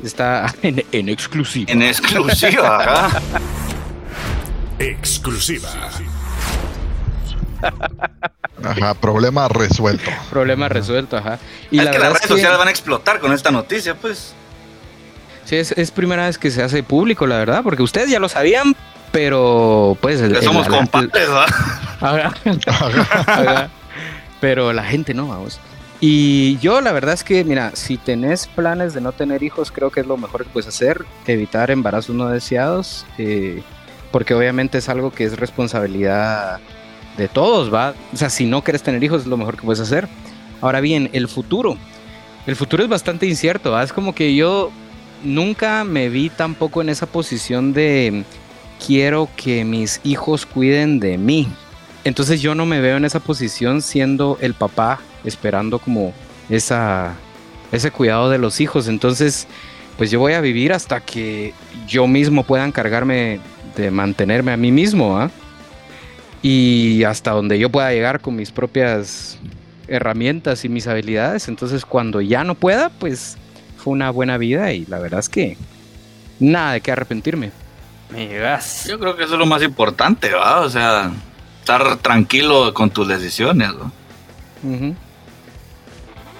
está 0.02 0.54
en, 0.62 0.84
en 0.92 1.08
exclusiva. 1.08 1.70
En 1.72 1.82
exclusiva, 1.82 2.78
ajá. 2.80 3.20
Exclusiva. 4.78 5.68
Ajá, 8.62 8.94
problema 8.94 9.48
resuelto. 9.48 10.10
Problema 10.30 10.68
resuelto, 10.68 11.16
ajá. 11.16 11.38
Y 11.70 11.78
es 11.78 11.84
la 11.84 11.90
que 11.90 11.98
las 11.98 12.08
redes 12.08 12.22
es 12.22 12.28
que 12.28 12.34
sociales 12.34 12.58
van 12.58 12.68
a 12.68 12.70
explotar 12.70 13.18
con 13.20 13.32
esta 13.32 13.50
noticia, 13.50 13.94
pues. 13.94 14.34
sí, 15.44 15.56
es, 15.56 15.72
es 15.72 15.90
primera 15.90 16.26
vez 16.26 16.38
que 16.38 16.50
se 16.50 16.62
hace 16.62 16.82
público, 16.82 17.26
la 17.26 17.38
verdad, 17.38 17.62
porque 17.62 17.82
ustedes 17.82 18.10
ya 18.10 18.20
lo 18.20 18.28
sabían, 18.28 18.76
pero 19.12 19.96
pues 20.00 20.20
Que 20.20 20.42
somos 20.42 20.68
la- 20.68 20.78
compadres, 20.78 21.28
¿verdad? 21.28 21.46
Pero 24.40 24.72
la 24.72 24.84
gente 24.84 25.14
no, 25.14 25.26
vamos. 25.28 25.58
Y 26.00 26.58
yo 26.58 26.80
la 26.80 26.92
verdad 26.92 27.14
es 27.14 27.24
que, 27.24 27.42
mira, 27.42 27.72
si 27.74 27.96
tenés 27.96 28.46
planes 28.46 28.94
de 28.94 29.00
no 29.00 29.10
tener 29.10 29.42
hijos, 29.42 29.72
creo 29.72 29.90
que 29.90 30.00
es 30.00 30.06
lo 30.06 30.16
mejor 30.16 30.44
que 30.44 30.50
puedes 30.50 30.68
hacer, 30.68 31.04
evitar 31.26 31.72
embarazos 31.72 32.14
no 32.14 32.28
deseados, 32.28 33.04
eh, 33.18 33.62
porque 34.12 34.34
obviamente 34.34 34.78
es 34.78 34.88
algo 34.88 35.10
que 35.10 35.24
es 35.24 35.36
responsabilidad 35.38 36.60
de 37.16 37.26
todos, 37.26 37.74
¿va? 37.74 37.94
O 38.12 38.16
sea, 38.16 38.30
si 38.30 38.46
no 38.46 38.62
quieres 38.62 38.84
tener 38.84 39.02
hijos 39.02 39.22
es 39.22 39.26
lo 39.26 39.36
mejor 39.36 39.56
que 39.56 39.62
puedes 39.62 39.80
hacer. 39.80 40.06
Ahora 40.60 40.80
bien, 40.80 41.10
el 41.14 41.26
futuro. 41.26 41.76
El 42.46 42.54
futuro 42.54 42.84
es 42.84 42.88
bastante 42.88 43.26
incierto, 43.26 43.72
¿va? 43.72 43.82
Es 43.82 43.92
como 43.92 44.14
que 44.14 44.36
yo 44.36 44.70
nunca 45.24 45.82
me 45.82 46.08
vi 46.10 46.30
tampoco 46.30 46.80
en 46.80 46.90
esa 46.90 47.06
posición 47.06 47.72
de 47.72 48.22
quiero 48.84 49.28
que 49.36 49.64
mis 49.64 50.00
hijos 50.04 50.46
cuiden 50.46 51.00
de 51.00 51.18
mí. 51.18 51.48
Entonces 52.04 52.40
yo 52.40 52.54
no 52.54 52.66
me 52.66 52.80
veo 52.80 52.96
en 52.96 53.04
esa 53.04 53.20
posición 53.20 53.82
siendo 53.82 54.38
el 54.40 54.54
papá 54.54 55.00
esperando 55.24 55.78
como 55.78 56.12
esa 56.48 57.14
ese 57.72 57.90
cuidado 57.90 58.30
de 58.30 58.38
los 58.38 58.60
hijos. 58.60 58.88
Entonces, 58.88 59.46
pues 59.96 60.10
yo 60.10 60.20
voy 60.20 60.32
a 60.32 60.40
vivir 60.40 60.72
hasta 60.72 61.00
que 61.00 61.52
yo 61.86 62.06
mismo 62.06 62.44
pueda 62.44 62.64
encargarme 62.64 63.40
de 63.76 63.90
mantenerme 63.90 64.52
a 64.52 64.56
mí 64.56 64.72
mismo, 64.72 65.18
¿ah? 65.18 65.30
Y 66.42 67.02
hasta 67.04 67.32
donde 67.32 67.58
yo 67.58 67.70
pueda 67.70 67.92
llegar 67.92 68.20
con 68.20 68.36
mis 68.36 68.52
propias 68.52 69.38
herramientas 69.88 70.64
y 70.64 70.68
mis 70.68 70.86
habilidades. 70.86 71.48
Entonces, 71.48 71.84
cuando 71.84 72.20
ya 72.20 72.44
no 72.44 72.54
pueda, 72.54 72.90
pues 72.90 73.36
fue 73.76 73.92
una 73.92 74.10
buena 74.10 74.38
vida 74.38 74.72
y 74.72 74.86
la 74.86 74.98
verdad 74.98 75.20
es 75.20 75.28
que 75.28 75.56
nada 76.38 76.74
de 76.74 76.80
qué 76.80 76.92
arrepentirme. 76.92 77.50
Migas. 78.10 78.84
Yo 78.88 78.98
creo 78.98 79.16
que 79.16 79.24
eso 79.24 79.34
es 79.34 79.38
lo 79.38 79.46
más 79.46 79.62
importante, 79.62 80.32
¿va? 80.32 80.60
O 80.60 80.70
sea, 80.70 81.10
estar 81.60 81.96
tranquilo 81.96 82.72
con 82.72 82.90
tus 82.90 83.06
decisiones, 83.08 83.70
¿no? 83.74 83.92
Ujú. 84.62 84.94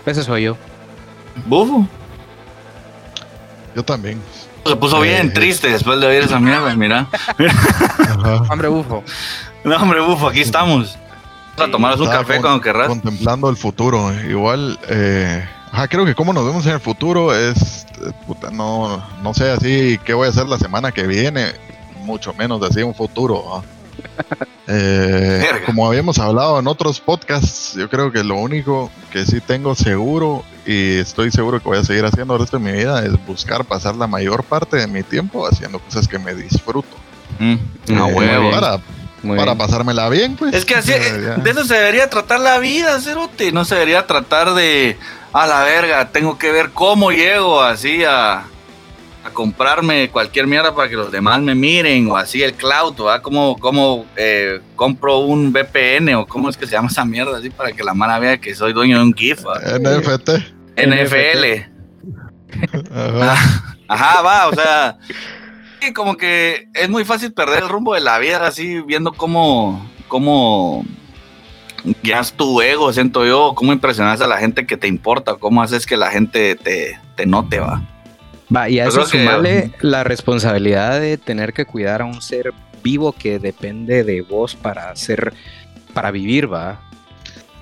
Ese 0.06 0.22
soy 0.22 0.44
yo. 0.44 0.56
Bufo. 1.46 1.86
Yo 3.76 3.84
también. 3.84 4.20
Se 4.64 4.76
puso 4.76 5.00
bien 5.00 5.28
Eh. 5.28 5.30
triste 5.30 5.68
después 5.70 6.00
de 6.00 6.06
oír 6.06 6.22
esa 6.22 6.40
mierda, 6.40 6.74
mira. 6.74 7.06
Hombre 8.50 8.68
bufo. 8.68 9.04
No, 9.64 9.76
hombre, 9.76 10.00
bufo, 10.00 10.28
aquí 10.28 10.40
estamos. 10.40 10.96
Vamos 11.56 11.68
a 11.68 11.72
tomarnos 11.72 12.00
un 12.00 12.06
café 12.08 12.34
con- 12.34 12.42
cuando 12.42 12.60
querrás. 12.60 12.88
Contemplando 12.88 13.50
el 13.50 13.56
futuro. 13.56 14.12
Igual, 14.24 14.78
eh, 14.88 15.46
ajá, 15.72 15.88
creo 15.88 16.04
que 16.04 16.14
cómo 16.14 16.32
nos 16.32 16.44
vemos 16.44 16.66
en 16.66 16.72
el 16.72 16.80
futuro 16.80 17.34
es, 17.34 17.86
puta, 18.26 18.50
no, 18.50 19.02
no 19.22 19.34
sé 19.34 19.50
así 19.50 19.98
qué 20.04 20.14
voy 20.14 20.26
a 20.26 20.30
hacer 20.30 20.46
la 20.46 20.58
semana 20.58 20.92
que 20.92 21.06
viene, 21.06 21.52
mucho 22.04 22.32
menos 22.34 22.62
así 22.62 22.82
un 22.82 22.94
futuro. 22.94 23.44
¿va? 23.44 23.62
Eh, 24.70 25.42
como 25.64 25.86
habíamos 25.86 26.18
hablado 26.18 26.58
en 26.58 26.66
otros 26.66 27.00
podcasts, 27.00 27.72
yo 27.74 27.88
creo 27.88 28.12
que 28.12 28.22
lo 28.22 28.36
único 28.36 28.90
que 29.10 29.24
sí 29.24 29.40
tengo 29.40 29.74
seguro 29.74 30.44
y 30.66 30.98
estoy 30.98 31.30
seguro 31.30 31.58
que 31.58 31.70
voy 31.70 31.78
a 31.78 31.84
seguir 31.84 32.04
haciendo 32.04 32.34
el 32.34 32.40
resto 32.40 32.58
de 32.58 32.64
mi 32.64 32.72
vida 32.72 33.02
es 33.02 33.12
buscar 33.26 33.64
pasar 33.64 33.96
la 33.96 34.06
mayor 34.06 34.44
parte 34.44 34.76
de 34.76 34.86
mi 34.86 35.02
tiempo 35.02 35.46
haciendo 35.46 35.78
cosas 35.78 36.06
que 36.06 36.18
me 36.18 36.34
disfruto. 36.34 36.94
Mm, 37.38 37.54
a 37.98 38.10
Eh, 38.10 38.12
huevo. 38.12 38.50
Para, 38.50 38.78
Muy 39.22 39.36
para 39.36 39.54
bien. 39.54 39.58
pasármela 39.66 40.08
bien, 40.08 40.36
pues. 40.36 40.54
Es 40.54 40.64
que 40.64 40.76
así, 40.76 40.92
Ya, 40.92 40.98
ya. 40.98 41.34
de 41.36 41.50
eso 41.50 41.64
se 41.64 41.74
debería 41.74 42.08
tratar 42.08 42.40
la 42.40 42.58
vida, 42.58 43.00
Cerote. 43.00 43.50
No 43.52 43.64
se 43.64 43.74
debería 43.74 44.06
tratar 44.06 44.54
de, 44.54 44.96
a 45.32 45.46
la 45.46 45.62
verga, 45.64 46.08
tengo 46.10 46.38
que 46.38 46.52
ver 46.52 46.70
cómo 46.72 47.10
llego 47.10 47.60
así 47.60 48.04
a, 48.04 48.44
a 49.24 49.30
comprarme 49.32 50.08
cualquier 50.10 50.46
mierda 50.46 50.74
para 50.74 50.88
que 50.88 50.94
los 50.94 51.10
demás 51.10 51.40
me 51.40 51.54
miren, 51.56 52.08
o 52.10 52.16
así 52.16 52.42
el 52.42 52.54
cloud, 52.54 52.94
¿verdad? 52.96 53.20
Como, 53.22 53.58
como 53.58 54.06
eh, 54.16 54.60
compro 54.76 55.18
un 55.18 55.52
VPN, 55.52 56.14
o 56.14 56.26
cómo 56.26 56.48
es 56.48 56.56
que 56.56 56.66
se 56.66 56.72
llama 56.72 56.88
esa 56.88 57.04
mierda, 57.04 57.38
así 57.38 57.50
para 57.50 57.72
que 57.72 57.82
la 57.82 57.94
mara 57.94 58.18
vea 58.20 58.38
que 58.38 58.54
soy 58.54 58.72
dueño 58.72 58.98
de 58.98 59.02
un 59.02 59.14
GIF. 59.14 59.40
NFT. 59.80 60.30
NFL. 60.76 61.66
Ajá. 62.94 63.64
Ajá, 63.88 64.20
va, 64.22 64.46
o 64.48 64.54
sea. 64.54 64.98
Sí, 65.80 65.92
como 65.92 66.16
que 66.16 66.68
es 66.74 66.88
muy 66.88 67.04
fácil 67.04 67.32
perder 67.32 67.62
el 67.62 67.68
rumbo 67.68 67.94
de 67.94 68.00
la 68.00 68.18
vida 68.18 68.46
así, 68.46 68.80
viendo 68.80 69.12
cómo, 69.12 69.88
cómo 70.08 70.84
guías 72.02 72.32
tu 72.32 72.60
ego, 72.60 72.92
siento 72.92 73.24
yo, 73.24 73.52
cómo 73.54 73.72
impresionas 73.72 74.20
a 74.20 74.26
la 74.26 74.38
gente 74.38 74.66
que 74.66 74.76
te 74.76 74.88
importa, 74.88 75.36
cómo 75.36 75.62
haces 75.62 75.86
que 75.86 75.96
la 75.96 76.10
gente 76.10 76.56
te, 76.56 76.98
te 77.16 77.26
note, 77.26 77.60
va. 77.60 77.82
Va, 78.54 78.68
y 78.68 78.80
a 78.80 78.84
Yo 78.84 78.88
eso 78.90 78.98
creo 79.00 79.10
que- 79.10 79.18
sumarle 79.18 79.70
la 79.80 80.04
responsabilidad 80.04 81.00
de 81.00 81.18
tener 81.18 81.52
que 81.52 81.64
cuidar 81.64 82.02
a 82.02 82.06
un 82.06 82.20
ser 82.22 82.52
vivo 82.82 83.12
que 83.12 83.38
depende 83.38 84.04
de 84.04 84.22
vos 84.22 84.54
para 84.56 84.94
ser, 84.96 85.32
para 85.94 86.10
vivir, 86.10 86.52
va. 86.52 86.80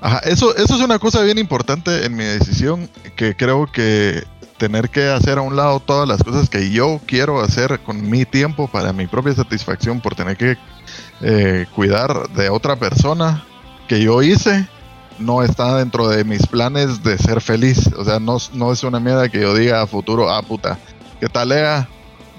Ajá, 0.01 0.19
eso, 0.21 0.55
eso 0.57 0.75
es 0.77 0.81
una 0.81 0.99
cosa 0.99 1.23
bien 1.23 1.39
importante 1.39 2.05
en 2.05 2.15
mi 2.17 2.25
decisión, 2.25 2.89
que 3.17 3.35
creo 3.35 3.67
que 3.73 4.23
tener 4.59 4.91
que 4.91 5.09
hacer 5.09 5.39
a 5.39 5.43
un 5.43 5.57
lado 5.57 5.81
todas 5.81 6.09
las 6.09 6.23
cosas 6.23 6.49
que 6.49 6.71
yo 6.71 7.01
quiero 7.07 7.41
hacer 7.41 7.81
con 7.81 8.09
mi 8.09 8.25
tiempo 8.25 8.69
para 8.69 8.93
mi 8.93 9.07
propia 9.07 9.35
satisfacción 9.35 10.01
por 10.01 10.15
tener 10.15 10.37
que 10.37 10.57
eh, 11.21 11.67
cuidar 11.75 12.29
de 12.31 12.49
otra 12.49 12.77
persona 12.77 13.45
que 13.89 14.03
yo 14.03 14.23
hice, 14.23 14.69
no 15.19 15.43
está 15.43 15.77
dentro 15.77 16.09
de 16.09 16.25
mis 16.25 16.47
planes 16.47 17.03
de 17.03 17.19
ser 17.19 17.41
feliz. 17.41 17.91
O 17.97 18.05
sea, 18.05 18.19
no, 18.19 18.39
no 18.53 18.73
es 18.73 18.83
una 18.83 19.01
mierda 19.01 19.29
que 19.29 19.41
yo 19.41 19.55
diga 19.55 19.83
a 19.83 19.87
futuro, 19.87 20.31
ah, 20.31 20.43
puta, 20.43 20.79
¿qué 21.21 21.29
tal, 21.29 21.51
Lea? 21.51 21.89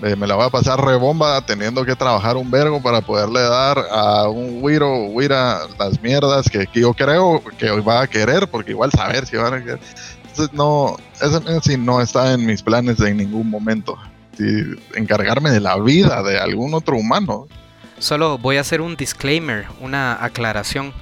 Eh, 0.03 0.15
me 0.15 0.27
la 0.27 0.35
voy 0.35 0.45
a 0.45 0.49
pasar 0.51 0.79
rebomba 0.79 1.41
teniendo 1.41 1.83
que 1.83 1.95
trabajar 1.95 2.37
un 2.37 2.51
vergo 2.51 2.79
para 2.83 3.01
poderle 3.01 3.41
dar 3.41 3.79
a 3.89 4.29
un 4.29 4.59
Wiro 4.61 4.93
o 4.93 5.05
Wira 5.05 5.61
las 5.79 5.99
mierdas 6.03 6.47
que, 6.51 6.67
que 6.67 6.81
yo 6.81 6.93
creo 6.93 7.41
que 7.57 7.71
va 7.81 8.01
a 8.01 8.07
querer, 8.07 8.47
porque 8.47 8.71
igual 8.71 8.91
saber 8.91 9.25
si 9.25 9.37
van 9.37 9.55
a 9.55 9.59
querer. 9.59 9.79
No, 10.53 10.97
eso 11.21 11.41
sí 11.61 11.77
no 11.77 12.01
está 12.01 12.33
en 12.33 12.45
mis 12.45 12.61
planes 12.61 12.99
en 12.99 13.17
ningún 13.17 13.49
momento. 13.49 13.97
Encargarme 14.95 15.49
de 15.51 15.59
la 15.59 15.79
vida 15.79 16.21
de 16.23 16.39
algún 16.39 16.73
otro 16.73 16.97
humano. 16.97 17.47
Solo 17.99 18.37
voy 18.37 18.57
a 18.57 18.61
hacer 18.61 18.81
un 18.81 18.95
disclaimer, 18.95 19.65
una 19.81 20.23
aclaración. 20.23 20.93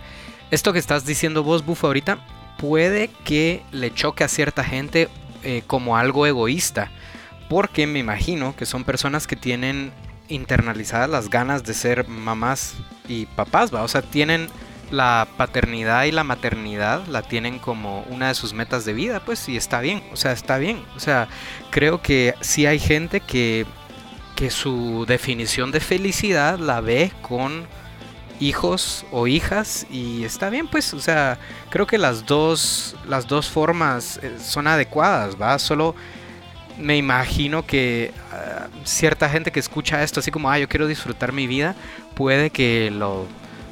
Esto 0.51 0.71
que 0.71 0.79
estás 0.79 1.05
diciendo 1.05 1.43
vos, 1.43 1.65
Bufo, 1.65 1.87
ahorita, 1.87 2.19
puede 2.57 3.09
que 3.25 3.61
le 3.71 3.93
choque 3.93 4.23
a 4.23 4.29
cierta 4.29 4.63
gente 4.63 5.09
eh, 5.43 5.63
como 5.67 5.97
algo 5.97 6.25
egoísta. 6.25 6.91
Porque 7.49 7.85
me 7.85 7.99
imagino 7.99 8.55
que 8.55 8.65
son 8.65 8.83
personas 8.83 9.27
que 9.27 9.35
tienen 9.35 9.91
internalizadas 10.29 11.09
las 11.09 11.29
ganas 11.29 11.63
de 11.63 11.73
ser 11.73 12.07
mamás 12.07 12.75
y 13.07 13.25
papás, 13.27 13.73
¿va? 13.73 13.83
O 13.83 13.87
sea, 13.87 14.01
tienen 14.01 14.49
la 14.91 15.27
paternidad 15.37 16.05
y 16.05 16.11
la 16.11 16.23
maternidad 16.23 17.05
la 17.07 17.21
tienen 17.21 17.59
como 17.59 18.01
una 18.09 18.29
de 18.29 18.35
sus 18.35 18.53
metas 18.53 18.85
de 18.85 18.93
vida, 18.93 19.19
pues, 19.19 19.47
y 19.49 19.57
está 19.57 19.79
bien, 19.81 20.03
o 20.11 20.15
sea, 20.15 20.31
está 20.31 20.57
bien. 20.57 20.83
O 20.95 20.99
sea, 20.99 21.27
creo 21.71 22.01
que 22.01 22.35
sí 22.41 22.65
hay 22.65 22.79
gente 22.79 23.19
que, 23.19 23.65
que 24.35 24.49
su 24.49 25.05
definición 25.07 25.71
de 25.71 25.79
felicidad 25.79 26.59
la 26.59 26.81
ve 26.81 27.11
con 27.21 27.67
hijos 28.39 29.05
o 29.11 29.27
hijas 29.27 29.87
y 29.89 30.23
está 30.25 30.49
bien 30.49 30.67
pues 30.67 30.93
o 30.93 30.99
sea 30.99 31.37
creo 31.69 31.87
que 31.87 31.97
las 31.97 32.25
dos 32.25 32.95
las 33.07 33.27
dos 33.27 33.49
formas 33.49 34.19
eh, 34.21 34.37
son 34.43 34.67
adecuadas 34.67 35.41
va 35.41 35.57
solo 35.59 35.95
me 36.77 36.97
imagino 36.97 37.65
que 37.65 38.11
ah, 38.33 38.67
cierta 38.83 39.29
gente 39.29 39.51
que 39.51 39.59
escucha 39.59 40.03
esto 40.03 40.19
así 40.19 40.31
como 40.31 40.49
ah 40.49 40.59
yo 40.59 40.67
quiero 40.67 40.87
disfrutar 40.87 41.31
mi 41.31 41.47
vida 41.47 41.75
puede 42.15 42.49
que 42.49 42.91
lo 42.91 43.25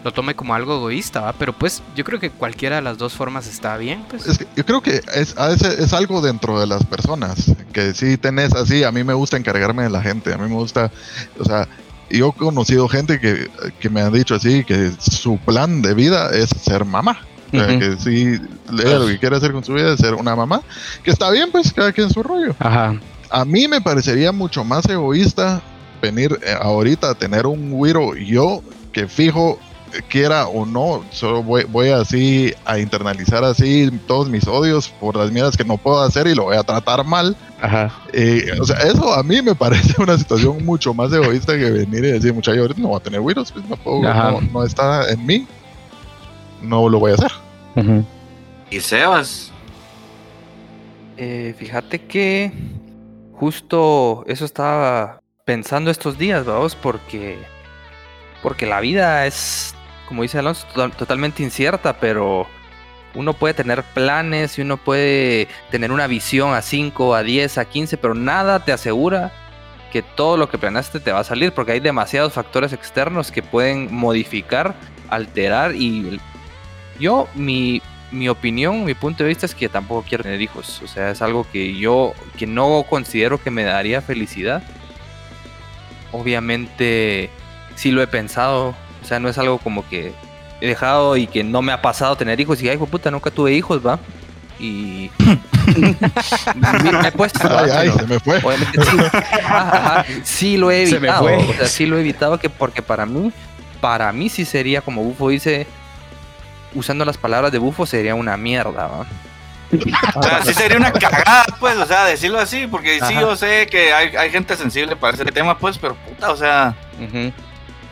lo 0.04 0.12
tome 0.12 0.36
como 0.36 0.54
algo 0.54 0.76
egoísta, 0.78 1.22
¿va? 1.22 1.34
pero 1.34 1.54
pues 1.54 1.82
yo 1.96 2.04
creo 2.04 2.20
que 2.20 2.30
cualquiera 2.30 2.78
de 2.78 2.82
las 2.82 2.98
dos 2.98 3.14
formas 3.14 3.48
está 3.48 3.78
bien. 3.78 4.04
Pues. 4.10 4.28
Es 4.28 4.38
que 4.38 4.48
yo 4.56 4.66
creo 4.66 4.82
que 4.82 5.02
es, 5.16 5.38
a 5.38 5.48
veces 5.48 5.80
es 5.80 5.94
algo 5.94 6.22
dentro 6.22 6.60
de 6.60 6.68
las 6.68 6.84
personas, 6.86 7.52
que 7.72 7.94
si 7.94 8.18
tenés 8.18 8.54
así, 8.54 8.84
a 8.84 8.92
mí 8.92 9.04
me 9.04 9.14
gusta 9.14 9.38
encargarme 9.38 9.84
de 9.84 9.90
la 9.90 10.02
gente, 10.02 10.34
a 10.34 10.38
mí 10.38 10.50
me 10.50 10.56
gusta, 10.56 10.92
o 11.40 11.46
sea, 11.46 11.68
yo 12.10 12.30
he 12.30 12.40
conocido 12.40 12.88
gente 12.88 13.20
que, 13.20 13.50
que 13.80 13.90
me 13.90 14.02
han 14.02 14.14
dicho 14.14 14.36
así, 14.36 14.64
que 14.64 14.92
su 15.00 15.38
plan 15.38 15.82
de 15.82 15.94
vida 15.94 16.30
es 16.32 16.50
ser 16.50 16.86
mamá. 16.86 17.20
que 17.52 17.98
si 18.00 18.40
lo 18.70 19.06
que 19.06 19.20
quiere 19.20 19.36
hacer 19.36 19.52
con 19.52 19.64
su 19.64 19.74
vida 19.74 19.94
es 19.94 20.00
ser 20.00 20.16
una 20.16 20.36
mamá, 20.36 20.62
que 21.04 21.12
está 21.12 21.30
bien, 21.30 21.52
pues 21.52 21.72
cada 21.72 21.92
quien 21.92 22.10
su 22.10 22.24
rollo. 22.24 22.56
Ajá. 22.60 22.96
A 23.30 23.46
mí 23.46 23.68
me 23.68 23.80
parecería 23.80 24.32
mucho 24.32 24.64
más 24.64 24.88
egoísta 24.90 25.62
venir 26.02 26.38
eh, 26.44 26.56
ahorita 26.60 27.12
a 27.12 27.16
tener 27.16 27.46
un 27.46 27.70
Wiro 27.72 28.16
yo 28.16 28.62
que 28.92 29.08
fijo 29.08 29.60
quiera 30.10 30.48
o 30.48 30.66
no, 30.66 31.04
solo 31.12 31.44
voy, 31.44 31.64
voy, 31.66 31.90
así 31.90 32.54
a 32.66 32.80
internalizar 32.80 33.44
así 33.44 33.90
todos 34.08 34.30
mis 34.30 34.48
odios 34.48 34.90
por 34.90 35.16
las 35.16 35.32
mierdas 35.32 35.58
que 35.58 35.64
no 35.64 35.78
puedo 35.78 36.02
hacer 36.02 36.28
y 36.28 36.36
lo 36.36 36.44
voy 36.44 36.58
a 36.58 36.64
tratar 36.64 37.04
mal. 37.04 37.36
Ajá. 37.62 37.92
Eh, 38.12 38.52
o 38.60 38.66
sea, 38.66 38.78
eso 38.78 39.14
a 39.14 39.24
mí 39.24 39.42
me 39.42 39.56
parece 39.56 40.02
una 40.02 40.18
situación 40.18 40.64
mucho 40.66 40.94
más 40.94 41.12
egoísta 41.14 41.58
que 41.58 41.70
venir 41.70 42.06
y 42.06 42.12
decir, 42.12 42.34
muchacho, 42.34 42.62
ahorita 42.62 42.82
no 42.82 42.90
voy 42.90 42.98
a 42.98 43.04
tener 43.04 43.22
virus, 43.22 43.52
pues 43.52 43.68
no, 43.68 43.78
puedo, 43.78 44.02
no, 44.02 44.42
no, 44.42 44.64
está 44.64 45.10
en 45.12 45.26
mí, 45.26 45.48
no 46.62 46.90
lo 46.90 47.00
voy 47.00 47.12
a 47.12 47.16
hacer. 47.16 47.32
Ajá. 47.76 48.04
¿Y 48.70 48.80
Sebas? 48.80 49.52
Eh, 51.18 51.56
fíjate 51.58 52.02
que 52.02 52.52
justo 53.34 54.24
eso 54.28 54.46
estaba 54.46 55.22
pensando 55.46 55.92
estos 55.92 56.18
días, 56.18 56.46
vamos, 56.46 56.76
porque 56.76 57.38
porque 58.44 58.66
la 58.66 58.82
vida 58.82 59.26
es 59.26 59.74
como 60.14 60.22
dice 60.22 60.38
Alonso, 60.38 60.68
totalmente 60.96 61.42
incierta, 61.42 61.98
pero 61.98 62.46
uno 63.16 63.34
puede 63.34 63.56
tener 63.56 63.82
planes 63.82 64.60
y 64.60 64.62
uno 64.62 64.78
puede 64.78 65.48
tener 65.72 65.92
una 65.92 66.06
visión 66.06 66.54
a 66.54 66.62
5, 66.62 67.16
a 67.16 67.24
10, 67.24 67.58
a 67.58 67.66
15, 67.66 67.98
pero 67.98 68.14
nada 68.14 68.64
te 68.64 68.72
asegura 68.72 69.32
que 69.92 70.04
todo 70.04 70.38
lo 70.38 70.50
que 70.50 70.60
planeaste 70.60 71.00
te 71.00 71.12
va 71.12 71.22
a 71.22 71.24
salir, 71.24 71.52
porque 71.52 71.72
hay 71.72 71.80
demasiados 71.80 72.34
factores 72.34 72.74
externos 72.74 73.32
que 73.32 73.42
pueden 73.42 73.92
modificar, 73.92 74.76
alterar 75.10 75.74
y 75.76 76.20
yo, 77.00 77.28
mi, 77.34 77.82
mi 78.12 78.30
opinión, 78.30 78.86
mi 78.86 78.94
punto 78.94 79.24
de 79.24 79.30
vista 79.30 79.48
es 79.48 79.56
que 79.56 79.68
tampoco 79.68 80.06
quiero 80.08 80.24
tener 80.24 80.40
hijos, 80.40 80.80
o 80.84 80.88
sea, 80.88 81.10
es 81.10 81.24
algo 81.24 81.44
que 81.52 81.76
yo, 81.76 82.14
que 82.38 82.46
no 82.46 82.86
considero 82.88 83.42
que 83.42 83.50
me 83.50 83.64
daría 83.64 84.00
felicidad. 84.04 84.62
Obviamente, 86.12 87.32
sí 87.74 87.90
lo 87.90 88.04
he 88.04 88.08
pensado, 88.08 88.76
o 89.04 89.06
sea, 89.06 89.20
no 89.20 89.28
es 89.28 89.38
algo 89.38 89.58
como 89.58 89.88
que 89.88 90.14
he 90.62 90.68
dejado 90.68 91.18
y 91.18 91.28
que 91.28 91.44
no 91.44 91.62
me 91.62 91.74
ha 91.74 91.82
pasado 91.82 92.16
tener 92.16 92.40
hijos. 92.40 92.62
Y 92.62 92.70
ay, 92.70 92.78
puta, 92.78 93.12
nunca 93.12 93.30
tuve 93.30 93.54
hijos, 93.54 93.86
va. 93.86 94.00
Y. 94.60 95.12
me 95.76 97.08
he 97.08 97.12
puesto. 97.12 97.40
Ay, 97.58 97.70
ay, 97.70 97.92
se 97.92 98.08
me 98.08 98.20
fue. 98.20 98.40
sí. 98.40 98.98
Ajá, 99.44 100.06
sí 100.24 100.58
lo 100.58 100.72
he 100.72 100.84
evitado. 100.90 101.26
O 101.26 101.54
sea, 101.54 101.68
sí 101.68 101.86
lo 101.86 101.98
he 101.98 102.02
evitado 102.02 102.38
que 102.40 102.50
porque 102.50 102.82
para 102.82 103.06
mí, 103.06 103.32
para 103.82 104.12
mí 104.14 104.30
sí 104.30 104.46
sería 104.46 104.82
como 104.82 105.04
Bufo 105.04 105.30
dice, 105.30 105.68
usando 106.74 107.04
las 107.04 107.18
palabras 107.18 107.52
de 107.52 107.58
Bufo, 107.58 107.86
sería 107.86 108.16
una 108.16 108.38
mierda, 108.38 108.88
¿va? 108.88 109.06
O 110.16 110.24
sea, 110.24 110.44
sí 110.46 110.54
sería 110.54 110.78
una 110.78 110.94
cagada, 110.94 111.46
pues, 111.60 111.76
o 111.78 111.86
sea, 111.86 112.06
decirlo 112.06 112.40
así, 112.40 112.68
porque 112.68 113.00
sí 113.06 113.16
yo 113.16 113.36
sé 113.36 113.66
que 113.66 113.92
hay, 113.92 114.16
hay 114.16 114.30
gente 114.30 114.56
sensible 114.56 114.96
para 114.96 115.16
ese 115.16 115.26
tema, 115.26 115.58
pues, 115.58 115.78
pero 115.78 115.96
puta, 115.96 116.32
o 116.32 116.38
sea. 116.38 116.76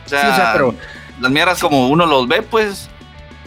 O 0.06 0.08
sea, 0.08 0.20
sí, 0.20 0.26
o 0.32 0.36
sea 0.36 0.50
pero 0.52 0.74
las 1.20 1.30
mierdas 1.30 1.60
como 1.60 1.88
uno 1.88 2.06
los 2.06 2.28
ve, 2.28 2.42
pues 2.42 2.88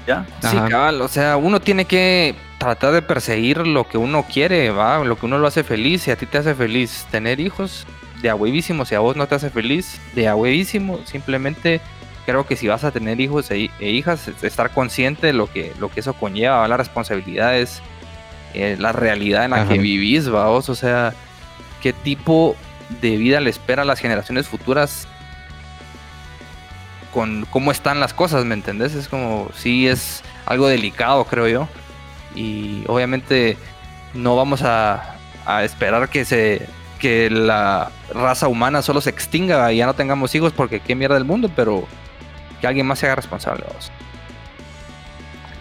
ya. 0.08 0.26
Sí, 0.42 0.58
cabal, 0.70 1.02
o 1.02 1.08
sea, 1.08 1.38
uno 1.38 1.60
tiene 1.60 1.86
que 1.86 2.36
tratar 2.58 2.94
de 2.94 3.02
perseguir 3.02 3.66
lo 3.66 3.88
que 3.88 3.98
uno 3.98 4.24
quiere, 4.24 4.70
va, 4.70 5.04
lo 5.04 5.18
que 5.18 5.26
uno 5.26 5.38
lo 5.38 5.48
hace 5.48 5.64
feliz, 5.64 6.04
si 6.04 6.12
a 6.12 6.16
ti 6.16 6.26
te 6.26 6.38
hace 6.38 6.54
feliz 6.54 7.06
tener 7.12 7.40
hijos, 7.40 7.86
de 8.22 8.30
a 8.30 8.36
huevísimo, 8.36 8.86
si 8.86 8.96
a 8.96 9.00
vos 9.00 9.16
no 9.16 9.28
te 9.28 9.36
hace 9.36 9.50
feliz, 9.50 10.00
de 10.14 10.28
a 10.28 10.36
huevísimo, 10.36 11.00
simplemente 11.06 11.82
creo 12.26 12.46
que 12.46 12.56
si 12.56 12.68
vas 12.68 12.84
a 12.84 12.92
tener 12.92 13.20
hijos 13.20 13.52
e, 13.52 13.70
e 13.80 13.90
hijas, 13.90 14.30
estar 14.42 14.72
consciente 14.72 15.28
de 15.28 15.34
lo 15.34 15.52
que, 15.52 15.74
lo 15.80 15.90
que 15.90 16.00
eso 16.00 16.14
conlleva, 16.14 16.68
las 16.68 16.78
responsabilidades, 16.78 17.82
eh, 18.54 18.78
la 18.80 18.92
realidad 18.92 19.46
en 19.46 19.52
la 19.52 19.68
que 19.68 19.78
vivís, 19.78 20.34
va, 20.34 20.48
vos, 20.48 20.70
o 20.70 20.76
sea, 20.76 21.14
qué 21.82 21.94
tipo 21.94 22.56
de 23.02 23.18
vida 23.18 23.40
le 23.40 23.50
espera 23.50 23.82
a 23.82 23.86
las 23.86 24.00
generaciones 24.00 24.48
futuras 24.48 25.08
con 27.16 27.48
cómo 27.50 27.72
están 27.72 28.02
las 28.02 28.14
cosas, 28.14 28.44
¿me 28.44 28.54
entendés? 28.54 28.94
Es 28.94 29.08
como, 29.08 29.50
sí 29.56 29.88
es 29.88 30.22
algo 30.46 30.68
delicado, 30.68 31.24
creo 31.24 31.48
yo. 31.48 31.70
Y 32.36 32.84
obviamente 32.88 33.58
no 34.14 34.36
vamos 34.36 34.64
a, 34.64 35.14
esperar 35.64 36.10
que 36.10 36.26
se 36.26 36.68
que 37.00 37.30
la 37.30 37.92
raza 38.14 38.48
humana 38.48 38.82
solo 38.82 39.00
se 39.00 39.12
extinga 39.12 39.72
y 39.72 39.78
ya 39.78 39.86
no 39.86 39.94
tengamos 39.94 40.34
hijos 40.34 40.52
porque 40.52 40.80
qué 40.80 40.96
mierda 40.96 41.18
el 41.18 41.24
mundo, 41.24 41.50
pero 41.56 41.88
que 42.60 42.68
alguien 42.68 42.86
más 42.86 43.00
se 43.00 43.06
haga 43.06 43.16
responsable. 43.16 43.64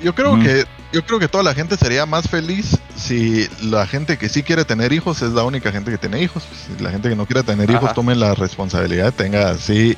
Yo 0.03 0.15
creo 0.15 0.41
que 0.41 0.65
yo 0.93 1.05
creo 1.05 1.19
que 1.19 1.29
toda 1.29 1.45
la 1.45 1.55
gente 1.55 1.77
sería 1.77 2.07
más 2.07 2.29
feliz 2.29 2.79
si 2.97 3.49
la 3.63 3.87
gente 3.87 4.17
que 4.17 4.29
sí 4.29 4.43
quiere 4.43 4.65
tener 4.65 4.93
hijos 4.93 5.23
es 5.23 5.33
la 5.33 5.45
única 5.45 5.71
gente 5.71 5.91
que 5.91 5.99
tiene 5.99 6.23
hijos. 6.23 6.45
Si 6.67 6.83
la 6.83 6.91
gente 6.91 7.09
que 7.09 7.17
no 7.17 7.27
quiere 7.27 7.43
tener 7.43 7.71
hijos 7.71 7.93
tome 7.95 8.15
la 8.15 8.35
responsabilidad, 8.35 9.13
tenga 9.13 9.51
así 9.51 9.97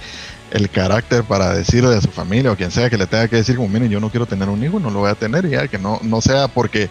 el 0.50 0.70
carácter 0.70 1.24
para 1.24 1.52
decirle 1.52 1.96
a 1.96 2.00
su 2.00 2.10
familia 2.10 2.52
o 2.52 2.56
quien 2.56 2.70
sea 2.70 2.88
que 2.88 2.96
le 2.96 3.06
tenga 3.06 3.28
que 3.28 3.36
decir 3.36 3.56
como 3.56 3.68
miren 3.68 3.90
yo 3.90 4.00
no 4.00 4.10
quiero 4.10 4.26
tener 4.26 4.48
un 4.48 4.62
hijo 4.62 4.78
no 4.78 4.90
lo 4.90 5.00
voy 5.00 5.10
a 5.10 5.14
tener 5.14 5.48
ya 5.48 5.66
que 5.68 5.78
no 5.78 5.98
no 6.02 6.20
sea 6.20 6.48
porque 6.48 6.88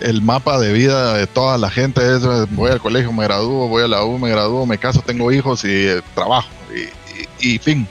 el 0.00 0.22
mapa 0.22 0.58
de 0.58 0.72
vida 0.72 1.14
de 1.14 1.26
toda 1.26 1.58
la 1.58 1.70
gente 1.70 2.00
es 2.16 2.22
voy 2.50 2.70
al 2.70 2.80
colegio 2.80 3.12
me 3.12 3.24
gradúo 3.24 3.68
voy 3.68 3.84
a 3.84 3.88
la 3.88 4.04
U 4.04 4.18
me 4.18 4.30
gradúo 4.30 4.64
me 4.66 4.78
caso 4.78 5.02
tengo 5.04 5.30
hijos 5.32 5.64
y 5.64 5.86
eh, 5.86 6.02
trabajo 6.14 6.48
y, 7.40 7.58
fin. 7.58 7.86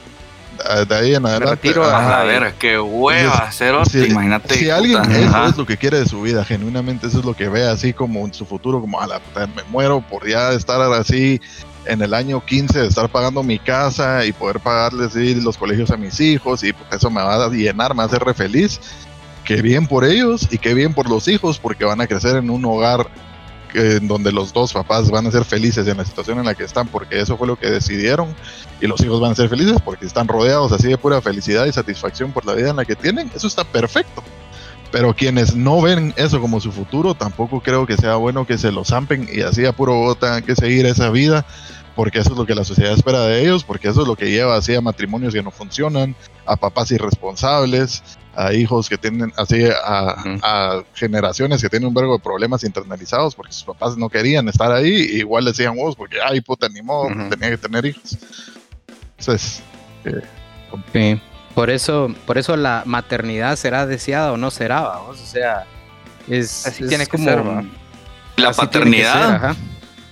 De 0.88 0.96
ahí 0.96 1.16
en 1.16 1.26
adelante 1.26 1.56
retiro, 1.56 1.84
a 1.84 2.24
ver 2.24 2.54
qué 2.60 2.80
hueva 2.80 3.52
si, 3.52 4.06
imagínate 4.06 4.56
si 4.56 4.70
alguien 4.70 5.02
eso 5.12 5.46
es 5.48 5.58
lo 5.58 5.66
que 5.66 5.78
quiere 5.78 6.00
de 6.00 6.06
su 6.06 6.22
vida 6.22 6.46
genuinamente 6.46 7.08
eso 7.08 7.20
es 7.20 7.26
lo 7.26 7.34
que 7.34 7.50
ve 7.50 7.68
así 7.68 7.92
como 7.92 8.26
en 8.26 8.34
su 8.34 8.46
futuro 8.46 8.80
como 8.80 9.02
a 9.02 9.08
la 9.08 9.22
me 9.56 9.64
muero 9.70 10.02
por 10.02 10.28
ya 10.28 10.52
estar 10.52 10.80
así 10.94 11.42
en 11.86 12.02
el 12.02 12.14
año 12.14 12.44
15 12.44 12.80
de 12.80 12.88
estar 12.88 13.10
pagando 13.10 13.44
mi 13.44 13.60
casa 13.60 14.26
y 14.26 14.32
poder 14.32 14.60
pagarles 14.60 15.16
los 15.16 15.58
colegios 15.58 15.92
a 15.92 15.98
mis 15.98 16.20
hijos 16.20 16.64
y 16.64 16.74
eso 16.92 17.10
me 17.10 17.22
va 17.22 17.46
a 17.46 17.50
llenar, 17.50 17.92
me 17.94 17.98
va 17.98 18.04
a 18.04 18.08
hacer 18.08 18.34
feliz. 18.34 18.80
Qué 19.44 19.62
bien 19.62 19.88
por 19.88 20.06
ellos 20.06 20.48
y 20.52 20.58
qué 20.58 20.74
bien 20.74 20.94
por 20.94 21.10
los 21.10 21.28
hijos 21.28 21.60
porque 21.60 21.84
van 21.84 22.02
a 22.02 22.08
crecer 22.08 22.38
en 22.38 22.50
un 22.50 22.64
hogar 22.66 23.08
en 23.74 24.08
donde 24.08 24.32
los 24.32 24.54
dos 24.54 24.72
papás 24.72 25.10
van 25.10 25.26
a 25.26 25.32
ser 25.32 25.46
felices 25.46 25.88
en 25.88 25.98
la 25.98 26.06
situación 26.06 26.40
en 26.40 26.46
la 26.46 26.56
que 26.56 26.64
están 26.64 26.88
porque 26.88 27.20
eso 27.20 27.38
fue 27.38 27.48
lo 27.48 27.58
que 27.58 27.70
decidieron 27.70 28.36
y 28.80 28.88
los 28.88 29.02
hijos 29.02 29.20
van 29.20 29.32
a 29.32 29.36
ser 29.36 29.50
felices 29.50 29.78
porque 29.84 30.06
están 30.06 30.28
rodeados 30.28 30.72
así 30.72 30.88
de 30.88 30.98
pura 30.98 31.22
felicidad 31.22 31.66
y 31.66 31.74
satisfacción 31.74 32.32
por 32.32 32.46
la 32.46 32.54
vida 32.54 32.70
en 32.70 32.76
la 32.76 32.86
que 32.86 32.96
tienen. 32.96 33.32
Eso 33.36 33.48
está 33.48 33.64
perfecto. 33.64 34.24
Pero 34.94 35.16
quienes 35.16 35.56
no 35.56 35.82
ven 35.82 36.14
eso 36.18 36.40
como 36.40 36.62
su 36.62 36.72
futuro, 36.72 37.16
tampoco 37.16 37.62
creo 37.62 37.88
que 37.88 37.98
sea 37.98 38.16
bueno 38.18 38.46
que 38.46 38.60
se 38.60 38.72
lo 38.72 38.86
zampen 38.86 39.28
y 39.28 39.42
así 39.42 39.66
a 39.66 39.72
puro 39.72 39.96
voto 39.96 40.28
tengan 40.28 40.44
que 40.44 40.54
seguir 40.54 40.86
esa 40.86 41.10
vida, 41.10 41.48
porque 41.96 42.20
eso 42.20 42.34
es 42.34 42.38
lo 42.38 42.46
que 42.46 42.54
la 42.54 42.64
sociedad 42.64 42.94
espera 42.94 43.22
de 43.22 43.42
ellos, 43.42 43.64
porque 43.64 43.88
eso 43.88 44.04
es 44.04 44.08
lo 44.08 44.16
que 44.16 44.30
lleva 44.30 44.56
así 44.56 44.76
a 44.76 44.82
matrimonios 44.82 45.34
que 45.34 45.42
no 45.42 45.50
funcionan, 45.50 46.16
a 46.46 46.58
papás 46.58 46.92
irresponsables, 46.92 48.04
a 48.36 48.54
hijos 48.54 48.88
que 48.88 49.00
tienen 49.00 49.34
así, 49.36 49.64
a, 49.84 50.84
generaciones 50.94 51.60
que 51.64 51.70
tienen 51.70 51.88
un 51.88 51.96
vergo 51.96 52.14
de 52.14 52.24
problemas 52.24 52.64
internalizados 52.64 53.34
porque 53.34 53.52
sus 53.52 53.64
papás 53.64 53.98
no 53.98 54.10
querían 54.10 54.48
estar 54.48 54.72
ahí, 54.72 54.94
igual 54.94 55.44
decían 55.44 55.76
vos, 55.76 55.96
porque 55.96 56.18
ay 56.24 56.42
puta, 56.42 56.70
ni 56.70 56.84
modo, 56.84 57.08
tenía 57.32 57.50
que 57.50 57.58
tener 57.58 57.84
hijos. 57.88 58.16
Entonces, 59.18 59.64
eh, 60.06 60.22
sí. 60.94 61.20
Por 61.56 61.70
eso, 61.70 62.14
por 62.26 62.38
eso 62.38 62.58
la 62.58 62.84
maternidad 62.86 63.56
será 63.56 63.86
deseada 63.86 64.32
o 64.32 64.38
no 64.38 64.50
será, 64.50 64.82
vamos. 64.82 65.22
O 65.22 65.26
sea, 65.26 65.66
es, 66.28 66.66
así 66.66 66.88
tiene 66.88 67.06
como 67.06 67.64
la 68.38 68.54
paternidad. 68.54 69.56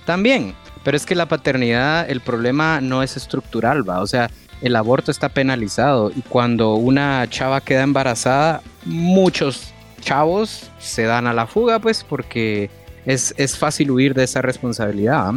También, 0.04 0.54
Pero 0.84 0.96
es 0.96 1.06
que 1.06 1.14
la 1.14 1.26
paternidad, 1.26 2.10
el 2.10 2.20
problema 2.20 2.80
no 2.80 3.02
es 3.02 3.16
estructural, 3.16 3.88
va. 3.88 4.00
O 4.00 4.06
sea, 4.06 4.30
el 4.60 4.74
aborto 4.76 5.10
está 5.10 5.28
penalizado 5.28 6.10
y 6.14 6.22
cuando 6.22 6.74
una 6.74 7.24
chava 7.28 7.60
queda 7.60 7.82
embarazada, 7.82 8.62
muchos 8.84 9.72
chavos 10.00 10.70
se 10.78 11.04
dan 11.04 11.26
a 11.26 11.32
la 11.32 11.46
fuga, 11.46 11.78
pues, 11.78 12.04
porque 12.04 12.70
es, 13.06 13.34
es 13.36 13.56
fácil 13.56 13.90
huir 13.90 14.14
de 14.14 14.24
esa 14.24 14.42
responsabilidad. 14.42 15.32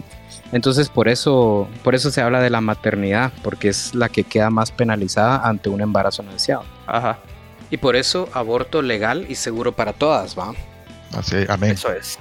Entonces, 0.52 0.90
por 0.90 1.08
eso, 1.08 1.68
por 1.84 1.96
eso 1.96 2.12
se 2.12 2.22
habla 2.22 2.40
de 2.42 2.50
la 2.50 2.62
maternidad, 2.62 3.34
porque 3.44 3.70
es 3.70 3.96
la 3.96 4.10
que 4.10 4.24
queda 4.24 4.50
más 4.50 4.72
penalizada 4.72 5.48
ante 5.48 5.70
un 5.70 5.82
embarazo 5.82 6.24
no 6.24 6.32
deseado. 6.32 6.64
Ajá. 6.88 7.18
Y 7.72 7.78
por 7.78 7.96
eso, 7.96 8.30
aborto 8.34 8.82
legal 8.82 9.26
y 9.28 9.36
seguro 9.36 9.72
para 9.72 9.94
todas, 9.94 10.38
¿va? 10.38 10.54
Así, 11.18 11.38
amén. 11.50 11.72
Eso 11.72 11.92
es. 11.92 12.18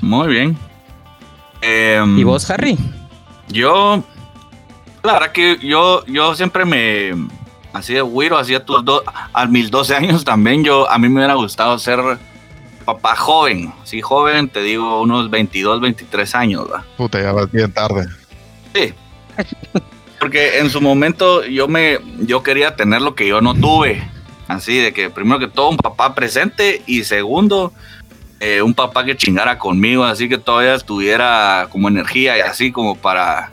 Muy 0.00 0.28
bien. 0.28 0.56
Em, 1.60 2.18
¿Y 2.18 2.24
vos, 2.24 2.48
Harry? 2.50 2.78
Yo, 3.48 4.02
la 5.02 5.14
verdad 5.14 5.32
que 5.32 5.58
yo, 5.58 6.04
yo 6.06 6.34
siempre 6.34 6.64
me, 6.64 7.12
así 7.72 7.94
de 7.94 8.00
güiro, 8.00 8.38
así 8.38 8.54
a 8.54 8.64
tus 8.64 8.84
dos, 8.84 9.02
a 9.32 9.46
mis 9.46 9.70
12 9.70 9.94
años 9.96 10.24
también, 10.24 10.64
yo, 10.64 10.88
a 10.88 10.98
mí 10.98 11.08
me 11.08 11.16
hubiera 11.16 11.34
gustado 11.34 11.78
ser 11.78 12.00
papá 12.94 13.14
joven, 13.14 13.72
sí, 13.84 14.00
joven, 14.00 14.48
te 14.48 14.62
digo, 14.62 15.00
unos 15.02 15.30
22, 15.30 15.80
23 15.80 16.34
años, 16.34 16.66
¿va? 16.72 16.84
Puta, 16.96 17.20
ya 17.22 17.32
vas 17.32 17.50
bien 17.50 17.72
tarde. 17.72 18.08
Sí. 18.74 18.92
Porque 20.18 20.58
en 20.58 20.70
su 20.70 20.80
momento 20.80 21.44
yo 21.44 21.68
me, 21.68 22.00
yo 22.18 22.42
quería 22.42 22.74
tener 22.74 23.00
lo 23.00 23.14
que 23.14 23.28
yo 23.28 23.40
no 23.40 23.54
tuve. 23.54 24.02
Así 24.48 24.76
de 24.78 24.92
que 24.92 25.08
primero 25.08 25.38
que 25.38 25.46
todo 25.46 25.70
un 25.70 25.76
papá 25.76 26.14
presente 26.14 26.82
y 26.86 27.04
segundo 27.04 27.72
eh, 28.40 28.60
un 28.60 28.74
papá 28.74 29.04
que 29.04 29.16
chingara 29.16 29.58
conmigo, 29.58 30.02
así 30.02 30.28
que 30.28 30.38
todavía 30.38 30.74
estuviera 30.74 31.68
como 31.70 31.88
energía 31.88 32.36
y 32.38 32.40
así 32.40 32.72
como 32.72 32.96
para, 32.96 33.52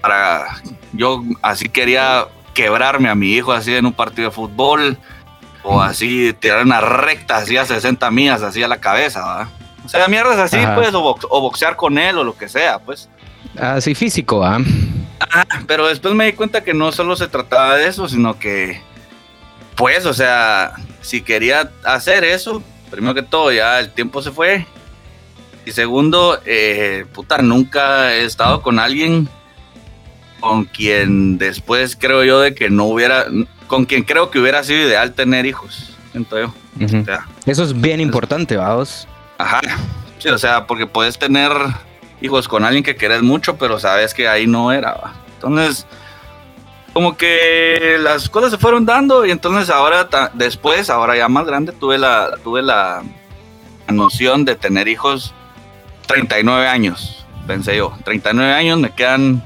para, 0.00 0.60
yo 0.92 1.22
así 1.42 1.68
quería 1.68 2.26
quebrarme 2.54 3.08
a 3.08 3.14
mi 3.14 3.34
hijo 3.34 3.52
así 3.52 3.74
en 3.74 3.86
un 3.86 3.92
partido 3.92 4.30
de 4.30 4.34
fútbol 4.34 4.98
o 5.62 5.80
así 5.82 6.32
tirar 6.38 6.64
una 6.64 6.80
recta 6.80 7.36
así 7.38 7.56
a 7.56 7.64
60 7.66 8.10
millas 8.10 8.42
así 8.42 8.62
a 8.62 8.68
la 8.68 8.78
cabeza, 8.80 9.20
¿va? 9.20 9.48
O 9.84 9.88
sea, 9.88 10.06
mierdas 10.08 10.38
así, 10.38 10.56
Ajá. 10.58 10.74
pues, 10.74 10.92
o, 10.94 11.00
box- 11.00 11.26
o 11.30 11.40
boxear 11.40 11.76
con 11.76 11.96
él 11.98 12.18
o 12.18 12.24
lo 12.24 12.36
que 12.36 12.48
sea, 12.48 12.78
pues. 12.78 13.08
Así 13.58 13.94
físico, 13.94 14.44
¿ah? 14.44 14.58
Ah, 15.20 15.44
pero 15.66 15.88
después 15.88 16.14
me 16.14 16.26
di 16.26 16.32
cuenta 16.32 16.62
que 16.62 16.74
no 16.74 16.92
solo 16.92 17.16
se 17.16 17.26
trataba 17.28 17.76
de 17.76 17.88
eso, 17.88 18.08
sino 18.08 18.38
que, 18.38 18.80
pues, 19.76 20.04
o 20.06 20.14
sea, 20.14 20.72
si 21.00 21.22
quería 21.22 21.70
hacer 21.84 22.24
eso, 22.24 22.62
primero 22.90 23.14
que 23.14 23.22
todo, 23.22 23.50
ya 23.52 23.80
el 23.80 23.90
tiempo 23.90 24.22
se 24.22 24.30
fue. 24.30 24.66
Y 25.64 25.72
segundo, 25.72 26.40
eh, 26.44 27.04
puta, 27.12 27.38
nunca 27.38 28.14
he 28.14 28.24
estado 28.24 28.62
con 28.62 28.78
alguien 28.78 29.28
con 30.40 30.64
quien 30.64 31.36
después 31.38 31.96
creo 31.96 32.24
yo 32.24 32.40
de 32.40 32.54
que 32.54 32.70
no 32.70 32.84
hubiera, 32.84 33.26
con 33.68 33.84
quien 33.84 34.02
creo 34.02 34.30
que 34.30 34.40
hubiera 34.40 34.64
sido 34.64 34.88
ideal 34.88 35.12
tener 35.12 35.46
hijos. 35.46 35.96
Siento 36.10 36.40
yo. 36.40 36.54
Ujú. 36.84 37.02
O 37.02 37.04
sea, 37.04 37.26
Eso 37.46 37.62
es 37.62 37.80
bien 37.80 38.00
importante, 38.00 38.56
vamos. 38.56 39.06
Ajá. 39.38 39.60
Sí, 40.18 40.28
o 40.28 40.38
sea, 40.38 40.66
porque 40.66 40.86
puedes 40.86 41.16
tener 41.16 41.52
hijos 42.20 42.48
con 42.48 42.64
alguien 42.64 42.82
que 42.82 42.96
querés 42.96 43.22
mucho, 43.22 43.56
pero 43.56 43.78
sabes 43.78 44.14
que 44.14 44.26
ahí 44.26 44.46
no 44.48 44.72
era. 44.72 44.92
¿va? 44.94 45.12
Entonces, 45.34 45.86
como 46.92 47.16
que 47.16 47.96
las 48.00 48.28
cosas 48.28 48.50
se 48.50 48.58
fueron 48.58 48.84
dando 48.84 49.24
y 49.24 49.30
entonces 49.30 49.70
ahora, 49.70 50.08
después, 50.34 50.90
ahora 50.90 51.16
ya 51.16 51.28
más 51.28 51.46
grande, 51.46 51.70
tuve 51.70 51.98
la, 51.98 52.32
tuve 52.42 52.62
la 52.62 53.02
noción 53.88 54.44
de 54.44 54.56
tener 54.56 54.88
hijos 54.88 55.32
39 56.06 56.66
años, 56.66 57.24
pensé 57.46 57.76
yo. 57.76 57.96
39 58.04 58.52
años, 58.52 58.80
me 58.80 58.90
quedan 58.90 59.42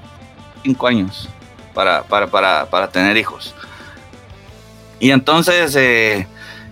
5 0.62 0.86
años 0.86 1.28
para, 1.74 2.04
para, 2.04 2.28
para, 2.28 2.66
para 2.66 2.88
tener 2.88 3.16
hijos. 3.16 3.54
Y 5.03 5.11
entonces, 5.11 5.74
eh, 5.74 6.28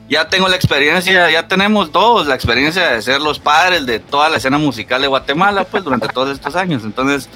ya 0.08 0.28
tengo 0.28 0.46
la 0.46 0.54
experiencia, 0.54 1.28
ya 1.32 1.48
tenemos 1.48 1.90
todos 1.90 2.28
la 2.28 2.36
experiencia 2.36 2.92
de 2.92 3.02
ser 3.02 3.20
los 3.20 3.40
padres 3.40 3.86
de 3.86 3.98
toda 3.98 4.28
la 4.28 4.36
escena 4.36 4.56
musical 4.56 5.02
de 5.02 5.08
Guatemala, 5.08 5.64
pues 5.64 5.82
durante 5.82 6.06
todos 6.06 6.30
estos 6.30 6.54
años. 6.54 6.84
Entonces, 6.84 7.28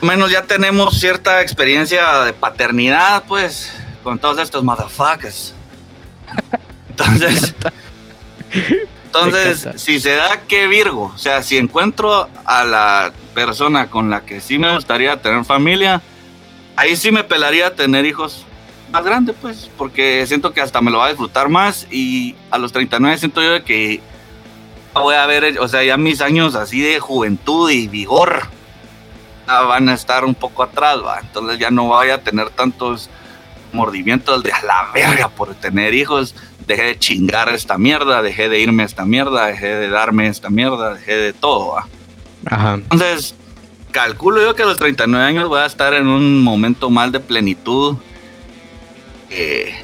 menos 0.00 0.30
ya 0.30 0.44
tenemos 0.44 0.98
cierta 0.98 1.42
experiencia 1.42 2.20
de 2.20 2.32
paternidad, 2.32 3.24
pues, 3.28 3.70
con 4.02 4.18
todos 4.18 4.38
estos 4.38 4.64
motherfuckers. 4.64 5.52
Entonces, 6.88 7.54
entonces, 9.04 9.68
si 9.76 10.00
se 10.00 10.14
da 10.16 10.40
que 10.48 10.68
Virgo, 10.68 11.12
o 11.14 11.18
sea, 11.18 11.42
si 11.42 11.58
encuentro 11.58 12.30
a 12.46 12.64
la 12.64 13.12
persona 13.34 13.90
con 13.90 14.08
la 14.08 14.22
que 14.22 14.40
sí 14.40 14.58
me 14.58 14.74
gustaría 14.74 15.20
tener 15.20 15.44
familia, 15.44 16.00
ahí 16.76 16.96
sí 16.96 17.10
me 17.10 17.24
pelaría 17.24 17.74
tener 17.74 18.06
hijos 18.06 18.46
más 18.90 19.04
grandes, 19.04 19.36
pues, 19.40 19.70
porque 19.76 20.26
siento 20.26 20.52
que 20.52 20.60
hasta 20.60 20.80
me 20.80 20.90
lo 20.90 20.98
va 20.98 21.06
a 21.06 21.08
disfrutar 21.08 21.48
más 21.48 21.86
y 21.90 22.34
a 22.50 22.58
los 22.58 22.72
39 22.72 23.18
siento 23.18 23.42
yo 23.42 23.64
que 23.64 24.00
voy 24.94 25.14
a 25.14 25.26
ver, 25.26 25.58
o 25.60 25.68
sea, 25.68 25.82
ya 25.84 25.96
mis 25.96 26.20
años 26.20 26.54
así 26.54 26.80
de 26.80 26.98
juventud 26.98 27.70
y 27.70 27.86
vigor 27.86 28.42
van 29.46 29.88
a 29.88 29.94
estar 29.94 30.24
un 30.24 30.34
poco 30.34 30.62
atrás, 30.62 30.98
¿va? 31.04 31.20
entonces 31.20 31.58
ya 31.58 31.70
no 31.70 31.84
voy 31.84 32.10
a 32.10 32.22
tener 32.22 32.50
tantos 32.50 33.08
mordimientos 33.72 34.42
de 34.42 34.52
a 34.52 34.62
la 34.62 34.90
verga 34.92 35.28
por 35.28 35.54
tener 35.54 35.94
hijos, 35.94 36.34
dejé 36.66 36.82
de 36.82 36.98
chingar 36.98 37.48
esta 37.50 37.78
mierda, 37.78 38.22
dejé 38.22 38.48
de 38.48 38.60
irme 38.60 38.82
a 38.82 38.86
esta 38.86 39.04
mierda, 39.04 39.46
dejé 39.46 39.68
de 39.68 39.88
darme 39.88 40.28
esta 40.28 40.50
mierda, 40.50 40.94
dejé 40.94 41.16
de 41.16 41.32
todo, 41.32 41.74
¿va? 41.74 41.86
Ajá. 42.46 42.74
Entonces, 42.74 43.34
calculo 43.90 44.42
yo 44.42 44.54
que 44.54 44.62
a 44.62 44.66
los 44.66 44.78
39 44.78 45.24
años 45.24 45.48
voy 45.48 45.60
a 45.60 45.66
estar 45.66 45.94
en 45.94 46.08
un 46.08 46.42
momento 46.42 46.90
más 46.90 47.12
de 47.12 47.20
plenitud. 47.20 47.96
Eh, 49.30 49.74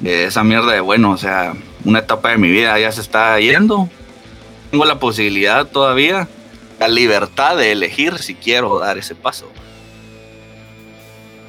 de 0.00 0.24
esa 0.24 0.44
mierda 0.44 0.72
de, 0.72 0.80
bueno, 0.80 1.12
o 1.12 1.16
sea, 1.16 1.54
una 1.84 2.00
etapa 2.00 2.30
de 2.30 2.38
mi 2.38 2.50
vida 2.50 2.78
ya 2.78 2.92
se 2.92 3.00
está 3.00 3.38
yendo. 3.40 3.88
Tengo 4.70 4.84
la 4.84 4.98
posibilidad 4.98 5.66
todavía, 5.66 6.28
la 6.78 6.88
libertad 6.88 7.56
de 7.56 7.72
elegir 7.72 8.18
si 8.18 8.34
quiero 8.34 8.78
dar 8.78 8.98
ese 8.98 9.14
paso. 9.14 9.50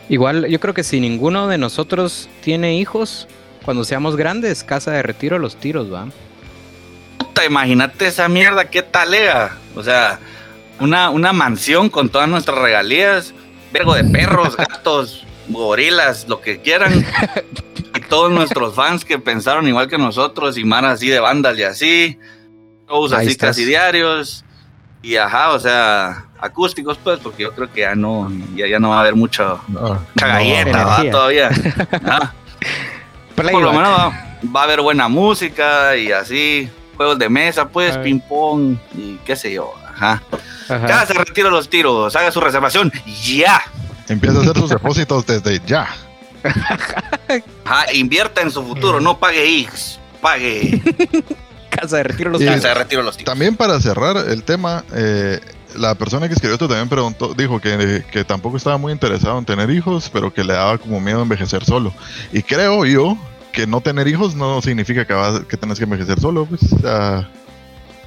Igual, 0.09 0.47
yo 0.47 0.59
creo 0.59 0.73
que 0.73 0.83
si 0.83 0.99
ninguno 0.99 1.47
de 1.47 1.57
nosotros 1.57 2.29
tiene 2.41 2.77
hijos, 2.77 3.27
cuando 3.65 3.83
seamos 3.83 4.15
grandes, 4.15 4.63
casa 4.63 4.91
de 4.91 5.03
retiro 5.03 5.39
los 5.39 5.57
tiros, 5.57 5.91
¿va? 5.93 6.07
Puta, 7.17 7.45
imagínate 7.45 8.07
esa 8.07 8.29
mierda, 8.29 8.69
qué 8.69 8.81
talega. 8.81 9.57
O 9.75 9.83
sea, 9.83 10.19
una, 10.79 11.09
una 11.09 11.33
mansión 11.33 11.89
con 11.89 12.07
todas 12.07 12.29
nuestras 12.29 12.57
regalías, 12.57 13.33
vergo 13.73 13.95
de 13.95 14.05
perros, 14.05 14.55
gatos, 14.69 15.26
gorilas, 15.49 16.27
lo 16.27 16.41
que 16.41 16.61
quieran. 16.61 17.05
Y 17.95 18.01
todos 18.01 18.31
nuestros 18.31 18.75
fans 18.75 19.03
que 19.03 19.17
pensaron 19.17 19.67
igual 19.67 19.87
que 19.87 19.97
nosotros, 19.97 20.55
y 20.59 20.63
más 20.63 20.83
así 20.83 21.07
de 21.07 21.19
bandas 21.19 21.57
y 21.57 21.63
así. 21.63 22.19
Shows 22.87 23.11
así 23.11 23.29
estás. 23.29 23.49
casi 23.49 23.65
diarios. 23.65 24.45
Y 25.01 25.15
ajá, 25.15 25.49
o 25.51 25.59
sea, 25.59 26.25
acústicos 26.39 26.99
pues, 27.03 27.19
porque 27.19 27.43
yo 27.43 27.53
creo 27.53 27.71
que 27.71 27.81
ya 27.81 27.95
no, 27.95 28.31
ya, 28.55 28.67
ya 28.67 28.77
no 28.79 28.89
va 28.89 28.97
a 28.97 28.99
haber 29.01 29.15
mucho, 29.15 29.59
No, 29.67 29.99
mucha 30.13 30.27
galleta. 30.27 31.09
Todavía. 31.11 31.49
Ah. 32.05 32.33
Por 33.35 33.61
lo 33.61 33.71
menos 33.71 33.89
va, 33.89 34.37
va 34.55 34.61
a 34.61 34.63
haber 34.63 34.81
buena 34.81 35.07
música 35.07 35.95
y 35.95 36.11
así, 36.11 36.67
juegos 36.95 37.19
de 37.19 37.29
mesa, 37.29 37.69
pues, 37.69 37.95
Ay. 37.95 38.03
ping 38.03 38.19
pong 38.19 38.77
y 38.95 39.15
qué 39.17 39.35
sé 39.35 39.53
yo. 39.53 39.73
Ajá. 39.87 40.21
Ajá. 40.69 40.87
Ya 40.87 41.05
se 41.05 41.13
retiro 41.13 41.51
los 41.51 41.69
tiros, 41.69 42.15
haga 42.15 42.31
su 42.31 42.41
reservación 42.41 42.91
ya. 43.23 43.61
Empieza 44.09 44.37
a 44.37 44.41
hacer 44.41 44.57
sus 44.57 44.69
depósitos 44.69 45.25
desde 45.25 45.61
ya. 45.65 45.87
Ajá, 47.65 47.93
invierta 47.93 48.41
en 48.41 48.51
su 48.51 48.63
futuro, 48.63 48.99
no 48.99 49.17
pague 49.19 49.59
X, 49.61 49.99
pague. 50.21 50.81
Casa 51.69 51.97
de 51.97 52.03
retiro 52.03 52.31
los 52.31 52.41
se 52.41 52.73
retiro 52.73 53.03
los 53.03 53.17
tiros. 53.17 53.31
También 53.31 53.55
para 53.55 53.79
cerrar 53.79 54.17
el 54.17 54.43
tema, 54.43 54.83
eh, 54.93 55.39
la 55.75 55.95
persona 55.95 56.27
que 56.27 56.33
escribió 56.33 56.53
esto 56.55 56.67
también 56.67 56.89
preguntó, 56.89 57.33
dijo 57.33 57.59
que, 57.59 58.03
que 58.09 58.23
tampoco 58.23 58.57
estaba 58.57 58.77
muy 58.77 58.93
interesado 58.93 59.37
en 59.37 59.45
tener 59.45 59.69
hijos, 59.69 60.09
pero 60.11 60.33
que 60.33 60.43
le 60.43 60.53
daba 60.53 60.77
como 60.77 60.99
miedo 60.99 61.21
envejecer 61.21 61.65
solo. 61.65 61.93
Y 62.31 62.41
creo 62.41 62.85
yo 62.85 63.17
que 63.51 63.67
no 63.67 63.81
tener 63.81 64.07
hijos 64.07 64.33
no 64.35 64.61
significa 64.61 65.05
que, 65.05 65.13
vas, 65.13 65.41
que 65.41 65.57
tenés 65.57 65.77
que 65.77 65.83
envejecer 65.83 66.19
solo, 66.19 66.45
pues. 66.45 66.61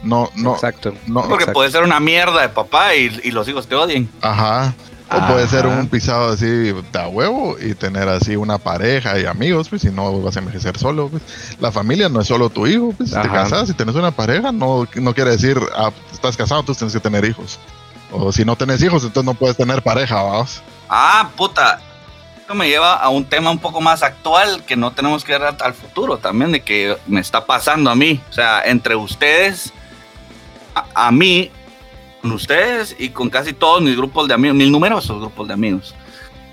no, 0.02 0.30
no, 0.34 0.54
Exacto. 0.54 0.94
no, 1.06 1.20
Porque 1.22 1.44
exacto. 1.44 1.52
puede 1.52 1.70
ser 1.70 1.82
una 1.82 2.00
mierda 2.00 2.40
de 2.42 2.48
papá 2.48 2.94
y, 2.94 3.20
y 3.22 3.30
los 3.30 3.46
hijos 3.48 3.66
te 3.68 3.74
odien. 3.74 4.08
ajá. 4.22 4.74
O 5.12 5.26
puede 5.26 5.48
ser 5.48 5.66
un 5.66 5.88
pisado 5.88 6.32
así 6.32 6.46
de 6.46 6.82
a 6.94 7.08
huevo 7.08 7.56
y 7.60 7.74
tener 7.74 8.08
así 8.08 8.36
una 8.36 8.58
pareja 8.58 9.18
y 9.18 9.26
amigos, 9.26 9.68
pues, 9.68 9.82
y 9.84 9.90
no 9.90 10.20
vas 10.22 10.36
a 10.36 10.38
envejecer 10.38 10.78
solo, 10.78 11.08
pues. 11.08 11.22
La 11.58 11.72
familia 11.72 12.08
no 12.08 12.20
es 12.20 12.28
solo 12.28 12.48
tu 12.48 12.66
hijo, 12.66 12.92
pues. 12.96 13.10
Si 13.10 13.16
te 13.20 13.28
casas 13.28 13.68
y 13.70 13.74
tenés 13.74 13.96
una 13.96 14.12
pareja, 14.12 14.52
no, 14.52 14.86
no 14.94 15.14
quiere 15.14 15.32
decir, 15.32 15.58
ah, 15.76 15.90
estás 16.12 16.36
casado, 16.36 16.60
entonces 16.60 16.78
tienes 16.78 16.94
que 16.94 17.00
tener 17.00 17.24
hijos. 17.24 17.58
O 18.12 18.30
si 18.32 18.44
no 18.44 18.54
tenés 18.56 18.82
hijos, 18.82 19.02
entonces 19.02 19.24
no 19.26 19.34
puedes 19.34 19.56
tener 19.56 19.82
pareja, 19.82 20.22
vamos. 20.22 20.62
Ah, 20.88 21.28
puta. 21.36 21.80
Esto 22.38 22.54
me 22.54 22.68
lleva 22.68 22.94
a 22.94 23.08
un 23.08 23.24
tema 23.24 23.50
un 23.50 23.58
poco 23.58 23.80
más 23.80 24.02
actual 24.02 24.64
que 24.64 24.74
no 24.76 24.90
tenemos 24.92 25.24
que 25.24 25.32
ver 25.32 25.42
al- 25.44 25.56
al 25.60 25.74
futuro 25.74 26.18
también, 26.18 26.50
de 26.52 26.60
que 26.62 26.96
me 27.06 27.20
está 27.20 27.46
pasando 27.46 27.90
a 27.90 27.94
mí. 27.96 28.20
O 28.30 28.32
sea, 28.32 28.62
entre 28.64 28.94
ustedes, 28.96 29.72
a, 30.74 31.06
a 31.08 31.10
mí, 31.12 31.50
con 32.22 32.32
ustedes 32.32 32.94
y 32.98 33.10
con 33.10 33.30
casi 33.30 33.52
todos 33.52 33.80
mis 33.82 33.96
grupos 33.96 34.28
de 34.28 34.34
amigos, 34.34 34.56
mis 34.56 34.70
numerosos 34.70 35.20
grupos 35.20 35.48
de 35.48 35.54
amigos. 35.54 35.94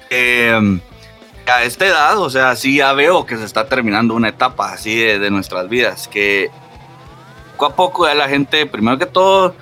Eh, 0.09 0.79
a 1.45 1.63
esta 1.63 1.85
edad, 1.85 2.17
o 2.19 2.29
sea, 2.29 2.55
sí 2.55 2.77
ya 2.77 2.93
veo 2.93 3.25
que 3.25 3.37
se 3.37 3.45
está 3.45 3.67
terminando 3.67 4.13
una 4.13 4.29
etapa 4.29 4.73
así 4.73 4.95
de, 4.95 5.19
de 5.19 5.31
nuestras 5.31 5.69
vidas, 5.69 6.07
que 6.07 6.51
poco 7.53 7.65
a 7.65 7.75
poco 7.75 8.07
ya 8.07 8.13
la 8.13 8.27
gente, 8.27 8.65
primero 8.65 8.97
que 8.97 9.05
todo, 9.05 9.55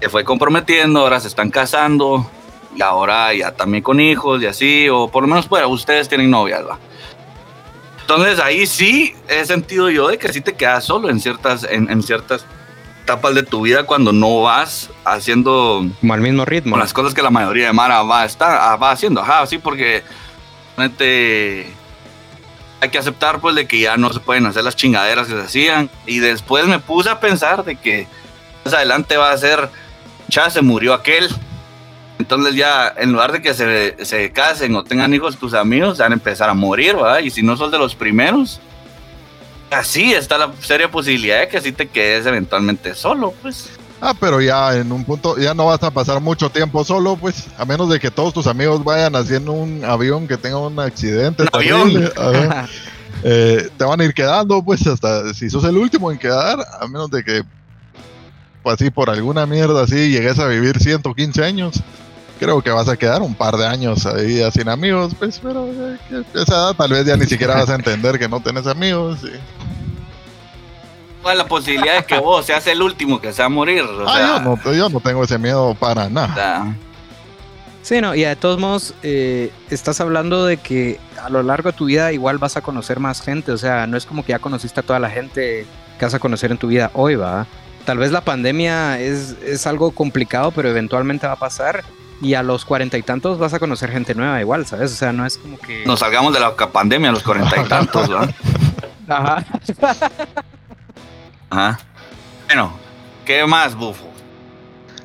se 0.00 0.08
fue 0.08 0.24
comprometiendo, 0.24 1.00
ahora 1.00 1.20
se 1.20 1.28
están 1.28 1.50
casando, 1.50 2.28
y 2.76 2.82
ahora 2.82 3.32
ya 3.32 3.52
también 3.52 3.82
con 3.82 4.00
hijos 4.00 4.42
y 4.42 4.46
así, 4.46 4.88
o 4.88 5.08
por 5.08 5.22
lo 5.22 5.28
menos 5.28 5.46
pues 5.46 5.64
ustedes 5.66 6.08
tienen 6.08 6.30
novias, 6.30 6.62
¿va? 6.66 6.78
Entonces 8.00 8.38
ahí 8.40 8.66
sí 8.66 9.14
he 9.28 9.44
sentido 9.46 9.88
yo 9.88 10.08
de 10.08 10.18
que 10.18 10.32
sí 10.32 10.40
te 10.40 10.52
quedas 10.52 10.84
solo 10.84 11.08
en 11.08 11.20
ciertas, 11.20 11.64
en, 11.64 11.90
en 11.90 12.02
ciertas 12.02 12.44
etapas 13.04 13.34
de 13.34 13.42
tu 13.42 13.60
vida 13.60 13.84
cuando 13.84 14.12
no 14.12 14.40
vas 14.40 14.88
haciendo 15.04 15.86
Como 16.00 16.14
al 16.14 16.22
mismo 16.22 16.46
ritmo. 16.46 16.72
con 16.72 16.80
las 16.80 16.94
cosas 16.94 17.12
que 17.12 17.20
la 17.20 17.28
mayoría 17.30 17.66
de 17.66 17.72
Mara 17.74 18.02
va, 18.02 18.22
a 18.22 18.24
estar, 18.24 18.58
ah, 18.58 18.76
va 18.76 18.92
haciendo. 18.92 19.20
Ajá, 19.20 19.46
sí, 19.46 19.58
porque 19.58 20.02
realmente 20.74 21.66
hay 22.80 22.88
que 22.88 22.98
aceptar 22.98 23.40
pues 23.40 23.54
de 23.54 23.66
que 23.66 23.78
ya 23.78 23.98
no 23.98 24.10
se 24.10 24.20
pueden 24.20 24.46
hacer 24.46 24.64
las 24.64 24.74
chingaderas 24.74 25.26
que 25.26 25.34
se 25.34 25.42
hacían. 25.42 25.90
Y 26.06 26.20
después 26.20 26.66
me 26.66 26.78
puse 26.78 27.10
a 27.10 27.20
pensar 27.20 27.62
de 27.62 27.76
que 27.76 28.06
más 28.64 28.72
adelante 28.72 29.18
va 29.18 29.32
a 29.32 29.36
ser, 29.38 29.68
ya 30.28 30.48
se 30.48 30.62
murió 30.62 30.94
aquel. 30.94 31.28
Entonces 32.18 32.54
ya, 32.54 32.94
en 32.96 33.12
lugar 33.12 33.32
de 33.32 33.42
que 33.42 33.52
se, 33.52 34.02
se 34.02 34.32
casen 34.32 34.74
o 34.76 34.82
tengan 34.82 35.12
hijos 35.12 35.36
tus 35.36 35.52
amigos, 35.52 35.98
van 35.98 36.12
a 36.12 36.14
empezar 36.14 36.48
a 36.48 36.54
morir, 36.54 36.96
¿verdad? 36.96 37.18
Y 37.18 37.28
si 37.30 37.42
no 37.42 37.54
sos 37.54 37.70
de 37.70 37.78
los 37.78 37.94
primeros, 37.94 38.60
así 39.74 40.12
está 40.12 40.38
la 40.38 40.52
seria 40.60 40.90
posibilidad 40.90 41.40
de 41.40 41.48
que 41.48 41.60
sí 41.60 41.72
te 41.72 41.86
quedes 41.88 42.26
eventualmente 42.26 42.94
solo, 42.94 43.32
pues. 43.42 43.70
Ah, 44.00 44.12
pero 44.18 44.40
ya 44.42 44.74
en 44.76 44.92
un 44.92 45.04
punto, 45.04 45.38
ya 45.38 45.54
no 45.54 45.66
vas 45.66 45.82
a 45.82 45.90
pasar 45.90 46.20
mucho 46.20 46.50
tiempo 46.50 46.84
solo, 46.84 47.16
pues, 47.16 47.44
a 47.56 47.64
menos 47.64 47.88
de 47.88 47.98
que 47.98 48.10
todos 48.10 48.34
tus 48.34 48.46
amigos 48.46 48.82
vayan 48.84 49.16
haciendo 49.16 49.52
un 49.52 49.82
avión 49.84 50.28
que 50.28 50.36
tenga 50.36 50.58
un 50.58 50.78
accidente. 50.78 51.42
Un 51.44 51.48
avión. 51.52 52.12
Eh, 53.22 53.68
te 53.78 53.84
van 53.84 54.00
a 54.00 54.04
ir 54.04 54.12
quedando, 54.12 54.62
pues, 54.62 54.86
hasta 54.86 55.32
si 55.32 55.48
sos 55.48 55.64
el 55.64 55.78
último 55.78 56.10
en 56.12 56.18
quedar, 56.18 56.58
a 56.80 56.86
menos 56.86 57.10
de 57.10 57.24
que, 57.24 57.42
pues, 58.62 58.74
así 58.74 58.90
por 58.90 59.08
alguna 59.08 59.46
mierda 59.46 59.84
así 59.84 60.10
llegues 60.10 60.38
a 60.38 60.46
vivir 60.48 60.78
115 60.78 61.42
años. 61.42 61.80
Creo 62.38 62.60
que 62.60 62.70
vas 62.70 62.88
a 62.88 62.96
quedar 62.98 63.22
un 63.22 63.34
par 63.34 63.56
de 63.56 63.66
años 63.66 64.04
ahí 64.04 64.38
ya 64.40 64.50
sin 64.50 64.68
amigos, 64.68 65.14
pues, 65.18 65.40
pero 65.42 65.66
eh, 65.66 65.96
esa 66.34 66.54
edad 66.54 66.74
tal 66.76 66.90
vez 66.90 67.06
ya 67.06 67.16
ni 67.16 67.24
siquiera 67.24 67.54
vas 67.54 67.70
a 67.70 67.76
entender 67.76 68.18
que 68.18 68.28
no 68.28 68.40
tenés 68.42 68.66
amigos. 68.66 69.20
y- 69.22 69.63
¿Cuál 71.24 71.36
es 71.38 71.42
la 71.42 71.48
posibilidad 71.48 71.96
de 71.96 72.04
que 72.04 72.18
vos 72.18 72.44
seas 72.44 72.66
el 72.66 72.82
último 72.82 73.18
que 73.18 73.32
se 73.32 73.40
va 73.40 73.46
a 73.46 73.48
morir? 73.48 73.80
O 73.82 74.06
Ah, 74.06 74.12
sea, 74.14 74.26
yo 74.26 74.40
no, 74.40 74.72
yo 74.74 74.88
no 74.90 75.00
tengo 75.00 75.24
ese 75.24 75.38
miedo 75.38 75.74
para 75.74 76.10
nada. 76.10 76.66
Sí, 77.80 77.98
no, 78.02 78.14
y 78.14 78.24
de 78.24 78.36
todos 78.36 78.60
modos, 78.60 78.92
eh, 79.02 79.50
estás 79.70 80.02
hablando 80.02 80.44
de 80.44 80.58
que 80.58 81.00
a 81.22 81.30
lo 81.30 81.42
largo 81.42 81.70
de 81.72 81.76
tu 81.78 81.86
vida 81.86 82.12
igual 82.12 82.36
vas 82.36 82.58
a 82.58 82.60
conocer 82.60 83.00
más 83.00 83.22
gente, 83.22 83.52
o 83.52 83.56
sea, 83.58 83.86
no 83.86 83.96
es 83.96 84.04
como 84.04 84.22
que 84.22 84.32
ya 84.32 84.38
conociste 84.38 84.80
a 84.80 84.82
toda 84.82 84.98
la 84.98 85.08
gente 85.08 85.66
que 85.98 86.04
vas 86.04 86.12
a 86.12 86.18
conocer 86.18 86.50
en 86.50 86.58
tu 86.58 86.66
vida 86.68 86.90
hoy, 86.92 87.14
va. 87.16 87.46
Tal 87.86 87.96
vez 87.96 88.12
la 88.12 88.20
pandemia 88.20 89.00
es, 89.00 89.34
es 89.46 89.66
algo 89.66 89.92
complicado, 89.92 90.50
pero 90.50 90.68
eventualmente 90.68 91.26
va 91.26 91.32
a 91.32 91.38
pasar 91.38 91.84
y 92.20 92.34
a 92.34 92.42
los 92.42 92.66
cuarenta 92.66 92.98
y 92.98 93.02
tantos 93.02 93.38
vas 93.38 93.54
a 93.54 93.58
conocer 93.58 93.90
gente 93.90 94.14
nueva 94.14 94.40
igual, 94.42 94.66
¿sabes? 94.66 94.92
O 94.92 94.96
sea, 94.96 95.12
no 95.14 95.24
es 95.24 95.38
como 95.38 95.58
que... 95.58 95.84
nos 95.86 96.00
salgamos 96.00 96.34
de 96.34 96.40
la 96.40 96.54
pandemia 96.54 97.08
a 97.08 97.12
los 97.12 97.22
cuarenta 97.22 97.62
y 97.62 97.64
tantos, 97.66 98.08
¿verdad? 98.10 98.34
Ajá. 99.08 99.44
Ajá. 101.50 101.78
Bueno, 102.46 102.72
¿qué 103.24 103.46
más, 103.46 103.74
bufo? 103.74 104.10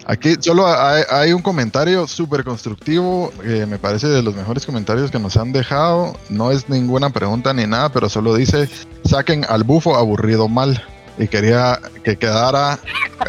Aquí 0.05 0.35
solo 0.39 0.65
hay, 0.65 1.03
hay 1.11 1.33
un 1.33 1.41
comentario 1.43 2.07
súper 2.07 2.43
constructivo, 2.43 3.31
que 3.43 3.67
me 3.67 3.77
parece 3.77 4.07
de 4.07 4.23
los 4.23 4.35
mejores 4.35 4.65
comentarios 4.65 5.11
que 5.11 5.19
nos 5.19 5.37
han 5.37 5.51
dejado. 5.51 6.17
No 6.29 6.51
es 6.51 6.67
ninguna 6.67 7.11
pregunta 7.11 7.53
ni 7.53 7.67
nada, 7.67 7.89
pero 7.89 8.09
solo 8.09 8.33
dice, 8.33 8.67
saquen 9.05 9.45
al 9.47 9.63
bufo 9.63 9.95
aburrido 9.95 10.47
mal. 10.47 10.83
Y 11.19 11.27
quería 11.27 11.79
que 12.03 12.17
quedara 12.17 12.79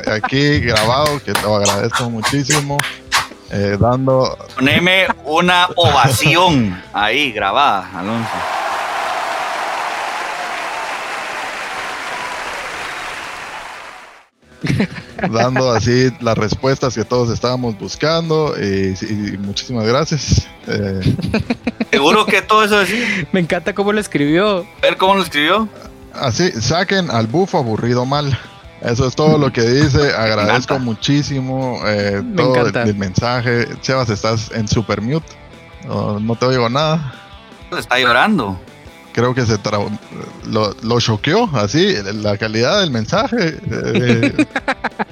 aquí 0.07 0.61
grabado, 0.61 1.21
que 1.23 1.33
te 1.33 1.43
lo 1.43 1.57
agradezco 1.57 2.09
muchísimo. 2.09 2.79
eh, 3.51 3.77
dando 3.79 4.39
Poneme 4.55 5.07
una 5.25 5.69
ovación 5.77 6.81
ahí 6.93 7.33
grabada, 7.33 7.91
Alonso. 7.95 8.31
dando 15.31 15.73
así 15.73 16.11
las 16.21 16.37
respuestas 16.37 16.95
que 16.95 17.05
todos 17.05 17.31
estábamos 17.31 17.79
buscando 17.79 18.55
y, 18.61 18.95
y 19.09 19.39
muchísimas 19.39 19.87
gracias. 19.87 20.49
Eh, 20.67 21.01
Seguro 21.91 22.27
que 22.27 22.43
todo 22.43 22.65
eso 22.65 22.79
así. 22.79 23.03
Me 23.33 23.41
encanta 23.41 23.75
cómo 23.75 23.93
lo 23.93 24.01
escribió. 24.01 24.59
A 24.59 24.81
ver 24.83 24.97
cómo 24.97 25.15
lo 25.15 25.23
escribió. 25.23 25.69
así, 26.15 26.51
saquen 26.53 27.11
al 27.11 27.27
bufo 27.27 27.59
aburrido 27.59 28.05
mal. 28.05 28.39
Eso 28.83 29.07
es 29.07 29.15
todo 29.15 29.37
lo 29.39 29.53
que 29.53 29.63
dice. 29.63 30.13
Agradezco 30.17 30.79
muchísimo 30.79 31.81
eh, 31.87 32.23
Me 32.25 32.37
todo 32.37 32.67
el 32.67 32.95
mensaje. 32.95 33.67
Sebas, 33.83 34.09
estás 34.09 34.51
en 34.53 34.69
super 34.69 35.01
mute. 35.01 35.27
No, 35.87 36.21
no 36.21 36.37
te 36.37 36.47
oigo 36.47 36.69
nada. 36.69 37.15
Está 37.77 37.99
llorando. 37.99 38.59
Creo 39.13 39.35
que 39.35 39.45
se 39.45 39.59
tra- 39.59 39.99
lo, 40.47 40.75
lo 40.83 41.01
choqueó 41.01 41.51
así 41.55 41.95
la 42.15 42.37
calidad 42.39 42.81
del 42.81 42.91
mensaje. 42.91 43.59
eh, 43.71 44.47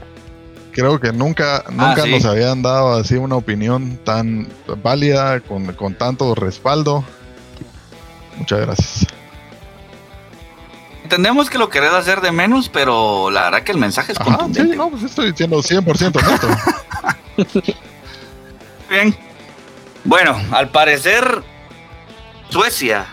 creo 0.73 1.01
que 1.01 1.13
nunca, 1.13 1.65
nunca 1.71 2.03
sí. 2.03 2.11
nos 2.13 2.25
habían 2.25 2.63
dado 2.63 2.95
así 2.95 3.17
una 3.17 3.35
opinión 3.37 3.99
tan 4.05 4.49
válida, 4.83 5.41
con, 5.41 5.73
con 5.75 5.95
tanto 5.97 6.35
respaldo. 6.37 7.05
Muchas 8.37 8.61
gracias. 8.61 9.07
Entendemos 11.03 11.49
que 11.51 11.59
lo 11.59 11.69
querés 11.71 11.93
hacer 11.93 12.21
de 12.21 12.31
menos, 12.31 12.69
pero 12.69 13.31
la 13.31 13.45
verdad 13.45 13.63
que 13.63 13.73
el 13.73 13.79
mensaje 13.79 14.13
es 14.13 14.21
Ajá, 14.21 14.31
sí, 14.31 14.37
contundente. 14.37 14.77
no, 14.77 14.91
pues 14.91 15.03
estoy 15.03 15.31
diciendo 15.33 15.57
100% 15.59 17.57
neto. 17.57 17.73
Bien. 18.91 19.17
Bueno, 20.05 20.37
al 20.53 20.69
parecer, 20.71 21.43
Suecia, 22.51 23.07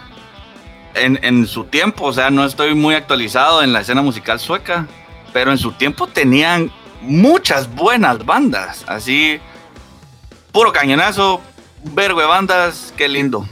en, 0.95 1.47
su 1.47 1.65
tiempo, 1.65 2.05
o 2.05 2.13
sea, 2.13 2.29
no 2.29 2.45
estoy 2.45 2.73
muy 2.73 2.95
actualizado 2.95 3.61
en 3.61 3.73
la 3.73 3.81
escena 3.81 4.01
musical 4.01 4.39
sueca, 4.39 4.87
pero 5.33 5.51
en 5.51 5.57
su 5.57 5.73
tiempo 5.73 6.07
tenían 6.07 6.71
muchas 7.01 7.73
buenas 7.73 8.25
bandas, 8.25 8.83
así, 8.87 9.39
puro 10.51 10.71
cañonazo, 10.71 11.41
vergo 11.83 12.25
bandas, 12.27 12.93
qué 12.97 13.07
lindo. 13.07 13.47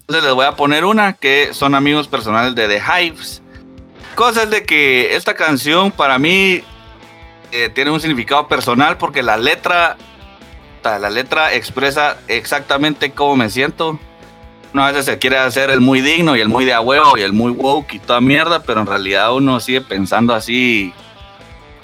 Entonces 0.00 0.24
les 0.24 0.34
voy 0.34 0.46
a 0.46 0.56
poner 0.56 0.84
una 0.84 1.12
que 1.12 1.52
son 1.52 1.74
amigos 1.74 2.08
personales 2.08 2.54
de 2.54 2.66
The 2.66 2.80
Hives. 2.80 3.42
Cosas 4.14 4.48
de 4.48 4.64
que 4.64 5.14
esta 5.16 5.34
canción 5.34 5.92
para 5.92 6.18
mí 6.18 6.62
eh, 7.52 7.70
tiene 7.74 7.90
un 7.90 8.00
significado 8.00 8.48
personal 8.48 8.96
porque 8.96 9.22
la 9.22 9.36
letra 9.36 9.96
La 10.82 11.10
letra 11.10 11.52
expresa 11.52 12.16
exactamente 12.28 13.10
cómo 13.10 13.36
me 13.36 13.50
siento. 13.50 13.98
Uno 14.74 14.84
a 14.84 14.88
veces 14.88 15.06
se 15.06 15.18
quiere 15.18 15.38
hacer 15.38 15.70
el 15.70 15.80
muy 15.80 16.00
digno 16.00 16.36
y 16.36 16.40
el 16.40 16.48
muy 16.48 16.64
de 16.64 16.74
a 16.74 16.80
huevo 16.80 17.16
y 17.16 17.22
el 17.22 17.32
muy 17.32 17.52
woke 17.52 17.94
y 17.94 17.98
toda 17.98 18.20
mierda, 18.20 18.62
pero 18.62 18.80
en 18.80 18.86
realidad 18.86 19.32
uno 19.34 19.60
sigue 19.60 19.80
pensando 19.80 20.34
así. 20.34 20.92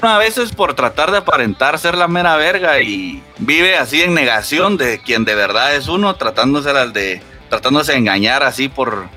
Uno 0.02 0.10
a 0.10 0.18
veces 0.18 0.52
por 0.52 0.74
tratar 0.74 1.10
de 1.10 1.18
aparentar 1.18 1.78
ser 1.78 1.96
la 1.96 2.08
mera 2.08 2.36
verga 2.36 2.80
y 2.80 3.22
vive 3.38 3.76
así 3.76 4.02
en 4.02 4.12
negación 4.12 4.76
de 4.76 5.00
quien 5.00 5.24
de 5.24 5.34
verdad 5.34 5.74
es 5.74 5.88
uno, 5.88 6.16
tratándose 6.16 6.72
de, 6.72 7.22
tratándose 7.48 7.92
de 7.92 7.98
engañar 7.98 8.42
así 8.42 8.68
por 8.68 9.08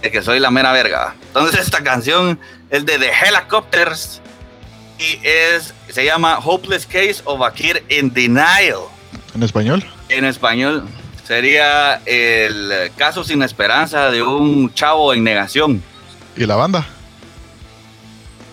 de 0.00 0.10
que 0.10 0.22
soy 0.22 0.38
la 0.38 0.50
mera 0.50 0.72
verga. 0.72 1.14
Entonces 1.26 1.60
esta 1.60 1.82
canción 1.82 2.38
es 2.70 2.86
de 2.86 2.98
The 2.98 3.10
Helicopters 3.10 4.22
y 4.98 5.18
es, 5.26 5.74
se 5.88 6.04
llama 6.04 6.38
Hopeless 6.42 6.86
Case 6.86 7.20
of 7.24 7.42
a 7.42 7.52
Kid 7.52 7.76
in 7.90 8.12
Denial. 8.12 8.84
En 9.34 9.42
español. 9.42 9.84
En 10.08 10.24
español 10.24 10.86
sería 11.26 12.00
el 12.06 12.92
caso 12.96 13.24
sin 13.24 13.42
esperanza 13.42 14.10
de 14.10 14.22
un 14.22 14.72
chavo 14.72 15.12
en 15.12 15.24
negación. 15.24 15.82
¿Y 16.36 16.46
la 16.46 16.56
banda? 16.56 16.86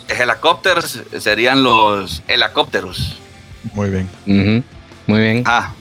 Helicopters 0.07 1.03
serían 1.19 1.63
los 1.63 2.21
helicópteros. 2.27 3.17
Muy 3.73 3.89
bien. 3.89 4.63
Muy 5.07 5.19
bien. 5.19 5.43
Ah, 5.45 5.73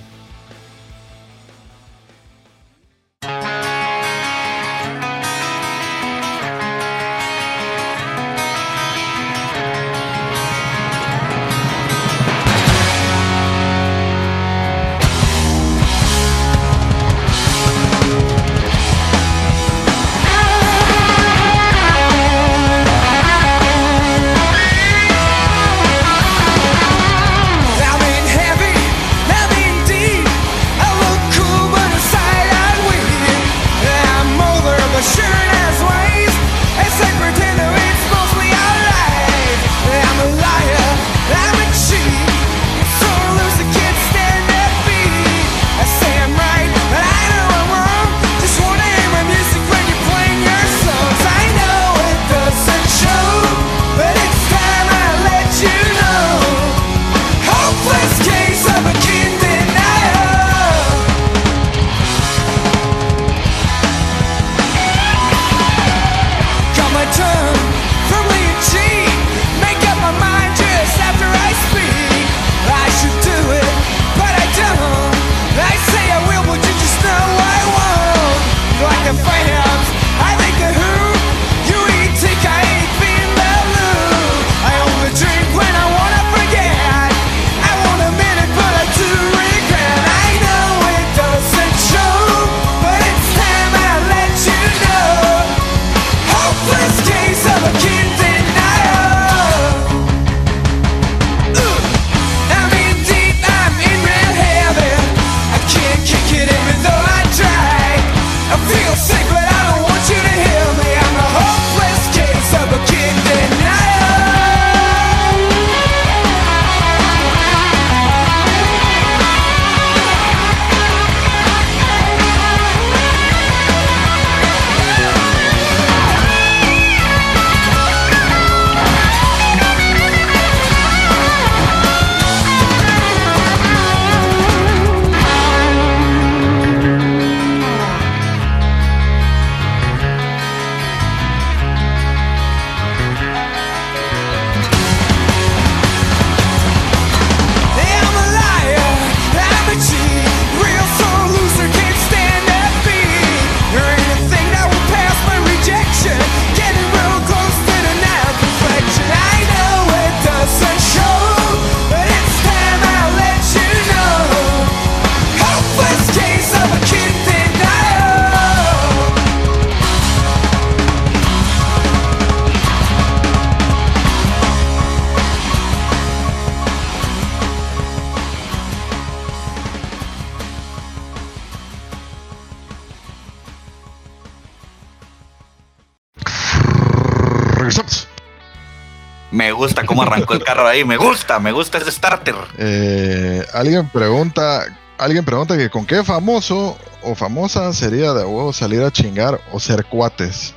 gusta 189.61 189.85
cómo 189.85 190.03
arrancó 190.03 190.33
el 190.35 190.43
carro 190.43 190.67
ahí, 190.67 190.85
me 190.85 190.97
gusta, 190.97 191.39
me 191.39 191.53
gusta 191.53 191.79
ese 191.79 191.93
starter. 191.93 192.35
Eh, 192.57 193.45
alguien 193.53 193.89
pregunta, 193.91 194.65
alguien 194.97 195.25
pregunta 195.25 195.57
que 195.59 195.69
con 195.69 195.85
qué 195.85 196.03
famoso 196.03 196.79
o 197.03 197.15
famosa 197.15 197.73
sería 197.75 198.13
de 198.15 198.25
huevo 198.25 198.53
salir 198.55 198.83
a 198.83 198.91
chingar 198.91 199.39
o 199.53 199.61
ser 199.61 199.85
cuates. 199.85 200.55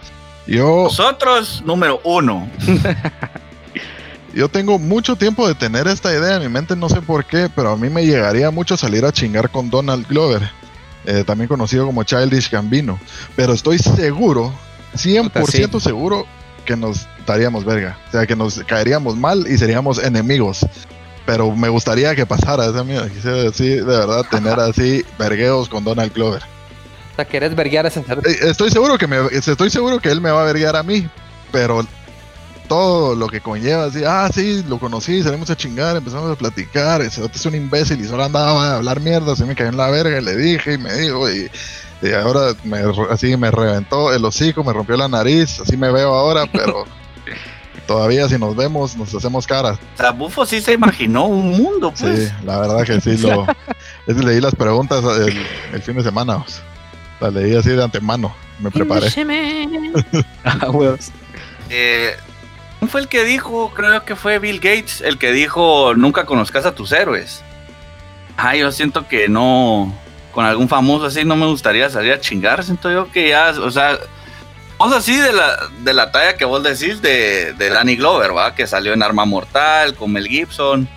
Yo, 0.48 0.86
Nosotros, 0.86 1.62
número 1.66 2.00
uno. 2.06 2.50
yo 4.34 4.48
tengo 4.48 4.80
mucho 4.80 5.18
tiempo 5.18 5.48
de 5.48 5.56
tener 5.56 5.88
esta 5.88 6.14
idea 6.14 6.38
en 6.38 6.42
mi 6.44 6.50
mente, 6.50 6.76
no 6.76 6.88
sé 6.88 7.02
por 7.02 7.26
qué, 7.26 7.50
pero 7.54 7.72
a 7.72 7.78
mí 7.78 7.90
me 7.90 8.06
llegaría 8.06 8.52
mucho 8.52 8.78
salir 8.78 9.04
a 9.06 9.12
chingar 9.12 9.50
con 9.50 9.70
Donald 9.70 10.08
Glover, 10.08 10.50
eh, 11.06 11.26
también 11.26 11.50
conocido 11.50 11.86
como 11.86 12.04
Childish 12.04 12.50
Gambino. 12.50 13.00
Pero 13.36 13.52
estoy 13.52 13.80
seguro, 13.80 14.54
100% 14.96 15.82
seguro 15.82 16.26
que 16.66 16.76
nos 16.76 17.08
daríamos 17.26 17.66
verga. 17.66 17.98
O 18.08 18.12
sea, 18.12 18.26
que 18.26 18.36
nos 18.36 18.60
caeríamos 18.66 19.16
mal 19.16 19.46
y 19.48 19.58
seríamos 19.58 19.98
enemigos. 20.04 20.66
Pero 21.26 21.56
me 21.56 21.70
gustaría 21.70 22.16
que 22.16 22.26
pasara 22.26 22.66
esa 22.66 22.84
mierda. 22.84 23.10
Quisiera 23.10 23.50
así, 23.50 23.70
de 23.70 23.84
verdad, 23.84 24.26
tener 24.30 24.60
así 24.60 25.06
vergueos 25.18 25.70
con 25.70 25.84
Donald 25.84 26.14
Glover. 26.14 26.42
O 27.14 27.16
sea, 27.16 27.26
¿querés 27.26 27.56
verguear 27.56 27.86
a 27.86 27.90
ese? 27.90 28.00
Eh, 28.00 28.38
Estoy 28.42 28.72
seguro 28.72 28.98
que 28.98 29.08
me, 29.08 29.18
estoy 29.32 29.70
seguro 29.70 30.00
que 30.00 30.10
él 30.10 30.20
me 30.20 30.32
va 30.32 30.42
a 30.42 30.46
verguear 30.46 30.76
a 30.76 30.84
mí, 30.84 31.08
pero 31.52 31.86
todo 32.68 33.16
lo 33.16 33.28
que 33.28 33.40
conlleva, 33.40 33.86
así, 33.86 34.04
ah, 34.06 34.30
sí, 34.34 34.64
lo 34.68 34.80
conocí, 34.80 35.22
salimos 35.22 35.50
a 35.50 35.56
chingar, 35.56 35.96
empezamos 35.96 36.32
a 36.32 36.36
platicar, 36.36 37.02
ese 37.02 37.22
otro 37.22 37.38
es 37.38 37.46
un 37.46 37.54
imbécil 37.56 38.02
y 38.02 38.08
solo 38.08 38.24
andaba 38.24 38.68
a 38.68 38.76
hablar 38.78 39.00
mierda, 39.00 39.36
se 39.36 39.46
me 39.46 39.54
cayó 39.54 39.70
en 39.70 39.78
la 39.78 39.92
verga 39.92 40.20
y 40.20 40.24
le 40.24 40.36
dije 40.36 40.74
y 40.74 40.78
me 40.80 40.94
dijo 40.94 41.30
y, 41.30 41.52
y 42.04 42.12
ahora 42.12 42.54
me, 42.66 42.80
así 43.10 43.38
me 43.38 43.50
reventó 43.50 44.14
el 44.14 44.26
hocico, 44.26 44.64
me 44.64 44.74
rompió 44.74 44.98
la 44.98 45.08
nariz, 45.08 45.62
así 45.62 45.78
me 45.78 45.90
veo 45.92 46.14
ahora, 46.14 46.46
pero 46.52 46.86
todavía 47.88 48.28
si 48.28 48.38
nos 48.38 48.56
vemos 48.56 48.98
nos 48.98 49.14
hacemos 49.16 49.48
caras. 49.48 49.80
O 49.96 49.98
sea, 49.98 50.12
Bufo 50.12 50.46
sí 50.46 50.60
se 50.60 50.74
imaginó 50.74 51.26
un 51.26 51.52
mundo, 51.52 51.94
pues. 51.98 52.30
Sí, 52.30 52.36
la 52.46 52.60
verdad 52.60 52.84
que 52.84 53.00
sí, 53.00 53.18
lo, 53.18 53.48
leí 54.06 54.42
las 54.42 54.54
preguntas 54.54 55.04
el, 55.04 55.46
el 55.72 55.82
fin 55.82 55.96
de 55.96 56.04
semana, 56.04 56.40
pues. 56.40 56.62
las 57.22 57.34
leí 57.34 57.56
así 57.56 57.70
de 57.70 57.84
antemano, 57.84 58.36
me 58.60 58.70
preparé. 58.70 59.08
Ah, 60.44 60.70
huevos. 60.70 61.12
Eh, 61.70 62.16
¿Quién 62.80 62.90
fue 62.90 63.00
el 63.00 63.08
que 63.08 63.24
dijo? 63.24 63.72
Creo 63.74 64.04
que 64.04 64.18
fue 64.18 64.40
Bill 64.40 64.60
Gates, 64.60 65.00
el 65.00 65.18
que 65.18 65.32
dijo 65.32 65.94
nunca 65.96 66.26
conozcas 66.26 66.66
a 66.66 66.76
tus 66.76 66.92
héroes. 66.92 67.42
Ay, 68.36 68.60
yo 68.60 68.72
siento 68.74 69.08
que 69.08 69.30
no, 69.30 69.94
con 70.34 70.46
algún 70.46 70.68
famoso 70.68 71.06
así 71.06 71.24
no 71.24 71.36
me 71.36 71.46
gustaría 71.46 71.90
salir 71.90 72.12
a 72.14 72.20
chingar. 72.20 72.64
Siento 72.64 72.92
yo 72.92 73.10
que 73.12 73.30
ya, 73.30 73.52
o 73.52 73.72
sea, 73.72 73.98
vamos 74.78 74.96
así 74.96 75.16
de 75.16 75.32
la, 75.32 75.58
de 75.80 75.94
la 75.94 76.12
talla 76.12 76.36
que 76.36 76.46
vos 76.46 76.64
decís 76.64 77.02
de, 77.02 77.54
de 77.54 77.70
Danny 77.70 77.96
Glover, 77.96 78.36
¿va? 78.36 78.54
Que 78.56 78.68
salió 78.68 78.94
en 78.94 79.04
Arma 79.04 79.26
Mortal 79.26 79.94
con 79.96 80.12
Mel 80.12 80.28
Gibson. 80.28 80.90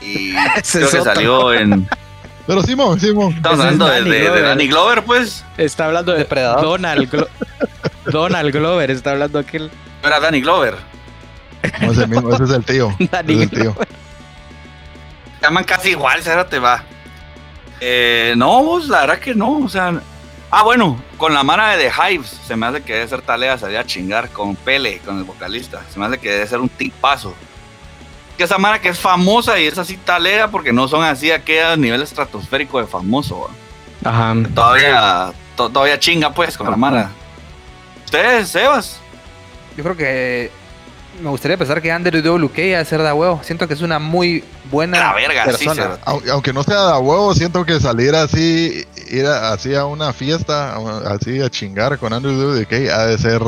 Y 0.00 0.34
Ese 0.56 0.78
creo 0.78 0.86
es 0.86 0.92
que 0.94 0.98
otro. 1.00 1.14
salió 1.14 1.52
en... 1.54 1.88
Pero 2.46 2.62
Simón, 2.62 2.98
Simón. 2.98 3.34
Estamos 3.34 3.58
Ese 3.58 3.68
es 3.68 3.72
hablando 3.80 3.86
de, 3.88 4.00
Danny 4.00 4.10
de-. 4.36 4.42
Danny 4.42 4.68
Glover, 4.68 5.04
pues. 5.04 5.44
Está 5.58 5.84
hablando 5.86 6.12
de 6.12 6.18
Depredador. 6.18 6.62
Donald, 6.62 7.10
Glo- 7.10 7.28
Donald 8.06 8.52
Glover, 8.52 8.90
está 8.90 9.10
hablando 9.10 9.38
aquel. 9.38 9.70
No 10.02 10.08
era 10.08 10.18
Danny 10.20 10.40
Glover. 10.40 10.76
No 11.82 11.92
es 11.92 11.98
el 11.98 12.08
mismo, 12.08 12.32
ese 12.32 12.44
es 12.44 12.50
el 12.50 12.64
tío. 12.64 12.96
Danny 13.10 13.34
ese 13.34 13.42
es 13.44 13.52
el 13.52 13.60
tío. 13.60 13.76
Se 15.40 15.44
llaman 15.44 15.64
casi 15.64 15.90
igual, 15.90 16.20
te 16.48 16.58
va. 16.58 16.82
Eh, 17.80 18.34
no, 18.36 18.62
vos, 18.62 18.88
la 18.88 19.00
verdad 19.02 19.18
que 19.18 19.34
no, 19.34 19.58
o 19.58 19.68
sea. 19.68 20.00
Ah, 20.50 20.62
bueno, 20.62 20.98
con 21.18 21.34
la 21.34 21.42
mano 21.42 21.66
de 21.66 21.76
The 21.76 21.92
Hives, 22.14 22.40
se 22.46 22.56
me 22.56 22.66
hace 22.66 22.82
que 22.82 22.94
debe 22.94 23.06
ser 23.08 23.20
talea 23.20 23.58
salir 23.58 23.76
a 23.76 23.84
chingar 23.84 24.30
con 24.30 24.56
Pele, 24.56 24.98
con 25.04 25.18
el 25.18 25.24
vocalista. 25.24 25.82
Se 25.92 25.98
me 25.98 26.06
hace 26.06 26.18
que 26.18 26.30
debe 26.30 26.46
ser 26.46 26.58
un 26.60 26.70
tipazo. 26.70 27.34
Que 28.38 28.44
esa 28.44 28.56
mara 28.56 28.80
que 28.80 28.88
es 28.88 28.98
famosa 28.98 29.58
y 29.60 29.66
es 29.66 29.76
así 29.76 29.96
talea 29.98 30.48
porque 30.48 30.72
no 30.72 30.88
son 30.88 31.04
así 31.04 31.30
a 31.30 31.36
aquel 31.36 31.78
nivel 31.80 32.00
estratosférico 32.02 32.80
de 32.80 32.86
famoso. 32.86 33.50
Ajá. 34.02 34.34
Todavía, 34.54 35.32
to- 35.56 35.68
todavía 35.68 35.98
chinga 35.98 36.32
pues 36.32 36.56
con 36.56 36.70
la 36.70 36.76
mara. 36.76 37.10
¿Ustedes, 38.06 38.48
Sebas? 38.48 39.00
Yo 39.76 39.82
creo 39.84 39.96
que 39.96 40.50
me 41.20 41.30
gustaría 41.30 41.56
pensar 41.56 41.80
que 41.82 41.90
Andrew 41.90 42.20
WK 42.22 42.76
a 42.78 42.84
ser 42.84 43.02
de 43.02 43.12
huevo. 43.12 43.40
Siento 43.42 43.66
que 43.66 43.74
es 43.74 43.80
una 43.82 43.98
muy 43.98 44.44
buena 44.70 44.98
La 44.98 45.14
verga, 45.14 45.44
persona. 45.44 45.98
Aunque 46.04 46.52
no 46.52 46.62
sea 46.62 46.86
de 46.86 46.92
a 46.92 46.98
huevo, 46.98 47.34
siento 47.34 47.64
que 47.64 47.80
salir 47.80 48.14
así, 48.14 48.84
ir 49.10 49.26
a- 49.26 49.52
así 49.52 49.74
a 49.74 49.84
una 49.84 50.12
fiesta, 50.12 50.76
así 51.06 51.40
a 51.42 51.48
chingar 51.50 51.98
con 51.98 52.12
Andrew 52.12 52.34
WK, 52.34 52.90
ha 52.90 53.06
de 53.06 53.18
ser 53.18 53.42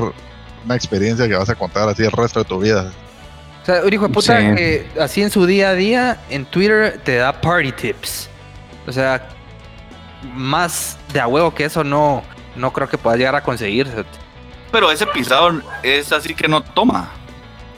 una 0.64 0.74
experiencia 0.74 1.26
que 1.28 1.34
vas 1.34 1.48
a 1.48 1.54
contar 1.54 1.88
así 1.88 2.02
el 2.04 2.12
resto 2.12 2.40
de 2.40 2.44
tu 2.44 2.58
vida. 2.58 2.90
O 3.62 3.66
sea, 3.66 3.82
un 3.84 3.92
hijo 3.92 4.08
de 4.08 4.14
puta 4.14 4.38
Sí. 4.40 4.54
que 4.56 4.86
así 5.00 5.22
en 5.22 5.30
su 5.30 5.44
día 5.46 5.70
a 5.70 5.74
día 5.74 6.18
en 6.30 6.46
Twitter 6.46 7.00
te 7.04 7.16
da 7.16 7.40
party 7.40 7.72
tips. 7.72 8.28
O 8.86 8.92
sea, 8.92 9.28
más 10.34 10.98
de 11.12 11.20
a 11.20 11.26
huevo 11.26 11.54
que 11.54 11.64
eso 11.64 11.84
no, 11.84 12.22
no 12.56 12.72
creo 12.72 12.88
que 12.88 12.98
puedas 12.98 13.18
llegar 13.18 13.36
a 13.36 13.42
conseguir. 13.42 13.88
Pero 14.72 14.90
ese 14.90 15.06
pisado 15.06 15.60
es 15.82 16.12
así 16.12 16.34
que 16.34 16.46
no 16.48 16.62
toma. 16.62 17.10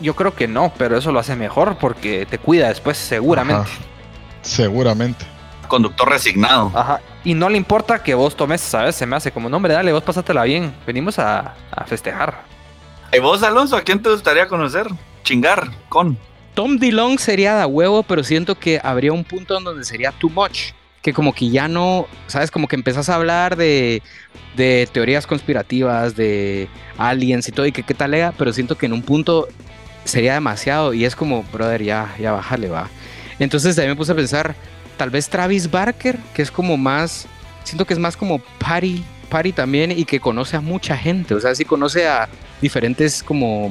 Yo 0.03 0.15
creo 0.15 0.35
que 0.35 0.49
no, 0.49 0.73
pero 0.77 0.99
eso 0.99 1.13
lo 1.13 1.21
hace 1.21 1.37
mejor 1.37 1.77
porque 1.79 2.27
te 2.27 2.39
cuida 2.39 2.69
después, 2.69 2.99
seguramente. 2.99 3.71
Ajá. 3.71 3.81
Seguramente. 4.43 5.25
Conductor 5.69 6.09
resignado. 6.11 6.71
Ajá. 6.75 7.01
Y 7.25 7.35
no 7.35 7.49
le 7.49 7.57
importa 7.57 8.03
que 8.03 8.15
vos 8.15 8.37
tomes, 8.37 8.61
¿sabes? 8.61 8.97
Se 8.97 9.07
me 9.07 9.17
hace 9.17 9.31
como, 9.31 9.49
no, 9.49 9.57
hombre, 9.57 9.73
dale, 9.73 9.93
vos 9.93 10.03
pásatela 10.03 10.43
bien. 10.43 10.75
Venimos 10.87 11.19
a, 11.19 11.55
a 11.71 11.85
festejar. 11.85 12.43
¿Y 13.13 13.21
vos, 13.21 13.43
Alonso, 13.43 13.77
a 13.77 13.83
quién 13.83 14.03
te 14.03 14.11
gustaría 14.11 14.49
conocer? 14.49 14.87
Chingar 15.23 15.71
con. 15.89 16.19
Tom 16.55 16.79
DeLong 16.79 17.19
sería 17.19 17.57
de 17.57 17.65
huevo, 17.65 18.03
pero 18.03 18.25
siento 18.25 18.59
que 18.59 18.81
habría 18.83 19.13
un 19.13 19.25
punto 19.25 19.57
en 19.57 19.65
donde 19.65 19.85
sería 19.85 20.13
too 20.13 20.29
much. 20.29 20.73
Que 21.01 21.13
como 21.13 21.35
que 21.35 21.49
ya 21.49 21.69
no, 21.69 22.07
¿sabes? 22.27 22.51
Como 22.51 22.69
que 22.69 22.77
empezás 22.77 23.09
a 23.09 23.15
hablar 23.15 23.57
de, 23.57 24.03
de 24.57 24.89
teorías 24.93 25.27
conspirativas, 25.27 26.15
de 26.15 26.69
aliens 26.99 27.49
y 27.49 27.53
todo, 27.53 27.67
y 27.67 27.73
que 27.73 27.83
qué 27.83 27.95
tal 27.95 28.15
era, 28.15 28.33
pero 28.33 28.53
siento 28.53 28.77
que 28.77 28.87
en 28.87 28.93
un 28.93 29.03
punto 29.03 29.49
sería 30.05 30.35
demasiado 30.35 30.95
y 30.95 31.05
es 31.05 31.17
como, 31.17 31.43
brother, 31.45 31.83
ya, 31.83 32.15
ya 32.19 32.33
bájale, 32.33 32.69
va. 32.69 32.89
Entonces 33.39 33.77
también 33.77 33.93
me 33.93 33.97
puse 33.97 34.13
a 34.13 34.15
pensar, 34.15 34.55
tal 34.97 35.11
vez 35.11 35.29
Travis 35.29 35.71
Barker, 35.71 36.19
que 36.35 36.43
es 36.43 36.51
como 36.51 36.77
más, 36.77 37.27
siento 37.65 37.85
que 37.85 37.95
es 37.95 37.99
más 37.99 38.17
como 38.17 38.39
party, 38.59 39.03
party 39.29 39.53
también 39.53 39.91
y 39.91 40.05
que 40.05 40.21
conoce 40.21 40.57
a 40.57 40.61
mucha 40.61 40.97
gente, 40.97 41.35
o 41.35 41.41
sea, 41.41 41.55
sí 41.55 41.65
conoce 41.65 42.07
a 42.07 42.29
diferentes 42.61 43.23
como, 43.23 43.71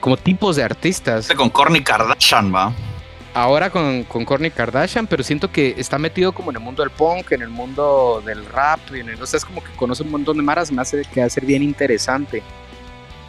como 0.00 0.16
tipos 0.16 0.56
de 0.56 0.62
artistas 0.62 1.28
Con 1.28 1.50
Kourtney 1.50 1.82
Kardashian, 1.82 2.54
va. 2.54 2.72
ahora 3.34 3.70
con, 3.70 4.04
con 4.04 4.24
Kourtney 4.24 4.50
Kardashian, 4.50 5.06
pero 5.06 5.24
siento 5.24 5.50
que 5.50 5.74
está 5.78 5.98
metido 5.98 6.32
como 6.32 6.50
en 6.50 6.56
el 6.56 6.62
mundo 6.62 6.82
del 6.82 6.90
punk, 6.90 7.32
en 7.32 7.42
el 7.42 7.48
mundo 7.48 8.22
del 8.24 8.44
rap, 8.46 8.80
y 8.94 9.00
en 9.00 9.08
el, 9.08 9.22
o 9.22 9.26
sea, 9.26 9.38
es 9.38 9.44
como 9.44 9.64
que 9.64 9.70
conoce 9.72 10.02
un 10.02 10.10
montón 10.10 10.36
de 10.36 10.42
maras, 10.42 10.70
me 10.70 10.82
hace 10.82 11.02
que 11.12 11.20
va 11.20 11.26
a 11.26 11.30
ser 11.30 11.46
bien 11.46 11.62
interesante 11.62 12.42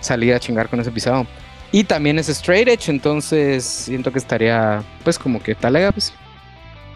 salir 0.02 0.34
a 0.34 0.40
chingar 0.40 0.68
con 0.68 0.80
ese 0.80 0.92
pisado. 0.92 1.26
Y 1.74 1.86
también 1.86 2.20
es 2.20 2.30
straight 2.30 2.68
edge, 2.68 2.90
entonces 2.90 3.66
siento 3.66 4.12
que 4.12 4.20
estaría, 4.20 4.84
pues 5.04 5.18
como 5.18 5.42
que 5.42 5.56
talega, 5.56 5.92
pues. 5.92 6.14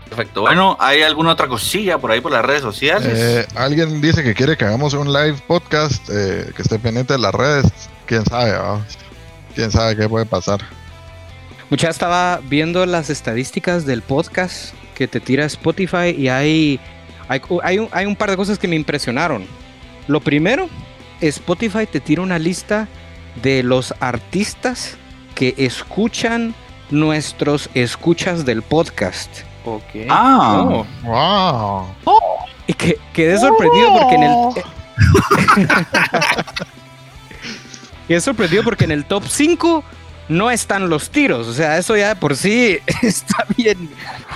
Perfecto. 0.08 0.42
Bueno, 0.42 0.78
¿hay 0.80 1.02
alguna 1.02 1.32
otra 1.32 1.48
cosilla 1.48 1.98
por 1.98 2.12
ahí 2.12 2.22
por 2.22 2.32
las 2.32 2.46
redes 2.46 2.62
sociales? 2.62 3.12
Eh, 3.12 3.48
alguien 3.56 4.00
dice 4.02 4.24
que 4.24 4.36
quiere 4.36 4.56
que 4.56 4.66
hagamos 4.66 4.94
un 4.94 5.12
live 5.12 5.36
podcast, 5.48 6.08
eh, 6.12 6.52
que 6.56 6.62
esté 6.62 6.78
pendiente 6.78 7.14
de 7.14 7.20
las 7.20 7.34
redes. 7.34 7.66
Quién 8.06 8.24
sabe, 8.24 8.52
¿va? 8.52 8.80
quién 9.56 9.72
sabe 9.72 9.96
qué 9.96 10.08
puede 10.08 10.28
pasar. 10.28 10.60
Mucha 11.72 11.90
estaba 11.90 12.40
viendo 12.44 12.86
las 12.86 13.10
estadísticas 13.10 13.84
del 13.84 14.04
podcast 14.04 14.76
que 14.94 15.08
te 15.08 15.20
tira 15.20 15.46
Spotify 15.46 16.14
y 16.16 16.28
hay, 16.28 16.80
hay, 17.28 17.42
hay 17.64 17.80
un, 17.80 17.90
hay 17.92 18.06
un 18.06 18.16
par 18.16 18.30
de 18.30 18.38
cosas 18.38 18.60
que 18.60 18.68
me 18.68 18.76
impresionaron. 18.76 19.48
Lo 20.08 20.20
primero, 20.20 20.70
Spotify 21.20 21.88
te 21.92 22.00
tira 22.00 22.22
una 22.22 22.38
lista 22.38 22.88
de 23.42 23.64
los 23.64 23.94
artistas 24.00 24.98
que 25.36 25.54
escuchan 25.58 26.54
nuestros 26.90 27.70
escuchas 27.74 28.46
del 28.46 28.62
podcast. 28.62 29.30
Ok. 29.66 30.06
ah, 30.10 30.64
Oh. 30.64 30.86
¡Wow! 31.04 31.88
Y 32.68 32.74
que 32.74 32.98
quedé 33.14 33.38
sorprendido 33.40 33.94
porque 33.98 34.16
en 34.16 34.24
el. 34.24 34.32
quedé 38.08 38.22
sorprendido 38.22 38.64
porque 38.64 38.86
en 38.86 38.92
el 38.92 39.06
top 39.06 39.24
5 39.28 39.84
no 40.30 40.52
están 40.52 40.90
los 40.90 41.10
tiros. 41.10 41.48
O 41.48 41.54
sea, 41.54 41.78
eso 41.78 41.96
ya 41.96 42.10
de 42.10 42.16
por 42.16 42.36
sí 42.36 42.80
está 43.02 43.46
bien, 43.56 43.90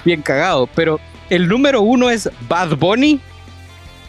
bien 0.06 0.22
cagado. 0.22 0.68
Pero 0.76 0.99
el 1.30 1.47
número 1.47 1.82
uno 1.82 2.10
es 2.10 2.30
Bad 2.47 2.76
Bunny. 2.78 3.20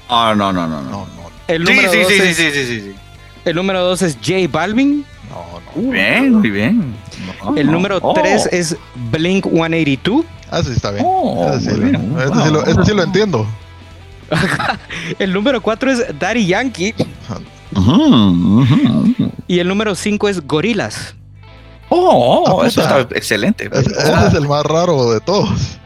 no, 0.09 0.35
no, 0.35 0.53
no, 0.53 0.67
no. 0.67 0.83
no. 0.83 0.83
No, 0.83 1.07
no, 1.07 1.31
El 1.49 1.67
Sí, 1.67 1.73
número, 1.75 1.93
sí, 1.93 1.99
dos 1.99 2.09
sí, 2.09 2.15
sí, 2.21 2.23
es, 2.29 2.37
sí, 2.37 2.51
sí, 2.53 2.67
sí, 2.67 2.81
sí. 2.81 2.95
El 3.45 3.55
número 3.57 3.83
dos 3.85 4.03
es 4.03 4.17
J 4.17 4.35
Balvin. 4.51 5.05
no, 5.31 5.61
no. 5.61 5.83
Muy 5.83 5.93
bien, 5.95 6.33
muy 6.35 6.51
bien. 6.51 6.95
No, 7.45 7.57
El 7.57 7.67
no. 7.67 7.73
número 7.73 7.99
Oh. 8.03 8.13
3 8.15 8.49
es 8.53 8.77
Blink 9.11 9.47
182. 9.47 10.25
Ah, 10.51 10.63
sí, 10.63 10.73
está 10.77 10.91
bien. 10.91 11.05
Oh, 11.09 11.51
sí, 11.59 11.69
ese 11.69 11.75
sí 11.77 12.51
lo, 12.53 12.65
ese 12.67 12.85
sí 12.85 12.95
lo 12.95 13.03
entiendo. 13.03 13.47
El 15.19 15.33
número 15.33 15.61
4 15.63 15.91
es 15.93 16.19
Daddy 16.19 16.47
Yankee. 16.47 16.95
Ujú. 17.75 18.67
Y 19.47 19.59
el 19.59 19.69
número 19.69 19.95
5 19.95 20.29
es 20.29 20.47
Gorilas. 20.47 21.15
Oh, 21.89 22.61
Ah, 22.63 22.67
eso 22.67 22.81
está 22.83 23.01
excelente. 23.17 23.69
Ese, 23.73 23.91
ese 23.91 24.27
es 24.29 24.35
el 24.35 24.49
más 24.49 24.65
raro 24.65 25.11
de 25.13 25.21
todos. 25.21 25.79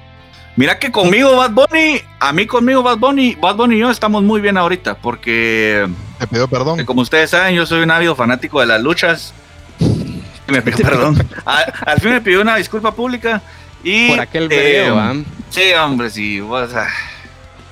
Mira 0.57 0.79
que 0.79 0.91
conmigo 0.91 1.37
Bad 1.37 1.51
Bunny, 1.53 1.99
a 2.21 2.33
mí 2.33 2.47
conmigo 2.47 2.83
Bad 2.83 2.99
Bunny, 2.99 3.35
Bad 3.35 3.57
Bunny 3.57 3.77
y 3.77 3.79
yo 3.81 3.91
estamos 3.91 4.23
muy 4.23 4.41
bien 4.41 4.57
ahorita, 4.57 4.97
porque 4.99 5.87
Te 6.19 6.27
pidió 6.27 6.49
perdón. 6.49 6.85
como 6.85 7.03
ustedes 7.03 7.31
saben, 7.31 7.55
yo 7.55 7.67
soy 7.67 7.83
un 7.83 7.91
ávido 7.91 8.15
fanático 8.15 8.61
de 8.61 8.67
las 8.67 8.81
luchas. 8.81 9.35
Y 9.79 10.53
Me 10.53 10.63
pidió 10.63 10.85
perdón. 10.89 11.29
A- 11.45 11.67
al 11.87 12.01
fin 12.01 12.13
me 12.13 12.21
pidió 12.21 12.41
una 12.41 12.57
disculpa 12.57 12.93
pública 12.93 13.43
y 13.85 14.09
Por 14.09 14.21
aquel 14.21 14.45
eh, 14.45 14.49
vergueo, 14.49 14.99
¿ah? 14.99 15.15
Sí, 15.51 15.73
hombre, 15.75 16.11
sí. 16.11 16.41
sea, 16.71 16.87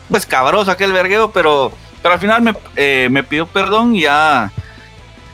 pues 0.08 0.26
cabroso 0.26 0.70
aquel 0.70 0.92
vergueo, 0.92 1.30
pero, 1.32 1.72
pero 2.02 2.14
al 2.14 2.20
final 2.20 2.42
me, 2.42 2.54
eh, 2.76 3.08
me 3.10 3.22
pidió 3.22 3.46
perdón 3.46 3.96
y 3.96 4.02
ya. 4.02 4.50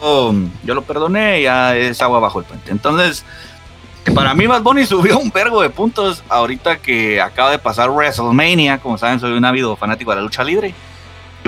oh, 0.00 0.32
yo 0.62 0.74
lo 0.74 0.82
perdoné 0.82 1.40
y 1.40 1.42
ya 1.44 1.76
es 1.76 2.00
agua 2.00 2.20
bajo 2.20 2.38
el 2.38 2.44
puente. 2.46 2.70
Entonces, 2.70 3.24
para 4.14 4.32
mí, 4.34 4.46
Bad 4.46 4.62
Bunny 4.62 4.86
subió 4.86 5.18
un 5.18 5.30
vergo 5.30 5.60
de 5.60 5.70
puntos 5.70 6.22
ahorita 6.28 6.78
que 6.78 7.20
acaba 7.20 7.50
de 7.50 7.58
pasar 7.58 7.90
WrestleMania. 7.90 8.78
Como 8.78 8.96
saben, 8.96 9.18
soy 9.20 9.32
un 9.32 9.44
ávido 9.44 9.76
fanático 9.76 10.10
de 10.12 10.16
la 10.16 10.22
lucha 10.22 10.44
libre. 10.44 10.72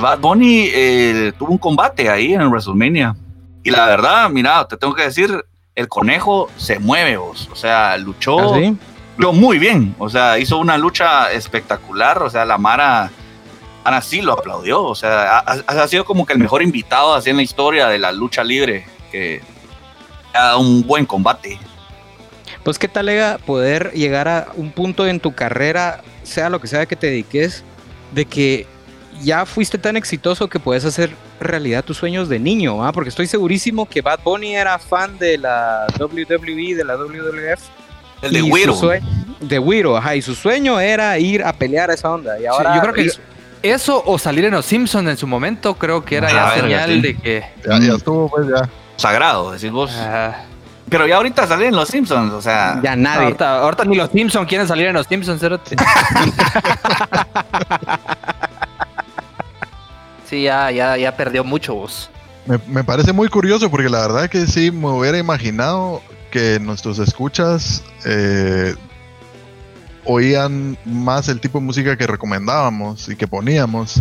Bad 0.03 0.19
Bunny 0.19 0.69
eh, 0.75 1.33
tuvo 1.39 1.53
un 1.53 1.59
combate 1.59 2.11
ahí 2.11 2.35
en 2.35 2.49
WrestleMania. 2.49 3.15
Y 3.63 3.71
la 3.71 3.87
verdad, 3.87 4.29
mira, 4.29 4.67
te 4.67 4.77
tengo 4.77 4.95
que 4.95 5.05
decir, 5.05 5.45
el 5.77 5.89
conejo 5.89 6.51
se 6.57 6.81
mueve, 6.81 7.17
vos. 7.17 7.49
O 7.53 7.57
sea, 7.57 7.97
luchó 7.97 8.55
¿Ah, 8.55 8.59
luchó 9.17 9.33
muy 9.33 9.59
bien, 9.59 9.95
o 9.99 10.11
sea, 10.11 10.39
hizo 10.39 10.59
una 10.59 10.77
lucha 10.77 11.31
espectacular, 11.33 12.21
o 12.23 12.29
sea, 12.29 12.45
la 12.45 12.59
Mara, 12.59 13.11
Mara 13.85 14.01
sí 14.01 14.23
lo 14.23 14.33
aplaudió, 14.33 14.83
o 14.83 14.95
sea, 14.95 15.39
ha 15.39 15.89
sido 15.89 16.05
como 16.05 16.27
que 16.27 16.33
el 16.33 16.41
mejor 16.41 16.63
invitado 16.63 17.15
así 17.15 17.31
en 17.31 17.37
la 17.37 17.43
historia 17.43 17.89
de 17.89 17.99
la 17.99 18.11
lucha 18.11 18.43
libre, 18.43 18.87
que 19.13 19.41
ha 20.35 20.47
dado 20.47 20.61
un 20.61 20.85
buen 20.85 21.07
combate. 21.07 21.61
Pues 22.65 22.79
qué 22.79 22.89
tal, 22.89 23.09
Ega, 23.09 23.39
poder 23.39 23.93
llegar 23.93 24.29
a 24.29 24.49
un 24.57 24.73
punto 24.73 25.07
en 25.07 25.21
tu 25.21 25.33
carrera, 25.35 26.01
sea 26.25 26.49
lo 26.49 26.61
que 26.61 26.67
sea 26.67 26.87
que 26.87 26.97
te 26.97 27.09
dediques, 27.09 27.63
de 28.13 28.25
que 28.25 28.67
ya 29.21 29.45
fuiste 29.47 29.79
tan 29.79 29.97
exitoso 29.97 30.49
que 30.49 30.59
puedes 30.59 30.85
hacer 30.85 31.15
realidad 31.41 31.85
tus 31.85 31.97
sueños 31.99 32.29
de 32.29 32.39
niño, 32.39 32.85
¿ah? 32.85 32.93
Porque 32.93 33.11
estoy 33.11 33.27
segurísimo 33.27 33.87
que 33.89 34.01
Bad 34.03 34.21
Bunny 34.25 34.55
era 34.55 34.79
fan 34.79 35.19
de 35.19 35.39
la 35.39 35.87
WWE, 35.99 36.75
de 36.75 36.85
la 36.85 36.97
WWF. 36.97 37.61
El 38.23 38.33
de 38.33 38.43
Wiro. 38.43 38.75
sueño- 38.75 39.07
De 39.41 39.59
Wiro, 39.59 39.97
ajá, 39.97 40.15
y 40.17 40.23
su 40.23 40.35
sueño 40.35 40.79
era 40.81 41.19
ir 41.19 41.43
a 41.45 41.53
pelear 41.53 41.91
a 41.91 41.95
esa 41.95 42.11
onda. 42.11 42.39
Y 42.41 42.47
ahora 42.47 42.75
yo 42.77 42.81
creo 42.81 42.95
que 42.95 43.11
eso 43.63 44.03
o 44.07 44.19
salir 44.19 44.45
en 44.45 44.53
los 44.53 44.65
Simpsons 44.65 45.09
en 45.09 45.17
su 45.17 45.27
momento, 45.27 45.75
creo 45.75 46.05
que 46.05 46.17
era 46.17 46.29
Ah, 46.29 46.55
ya 46.57 46.61
señal 46.63 46.91
sí. 46.91 47.01
de 47.01 47.17
que. 47.17 47.45
Ya, 47.69 47.79
ya 47.81 47.95
estuvo, 47.95 48.29
pues 48.29 48.47
ya. 48.49 48.69
Sagrado, 48.97 49.51
decís 49.53 49.71
vos. 49.73 49.91
Pero 50.89 51.07
ya 51.07 51.17
ahorita 51.17 51.47
salen 51.47 51.75
los 51.75 51.89
Simpsons, 51.89 52.33
o 52.35 52.43
sea, 52.43 52.79
ya 52.83 52.95
nadie. 52.95 53.25
ahorita, 53.25 53.59
ahorita 53.61 53.85
ni 53.87 53.97
los 53.97 54.11
Simpsons 54.11 54.47
quieren 54.47 54.69
salir 54.69 54.89
en 54.89 54.95
los 54.95 55.07
Simpsons, 55.07 55.41
cerote. 55.41 55.75
sí, 60.33 60.43
ya, 60.45 60.71
ya, 60.71 60.97
ya 60.97 61.15
perdió 61.15 61.45
mucho 61.45 61.75
vos. 61.75 62.09
Me, 62.47 62.59
me 62.67 62.83
parece 62.83 63.13
muy 63.13 63.29
curioso 63.29 63.71
porque 63.71 63.91
la 63.91 64.01
verdad 64.01 64.31
que 64.31 64.47
sí 64.47 64.71
me 64.71 64.89
hubiera 64.89 65.19
imaginado 65.19 66.01
que 66.31 66.59
nuestros 66.59 66.99
escuchas 66.99 67.83
eh, 68.07 68.75
oían 70.05 70.79
más 70.87 71.29
el 71.29 71.39
tipo 71.39 71.59
de 71.59 71.67
música 71.67 71.97
que 71.97 72.07
recomendábamos 72.07 73.09
y 73.11 73.17
que 73.17 73.29
poníamos. 73.29 74.01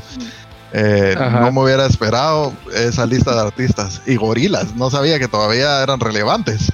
Eh, 0.73 1.17
no 1.19 1.51
me 1.51 1.63
hubiera 1.63 1.85
esperado 1.85 2.53
esa 2.73 3.05
lista 3.05 3.35
de 3.35 3.41
artistas. 3.41 4.01
Y 4.05 4.15
gorilas, 4.15 4.73
no 4.75 4.89
sabía 4.89 5.19
que 5.19 5.27
todavía 5.27 5.83
eran 5.83 5.99
relevantes. 5.99 6.71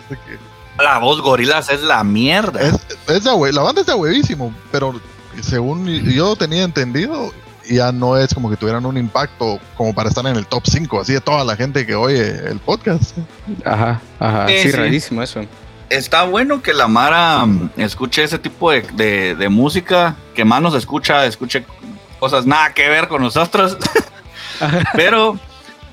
la 0.78 1.00
voz 1.00 1.20
gorilas 1.22 1.70
es 1.72 1.82
la 1.82 2.04
mierda. 2.04 2.62
Es, 2.62 2.76
es 3.08 3.24
de 3.24 3.52
la 3.52 3.62
banda 3.64 3.82
es 3.82 3.88
de 3.88 3.96
huevísimo, 3.96 4.54
pero 4.72 5.02
según 5.42 5.88
yo 5.88 6.36
tenía 6.36 6.64
entendido, 6.64 7.34
ya 7.76 7.92
no 7.92 8.18
es 8.18 8.34
como 8.34 8.50
que 8.50 8.56
tuvieran 8.58 8.86
un 8.86 8.98
impacto 8.98 9.60
como 9.76 9.94
para 9.94 10.10
estar 10.10 10.26
en 10.26 10.36
el 10.36 10.46
top 10.46 10.64
5, 10.66 11.02
así 11.02 11.14
de 11.14 11.22
toda 11.22 11.44
la 11.44 11.56
gente 11.56 11.86
que 11.86 11.96
oye 11.96 12.28
el 12.50 12.60
podcast. 12.60 13.18
Ajá, 13.66 14.02
ajá. 14.20 14.48
Sí, 14.48 14.58
Sí, 14.64 14.72
sí. 14.72 14.78
rarísimo 14.78 15.22
eso. 15.24 15.42
Está 15.90 16.24
bueno 16.26 16.62
que 16.62 16.74
la 16.74 16.88
Mara 16.88 17.46
mm, 17.46 17.70
escuche 17.78 18.24
ese 18.24 18.38
tipo 18.40 18.72
de, 18.72 18.82
de- 18.94 19.36
de 19.36 19.50
música, 19.50 20.16
que 20.36 20.44
más 20.46 20.62
nos 20.62 20.74
escucha, 20.76 21.26
escuche 21.26 21.64
cosas 22.20 22.46
nada 22.46 22.74
que 22.74 22.90
ver 22.90 23.08
con 23.08 23.22
nosotros. 23.22 23.78
Pero 24.94 25.40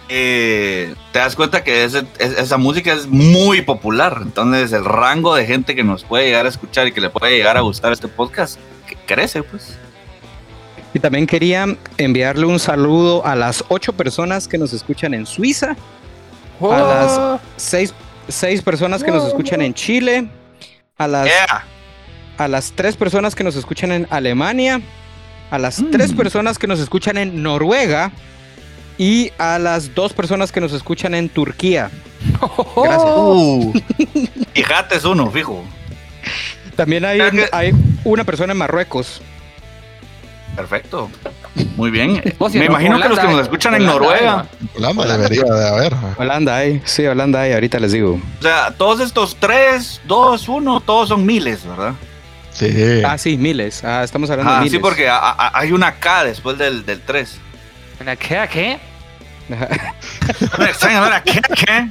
eh, 0.08 0.94
te 1.12 1.18
das 1.18 1.36
cuenta 1.36 1.62
que 1.64 1.84
ese- 1.84 2.06
esa 2.18 2.56
música 2.56 2.92
es 2.92 3.06
muy 3.06 3.62
popular. 3.62 4.18
Entonces 4.22 4.72
el 4.72 4.84
rango 4.84 5.34
de 5.34 5.46
gente 5.46 5.74
que 5.74 5.84
nos 5.84 6.04
puede 6.04 6.26
llegar 6.26 6.46
a 6.46 6.48
escuchar 6.48 6.86
y 6.88 6.92
que 6.92 7.00
le 7.00 7.10
puede 7.10 7.36
llegar 7.36 7.56
a 7.56 7.60
gustar 7.60 7.92
este 7.92 8.08
podcast 8.08 8.58
crece, 9.06 9.42
pues. 9.42 9.76
Y 10.94 11.00
también 11.00 11.26
quería 11.26 11.66
enviarle 11.98 12.46
un 12.46 12.58
saludo 12.60 13.26
a 13.26 13.34
las 13.34 13.64
ocho 13.68 13.92
personas 13.92 14.46
que 14.46 14.56
nos 14.58 14.72
escuchan 14.72 15.12
en 15.12 15.26
Suiza, 15.26 15.76
A 16.60 16.78
las- 16.78 17.40
seis, 17.56 17.92
seis 18.28 18.62
personas 18.62 19.02
que 19.02 19.10
nos 19.10 19.26
escuchan 19.26 19.60
en 19.60 19.74
Chile, 19.74 20.28
a 20.96 21.08
las, 21.08 21.26
Yeah. 21.26 21.64
a 22.38 22.46
las 22.48 22.72
tres 22.72 22.96
personas 22.96 23.34
que 23.34 23.42
nos 23.42 23.56
escuchan 23.56 23.90
en 23.90 24.06
Alemania, 24.10 24.80
a 25.50 25.58
las 25.58 25.80
Mm. 25.80 25.90
tres 25.90 26.12
personas 26.12 26.58
que 26.58 26.68
nos 26.68 26.78
escuchan 26.78 27.16
en 27.18 27.42
Noruega 27.42 28.12
y 28.96 29.32
a 29.36 29.58
las 29.58 29.92
dos 29.96 30.12
personas 30.12 30.52
que 30.52 30.60
nos 30.60 30.72
escuchan 30.72 31.14
en 31.16 31.28
Turquía. 31.28 31.90
Gracias. 32.76 33.02
Uh, 33.16 33.72
fíjate, 34.54 34.94
es 34.96 35.04
uno, 35.04 35.28
fijo. 35.30 35.64
También 36.76 37.04
hay, 37.04 37.20
un- 37.20 37.40
hay 37.52 37.72
una 38.04 38.22
persona 38.24 38.52
en 38.52 38.58
Marruecos. 38.58 39.20
Perfecto. 40.56 41.10
Muy 41.76 41.90
bien. 41.90 42.22
Me 42.54 42.64
imagino 42.66 43.00
que 43.00 43.08
los 43.08 43.18
que 43.18 43.24
Holanda, 43.26 43.32
nos 43.32 43.42
escuchan 43.42 43.74
en 43.74 43.82
Holanda, 43.88 43.92
Noruega. 44.06 44.40
ahí 44.40 44.68
Holanda 44.76 45.06
debería 45.16 45.42
de 45.44 45.68
haber. 45.68 45.94
Holanda 46.16 46.56
hay, 46.56 46.82
sí, 46.84 47.06
Holanda 47.06 47.40
hay, 47.42 47.52
ahorita 47.52 47.78
les 47.80 47.92
digo. 47.92 48.20
O 48.38 48.42
sea, 48.42 48.72
todos 48.76 49.00
estos 49.00 49.36
tres, 49.38 50.00
dos, 50.04 50.48
uno, 50.48 50.80
todos 50.80 51.08
son 51.08 51.24
miles, 51.26 51.66
¿verdad? 51.66 51.92
Sí. 52.52 53.02
Ah, 53.04 53.18
sí, 53.18 53.36
miles. 53.36 53.82
Ah, 53.84 54.02
estamos 54.04 54.30
hablando 54.30 54.52
de 54.52 54.56
Ah, 54.58 54.60
miles. 54.60 54.72
sí, 54.72 54.78
porque 54.78 55.08
a- 55.08 55.16
a- 55.18 55.58
hay 55.58 55.72
una 55.72 55.94
K 55.96 56.24
después 56.24 56.56
del, 56.56 56.86
del 56.86 57.00
3. 57.00 57.38
¿En 58.06 58.16
qué? 58.16 58.38
¿A 58.38 58.46
qué? 58.46 58.78
Me 60.58 60.64
extraña, 60.66 61.00
¿no? 61.00 61.22
¿Qué? 61.24 61.40
¿Qué? 61.54 61.88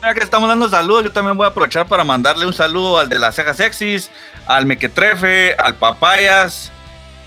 Mira 0.00 0.14
que 0.14 0.20
estamos 0.20 0.48
dando 0.48 0.68
saludos, 0.68 1.04
yo 1.04 1.12
también 1.12 1.36
voy 1.36 1.44
a 1.46 1.48
aprovechar 1.48 1.86
para 1.86 2.04
mandarle 2.04 2.46
un 2.46 2.52
saludo 2.52 2.98
al 2.98 3.08
de 3.08 3.18
las 3.18 3.34
cejas 3.34 3.56
sexys, 3.56 4.10
al 4.46 4.64
Mequetrefe, 4.66 5.54
al 5.58 5.74
Papayas 5.74 6.70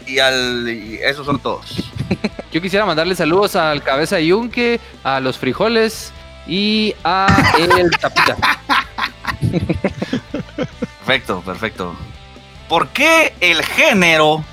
y 0.07 0.19
al... 0.19 0.68
y 0.69 0.99
esos 1.03 1.26
son 1.26 1.40
todos. 1.40 1.91
Yo 2.52 2.61
quisiera 2.61 2.86
mandarle 2.86 3.15
saludos 3.15 3.56
al 3.56 3.82
Cabeza 3.84 4.18
de 4.18 4.28
Yunque, 4.28 4.80
a 5.03 5.19
los 5.19 5.38
frijoles 5.38 6.11
y 6.48 6.94
a 7.03 7.28
el 7.57 7.90
Tapita. 7.91 8.36
Perfecto, 10.99 11.41
perfecto. 11.41 11.95
¿Por 12.69 12.88
qué 12.90 13.34
el 13.41 13.64
género 13.64 14.44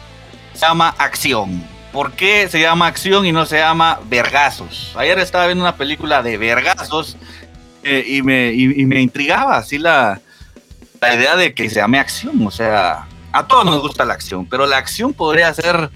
se 0.55 0.61
llama 0.67 0.95
acción? 0.99 1.63
¿Por 1.93 2.13
qué 2.13 2.49
se 2.49 2.61
llama 2.61 2.87
acción 2.87 3.27
y 3.27 3.33
no 3.33 3.47
se 3.47 3.59
llama 3.59 4.01
vergazos? 4.09 4.93
Ayer 4.97 5.19
estaba 5.19 5.47
viendo 5.47 5.63
una 5.65 5.77
película 5.77 6.23
de 6.23 6.37
vergazos 6.37 7.17
eh, 7.83 8.05
y, 8.07 8.23
me, 8.23 8.51
y- 8.53 8.81
y 8.83 8.87
me 8.87 9.01
intrigaba 9.01 9.57
así 9.57 9.79
la, 9.79 10.21
la 11.01 11.15
idea 11.15 11.37
de 11.37 11.55
que 11.55 11.69
se 11.69 11.77
llame 11.77 11.99
acción. 11.99 12.45
O 12.47 12.51
sea, 12.51 13.07
a 13.33 13.47
todos 13.47 13.65
nos 13.65 13.81
gusta 13.81 14.05
la 14.05 14.15
acción, 14.15 14.47
pero 14.47 14.67
la 14.67 14.77
acción 14.77 15.13
podría 15.13 15.53
ser 15.55 15.91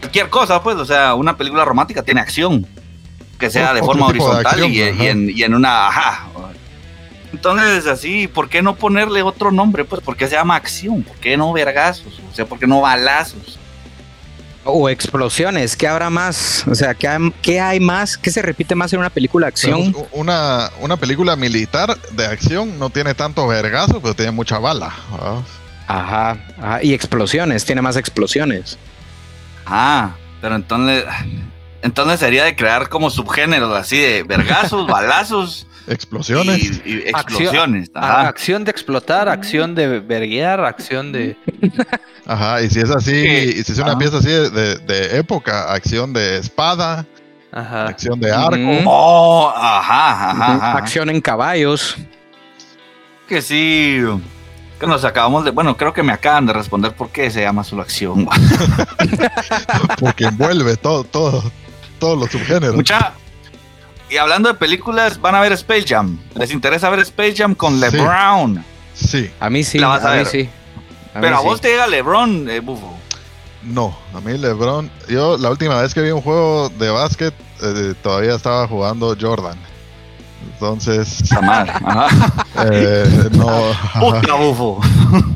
cualquier 0.00 0.30
cosa, 0.30 0.62
pues. 0.62 0.76
O 0.76 0.84
sea, 0.84 1.14
una 1.14 1.36
película 1.36 1.64
romántica 1.64 2.02
tiene 2.02 2.20
acción. 2.20 2.66
Que 3.38 3.50
sea 3.50 3.74
de 3.74 3.80
forma 3.80 4.06
de 4.06 4.10
horizontal 4.12 4.46
acción, 4.46 4.72
y, 4.72 4.80
en, 4.80 5.30
y 5.30 5.42
en 5.42 5.54
una... 5.54 5.88
Ajá, 5.88 6.26
entonces, 7.36 7.86
así, 7.86 8.28
¿por 8.28 8.48
qué 8.48 8.62
no 8.62 8.76
ponerle 8.76 9.22
otro 9.22 9.50
nombre? 9.50 9.84
Pues, 9.84 10.00
¿por 10.00 10.16
qué 10.16 10.26
se 10.26 10.36
llama 10.36 10.56
acción? 10.56 11.02
¿Por 11.02 11.16
qué 11.16 11.36
no 11.36 11.52
vergazos? 11.52 12.20
O 12.30 12.34
sea, 12.34 12.46
¿por 12.46 12.58
qué 12.58 12.66
no 12.66 12.80
balazos? 12.80 13.58
O 14.64 14.88
explosiones, 14.88 15.76
¿qué 15.76 15.86
habrá 15.86 16.08
más? 16.08 16.64
O 16.66 16.74
sea, 16.74 16.94
¿qué 16.94 17.06
hay, 17.06 17.32
qué 17.42 17.60
hay 17.60 17.78
más? 17.78 18.16
¿Qué 18.16 18.30
se 18.30 18.40
repite 18.40 18.74
más 18.74 18.92
en 18.94 19.00
una 19.00 19.10
película 19.10 19.46
de 19.46 19.48
acción? 19.48 19.92
Tenemos 19.92 20.08
Una, 20.12 20.70
una 20.80 20.96
película 20.96 21.36
militar 21.36 21.96
de 22.12 22.26
acción 22.26 22.78
no 22.78 22.88
tiene 22.90 23.14
tanto 23.14 23.46
vergazo, 23.46 24.00
pero 24.00 24.14
tiene 24.14 24.32
mucha 24.32 24.58
bala. 24.58 24.94
¿verdad? 25.12 25.42
Ajá, 25.86 26.36
ajá, 26.58 26.82
y 26.82 26.92
explosiones, 26.94 27.64
tiene 27.64 27.82
más 27.82 27.96
explosiones. 27.96 28.78
Ah, 29.66 30.14
pero 30.40 30.56
entonces, 30.56 31.04
entonces 31.82 32.20
sería 32.20 32.44
de 32.44 32.56
crear 32.56 32.88
como 32.88 33.10
subgéneros 33.10 33.72
así 33.76 33.98
de 33.98 34.22
vergazos, 34.24 34.86
balazos 34.88 35.66
Explosiones. 35.88 36.82
y, 36.84 36.90
y 36.90 36.96
explosiones. 37.08 37.90
A- 37.94 38.00
Ajá. 38.20 38.28
acción 38.28 38.64
de 38.64 38.72
explotar, 38.72 39.28
acción 39.28 39.74
de 39.76 40.00
verguear, 40.00 40.64
acción 40.64 41.12
de. 41.12 41.36
Ajá, 42.26 42.60
y 42.62 42.68
si 42.70 42.80
es 42.80 42.90
así, 42.90 43.12
y 43.14 43.62
si 43.62 43.70
es 43.72 43.78
una 43.78 43.90
ajá. 43.90 43.98
pieza 43.98 44.18
así 44.18 44.28
de, 44.28 44.50
de- 44.50 44.76
de 44.78 45.16
época, 45.18 45.72
acción 45.72 46.12
de 46.12 46.38
espada, 46.38 47.06
Ajá. 47.52 47.86
acción 47.86 48.18
de 48.18 48.32
arco. 48.32 48.56
Oh, 48.84 49.52
ajá, 49.54 50.30
ajá, 50.32 50.54
ajá. 50.56 50.78
Acción 50.78 51.08
en 51.08 51.20
caballos. 51.20 51.96
Que 53.28 53.40
sí. 53.40 54.00
Que 54.80 54.86
nos 54.86 55.04
acabamos 55.04 55.44
de. 55.44 55.50
Bueno, 55.52 55.76
creo 55.76 55.92
que 55.92 56.02
me 56.02 56.12
acaban 56.12 56.44
de 56.46 56.52
responder 56.52 56.92
por 56.94 57.08
qué 57.10 57.30
se 57.30 57.40
llama 57.40 57.64
solo 57.64 57.82
acción. 57.82 58.28
Porque 60.00 60.24
envuelve 60.24 60.76
todo, 60.76 61.04
todo, 61.04 61.42
todos 61.98 62.18
los 62.18 62.30
subgéneros. 62.30 62.74
Mucha. 62.76 63.12
Y 64.08 64.18
hablando 64.18 64.48
de 64.48 64.54
películas, 64.54 65.20
van 65.20 65.34
a 65.34 65.40
ver 65.40 65.52
Space 65.52 65.84
Jam. 65.88 66.18
¿Les 66.34 66.52
interesa 66.52 66.88
ver 66.90 67.00
Space 67.00 67.34
Jam 67.36 67.54
con 67.54 67.74
Sí. 67.74 67.80
LeBron? 67.80 68.64
Sí, 68.94 69.30
A 69.40 69.50
mí 69.50 69.64
sí, 69.64 69.78
La 69.78 69.88
vas 69.88 70.04
a 70.04 70.08
a, 70.08 70.10
mí 70.12 70.18
ver. 70.18 70.26
sí. 70.26 70.48
A 71.14 71.20
Pero 71.20 71.36
mí 71.36 71.42
a 71.42 71.44
vos 71.44 71.56
sí. 71.56 71.62
te 71.62 71.68
llega 71.70 71.86
LeBron, 71.86 72.48
eh, 72.50 72.60
bufo. 72.60 72.96
no. 73.64 73.96
A 74.14 74.20
mí 74.20 74.38
LeBron, 74.38 74.90
yo 75.08 75.36
la 75.38 75.50
última 75.50 75.80
vez 75.82 75.92
que 75.92 76.02
vi 76.02 76.10
un 76.10 76.22
juego 76.22 76.68
de 76.78 76.88
básquet 76.90 77.34
eh, 77.62 77.94
todavía 78.02 78.34
estaba 78.36 78.68
jugando 78.68 79.16
Jordan. 79.20 79.58
Entonces. 80.52 81.22
Ajá. 81.32 82.08
eh, 82.72 83.28
no. 83.32 83.46
Puta 84.00 84.34
bufo. 84.34 84.80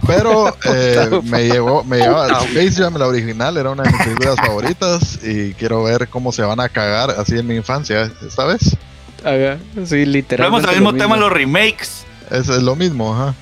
Pero 0.07 0.49
eh, 0.65 1.21
me 1.25 1.45
llevó, 1.45 1.85
me 1.85 1.99
llevó 1.99 2.25
Space 2.25 2.73
Jam, 2.73 2.97
la 2.97 3.07
original, 3.07 3.57
era 3.57 3.71
una 3.71 3.83
de 3.83 3.91
mis 3.93 4.03
películas 4.03 4.37
favoritas 4.37 5.19
y 5.23 5.53
quiero 5.55 5.83
ver 5.85 6.09
cómo 6.09 6.33
se 6.33 6.43
van 6.43 6.61
a 6.61 6.69
cagar 6.69 7.11
así 7.11 7.39
en 7.39 7.47
mi 7.47 7.57
infancia 7.57 8.11
esta 8.27 8.45
vez. 8.45 8.77
Ajá, 9.23 9.59
sí, 9.85 10.07
literalmente. 10.07 10.37
Vemos 10.43 10.65
el 10.65 10.71
mismo 10.81 10.93
lo 10.93 10.99
tema 10.99 11.15
en 11.17 11.21
mismo. 11.21 11.29
los 11.29 11.33
remakes. 11.33 12.05
Eso 12.31 12.57
es 12.57 12.63
lo 12.63 12.75
mismo, 12.77 13.15
ajá. 13.15 13.35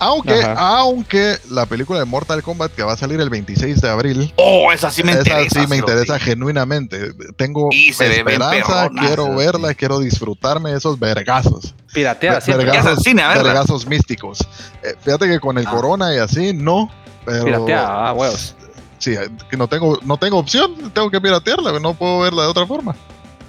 Aunque, 0.00 0.32
Ajá. 0.42 0.54
aunque 0.78 1.36
la 1.50 1.66
película 1.66 1.98
de 1.98 2.06
Mortal 2.06 2.42
Kombat 2.42 2.72
que 2.72 2.82
va 2.82 2.94
a 2.94 2.96
salir 2.96 3.20
el 3.20 3.28
26 3.30 3.80
de 3.82 3.88
abril, 3.90 4.32
Oh, 4.36 4.72
esa 4.72 4.90
sí 4.90 5.02
me 5.02 5.12
esa 5.12 5.20
interesa. 5.20 5.60
sí 5.60 5.66
me 5.66 5.76
interesa 5.76 6.18
genuinamente. 6.18 7.12
Tengo 7.36 7.68
Y 7.70 7.90
esperanza, 7.90 8.88
quiero 8.98 9.34
verla, 9.34 9.74
quiero 9.74 9.98
disfrutarme 9.98 10.70
de 10.70 10.78
esos 10.78 10.98
vergazos. 10.98 11.74
Piratea. 11.92 12.40
Verga- 12.40 12.56
vergazos, 12.56 12.86
al 12.86 12.98
cine 12.98 13.22
a 13.22 13.28
verla. 13.28 13.42
vergazos 13.44 13.86
místicos. 13.86 14.38
Eh, 14.82 14.94
fíjate 15.02 15.28
que 15.28 15.38
con 15.38 15.58
el 15.58 15.66
Ah. 15.66 15.70
corona 15.70 16.14
y 16.14 16.18
así, 16.18 16.52
no. 16.54 16.90
Pero 17.26 17.44
Piratea, 17.44 18.08
ah, 18.08 18.12
huevos. 18.14 18.54
Sí, 18.98 19.12
eh, 19.12 19.28
que 19.50 19.56
no 19.56 19.68
tengo, 19.68 19.98
no 20.02 20.16
tengo 20.16 20.38
opción, 20.38 20.74
tengo 20.94 21.10
que 21.10 21.20
piratearla, 21.20 21.78
no 21.78 21.94
puedo 21.94 22.20
verla 22.20 22.42
de 22.42 22.48
otra 22.48 22.66
forma. 22.66 22.94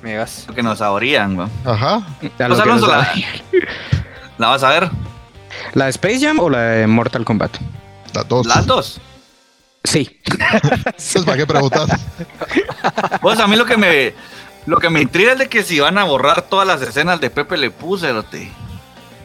Megas. 0.04 0.48
Que 0.54 0.64
nos 0.64 0.80
saborean, 0.80 1.36
güey. 1.36 1.48
Ajá. 1.64 2.02
Pues, 2.20 2.32
Alonso, 2.40 2.66
nos 2.66 2.82
la. 2.90 3.14
¿la 4.38 4.48
vas 4.48 4.64
a 4.64 4.70
ver? 4.70 4.90
¿La 5.74 5.86
de 5.86 5.92
Space 5.92 6.20
Jam 6.20 6.40
o 6.40 6.50
la 6.50 6.60
de 6.62 6.88
Mortal 6.88 7.26
Kombat? 7.26 7.58
Las 8.14 8.28
dos. 8.28 8.46
Las 8.48 8.66
dos. 8.66 9.02
Sí. 9.84 10.20
Entonces, 10.26 11.24
¿para 11.26 11.38
qué 11.38 11.48
preguntas? 11.48 11.90
Pues 13.22 13.40
a 13.40 13.48
mí 13.48 13.56
lo 13.56 13.66
que 13.66 13.78
me 13.78 14.14
lo 14.66 14.78
que 14.78 14.90
me 14.90 15.02
intriga 15.02 15.34
es 15.34 15.40
de 15.40 15.50
que 15.50 15.64
si 15.64 15.80
van 15.80 15.98
a 15.98 16.04
borrar 16.04 16.44
todas 16.44 16.68
las 16.68 16.82
escenas 16.82 17.20
de 17.20 17.30
Pepe 17.30 17.58
Le 17.58 17.72
Puse, 17.72 18.12
¿va 18.12 18.24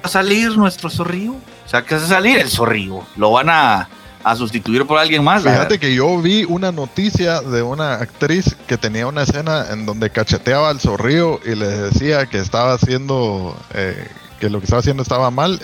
a 0.03 0.09
salir 0.09 0.57
nuestro 0.57 0.89
zorrillo? 0.89 1.32
O 1.32 1.69
sea, 1.69 1.82
¿qué 1.82 1.97
a 1.97 2.01
salir 2.01 2.39
el 2.39 2.48
zorrillo? 2.48 3.03
¿Lo 3.16 3.32
van 3.32 3.51
a, 3.51 3.89
a 4.24 4.36
sustituir 4.36 4.86
por 4.86 4.98
alguien 4.98 5.23
más? 5.23 5.43
Fíjate 5.43 5.78
que 5.78 5.94
yo 5.94 6.20
vi 6.23 6.44
una 6.44 6.73
noticia 6.73 7.43
de 7.43 7.62
una 7.62 7.94
actriz 7.94 8.57
que 8.66 8.78
tenía 8.78 9.07
una 9.07 9.23
escena 9.23 9.66
en 9.70 9.85
donde 9.85 10.11
cacheteaba 10.11 10.70
al 10.70 10.81
zorrillo 10.81 11.40
y 11.44 11.55
le 11.55 11.66
decía 11.66 12.27
que 12.27 12.39
estaba 12.39 12.73
haciendo, 12.73 13.57
eh, 13.74 14.09
que 14.40 14.48
lo 14.48 14.61
que 14.61 14.65
estaba 14.65 14.81
haciendo 14.81 15.03
estaba 15.03 15.31
mal. 15.31 15.61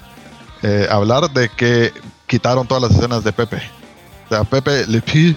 Eh, 0.63 0.87
hablar 0.91 1.31
de 1.33 1.49
que 1.49 1.93
quitaron 2.27 2.67
todas 2.67 2.83
las 2.83 2.93
escenas 2.99 3.25
de 3.25 3.33
Pepe. 3.33 3.63
O 4.27 4.29
sea, 4.29 4.45
Pepe 4.45 4.87
Le 4.87 5.01
Pew 5.03 5.35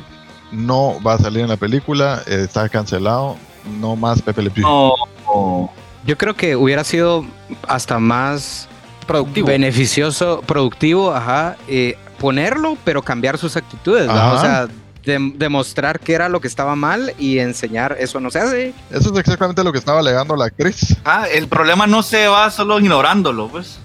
no 0.52 1.02
va 1.06 1.14
a 1.14 1.18
salir 1.18 1.42
en 1.42 1.50
la 1.50 1.58
película, 1.58 2.22
eh, 2.28 2.42
está 2.46 2.70
cancelado, 2.70 3.36
no 3.80 3.96
más 3.96 4.22
Pepe 4.22 4.42
Le 4.44 4.52
Pew. 4.52 4.64
No. 4.64 5.72
Yo 6.06 6.18
creo 6.18 6.36
que 6.36 6.56
hubiera 6.56 6.84
sido 6.84 7.26
hasta 7.68 7.98
más 8.00 8.68
Productivo. 9.08 9.48
beneficioso, 9.48 10.42
productivo, 10.46 11.14
ajá, 11.14 11.58
eh, 11.68 11.98
ponerlo, 12.20 12.78
pero 12.86 13.02
cambiar 13.02 13.38
sus 13.38 13.58
actitudes. 13.58 14.08
O 14.08 14.40
sea, 14.40 14.68
dem- 15.04 15.36
demostrar 15.38 16.00
que 16.00 16.14
era 16.14 16.30
lo 16.30 16.40
que 16.40 16.48
estaba 16.48 16.76
mal 16.76 17.14
y 17.18 17.40
enseñar 17.40 17.98
eso 18.00 18.20
no 18.20 18.30
se 18.32 18.40
hace. 18.40 18.74
Eso 18.92 19.12
es 19.12 19.20
exactamente 19.20 19.64
lo 19.64 19.72
que 19.72 19.80
estaba 19.80 20.00
alegando 20.00 20.36
la 20.36 20.46
actriz. 20.46 20.96
Ah, 21.04 21.26
el 21.32 21.48
problema 21.48 21.88
no 21.88 22.04
se 22.04 22.28
va 22.28 22.50
solo 22.52 22.80
ignorándolo, 22.80 23.48
pues. 23.48 23.80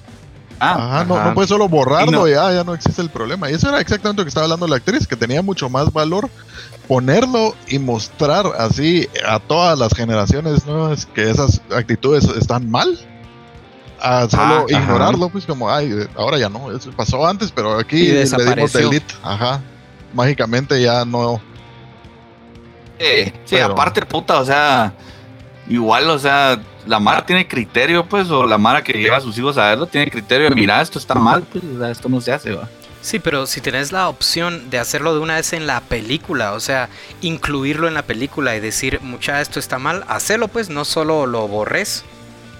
Ah, 0.63 0.75
Ajá, 0.75 1.05
no, 1.07 1.17
ajá. 1.17 1.29
no 1.29 1.35
puedes 1.35 1.49
solo 1.49 1.69
borrarlo 1.69 2.11
Y 2.29 2.33
no- 2.33 2.37
ya, 2.37 2.53
ya 2.53 2.65
no 2.65 2.75
existe 2.75 3.01
el 3.01 3.09
problema. 3.11 3.51
Y 3.51 3.55
eso 3.55 3.69
era 3.71 3.81
exactamente 3.81 4.21
lo 4.21 4.25
que 4.25 4.29
estaba 4.29 4.45
hablando 4.45 4.67
la 4.69 4.77
actriz, 4.77 5.07
que 5.07 5.17
tenía 5.17 5.41
mucho 5.43 5.69
más 5.71 5.91
valor 5.93 6.29
ponerlo 6.87 7.55
y 7.69 7.79
mostrar 7.79 8.45
así 8.59 9.09
a 9.27 9.39
todas 9.39 9.79
las 9.79 9.95
generaciones 9.95 10.67
nuevas 10.67 11.07
que 11.07 11.31
esas 11.31 11.63
actitudes 11.75 12.25
están 12.25 12.71
mal. 12.71 12.99
A 14.03 14.29
solo 14.31 14.43
Ah, 14.43 14.65
ajá. 14.71 14.83
ignorarlo, 14.83 15.29
pues 15.29 15.45
como, 15.47 15.71
ay, 15.71 16.07
ahora 16.17 16.39
ya 16.39 16.49
no, 16.49 16.71
eso 16.75 16.91
pasó 16.93 17.27
antes, 17.27 17.51
pero 17.53 17.79
aquí 17.79 17.97
Y 17.97 18.07
le 18.13 18.25
dimos 18.25 18.31
desapareció. 18.33 18.81
delete. 18.81 19.15
Ajá, 19.23 19.61
mágicamente 20.15 20.81
ya 20.83 21.05
no. 21.05 21.41
eh, 22.99 23.33
sí, 23.45 23.57
pero- 23.57 23.73
aparte, 23.73 24.05
puta, 24.05 24.41
o 24.41 24.45
sea, 24.45 24.93
igual, 25.71 26.11
o 26.11 26.19
sea, 26.19 26.61
la 26.87 27.01
Mara 27.01 27.25
tiene 27.25 27.49
criterio, 27.49 28.05
pues, 28.05 28.29
o 28.31 28.45
la 28.47 28.59
Mara 28.59 28.83
que 28.85 28.93
lleva 28.93 29.17
a 29.17 29.21
sus 29.21 29.39
hijos 29.39 29.57
a 29.57 29.69
verlo 29.71 29.87
tiene 29.87 30.11
criterio 30.11 30.51
de, 30.51 30.55
mira, 30.55 30.83
esto 30.83 30.99
está 30.99 31.15
mal, 31.15 31.43
pues, 31.51 31.65
o 31.65 31.79
sea, 31.79 31.91
esto 31.91 32.09
no 32.11 32.21
se 32.21 32.33
hace, 32.33 32.53
va. 32.53 32.69
Sí, 33.03 33.19
pero 33.19 33.47
si 33.47 33.63
tenés 33.63 33.93
la 33.93 34.11
opción 34.11 34.69
de 34.69 34.79
hacerlo 34.79 35.15
de 35.15 35.21
una 35.21 35.37
vez 35.37 35.55
en 35.55 35.67
la 35.67 35.81
película, 35.81 36.53
o 36.53 36.61
sea, 36.61 36.91
incluirlo 37.23 37.89
en 37.89 37.95
la 37.95 38.03
película 38.03 38.55
y 38.57 38.61
decir, 38.61 39.01
mucha, 39.01 39.41
esto 39.41 39.59
está 39.59 39.79
mal, 39.79 40.05
hacelo 40.09 40.49
pues, 40.49 40.69
no 40.69 40.85
solo 40.85 41.25
lo 41.25 41.49
borres. 41.49 42.05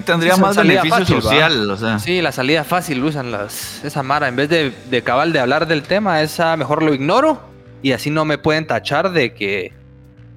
Tendría 0.07 0.37
Sí, 0.37 0.41
más 0.41 0.57
beneficio 0.57 0.97
fácil, 0.97 1.17
¿va? 1.17 1.21
social, 1.21 1.71
o 1.71 1.77
sea. 1.77 1.99
Sí, 1.99 2.23
la 2.23 2.33
salida 2.33 2.65
fácil 2.65 3.05
usan 3.05 3.31
las, 3.31 3.85
esa 3.85 4.03
mara. 4.03 4.29
En 4.29 4.37
vez 4.37 4.49
de, 4.49 4.73
de 4.89 5.03
cabal 5.03 5.35
de 5.35 5.41
hablar 5.41 5.67
del 5.67 5.83
tema, 5.83 6.23
esa 6.23 6.57
mejor 6.57 6.83
lo 6.83 6.95
ignoro 6.95 7.43
y 7.83 7.93
así 7.93 8.09
no 8.09 8.25
me 8.25 8.39
pueden 8.39 8.67
tachar 8.67 9.11
de 9.13 9.35
que 9.35 9.75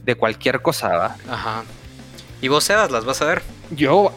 de 0.04 0.16
cualquier 0.16 0.62
cosa, 0.62 0.90
¿va? 0.90 1.16
Ajá. 1.32 1.64
Y 2.44 2.50
vos, 2.50 2.66
Sebas, 2.66 2.92
las 2.92 3.06
vas 3.06 3.22
a 3.22 3.26
ver. 3.26 3.42
Yo 3.72 4.12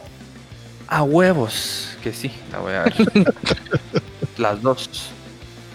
a 0.89 1.03
huevos 1.05 1.97
que 2.03 2.13
sí, 2.13 2.33
la 2.51 2.59
voy 2.59 2.73
a 2.75 2.83
ver. 2.83 2.95
las 4.37 4.61
dos. 4.63 4.91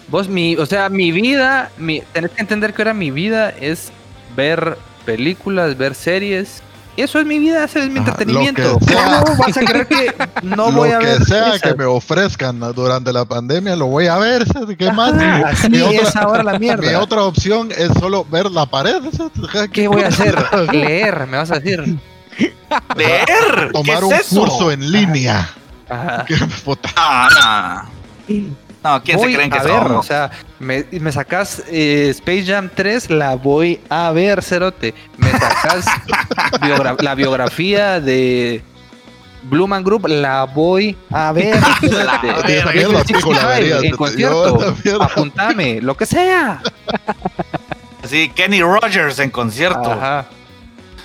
Vos 0.08 0.28
mi, 0.28 0.56
o 0.56 0.66
sea, 0.66 0.90
mi 0.90 1.12
vida, 1.12 1.70
mi, 1.78 2.02
tenés 2.12 2.30
que 2.32 2.42
entender 2.42 2.74
que 2.74 2.82
ahora 2.82 2.92
mi 2.92 3.10
vida 3.10 3.48
es 3.48 3.90
ver 4.36 4.76
películas, 5.06 5.78
ver 5.78 5.94
series. 5.94 6.62
Y 6.94 7.00
eso 7.00 7.18
es 7.18 7.24
mi 7.24 7.38
vida, 7.38 7.64
ese 7.64 7.78
es 7.78 7.88
mi 7.88 8.00
Ajá, 8.00 8.10
entretenimiento. 8.10 8.62
lo 8.62 8.78
que 8.78 8.84
sea. 8.84 9.22
¿Cómo 9.24 9.36
vas 9.38 9.56
a 9.56 9.60
creer 9.64 9.86
que 9.86 10.14
no 10.42 10.56
lo 10.70 10.72
voy 10.72 10.90
a 10.90 10.98
que 10.98 11.06
ver 11.06 11.24
sea 11.24 11.48
esas? 11.54 11.62
que 11.62 11.74
me 11.74 11.86
ofrezcan 11.86 12.60
durante 12.74 13.14
la 13.14 13.24
pandemia, 13.24 13.74
lo 13.76 13.86
voy 13.86 14.08
a 14.08 14.18
ver. 14.18 14.44
¿Qué 14.76 14.92
más? 14.92 15.14
Así 15.46 15.70
Mi 15.70 15.80
otra- 15.80 16.02
es 16.08 16.16
ahora 16.16 16.42
la 16.42 16.58
mierda. 16.58 16.86
Mi 16.86 16.94
otra 16.94 17.22
opción 17.22 17.70
es 17.74 17.88
solo 17.98 18.26
ver 18.30 18.50
la 18.50 18.66
pared. 18.66 19.00
¿Qué 19.72 19.88
voy 19.88 20.02
a 20.02 20.08
hacer? 20.08 20.36
Leer, 20.72 21.26
me 21.26 21.38
vas 21.38 21.50
a 21.50 21.58
decir. 21.58 21.98
¡Leer! 22.96 23.70
Tomar 23.72 23.98
¿Qué 24.00 24.04
un 24.04 24.12
es 24.14 24.20
eso? 24.20 24.40
curso 24.40 24.72
en 24.72 24.90
línea. 24.90 25.48
Ajá. 25.88 26.24
Qué 26.26 26.36
puta. 26.64 26.90
Ah, 26.96 27.84
no. 28.28 28.52
No, 28.84 29.02
¿quién 29.02 29.16
Voy 29.18 29.30
se 29.30 29.36
creen 29.36 29.50
que 29.50 29.58
a 29.58 29.62
ver, 29.62 29.74
o 29.92 30.02
sea, 30.02 30.30
me, 30.58 30.84
me 30.90 31.12
sacas 31.12 31.62
eh, 31.68 32.08
Space 32.10 32.44
Jam 32.46 32.68
3, 32.74 33.10
la 33.10 33.36
voy 33.36 33.80
a 33.88 34.10
ver, 34.10 34.42
Cerote. 34.42 34.92
Me 35.18 35.30
sacas 35.30 35.84
biogra- 36.60 37.00
la 37.00 37.14
biografía 37.14 38.00
de 38.00 38.60
Blue 39.44 39.68
Man 39.68 39.84
Group, 39.84 40.08
la 40.08 40.44
voy 40.44 40.96
a 41.12 41.30
ver. 41.30 41.60
La 41.82 43.46
vería, 43.46 43.78
en 43.78 43.94
concierto, 43.96 44.74
apuntame, 45.00 45.80
lo 45.80 45.96
que 45.96 46.06
sea. 46.06 46.60
Sí, 48.08 48.30
Kenny 48.34 48.62
Rogers 48.62 49.18
en 49.20 49.30
concierto. 49.30 49.92
Ajá. 49.92 50.24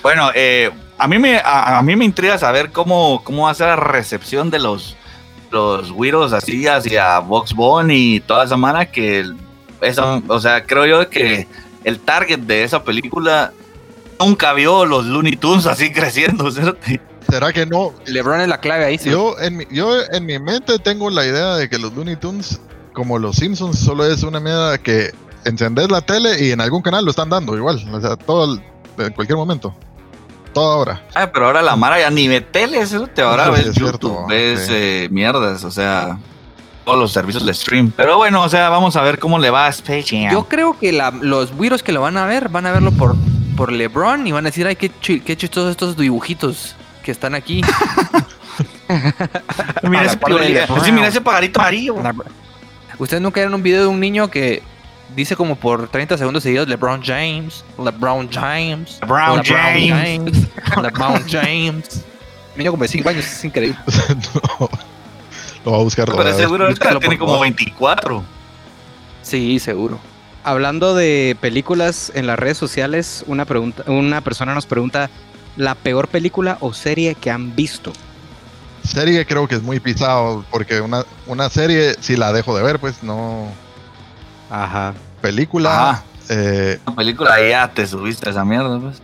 Bueno, 0.02 0.30
eh, 0.34 0.70
a, 0.98 1.08
mí 1.08 1.18
me, 1.18 1.38
a, 1.38 1.78
a 1.78 1.82
mí 1.82 1.96
me 1.96 2.04
intriga 2.04 2.38
saber 2.38 2.70
cómo, 2.72 3.22
cómo 3.24 3.44
va 3.44 3.50
a 3.50 3.54
ser 3.54 3.68
la 3.68 3.76
recepción 3.76 4.50
de 4.50 4.58
los, 4.58 4.96
los 5.50 6.32
así 6.32 6.66
hacia 6.66 7.18
Vox 7.20 7.54
Bunny 7.54 8.16
y 8.16 8.20
toda 8.20 8.44
esa 8.44 8.56
mara 8.56 8.90
que 8.90 9.24
esa, 9.80 10.20
o 10.26 10.40
sea, 10.40 10.64
creo 10.64 10.86
yo 10.86 11.08
que 11.08 11.46
el 11.84 12.00
target 12.00 12.40
de 12.40 12.64
esa 12.64 12.82
película 12.82 13.52
nunca 14.18 14.52
vio 14.52 14.84
los 14.84 15.06
Looney 15.06 15.36
Tunes 15.36 15.66
así 15.66 15.92
creciendo, 15.92 16.50
¿cierto? 16.50 16.78
¿Será 17.28 17.52
que 17.52 17.66
no? 17.66 17.92
LeBron 18.06 18.40
es 18.40 18.48
la 18.48 18.58
clave 18.58 18.86
ahí. 18.86 18.98
sí. 18.98 19.10
Yo 19.10 19.38
en, 19.38 19.58
mi, 19.58 19.66
yo 19.70 19.92
en 20.12 20.24
mi 20.24 20.38
mente 20.38 20.78
tengo 20.78 21.10
la 21.10 21.24
idea 21.26 21.56
de 21.56 21.68
que 21.68 21.78
los 21.78 21.92
Looney 21.92 22.16
Tunes, 22.16 22.60
como 22.94 23.18
los 23.18 23.36
Simpsons, 23.36 23.78
solo 23.78 24.04
es 24.06 24.22
una 24.22 24.40
mierda 24.40 24.78
que 24.78 25.12
encendés 25.44 25.90
la 25.90 26.00
tele 26.00 26.42
y 26.44 26.50
en 26.52 26.60
algún 26.60 26.82
canal 26.82 27.04
lo 27.04 27.10
están 27.10 27.28
dando 27.28 27.54
igual. 27.56 27.84
O 27.92 28.00
sea, 28.00 28.16
todo 28.16 28.54
el- 28.54 28.62
en 29.06 29.12
cualquier 29.12 29.36
momento. 29.36 29.74
Toda 30.58 30.76
hora. 30.76 31.02
Ay, 31.14 31.26
pero 31.32 31.46
ahora 31.46 31.62
la 31.62 31.76
Mara 31.76 32.00
ya 32.00 32.10
ni 32.10 32.26
ve 32.28 32.40
tele, 32.40 32.84
¿cierto? 32.86 33.28
Ahora 33.28 33.48
ves 33.50 33.66
es 33.66 33.74
YouTube, 33.76 34.00
cierto, 34.00 34.26
ves 34.26 34.60
sí. 34.66 34.72
eh, 34.74 35.08
mierdas, 35.10 35.62
o 35.64 35.70
sea, 35.70 36.18
todos 36.84 36.98
los 36.98 37.12
servicios 37.12 37.46
de 37.46 37.54
stream. 37.54 37.92
Pero 37.96 38.16
bueno, 38.16 38.42
o 38.42 38.48
sea, 38.48 38.68
vamos 38.68 38.96
a 38.96 39.02
ver 39.02 39.18
cómo 39.18 39.38
le 39.38 39.50
va 39.50 39.66
a 39.66 39.68
Space 39.68 40.04
Jam. 40.08 40.32
Yo 40.32 40.48
creo 40.48 40.76
que 40.78 40.90
la- 40.92 41.10
los 41.12 41.52
güiros 41.52 41.82
que 41.82 41.92
lo 41.92 42.00
van 42.00 42.16
a 42.16 42.26
ver, 42.26 42.48
van 42.48 42.66
a 42.66 42.72
verlo 42.72 42.90
por 42.92 43.14
por 43.56 43.72
LeBron 43.72 44.24
y 44.26 44.30
van 44.32 44.46
a 44.46 44.50
decir, 44.50 44.66
ay, 44.68 44.76
qué, 44.76 44.88
chi- 45.00 45.20
qué 45.20 45.36
chistosos 45.36 45.72
estos 45.72 45.96
dibujitos 45.96 46.76
que 47.02 47.10
están 47.10 47.34
aquí. 47.34 47.60
Mira 49.82 50.00
A 50.00 50.04
la 50.04 50.04
ese, 50.04 50.16
par 50.16 50.30
de 50.32 50.36
piolín. 50.38 50.54
LeBron. 50.54 50.84
Sí, 50.84 50.92
mira 50.92 51.06
ese 51.08 51.20
pajarito 51.20 51.60
amarillo. 51.60 51.94
Ustedes 52.98 53.22
nunca 53.22 53.40
vieron 53.40 53.54
un 53.54 53.62
video 53.62 53.82
de 53.82 53.86
un 53.88 54.00
niño 54.00 54.28
que 54.30 54.62
dice 55.14 55.36
como 55.36 55.56
por 55.56 55.88
30 55.88 56.18
segundos 56.18 56.42
seguidos 56.42 56.68
LeBron 56.68 57.02
James, 57.02 57.64
LeBron 57.78 58.28
James, 58.30 58.98
LeBron 59.00 59.42
James. 59.44 59.90
James, 59.90 60.48
LeBron 60.82 61.24
James. 61.28 62.04
Niño 62.56 62.72
como 62.72 62.82
de 62.82 62.88
5 62.88 63.08
años, 63.08 63.24
es 63.24 63.44
increíble. 63.44 63.78
no. 64.60 64.68
Lo 65.64 65.72
va 65.72 65.78
a 65.78 65.82
buscar. 65.82 66.10
Pero 66.10 66.36
seguro 66.36 66.74
tiene 66.74 67.18
como 67.18 67.32
favor. 67.32 67.46
24. 67.46 68.24
Sí, 69.22 69.58
seguro. 69.58 69.98
Hablando 70.44 70.94
de 70.94 71.36
películas 71.40 72.10
en 72.14 72.26
las 72.26 72.38
redes 72.38 72.56
sociales, 72.56 73.24
una 73.26 73.44
pregunta, 73.44 73.84
una 73.86 74.20
persona 74.22 74.54
nos 74.54 74.66
pregunta 74.66 75.10
la 75.56 75.74
peor 75.74 76.08
película 76.08 76.56
o 76.60 76.72
serie 76.72 77.14
que 77.14 77.30
han 77.30 77.54
visto. 77.54 77.92
Serie 78.84 79.26
creo 79.26 79.46
que 79.46 79.56
es 79.56 79.62
muy 79.62 79.80
pisado, 79.80 80.44
porque 80.50 80.80
una, 80.80 81.04
una 81.26 81.50
serie, 81.50 81.96
si 82.00 82.16
la 82.16 82.32
dejo 82.32 82.56
de 82.56 82.62
ver, 82.62 82.78
pues 82.78 83.02
no. 83.02 83.48
Ajá. 84.50 84.94
Película, 85.20 85.90
Ajá. 85.90 86.04
eh, 86.28 86.78
La 86.86 86.94
película 86.94 87.48
ya 87.48 87.68
te 87.72 87.86
subiste 87.86 88.28
a 88.28 88.32
esa 88.32 88.44
mierda, 88.44 88.78
pues. 88.78 89.00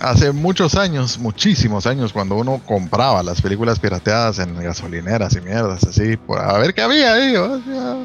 hace 0.00 0.32
muchos 0.32 0.74
años, 0.76 1.18
muchísimos 1.18 1.86
años, 1.86 2.12
cuando 2.12 2.36
uno 2.36 2.60
compraba 2.64 3.22
las 3.22 3.42
películas 3.42 3.78
pirateadas 3.80 4.38
en 4.38 4.54
gasolineras 4.62 5.34
y 5.36 5.40
mierdas 5.40 5.84
así, 5.84 6.16
por 6.16 6.38
a 6.40 6.56
ver 6.58 6.72
qué 6.74 6.82
había 6.82 7.12
ahí. 7.14 7.36
o 7.36 7.60
sea, 7.62 7.96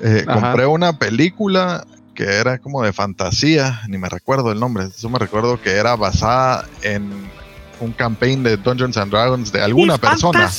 eh, 0.00 0.24
compré 0.26 0.66
una 0.66 0.94
película 0.98 1.84
que 2.14 2.24
era 2.24 2.58
como 2.58 2.82
de 2.82 2.92
fantasía, 2.92 3.80
ni 3.88 3.96
me 3.98 4.08
recuerdo 4.08 4.52
el 4.52 4.60
nombre, 4.60 4.88
yo 4.98 5.08
me 5.08 5.18
recuerdo 5.18 5.60
que 5.60 5.70
era 5.72 5.96
basada 5.96 6.66
en 6.82 7.30
un 7.80 7.92
campaign 7.92 8.42
de 8.42 8.56
Dungeons 8.56 8.96
and 8.96 9.10
Dragons 9.10 9.50
de 9.52 9.62
alguna 9.62 9.98
persona. 9.98 10.50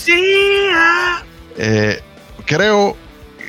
Eh, 1.57 2.01
creo 2.45 2.97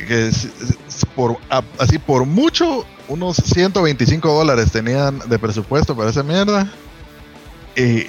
que 0.07 0.29
es- 0.29 0.45
es 0.45 1.05
por, 1.15 1.37
a- 1.51 1.63
así 1.79 1.99
por 1.99 2.25
mucho, 2.27 2.85
unos 3.09 3.37
125 3.37 4.33
dólares 4.33 4.71
tenían 4.73 5.19
de 5.27 5.39
presupuesto 5.39 5.97
para 5.97 6.11
esa 6.11 6.23
mierda. 6.23 6.71
Y 7.77 8.07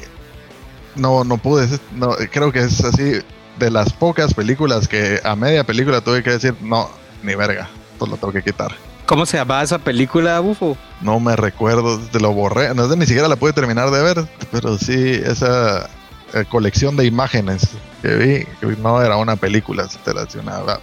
no, 0.96 1.24
no 1.24 1.38
pude, 1.38 1.68
no, 1.94 2.12
creo 2.32 2.52
que 2.52 2.60
es 2.60 2.84
así 2.84 3.20
de 3.60 3.72
las 3.72 3.92
pocas 3.94 4.34
películas 4.34 4.88
que 4.88 5.20
a 5.24 5.36
media 5.36 5.64
película 5.64 6.02
tuve 6.02 6.24
que 6.24 6.32
decir, 6.32 6.56
no, 6.62 6.90
ni 7.24 7.36
verga, 7.36 7.70
esto 7.94 8.06
lo 8.06 8.18
tengo 8.18 8.34
que 8.34 8.44
quitar. 8.44 8.72
¿Cómo 9.06 9.26
se 9.26 9.38
llama 9.38 9.62
esa 9.62 9.78
película, 9.78 10.40
Bufo? 10.40 10.78
No 11.02 11.20
me 11.20 11.36
recuerdo, 11.36 12.00
te 12.12 12.20
lo 12.20 12.34
borré, 12.34 12.74
no 12.74 12.88
ni 12.96 13.06
siquiera 13.06 13.28
la 13.28 13.36
pude 13.36 13.54
terminar 13.54 13.92
de 13.92 14.02
ver, 14.02 14.28
pero 14.52 14.78
sí, 14.78 15.22
esa 15.24 15.90
eh, 16.34 16.44
colección 16.50 16.96
de 16.98 17.06
imágenes 17.06 17.68
que 18.02 18.16
vi, 18.16 18.46
que 18.60 18.76
no 18.82 19.02
era 19.02 19.16
una 19.18 19.36
película, 19.36 19.88
te 20.04 20.14
la 20.14 20.24
hacía 20.24 20.42
una- 20.42 20.80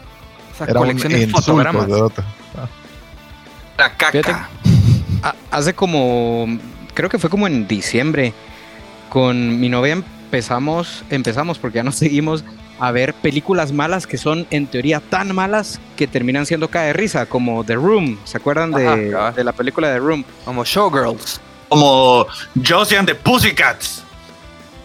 Esa 0.55 0.65
era 0.65 0.81
un 0.81 0.87
colección 0.87 1.13
de 1.13 1.19
insulto 1.23 1.43
fotogramas. 1.43 1.87
de 1.87 1.95
otra. 1.95 2.25
La 3.79 3.97
caca. 3.97 4.13
Fíjate. 4.13 4.35
Hace 5.51 5.75
como, 5.75 6.47
creo 6.95 7.09
que 7.09 7.19
fue 7.19 7.31
como 7.31 7.47
en 7.47 7.69
diciembre, 7.69 8.33
con 9.09 9.61
mi 9.61 9.69
novia 9.69 9.93
empezamos, 9.93 11.05
empezamos 11.11 11.59
porque 11.59 11.77
ya 11.77 11.83
nos 11.83 11.95
seguimos 11.97 12.45
a 12.81 12.91
ver 12.91 13.15
películas 13.15 13.71
malas 13.71 14.07
que 14.07 14.19
son 14.19 14.47
en 14.51 14.67
teoría 14.67 15.01
tan 15.01 15.35
malas 15.35 15.79
que 15.97 16.09
terminan 16.09 16.47
siendo 16.47 16.69
cae 16.69 16.89
de 16.89 16.93
risa, 16.95 17.27
como 17.27 17.63
The 17.63 17.77
Room. 17.77 18.19
¿Se 18.25 18.39
acuerdan 18.39 18.73
de, 18.73 19.15
Ajá, 19.15 19.33
de 19.33 19.45
la 19.45 19.53
película 19.53 19.93
The 19.93 19.99
Room? 20.01 20.25
Como 20.45 20.65
Showgirls. 20.65 21.41
Como 21.69 22.27
Josie 22.67 22.99
and 22.99 23.09
the 23.09 23.15
Pussycats. 23.15 24.05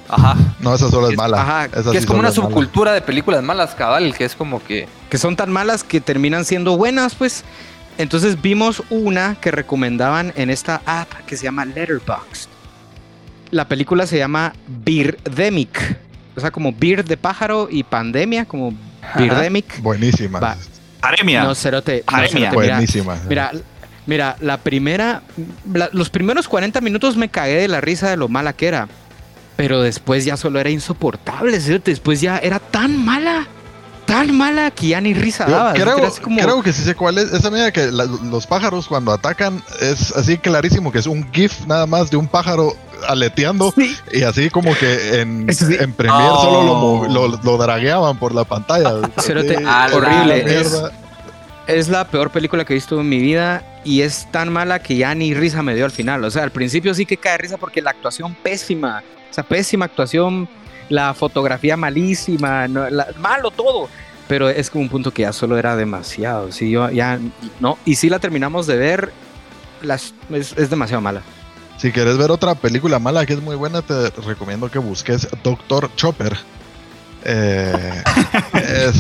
Ajá. 0.10 0.36
No, 0.60 0.74
esa 0.74 0.90
solo 0.90 1.08
es 1.08 1.14
Es- 1.14 1.18
mala. 1.18 1.42
ajá, 1.42 1.66
Esa 1.66 1.84
que 1.84 1.92
sí 1.92 1.98
es 1.98 2.06
como 2.06 2.20
una 2.20 2.30
mala. 2.30 2.36
subcultura 2.36 2.94
de 2.94 3.02
películas 3.02 3.44
malas, 3.44 3.76
cabal, 3.76 4.14
que 4.16 4.26
es 4.26 4.36
como 4.36 4.64
que... 4.64 4.88
que 5.10 5.18
son 5.18 5.36
tan 5.36 5.52
malas 5.52 5.84
que 5.84 6.00
terminan 6.02 6.46
siendo 6.46 6.78
buenas, 6.78 7.16
pues. 7.16 7.44
Entonces 7.98 8.42
vimos 8.42 8.84
una 8.90 9.36
que 9.42 9.52
recomendaban 9.52 10.32
en 10.36 10.50
esta 10.50 10.82
app 10.86 11.12
que 11.26 11.36
se 11.36 11.44
llama 11.46 11.66
Letterboxd. 11.66 12.48
La 13.52 13.68
película 13.68 14.06
se 14.08 14.18
llama 14.18 14.54
Birdemic. 14.68 15.98
O 16.36 16.40
sea, 16.40 16.52
como 16.52 16.72
beer 16.74 17.04
de 17.06 17.18
pájaro 17.18 17.68
y 17.72 17.84
pandemia, 17.84 18.46
como 18.46 18.74
Birdemic. 19.18 19.82
Buenísima. 19.82 20.40
Va. 20.40 20.56
Aremia. 21.02 21.44
No, 21.44 21.56
cerote. 21.56 22.04
no, 22.12 22.18
Aremia. 22.18 22.50
cerote, 22.52 22.58
mira, 22.62 22.76
Buenísima. 22.76 23.18
Mira, 23.28 23.52
mira, 24.06 24.36
la 24.42 24.58
primera, 24.58 25.22
la- 25.74 25.90
los 25.94 26.10
primeros 26.10 26.48
40 26.48 26.82
minutos 26.82 27.16
me 27.18 27.30
cagué 27.30 27.56
de 27.62 27.68
la 27.68 27.82
risa 27.82 28.10
de 28.10 28.18
lo 28.18 28.28
mala 28.28 28.54
que 28.54 28.68
era. 28.68 28.88
Pero 29.58 29.82
después 29.82 30.24
ya 30.24 30.38
solo 30.38 30.60
era 30.60 30.70
insoportable, 30.70 31.60
cerote. 31.60 31.92
Después 31.92 32.22
ya 32.22 32.38
era 32.38 32.60
tan 32.60 33.04
mala, 33.04 33.48
tan 34.06 34.36
mala 34.38 34.72
que 34.72 34.90
ya 34.90 35.02
ni 35.02 35.14
risa 35.14 35.46
Yo 35.48 35.52
daba. 35.56 35.74
creo, 35.74 35.98
Era 35.98 36.08
así 36.08 36.22
como- 36.22 36.40
creo 36.40 36.62
que 36.64 36.72
sí 36.72 36.84
sé 36.84 36.96
cuál 36.96 37.18
es. 37.18 37.34
Esa 37.34 37.50
medida 37.52 37.72
que 37.72 37.92
la- 37.92 38.06
los 38.06 38.46
pájaros 38.48 38.88
cuando 38.88 39.12
atacan 39.12 39.62
es 39.82 40.12
así 40.16 40.38
clarísimo 40.38 40.92
que 40.92 41.00
es 41.00 41.08
un 41.08 41.30
GIF 41.34 41.66
nada 41.66 41.86
más 41.88 42.10
de 42.12 42.18
un 42.18 42.28
pájaro 42.28 42.74
aleteando 43.08 43.72
Sí. 43.76 43.96
y 44.12 44.24
así 44.24 44.50
como 44.50 44.76
que 44.76 45.22
en, 45.22 45.50
Eso 45.50 45.66
sí. 45.68 45.76
en 45.80 45.92
Premiere 45.94 46.30
Oh. 46.32 46.42
solo 46.42 46.64
lo, 46.64 46.76
mo- 46.76 47.08
lo, 47.08 47.40
lo 47.44 47.58
dragueaban 47.58 48.18
por 48.18 48.34
la 48.34 48.44
pantalla. 48.44 48.92
Cerote, 49.20 49.58
Sí, 49.58 49.64
a 49.68 49.88
la 49.88 49.96
horrible. 49.96 50.60
Es, 50.62 50.82
es 51.68 51.90
la 51.90 52.08
peor 52.08 52.30
película 52.30 52.64
que 52.64 52.74
he 52.74 52.76
visto 52.76 53.00
en 53.02 53.10
mi 53.10 53.18
vida 53.20 53.64
y 53.84 54.02
es 54.02 54.28
tan 54.32 54.52
mala 54.54 54.80
que 54.82 54.96
ya 54.98 55.14
ni 55.16 55.34
risa 55.34 55.62
me 55.64 55.76
dio 55.76 55.86
al 55.86 55.92
final. 55.92 56.24
O 56.24 56.32
sea, 56.32 56.44
al 56.44 56.52
principio 56.52 56.94
sí 56.94 57.06
que 57.06 57.18
cae 57.18 57.38
risa 57.38 57.58
porque 57.58 57.82
la 57.82 57.90
actuación 57.92 58.36
pésima. 58.42 59.04
O 59.38 59.40
sea, 59.40 59.48
pésima 59.48 59.86
actuación, 59.86 60.50
la 60.90 61.14
fotografía 61.14 61.78
malísima, 61.78 62.68
malo 63.20 63.52
todo. 63.52 63.88
Pero 64.28 64.50
es 64.50 64.72
como 64.72 64.82
un 64.82 64.90
punto 64.90 65.12
que 65.12 65.22
ya 65.22 65.32
solo 65.32 65.60
era 65.60 65.76
demasiado. 65.76 66.52
Sí, 66.52 66.72
yo 66.72 66.90
ya 66.90 67.20
no. 67.60 67.78
Y 67.86 67.94
si 67.94 68.10
la 68.10 68.18
terminamos 68.18 68.66
de 68.66 68.78
ver, 68.78 69.14
es, 69.84 70.70
demasiado 70.72 71.02
mala. 71.02 71.22
Si 71.78 71.92
quieres 71.92 72.18
ver 72.18 72.32
otra 72.32 72.56
película 72.56 72.98
mala 72.98 73.28
que 73.28 73.34
es 73.34 73.42
muy 73.42 73.56
buena, 73.56 73.84
te 73.84 74.10
recomiendo 74.26 74.72
que 74.72 74.80
busques 74.80 75.28
Doctor 75.44 75.92
Chopper. 75.96 76.36
Eh, 77.24 78.04
es, 78.54 78.96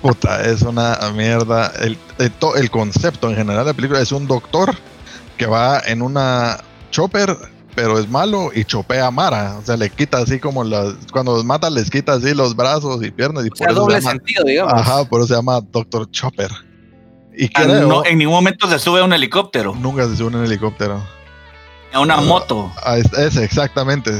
puta, 0.00 0.42
es 0.42 0.62
una 0.62 0.96
mierda. 1.14 1.70
El, 1.80 1.98
el 2.18 2.70
concepto 2.70 3.28
en 3.28 3.36
general 3.36 3.66
de 3.66 3.72
la 3.72 3.76
película 3.76 4.00
es 4.00 4.10
un 4.10 4.26
doctor 4.26 4.74
que 5.36 5.44
va 5.44 5.80
en 5.84 6.00
una 6.00 6.56
chopper, 6.90 7.36
pero 7.80 7.98
es 7.98 8.10
malo 8.10 8.50
y 8.54 8.62
chopea 8.64 9.06
a 9.06 9.10
Mara. 9.10 9.56
O 9.58 9.64
sea, 9.64 9.74
le 9.78 9.88
quita 9.88 10.18
así 10.18 10.38
como 10.38 10.64
las. 10.64 10.92
Cuando 11.10 11.32
los 11.34 11.46
mata, 11.46 11.70
les 11.70 11.88
quita 11.90 12.12
así 12.12 12.34
los 12.34 12.54
brazos 12.54 13.02
y 13.02 13.10
piernas. 13.10 13.44
Y 13.46 13.48
O 13.48 13.50
por 13.52 13.56
sea, 13.56 13.66
eso 13.68 13.74
se 13.76 13.80
doble 13.80 13.94
llama- 14.00 14.10
sentido, 14.10 14.44
digamos. 14.44 14.74
Ajá, 14.74 15.04
por 15.06 15.20
eso 15.20 15.28
se 15.28 15.34
llama 15.34 15.60
Doctor 15.72 16.10
Chopper. 16.10 16.50
Y 17.34 17.46
Ah, 17.54 17.62
creo. 17.64 17.88
no, 17.88 18.04
en 18.04 18.18
ningún 18.18 18.34
momento 18.34 18.68
se 18.68 18.78
sube 18.78 19.00
a 19.00 19.04
un 19.04 19.14
helicóptero. 19.14 19.74
Nunca 19.74 20.06
se 20.06 20.16
sube 20.16 20.28
en 20.28 20.34
un 20.36 20.44
helicóptero. 20.44 21.02
A 21.94 22.00
una 22.00 22.18
moto. 22.18 22.70
Ah, 22.84 22.98
es- 22.98 23.12
ese, 23.14 23.44
exactamente. 23.44 24.12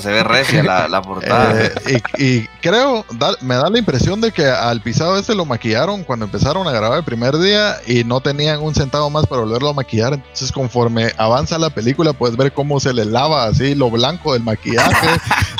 Se 0.00 0.10
ve 0.10 0.22
recia 0.24 0.62
la, 0.62 0.88
la 0.88 1.02
portada. 1.02 1.60
Eh, 1.62 2.02
y, 2.16 2.24
y 2.24 2.48
creo, 2.62 3.04
da- 3.12 3.36
me 3.42 3.54
da 3.54 3.68
la 3.68 3.78
impresión 3.78 4.20
de 4.20 4.32
que 4.32 4.46
al 4.46 4.80
pisado 4.80 5.18
este 5.18 5.34
lo 5.34 5.44
maquillaron 5.44 6.04
cuando 6.04 6.24
empezaron 6.24 6.66
a 6.66 6.70
grabar 6.72 6.98
el 6.98 7.04
primer 7.04 7.36
día 7.38 7.76
y 7.86 8.02
no 8.04 8.20
tenían 8.20 8.60
un 8.62 8.74
centavo 8.74 9.10
más 9.10 9.26
para 9.26 9.42
volverlo 9.42 9.68
a 9.68 9.74
maquillar. 9.74 10.14
Entonces, 10.14 10.50
conforme 10.52 11.12
avanza 11.18 11.58
la 11.58 11.68
película, 11.70 12.12
puedes 12.14 12.36
ver 12.36 12.52
cómo 12.52 12.80
se 12.80 12.94
le 12.94 13.04
lava 13.04 13.44
así 13.44 13.74
lo 13.74 13.90
blanco 13.90 14.32
del 14.32 14.42
maquillaje 14.42 15.06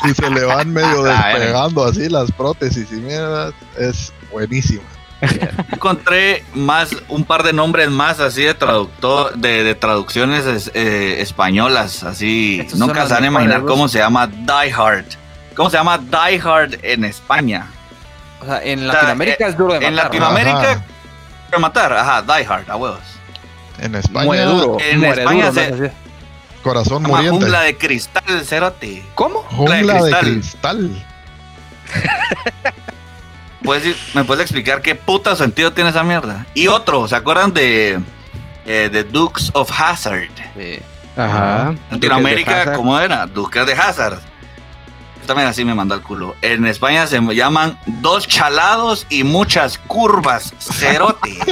y 0.09 0.13
se 0.15 0.29
le 0.31 0.43
van 0.43 0.73
medio 0.73 1.05
Ah, 1.05 1.27
despegando 1.27 1.83
así 1.85 2.09
las 2.09 2.31
prótesis 2.31 2.87
y 2.91 2.95
mierda. 2.95 3.51
Es 3.77 4.11
buenísimo. 4.31 4.81
Encontré 5.71 6.43
más, 6.53 6.95
un 7.07 7.23
par 7.23 7.43
de 7.43 7.53
nombres 7.53 7.89
más 7.89 8.19
así 8.19 8.43
de 8.43 8.53
traductor, 8.53 9.33
de, 9.35 9.63
de 9.63 9.75
traducciones 9.75 10.45
es- 10.45 10.71
eh, 10.73 11.17
españolas, 11.21 12.03
así. 12.03 12.59
Estos 12.61 12.79
Nunca 12.79 13.07
se 13.07 13.13
van 13.13 13.23
a 13.23 13.27
imaginar 13.27 13.63
cómo 13.65 13.87
se 13.87 13.99
llama 13.99 14.27
Die 14.27 14.73
Hard. 14.75 15.05
¿Cómo 15.55 15.69
se 15.69 15.77
llama 15.77 15.97
Die 15.97 16.41
Hard 16.43 16.79
en 16.83 17.05
España? 17.05 17.67
O 18.41 18.45
sea, 18.45 18.61
en 18.63 18.79
sea, 18.79 18.87
Latinoamérica 18.93 19.47
es 19.47 19.57
duro 19.57 19.73
de 19.73 19.79
matar. 19.79 19.89
En 19.89 19.95
¿no? 19.95 20.03
Latinoamérica, 20.03 20.71
Ajá. 20.71 20.85
para 21.49 21.59
matar, 21.59 21.93
ajá, 21.93 22.21
Die 22.21 22.45
Hard, 22.45 22.69
a 22.69 22.75
huevos. 22.75 22.99
En 23.79 23.95
España, 23.95 24.25
Muere 24.25 24.43
duro. 24.43 24.77
en 24.79 24.99
muere 24.99 25.21
España 25.21 25.49
duro, 25.51 25.63
se- 25.77 25.91
corazón 26.61 27.03
Se 27.03 27.07
llama 27.07 27.17
muriente. 27.17 27.39
jungla 27.39 27.61
de 27.61 27.77
cristal, 27.77 28.45
cerote. 28.45 29.03
¿Cómo? 29.15 29.39
Jungla 29.49 30.03
de 30.03 30.11
de 30.11 30.19
cristal. 30.19 31.05
cristal. 33.65 33.81
¿Puedes 33.81 33.85
ir- 33.85 33.97
¿Me 34.15 34.23
puedes 34.23 34.41
explicar 34.43 34.81
qué 34.81 34.95
puta 34.95 35.35
sentido 35.35 35.73
tiene 35.73 35.89
esa 35.89 36.03
mierda? 36.03 36.45
Y 36.53 36.67
otro, 36.67 37.07
¿se 37.07 37.15
acuerdan 37.15 37.53
de, 37.53 37.99
eh, 38.65 38.89
de 38.91 39.03
Dukes 39.03 39.51
of 39.53 39.69
Hazard? 39.77 40.29
Sí. 40.57 40.79
Ajá. 41.17 41.69
En 41.69 41.79
Latinoamérica, 41.91 42.73
¿cómo 42.73 42.99
era? 42.99 43.25
Duques 43.25 43.65
de 43.65 43.73
Hazard. 43.73 44.19
También 45.25 45.47
así 45.47 45.65
me 45.65 45.73
mandó 45.73 45.95
el 45.95 46.01
culo. 46.01 46.35
En 46.43 46.65
España 46.67 47.07
se 47.07 47.19
llaman 47.33 47.79
dos 47.87 48.27
chalados 48.27 49.07
y 49.09 49.23
muchas 49.23 49.77
curvas. 49.79 50.53
Cerote. 50.59 51.37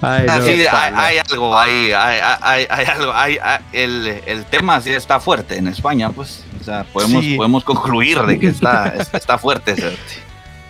Ay, 0.00 0.26
ah, 0.28 0.40
sí, 0.42 0.64
hay, 0.70 1.18
algo, 1.18 1.56
hay, 1.56 1.92
hay, 1.92 2.20
hay, 2.42 2.66
hay 2.68 2.84
algo, 2.86 3.12
hay, 3.12 3.38
el, 3.72 4.20
el, 4.26 4.44
tema 4.46 4.80
sí 4.80 4.92
está 4.92 5.20
fuerte 5.20 5.56
en 5.56 5.68
España, 5.68 6.10
pues, 6.10 6.44
o 6.60 6.64
sea, 6.64 6.84
podemos, 6.84 7.24
podemos 7.36 7.64
concluir 7.64 8.20
de 8.22 8.38
que 8.38 8.48
está, 8.48 8.94
está 9.12 9.38
fuerte. 9.38 9.74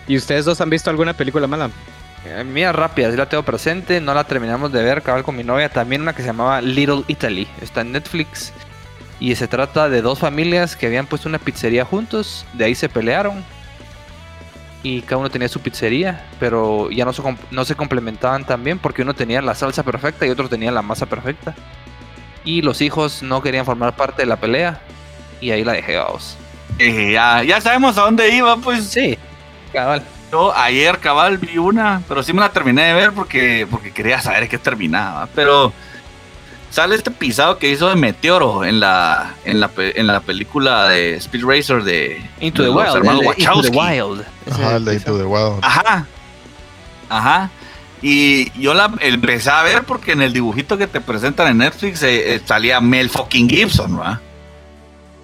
¿Y 0.07 0.17
ustedes 0.17 0.45
dos 0.45 0.61
han 0.61 0.69
visto 0.69 0.89
alguna 0.89 1.13
película 1.13 1.47
mala? 1.47 1.69
Eh, 2.25 2.43
mía 2.43 2.71
rápida, 2.71 3.11
sí 3.11 3.17
la 3.17 3.29
tengo 3.29 3.43
presente, 3.43 4.01
no 4.01 4.13
la 4.13 4.23
terminamos 4.23 4.71
de 4.71 4.83
ver, 4.83 5.01
cabal 5.01 5.23
con 5.23 5.35
mi 5.35 5.43
novia, 5.43 5.69
también 5.69 6.01
una 6.01 6.13
que 6.13 6.21
se 6.21 6.27
llamaba 6.27 6.61
Little 6.61 7.03
Italy, 7.07 7.47
está 7.61 7.81
en 7.81 7.91
Netflix 7.91 8.51
y 9.19 9.35
se 9.35 9.47
trata 9.47 9.89
de 9.89 10.01
dos 10.01 10.19
familias 10.19 10.75
que 10.75 10.87
habían 10.87 11.07
puesto 11.07 11.27
una 11.29 11.39
pizzería 11.39 11.85
juntos, 11.85 12.45
de 12.53 12.65
ahí 12.65 12.75
se 12.75 12.89
pelearon 12.89 13.43
y 14.87 15.01
cada 15.01 15.19
uno 15.19 15.29
tenía 15.29 15.49
su 15.49 15.59
pizzería, 15.59 16.25
pero 16.39 16.89
ya 16.89 17.03
no 17.03 17.11
se, 17.11 17.21
no 17.51 17.65
se 17.65 17.75
complementaban 17.75 18.45
tan 18.45 18.63
bien 18.63 18.79
porque 18.79 19.01
uno 19.01 19.13
tenía 19.13 19.41
la 19.41 19.53
salsa 19.53 19.83
perfecta 19.83 20.25
y 20.25 20.29
otro 20.29 20.47
tenía 20.47 20.71
la 20.71 20.81
masa 20.81 21.05
perfecta. 21.05 21.53
Y 22.45 22.61
los 22.61 22.81
hijos 22.81 23.21
no 23.21 23.41
querían 23.41 23.65
formar 23.65 23.97
parte 23.97 24.21
de 24.21 24.27
la 24.27 24.37
pelea 24.37 24.79
y 25.41 25.51
ahí 25.51 25.65
la 25.65 25.73
dejé, 25.73 25.97
vamos. 25.97 26.37
Eh, 26.79 27.11
ya, 27.11 27.43
ya 27.43 27.59
sabemos 27.59 27.97
a 27.97 28.03
dónde 28.03 28.33
iba, 28.33 28.55
pues. 28.55 28.85
Sí, 28.85 29.17
cabal. 29.73 30.03
Yo 30.31 30.55
ayer, 30.55 30.99
cabal, 30.99 31.37
vi 31.37 31.57
una, 31.57 32.01
pero 32.07 32.23
sí 32.23 32.31
me 32.31 32.39
la 32.39 32.53
terminé 32.53 32.83
de 32.83 32.93
ver 32.93 33.11
porque, 33.11 33.67
porque 33.69 33.91
quería 33.91 34.21
saber 34.21 34.47
qué 34.47 34.57
terminaba. 34.57 35.27
Pero 35.35 35.73
sale 36.69 36.95
este 36.95 37.11
pisado 37.11 37.57
que 37.57 37.69
hizo 37.69 37.89
de 37.89 37.95
Meteoro 37.95 38.65
en 38.65 38.79
la, 38.79 39.33
en 39.45 39.59
la, 39.59 39.71
en 39.77 40.07
la 40.07 40.19
película 40.19 40.89
de 40.89 41.15
Speed 41.15 41.45
Racer 41.45 41.83
de 41.83 42.21
Into, 42.39 42.63
the, 42.63 42.69
wild, 42.69 43.37
Into 43.37 43.61
the 43.61 43.69
Wild. 43.69 44.25
Ajá, 44.51 44.75
el 44.75 44.85
de 44.85 44.93
Into 44.95 45.17
the 45.17 45.25
Wild. 45.25 45.59
Ajá. 45.61 46.05
Ajá. 47.09 47.49
Y 48.01 48.51
yo 48.59 48.73
la 48.73 48.91
empecé 48.99 49.49
a 49.49 49.63
ver 49.63 49.83
porque 49.83 50.11
en 50.11 50.21
el 50.21 50.33
dibujito 50.33 50.77
que 50.77 50.87
te 50.87 51.01
presentan 51.01 51.47
en 51.47 51.57
Netflix 51.59 52.03
eh, 52.03 52.35
eh, 52.35 52.41
salía 52.45 52.79
Mel 52.79 53.09
fucking 53.09 53.49
Gibson, 53.49 53.97
¿verdad? 53.97 54.19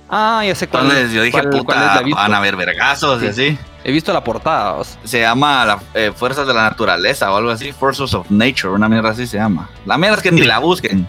Ah, 0.09 0.43
ya 0.45 0.53
sé 0.53 0.67
cuál 0.67 0.83
Entonces 0.83 1.11
yo 1.11 1.23
dije, 1.23 1.41
puta, 1.43 2.03
van 2.03 2.33
a 2.33 2.39
ver 2.39 2.55
vergazos 2.55 3.21
y 3.23 3.27
así. 3.27 3.57
He 3.83 3.91
visto 3.91 4.13
la 4.13 4.23
portada. 4.23 4.81
Se 5.03 5.19
llama 5.19 5.65
la, 5.65 5.79
eh, 5.93 6.11
Fuerzas 6.15 6.47
de 6.47 6.53
la 6.53 6.63
Naturaleza 6.63 7.31
o 7.31 7.35
algo 7.35 7.51
así. 7.51 7.71
Forces 7.71 8.13
of 8.13 8.29
Nature, 8.29 8.69
una 8.73 8.87
mierda 8.87 9.09
así 9.09 9.27
se 9.27 9.37
llama. 9.37 9.69
La 9.85 9.97
mierda 9.97 10.17
es 10.17 10.23
que 10.23 10.31
ni 10.31 10.43
la 10.43 10.59
busquen. 10.59 11.07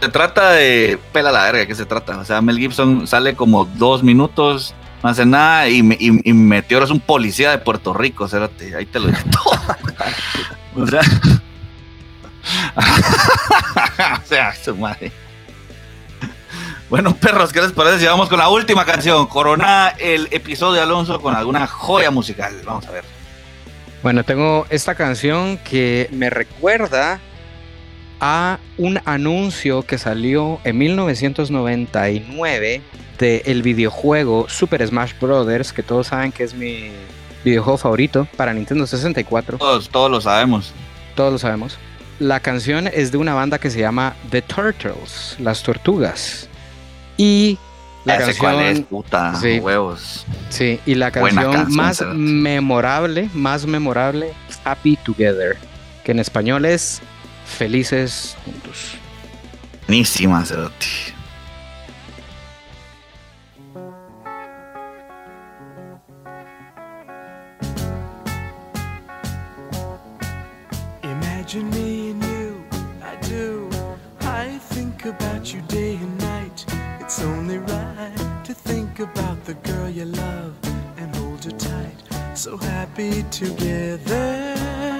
Se 0.00 0.08
trata 0.08 0.52
de. 0.52 0.98
Pela 1.12 1.30
la 1.30 1.44
verga, 1.44 1.66
¿qué 1.66 1.74
se 1.74 1.84
trata? 1.84 2.18
O 2.18 2.24
sea, 2.24 2.40
Mel 2.40 2.58
Gibson 2.58 3.06
sale 3.06 3.36
como 3.36 3.66
dos 3.66 4.02
minutos, 4.02 4.74
no 5.02 5.10
hace 5.10 5.26
nada, 5.26 5.68
y, 5.68 5.80
y, 5.80 6.30
y 6.30 6.32
Meteoro 6.32 6.86
es 6.86 6.90
un 6.90 7.00
policía 7.00 7.50
de 7.50 7.58
Puerto 7.58 7.92
Rico, 7.92 8.26
cérate, 8.26 8.74
ahí 8.74 8.86
te 8.86 8.98
lo 8.98 9.08
digo 9.08 9.18
todo. 9.30 9.52
o 10.82 10.86
sea. 10.86 11.00
o 14.22 14.26
sea, 14.26 14.54
su 14.54 14.74
madre. 14.76 15.12
Bueno, 16.88 17.14
perros, 17.14 17.52
¿qué 17.52 17.60
les 17.60 17.72
parece 17.72 18.00
si 18.00 18.06
vamos 18.06 18.28
con 18.28 18.38
la 18.38 18.48
última 18.48 18.84
canción? 18.84 19.26
Corona 19.26 19.94
el 19.98 20.28
episodio 20.32 20.74
de 20.74 20.80
Alonso 20.80 21.20
con 21.20 21.36
alguna 21.36 21.66
joya 21.66 22.10
musical. 22.10 22.54
Vamos 22.64 22.86
a 22.88 22.90
ver. 22.90 23.04
Bueno, 24.02 24.24
tengo 24.24 24.66
esta 24.70 24.94
canción 24.94 25.58
que 25.58 26.08
me 26.10 26.30
recuerda 26.30 27.20
a 28.20 28.58
un 28.78 29.00
anuncio 29.04 29.82
que 29.82 29.98
salió 29.98 30.60
en 30.64 30.78
1999 30.78 32.82
del 33.18 33.62
videojuego 33.62 34.48
Super 34.48 34.86
Smash 34.86 35.12
Bros., 35.20 35.72
que 35.72 35.82
todos 35.82 36.08
saben 36.08 36.32
que 36.32 36.44
es 36.44 36.54
mi 36.54 36.90
videojuego 37.44 37.78
favorito 37.78 38.28
para 38.36 38.52
Nintendo 38.52 38.86
64. 38.86 39.58
Todos, 39.58 39.88
todos 39.88 40.10
lo 40.10 40.20
sabemos. 40.20 40.72
Todos 41.14 41.32
lo 41.32 41.38
sabemos. 41.38 41.78
La 42.18 42.40
canción 42.40 42.86
es 42.86 43.12
de 43.12 43.18
una 43.18 43.34
banda 43.34 43.58
que 43.58 43.70
se 43.70 43.80
llama 43.80 44.14
The 44.30 44.42
Turtles, 44.42 45.36
las 45.38 45.62
tortugas. 45.62 46.48
Y 47.16 47.58
la 48.04 48.18
canción 48.18 48.60
es, 48.60 48.80
puta, 48.80 49.38
huevos. 49.60 50.26
Sí, 50.48 50.80
y 50.86 50.94
la 50.94 51.10
canción, 51.10 51.74
más 51.74 52.02
memorable, 52.14 53.28
más 53.34 53.66
memorable, 53.66 54.32
Happy 54.64 54.96
Together, 54.96 55.56
que 56.04 56.12
en 56.12 56.18
español 56.18 56.64
es 56.64 57.02
felices 57.50 58.36
juntos. 58.44 58.96
Buenísima. 59.86 60.44
Imagine 71.02 71.70
me 71.70 72.10
and 72.10 72.24
you, 72.24 72.64
I 73.02 73.16
do. 73.28 73.68
I 74.20 74.58
think 74.70 75.04
about 75.04 75.52
you 75.52 75.60
day 75.62 75.96
and 75.96 76.18
night. 76.18 76.64
It's 77.00 77.20
only 77.20 77.58
right 77.58 78.44
to 78.44 78.54
think 78.54 79.00
about 79.00 79.44
the 79.44 79.54
girl 79.54 79.88
you 79.88 80.04
love 80.04 80.54
and 80.96 81.14
hold 81.16 81.44
her 81.44 81.50
tight. 81.50 81.98
So 82.34 82.56
happy 82.56 83.24
together. 83.30 84.99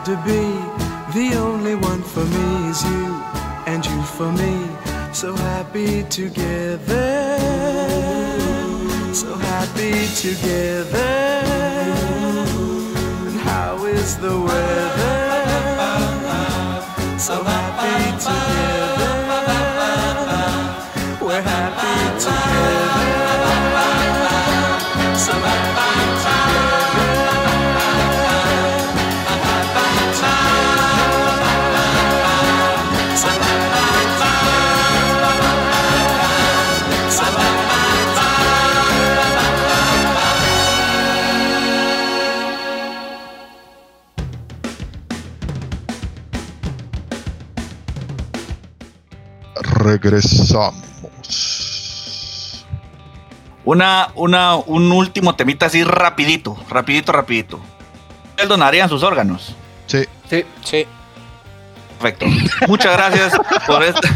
Had 0.00 0.06
to 0.06 0.16
be. 0.24 0.40
The 1.18 1.36
only 1.36 1.74
one 1.74 2.02
for 2.02 2.24
me 2.24 2.70
is 2.70 2.82
you, 2.84 3.22
and 3.66 3.84
you 3.84 4.02
for 4.02 4.30
me. 4.32 4.68
So 5.12 5.34
happy 5.34 6.04
together, 6.04 7.38
so 9.12 9.34
happy 9.34 10.06
together. 10.14 10.99
Regresamos. 50.08 50.74
Una, 53.64 54.08
una, 54.14 54.56
un 54.56 54.90
último 54.90 55.34
temita 55.36 55.66
así 55.66 55.84
rapidito, 55.84 56.56
rapidito, 56.70 57.12
rapidito. 57.12 57.60
¿Ustedes 58.30 58.48
donarían 58.48 58.88
sus 58.88 59.02
órganos? 59.02 59.54
Sí. 59.86 60.04
Sí. 60.28 60.44
Sí. 60.64 60.86
Perfecto. 61.98 62.26
Muchas 62.68 62.96
gracias 62.96 63.38
por 63.66 63.82
esto. 63.82 64.08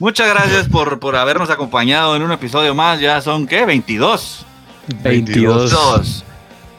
Muchas 0.00 0.28
gracias 0.28 0.68
por, 0.68 0.98
por 0.98 1.14
habernos 1.14 1.48
acompañado 1.48 2.16
en 2.16 2.22
un 2.22 2.32
episodio 2.32 2.74
más. 2.74 2.98
Ya 2.98 3.20
son, 3.22 3.46
¿qué? 3.46 3.64
22. 3.64 4.44
22. 4.88 5.70
Dos. 5.70 6.24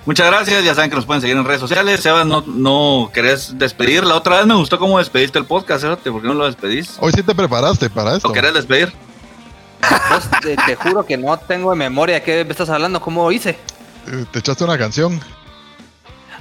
Muchas 0.06 0.28
gracias. 0.28 0.64
Ya 0.64 0.76
saben 0.76 0.90
que 0.90 0.96
nos 0.98 1.06
pueden 1.06 1.22
seguir 1.22 1.38
en 1.38 1.46
redes 1.46 1.62
sociales. 1.62 2.02
Sebas, 2.02 2.26
no, 2.26 2.44
no 2.46 3.10
querés 3.14 3.58
despedir. 3.58 4.04
La 4.04 4.16
otra 4.16 4.38
vez 4.38 4.46
me 4.46 4.56
gustó 4.56 4.78
cómo 4.78 5.00
despediste 5.00 5.40
el 5.40 5.46
podcast, 5.46 5.82
Cerote. 5.82 6.12
¿Por 6.12 6.22
qué 6.22 6.28
no 6.28 6.34
lo 6.34 6.46
despedís? 6.46 6.98
Hoy 7.00 7.12
sí 7.14 7.24
te 7.24 7.34
preparaste 7.34 7.90
para 7.90 8.16
esto. 8.16 8.28
¿Lo 8.28 8.34
querés 8.34 8.54
despedir? 8.54 8.94
Te, 10.42 10.56
te 10.56 10.76
juro 10.76 11.06
que 11.06 11.18
no 11.18 11.38
tengo 11.38 11.72
en 11.74 11.80
memoria 11.80 12.16
de 12.16 12.24
qué 12.24 12.44
me 12.46 12.52
estás 12.52 12.70
hablando. 12.70 13.02
¿Cómo 13.02 13.32
hice? 13.32 13.58
Eh, 14.08 14.26
Te 14.32 14.40
echaste 14.40 14.64
una 14.64 14.78
canción. 14.78 15.20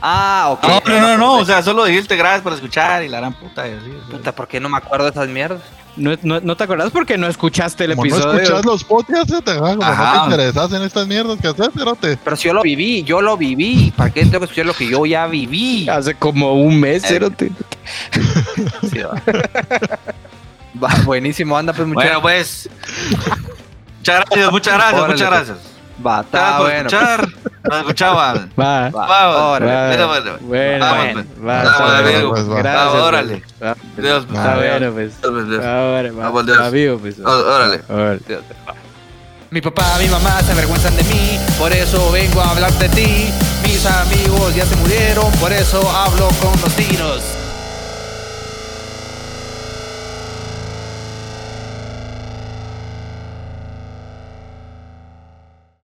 Ah, 0.01 0.48
ok. 0.51 0.64
No, 0.68 0.80
no, 0.86 1.01
no, 1.01 1.18
no. 1.18 1.32
O 1.34 1.44
sea, 1.44 1.62
solo 1.62 1.84
dijiste 1.84 2.16
gracias 2.16 2.43
por 2.43 2.52
escuchar 2.52 3.05
y 3.05 3.09
la 3.09 3.18
gran 3.18 3.32
puta. 3.34 3.68
Y 3.68 3.72
así. 3.72 3.93
Puta, 4.10 4.34
¿por 4.34 4.48
qué 4.48 4.59
no 4.59 4.68
me 4.68 4.78
acuerdo 4.78 5.05
de 5.06 5.12
esas 5.12 5.28
mierdas? 5.28 5.60
¿No, 5.97 6.16
no, 6.23 6.40
no 6.40 6.56
te 6.56 6.64
acordás 6.64 6.90
porque 6.90 7.19
no 7.19 7.27
escuchaste 7.27 7.85
el 7.85 7.97
Como 7.97 8.06
no 8.06 8.14
episodio? 8.16 8.40
escuchas 8.40 8.64
los 8.64 8.85
podcasts, 8.85 9.44
te 9.44 9.55
no 9.55 9.78
te 9.78 10.24
interesas 10.24 10.73
en 10.73 10.82
estas 10.82 11.06
mierdas 11.06 11.39
que 11.39 11.48
haces, 11.48 11.69
cerote. 11.77 12.19
Pero 12.24 12.36
si 12.36 12.48
yo 12.48 12.55
lo 12.55 12.62
viví, 12.62 13.02
yo 13.02 13.20
lo 13.20 13.36
viví. 13.36 13.93
¿Para 13.97 14.10
qué 14.10 14.23
tengo 14.23 14.39
que 14.39 14.44
escuchar 14.47 14.66
lo 14.66 14.74
que 14.74 14.89
yo 14.89 15.05
ya 15.05 15.27
viví? 15.27 15.89
Hace 15.89 16.14
como 16.14 16.55
un 16.55 16.81
mes, 16.81 17.02
cerote. 17.02 17.52
Sí, 18.90 18.98
va. 19.01 19.20
Va, 20.82 20.89
buenísimo, 21.05 21.56
anda 21.56 21.74
pues 21.74 21.86
muchachos. 21.86 22.23
Bueno, 22.23 22.23
pues. 22.23 22.69
Muchas 23.98 24.24
gracias, 24.27 24.51
muchas 24.51 24.74
gracias, 24.74 24.94
Órale, 24.94 25.12
muchas 25.12 25.28
pues. 25.28 25.47
gracias. 25.48 25.72
Va, 26.05 26.23
Gracias 26.23 26.24
está 26.24 26.59
bueno. 26.59 26.78
escuchar. 26.89 27.28
Nos 27.62 27.78
escuchaban. 27.78 28.52
Va. 28.60 28.90
Va, 28.90 29.51
órale. 29.51 29.73
Va. 29.73 29.86
Bueno, 29.89 30.09
bueno. 30.09 30.39
Bueno, 30.40 30.85
Vamos, 30.85 30.98
bueno, 30.98 31.24
pues. 31.24 31.48
va. 31.48 31.62
Pues. 32.31 32.48
Gracias. 32.48 32.93
Pues. 32.93 33.02
órale. 33.02 33.43
Está 34.24 34.55
bueno, 34.56 34.93
pues. 34.93 35.12
Ahora, 35.64 36.70
vivo, 36.70 36.98
pues. 36.98 37.19
Órale. 37.20 37.81
Órale. 37.89 38.20
Mi 39.51 39.60
papá, 39.60 39.98
mi 39.98 40.09
mamá 40.09 40.40
se 40.40 40.52
avergüenzan 40.52 40.97
de 40.97 41.05
mí, 41.05 41.39
por 41.59 41.70
eso 41.74 42.10
vengo 42.10 42.40
a 42.40 42.51
hablar 42.52 42.73
de 42.73 42.89
ti. 42.89 43.31
Mis 43.62 43.85
amigos 43.85 44.55
ya 44.55 44.64
se 44.64 44.74
murieron, 44.77 45.31
por 45.32 45.52
eso 45.52 45.78
hablo 45.90 46.28
con 46.40 46.59
los 46.62 46.74
tiros. 46.74 47.23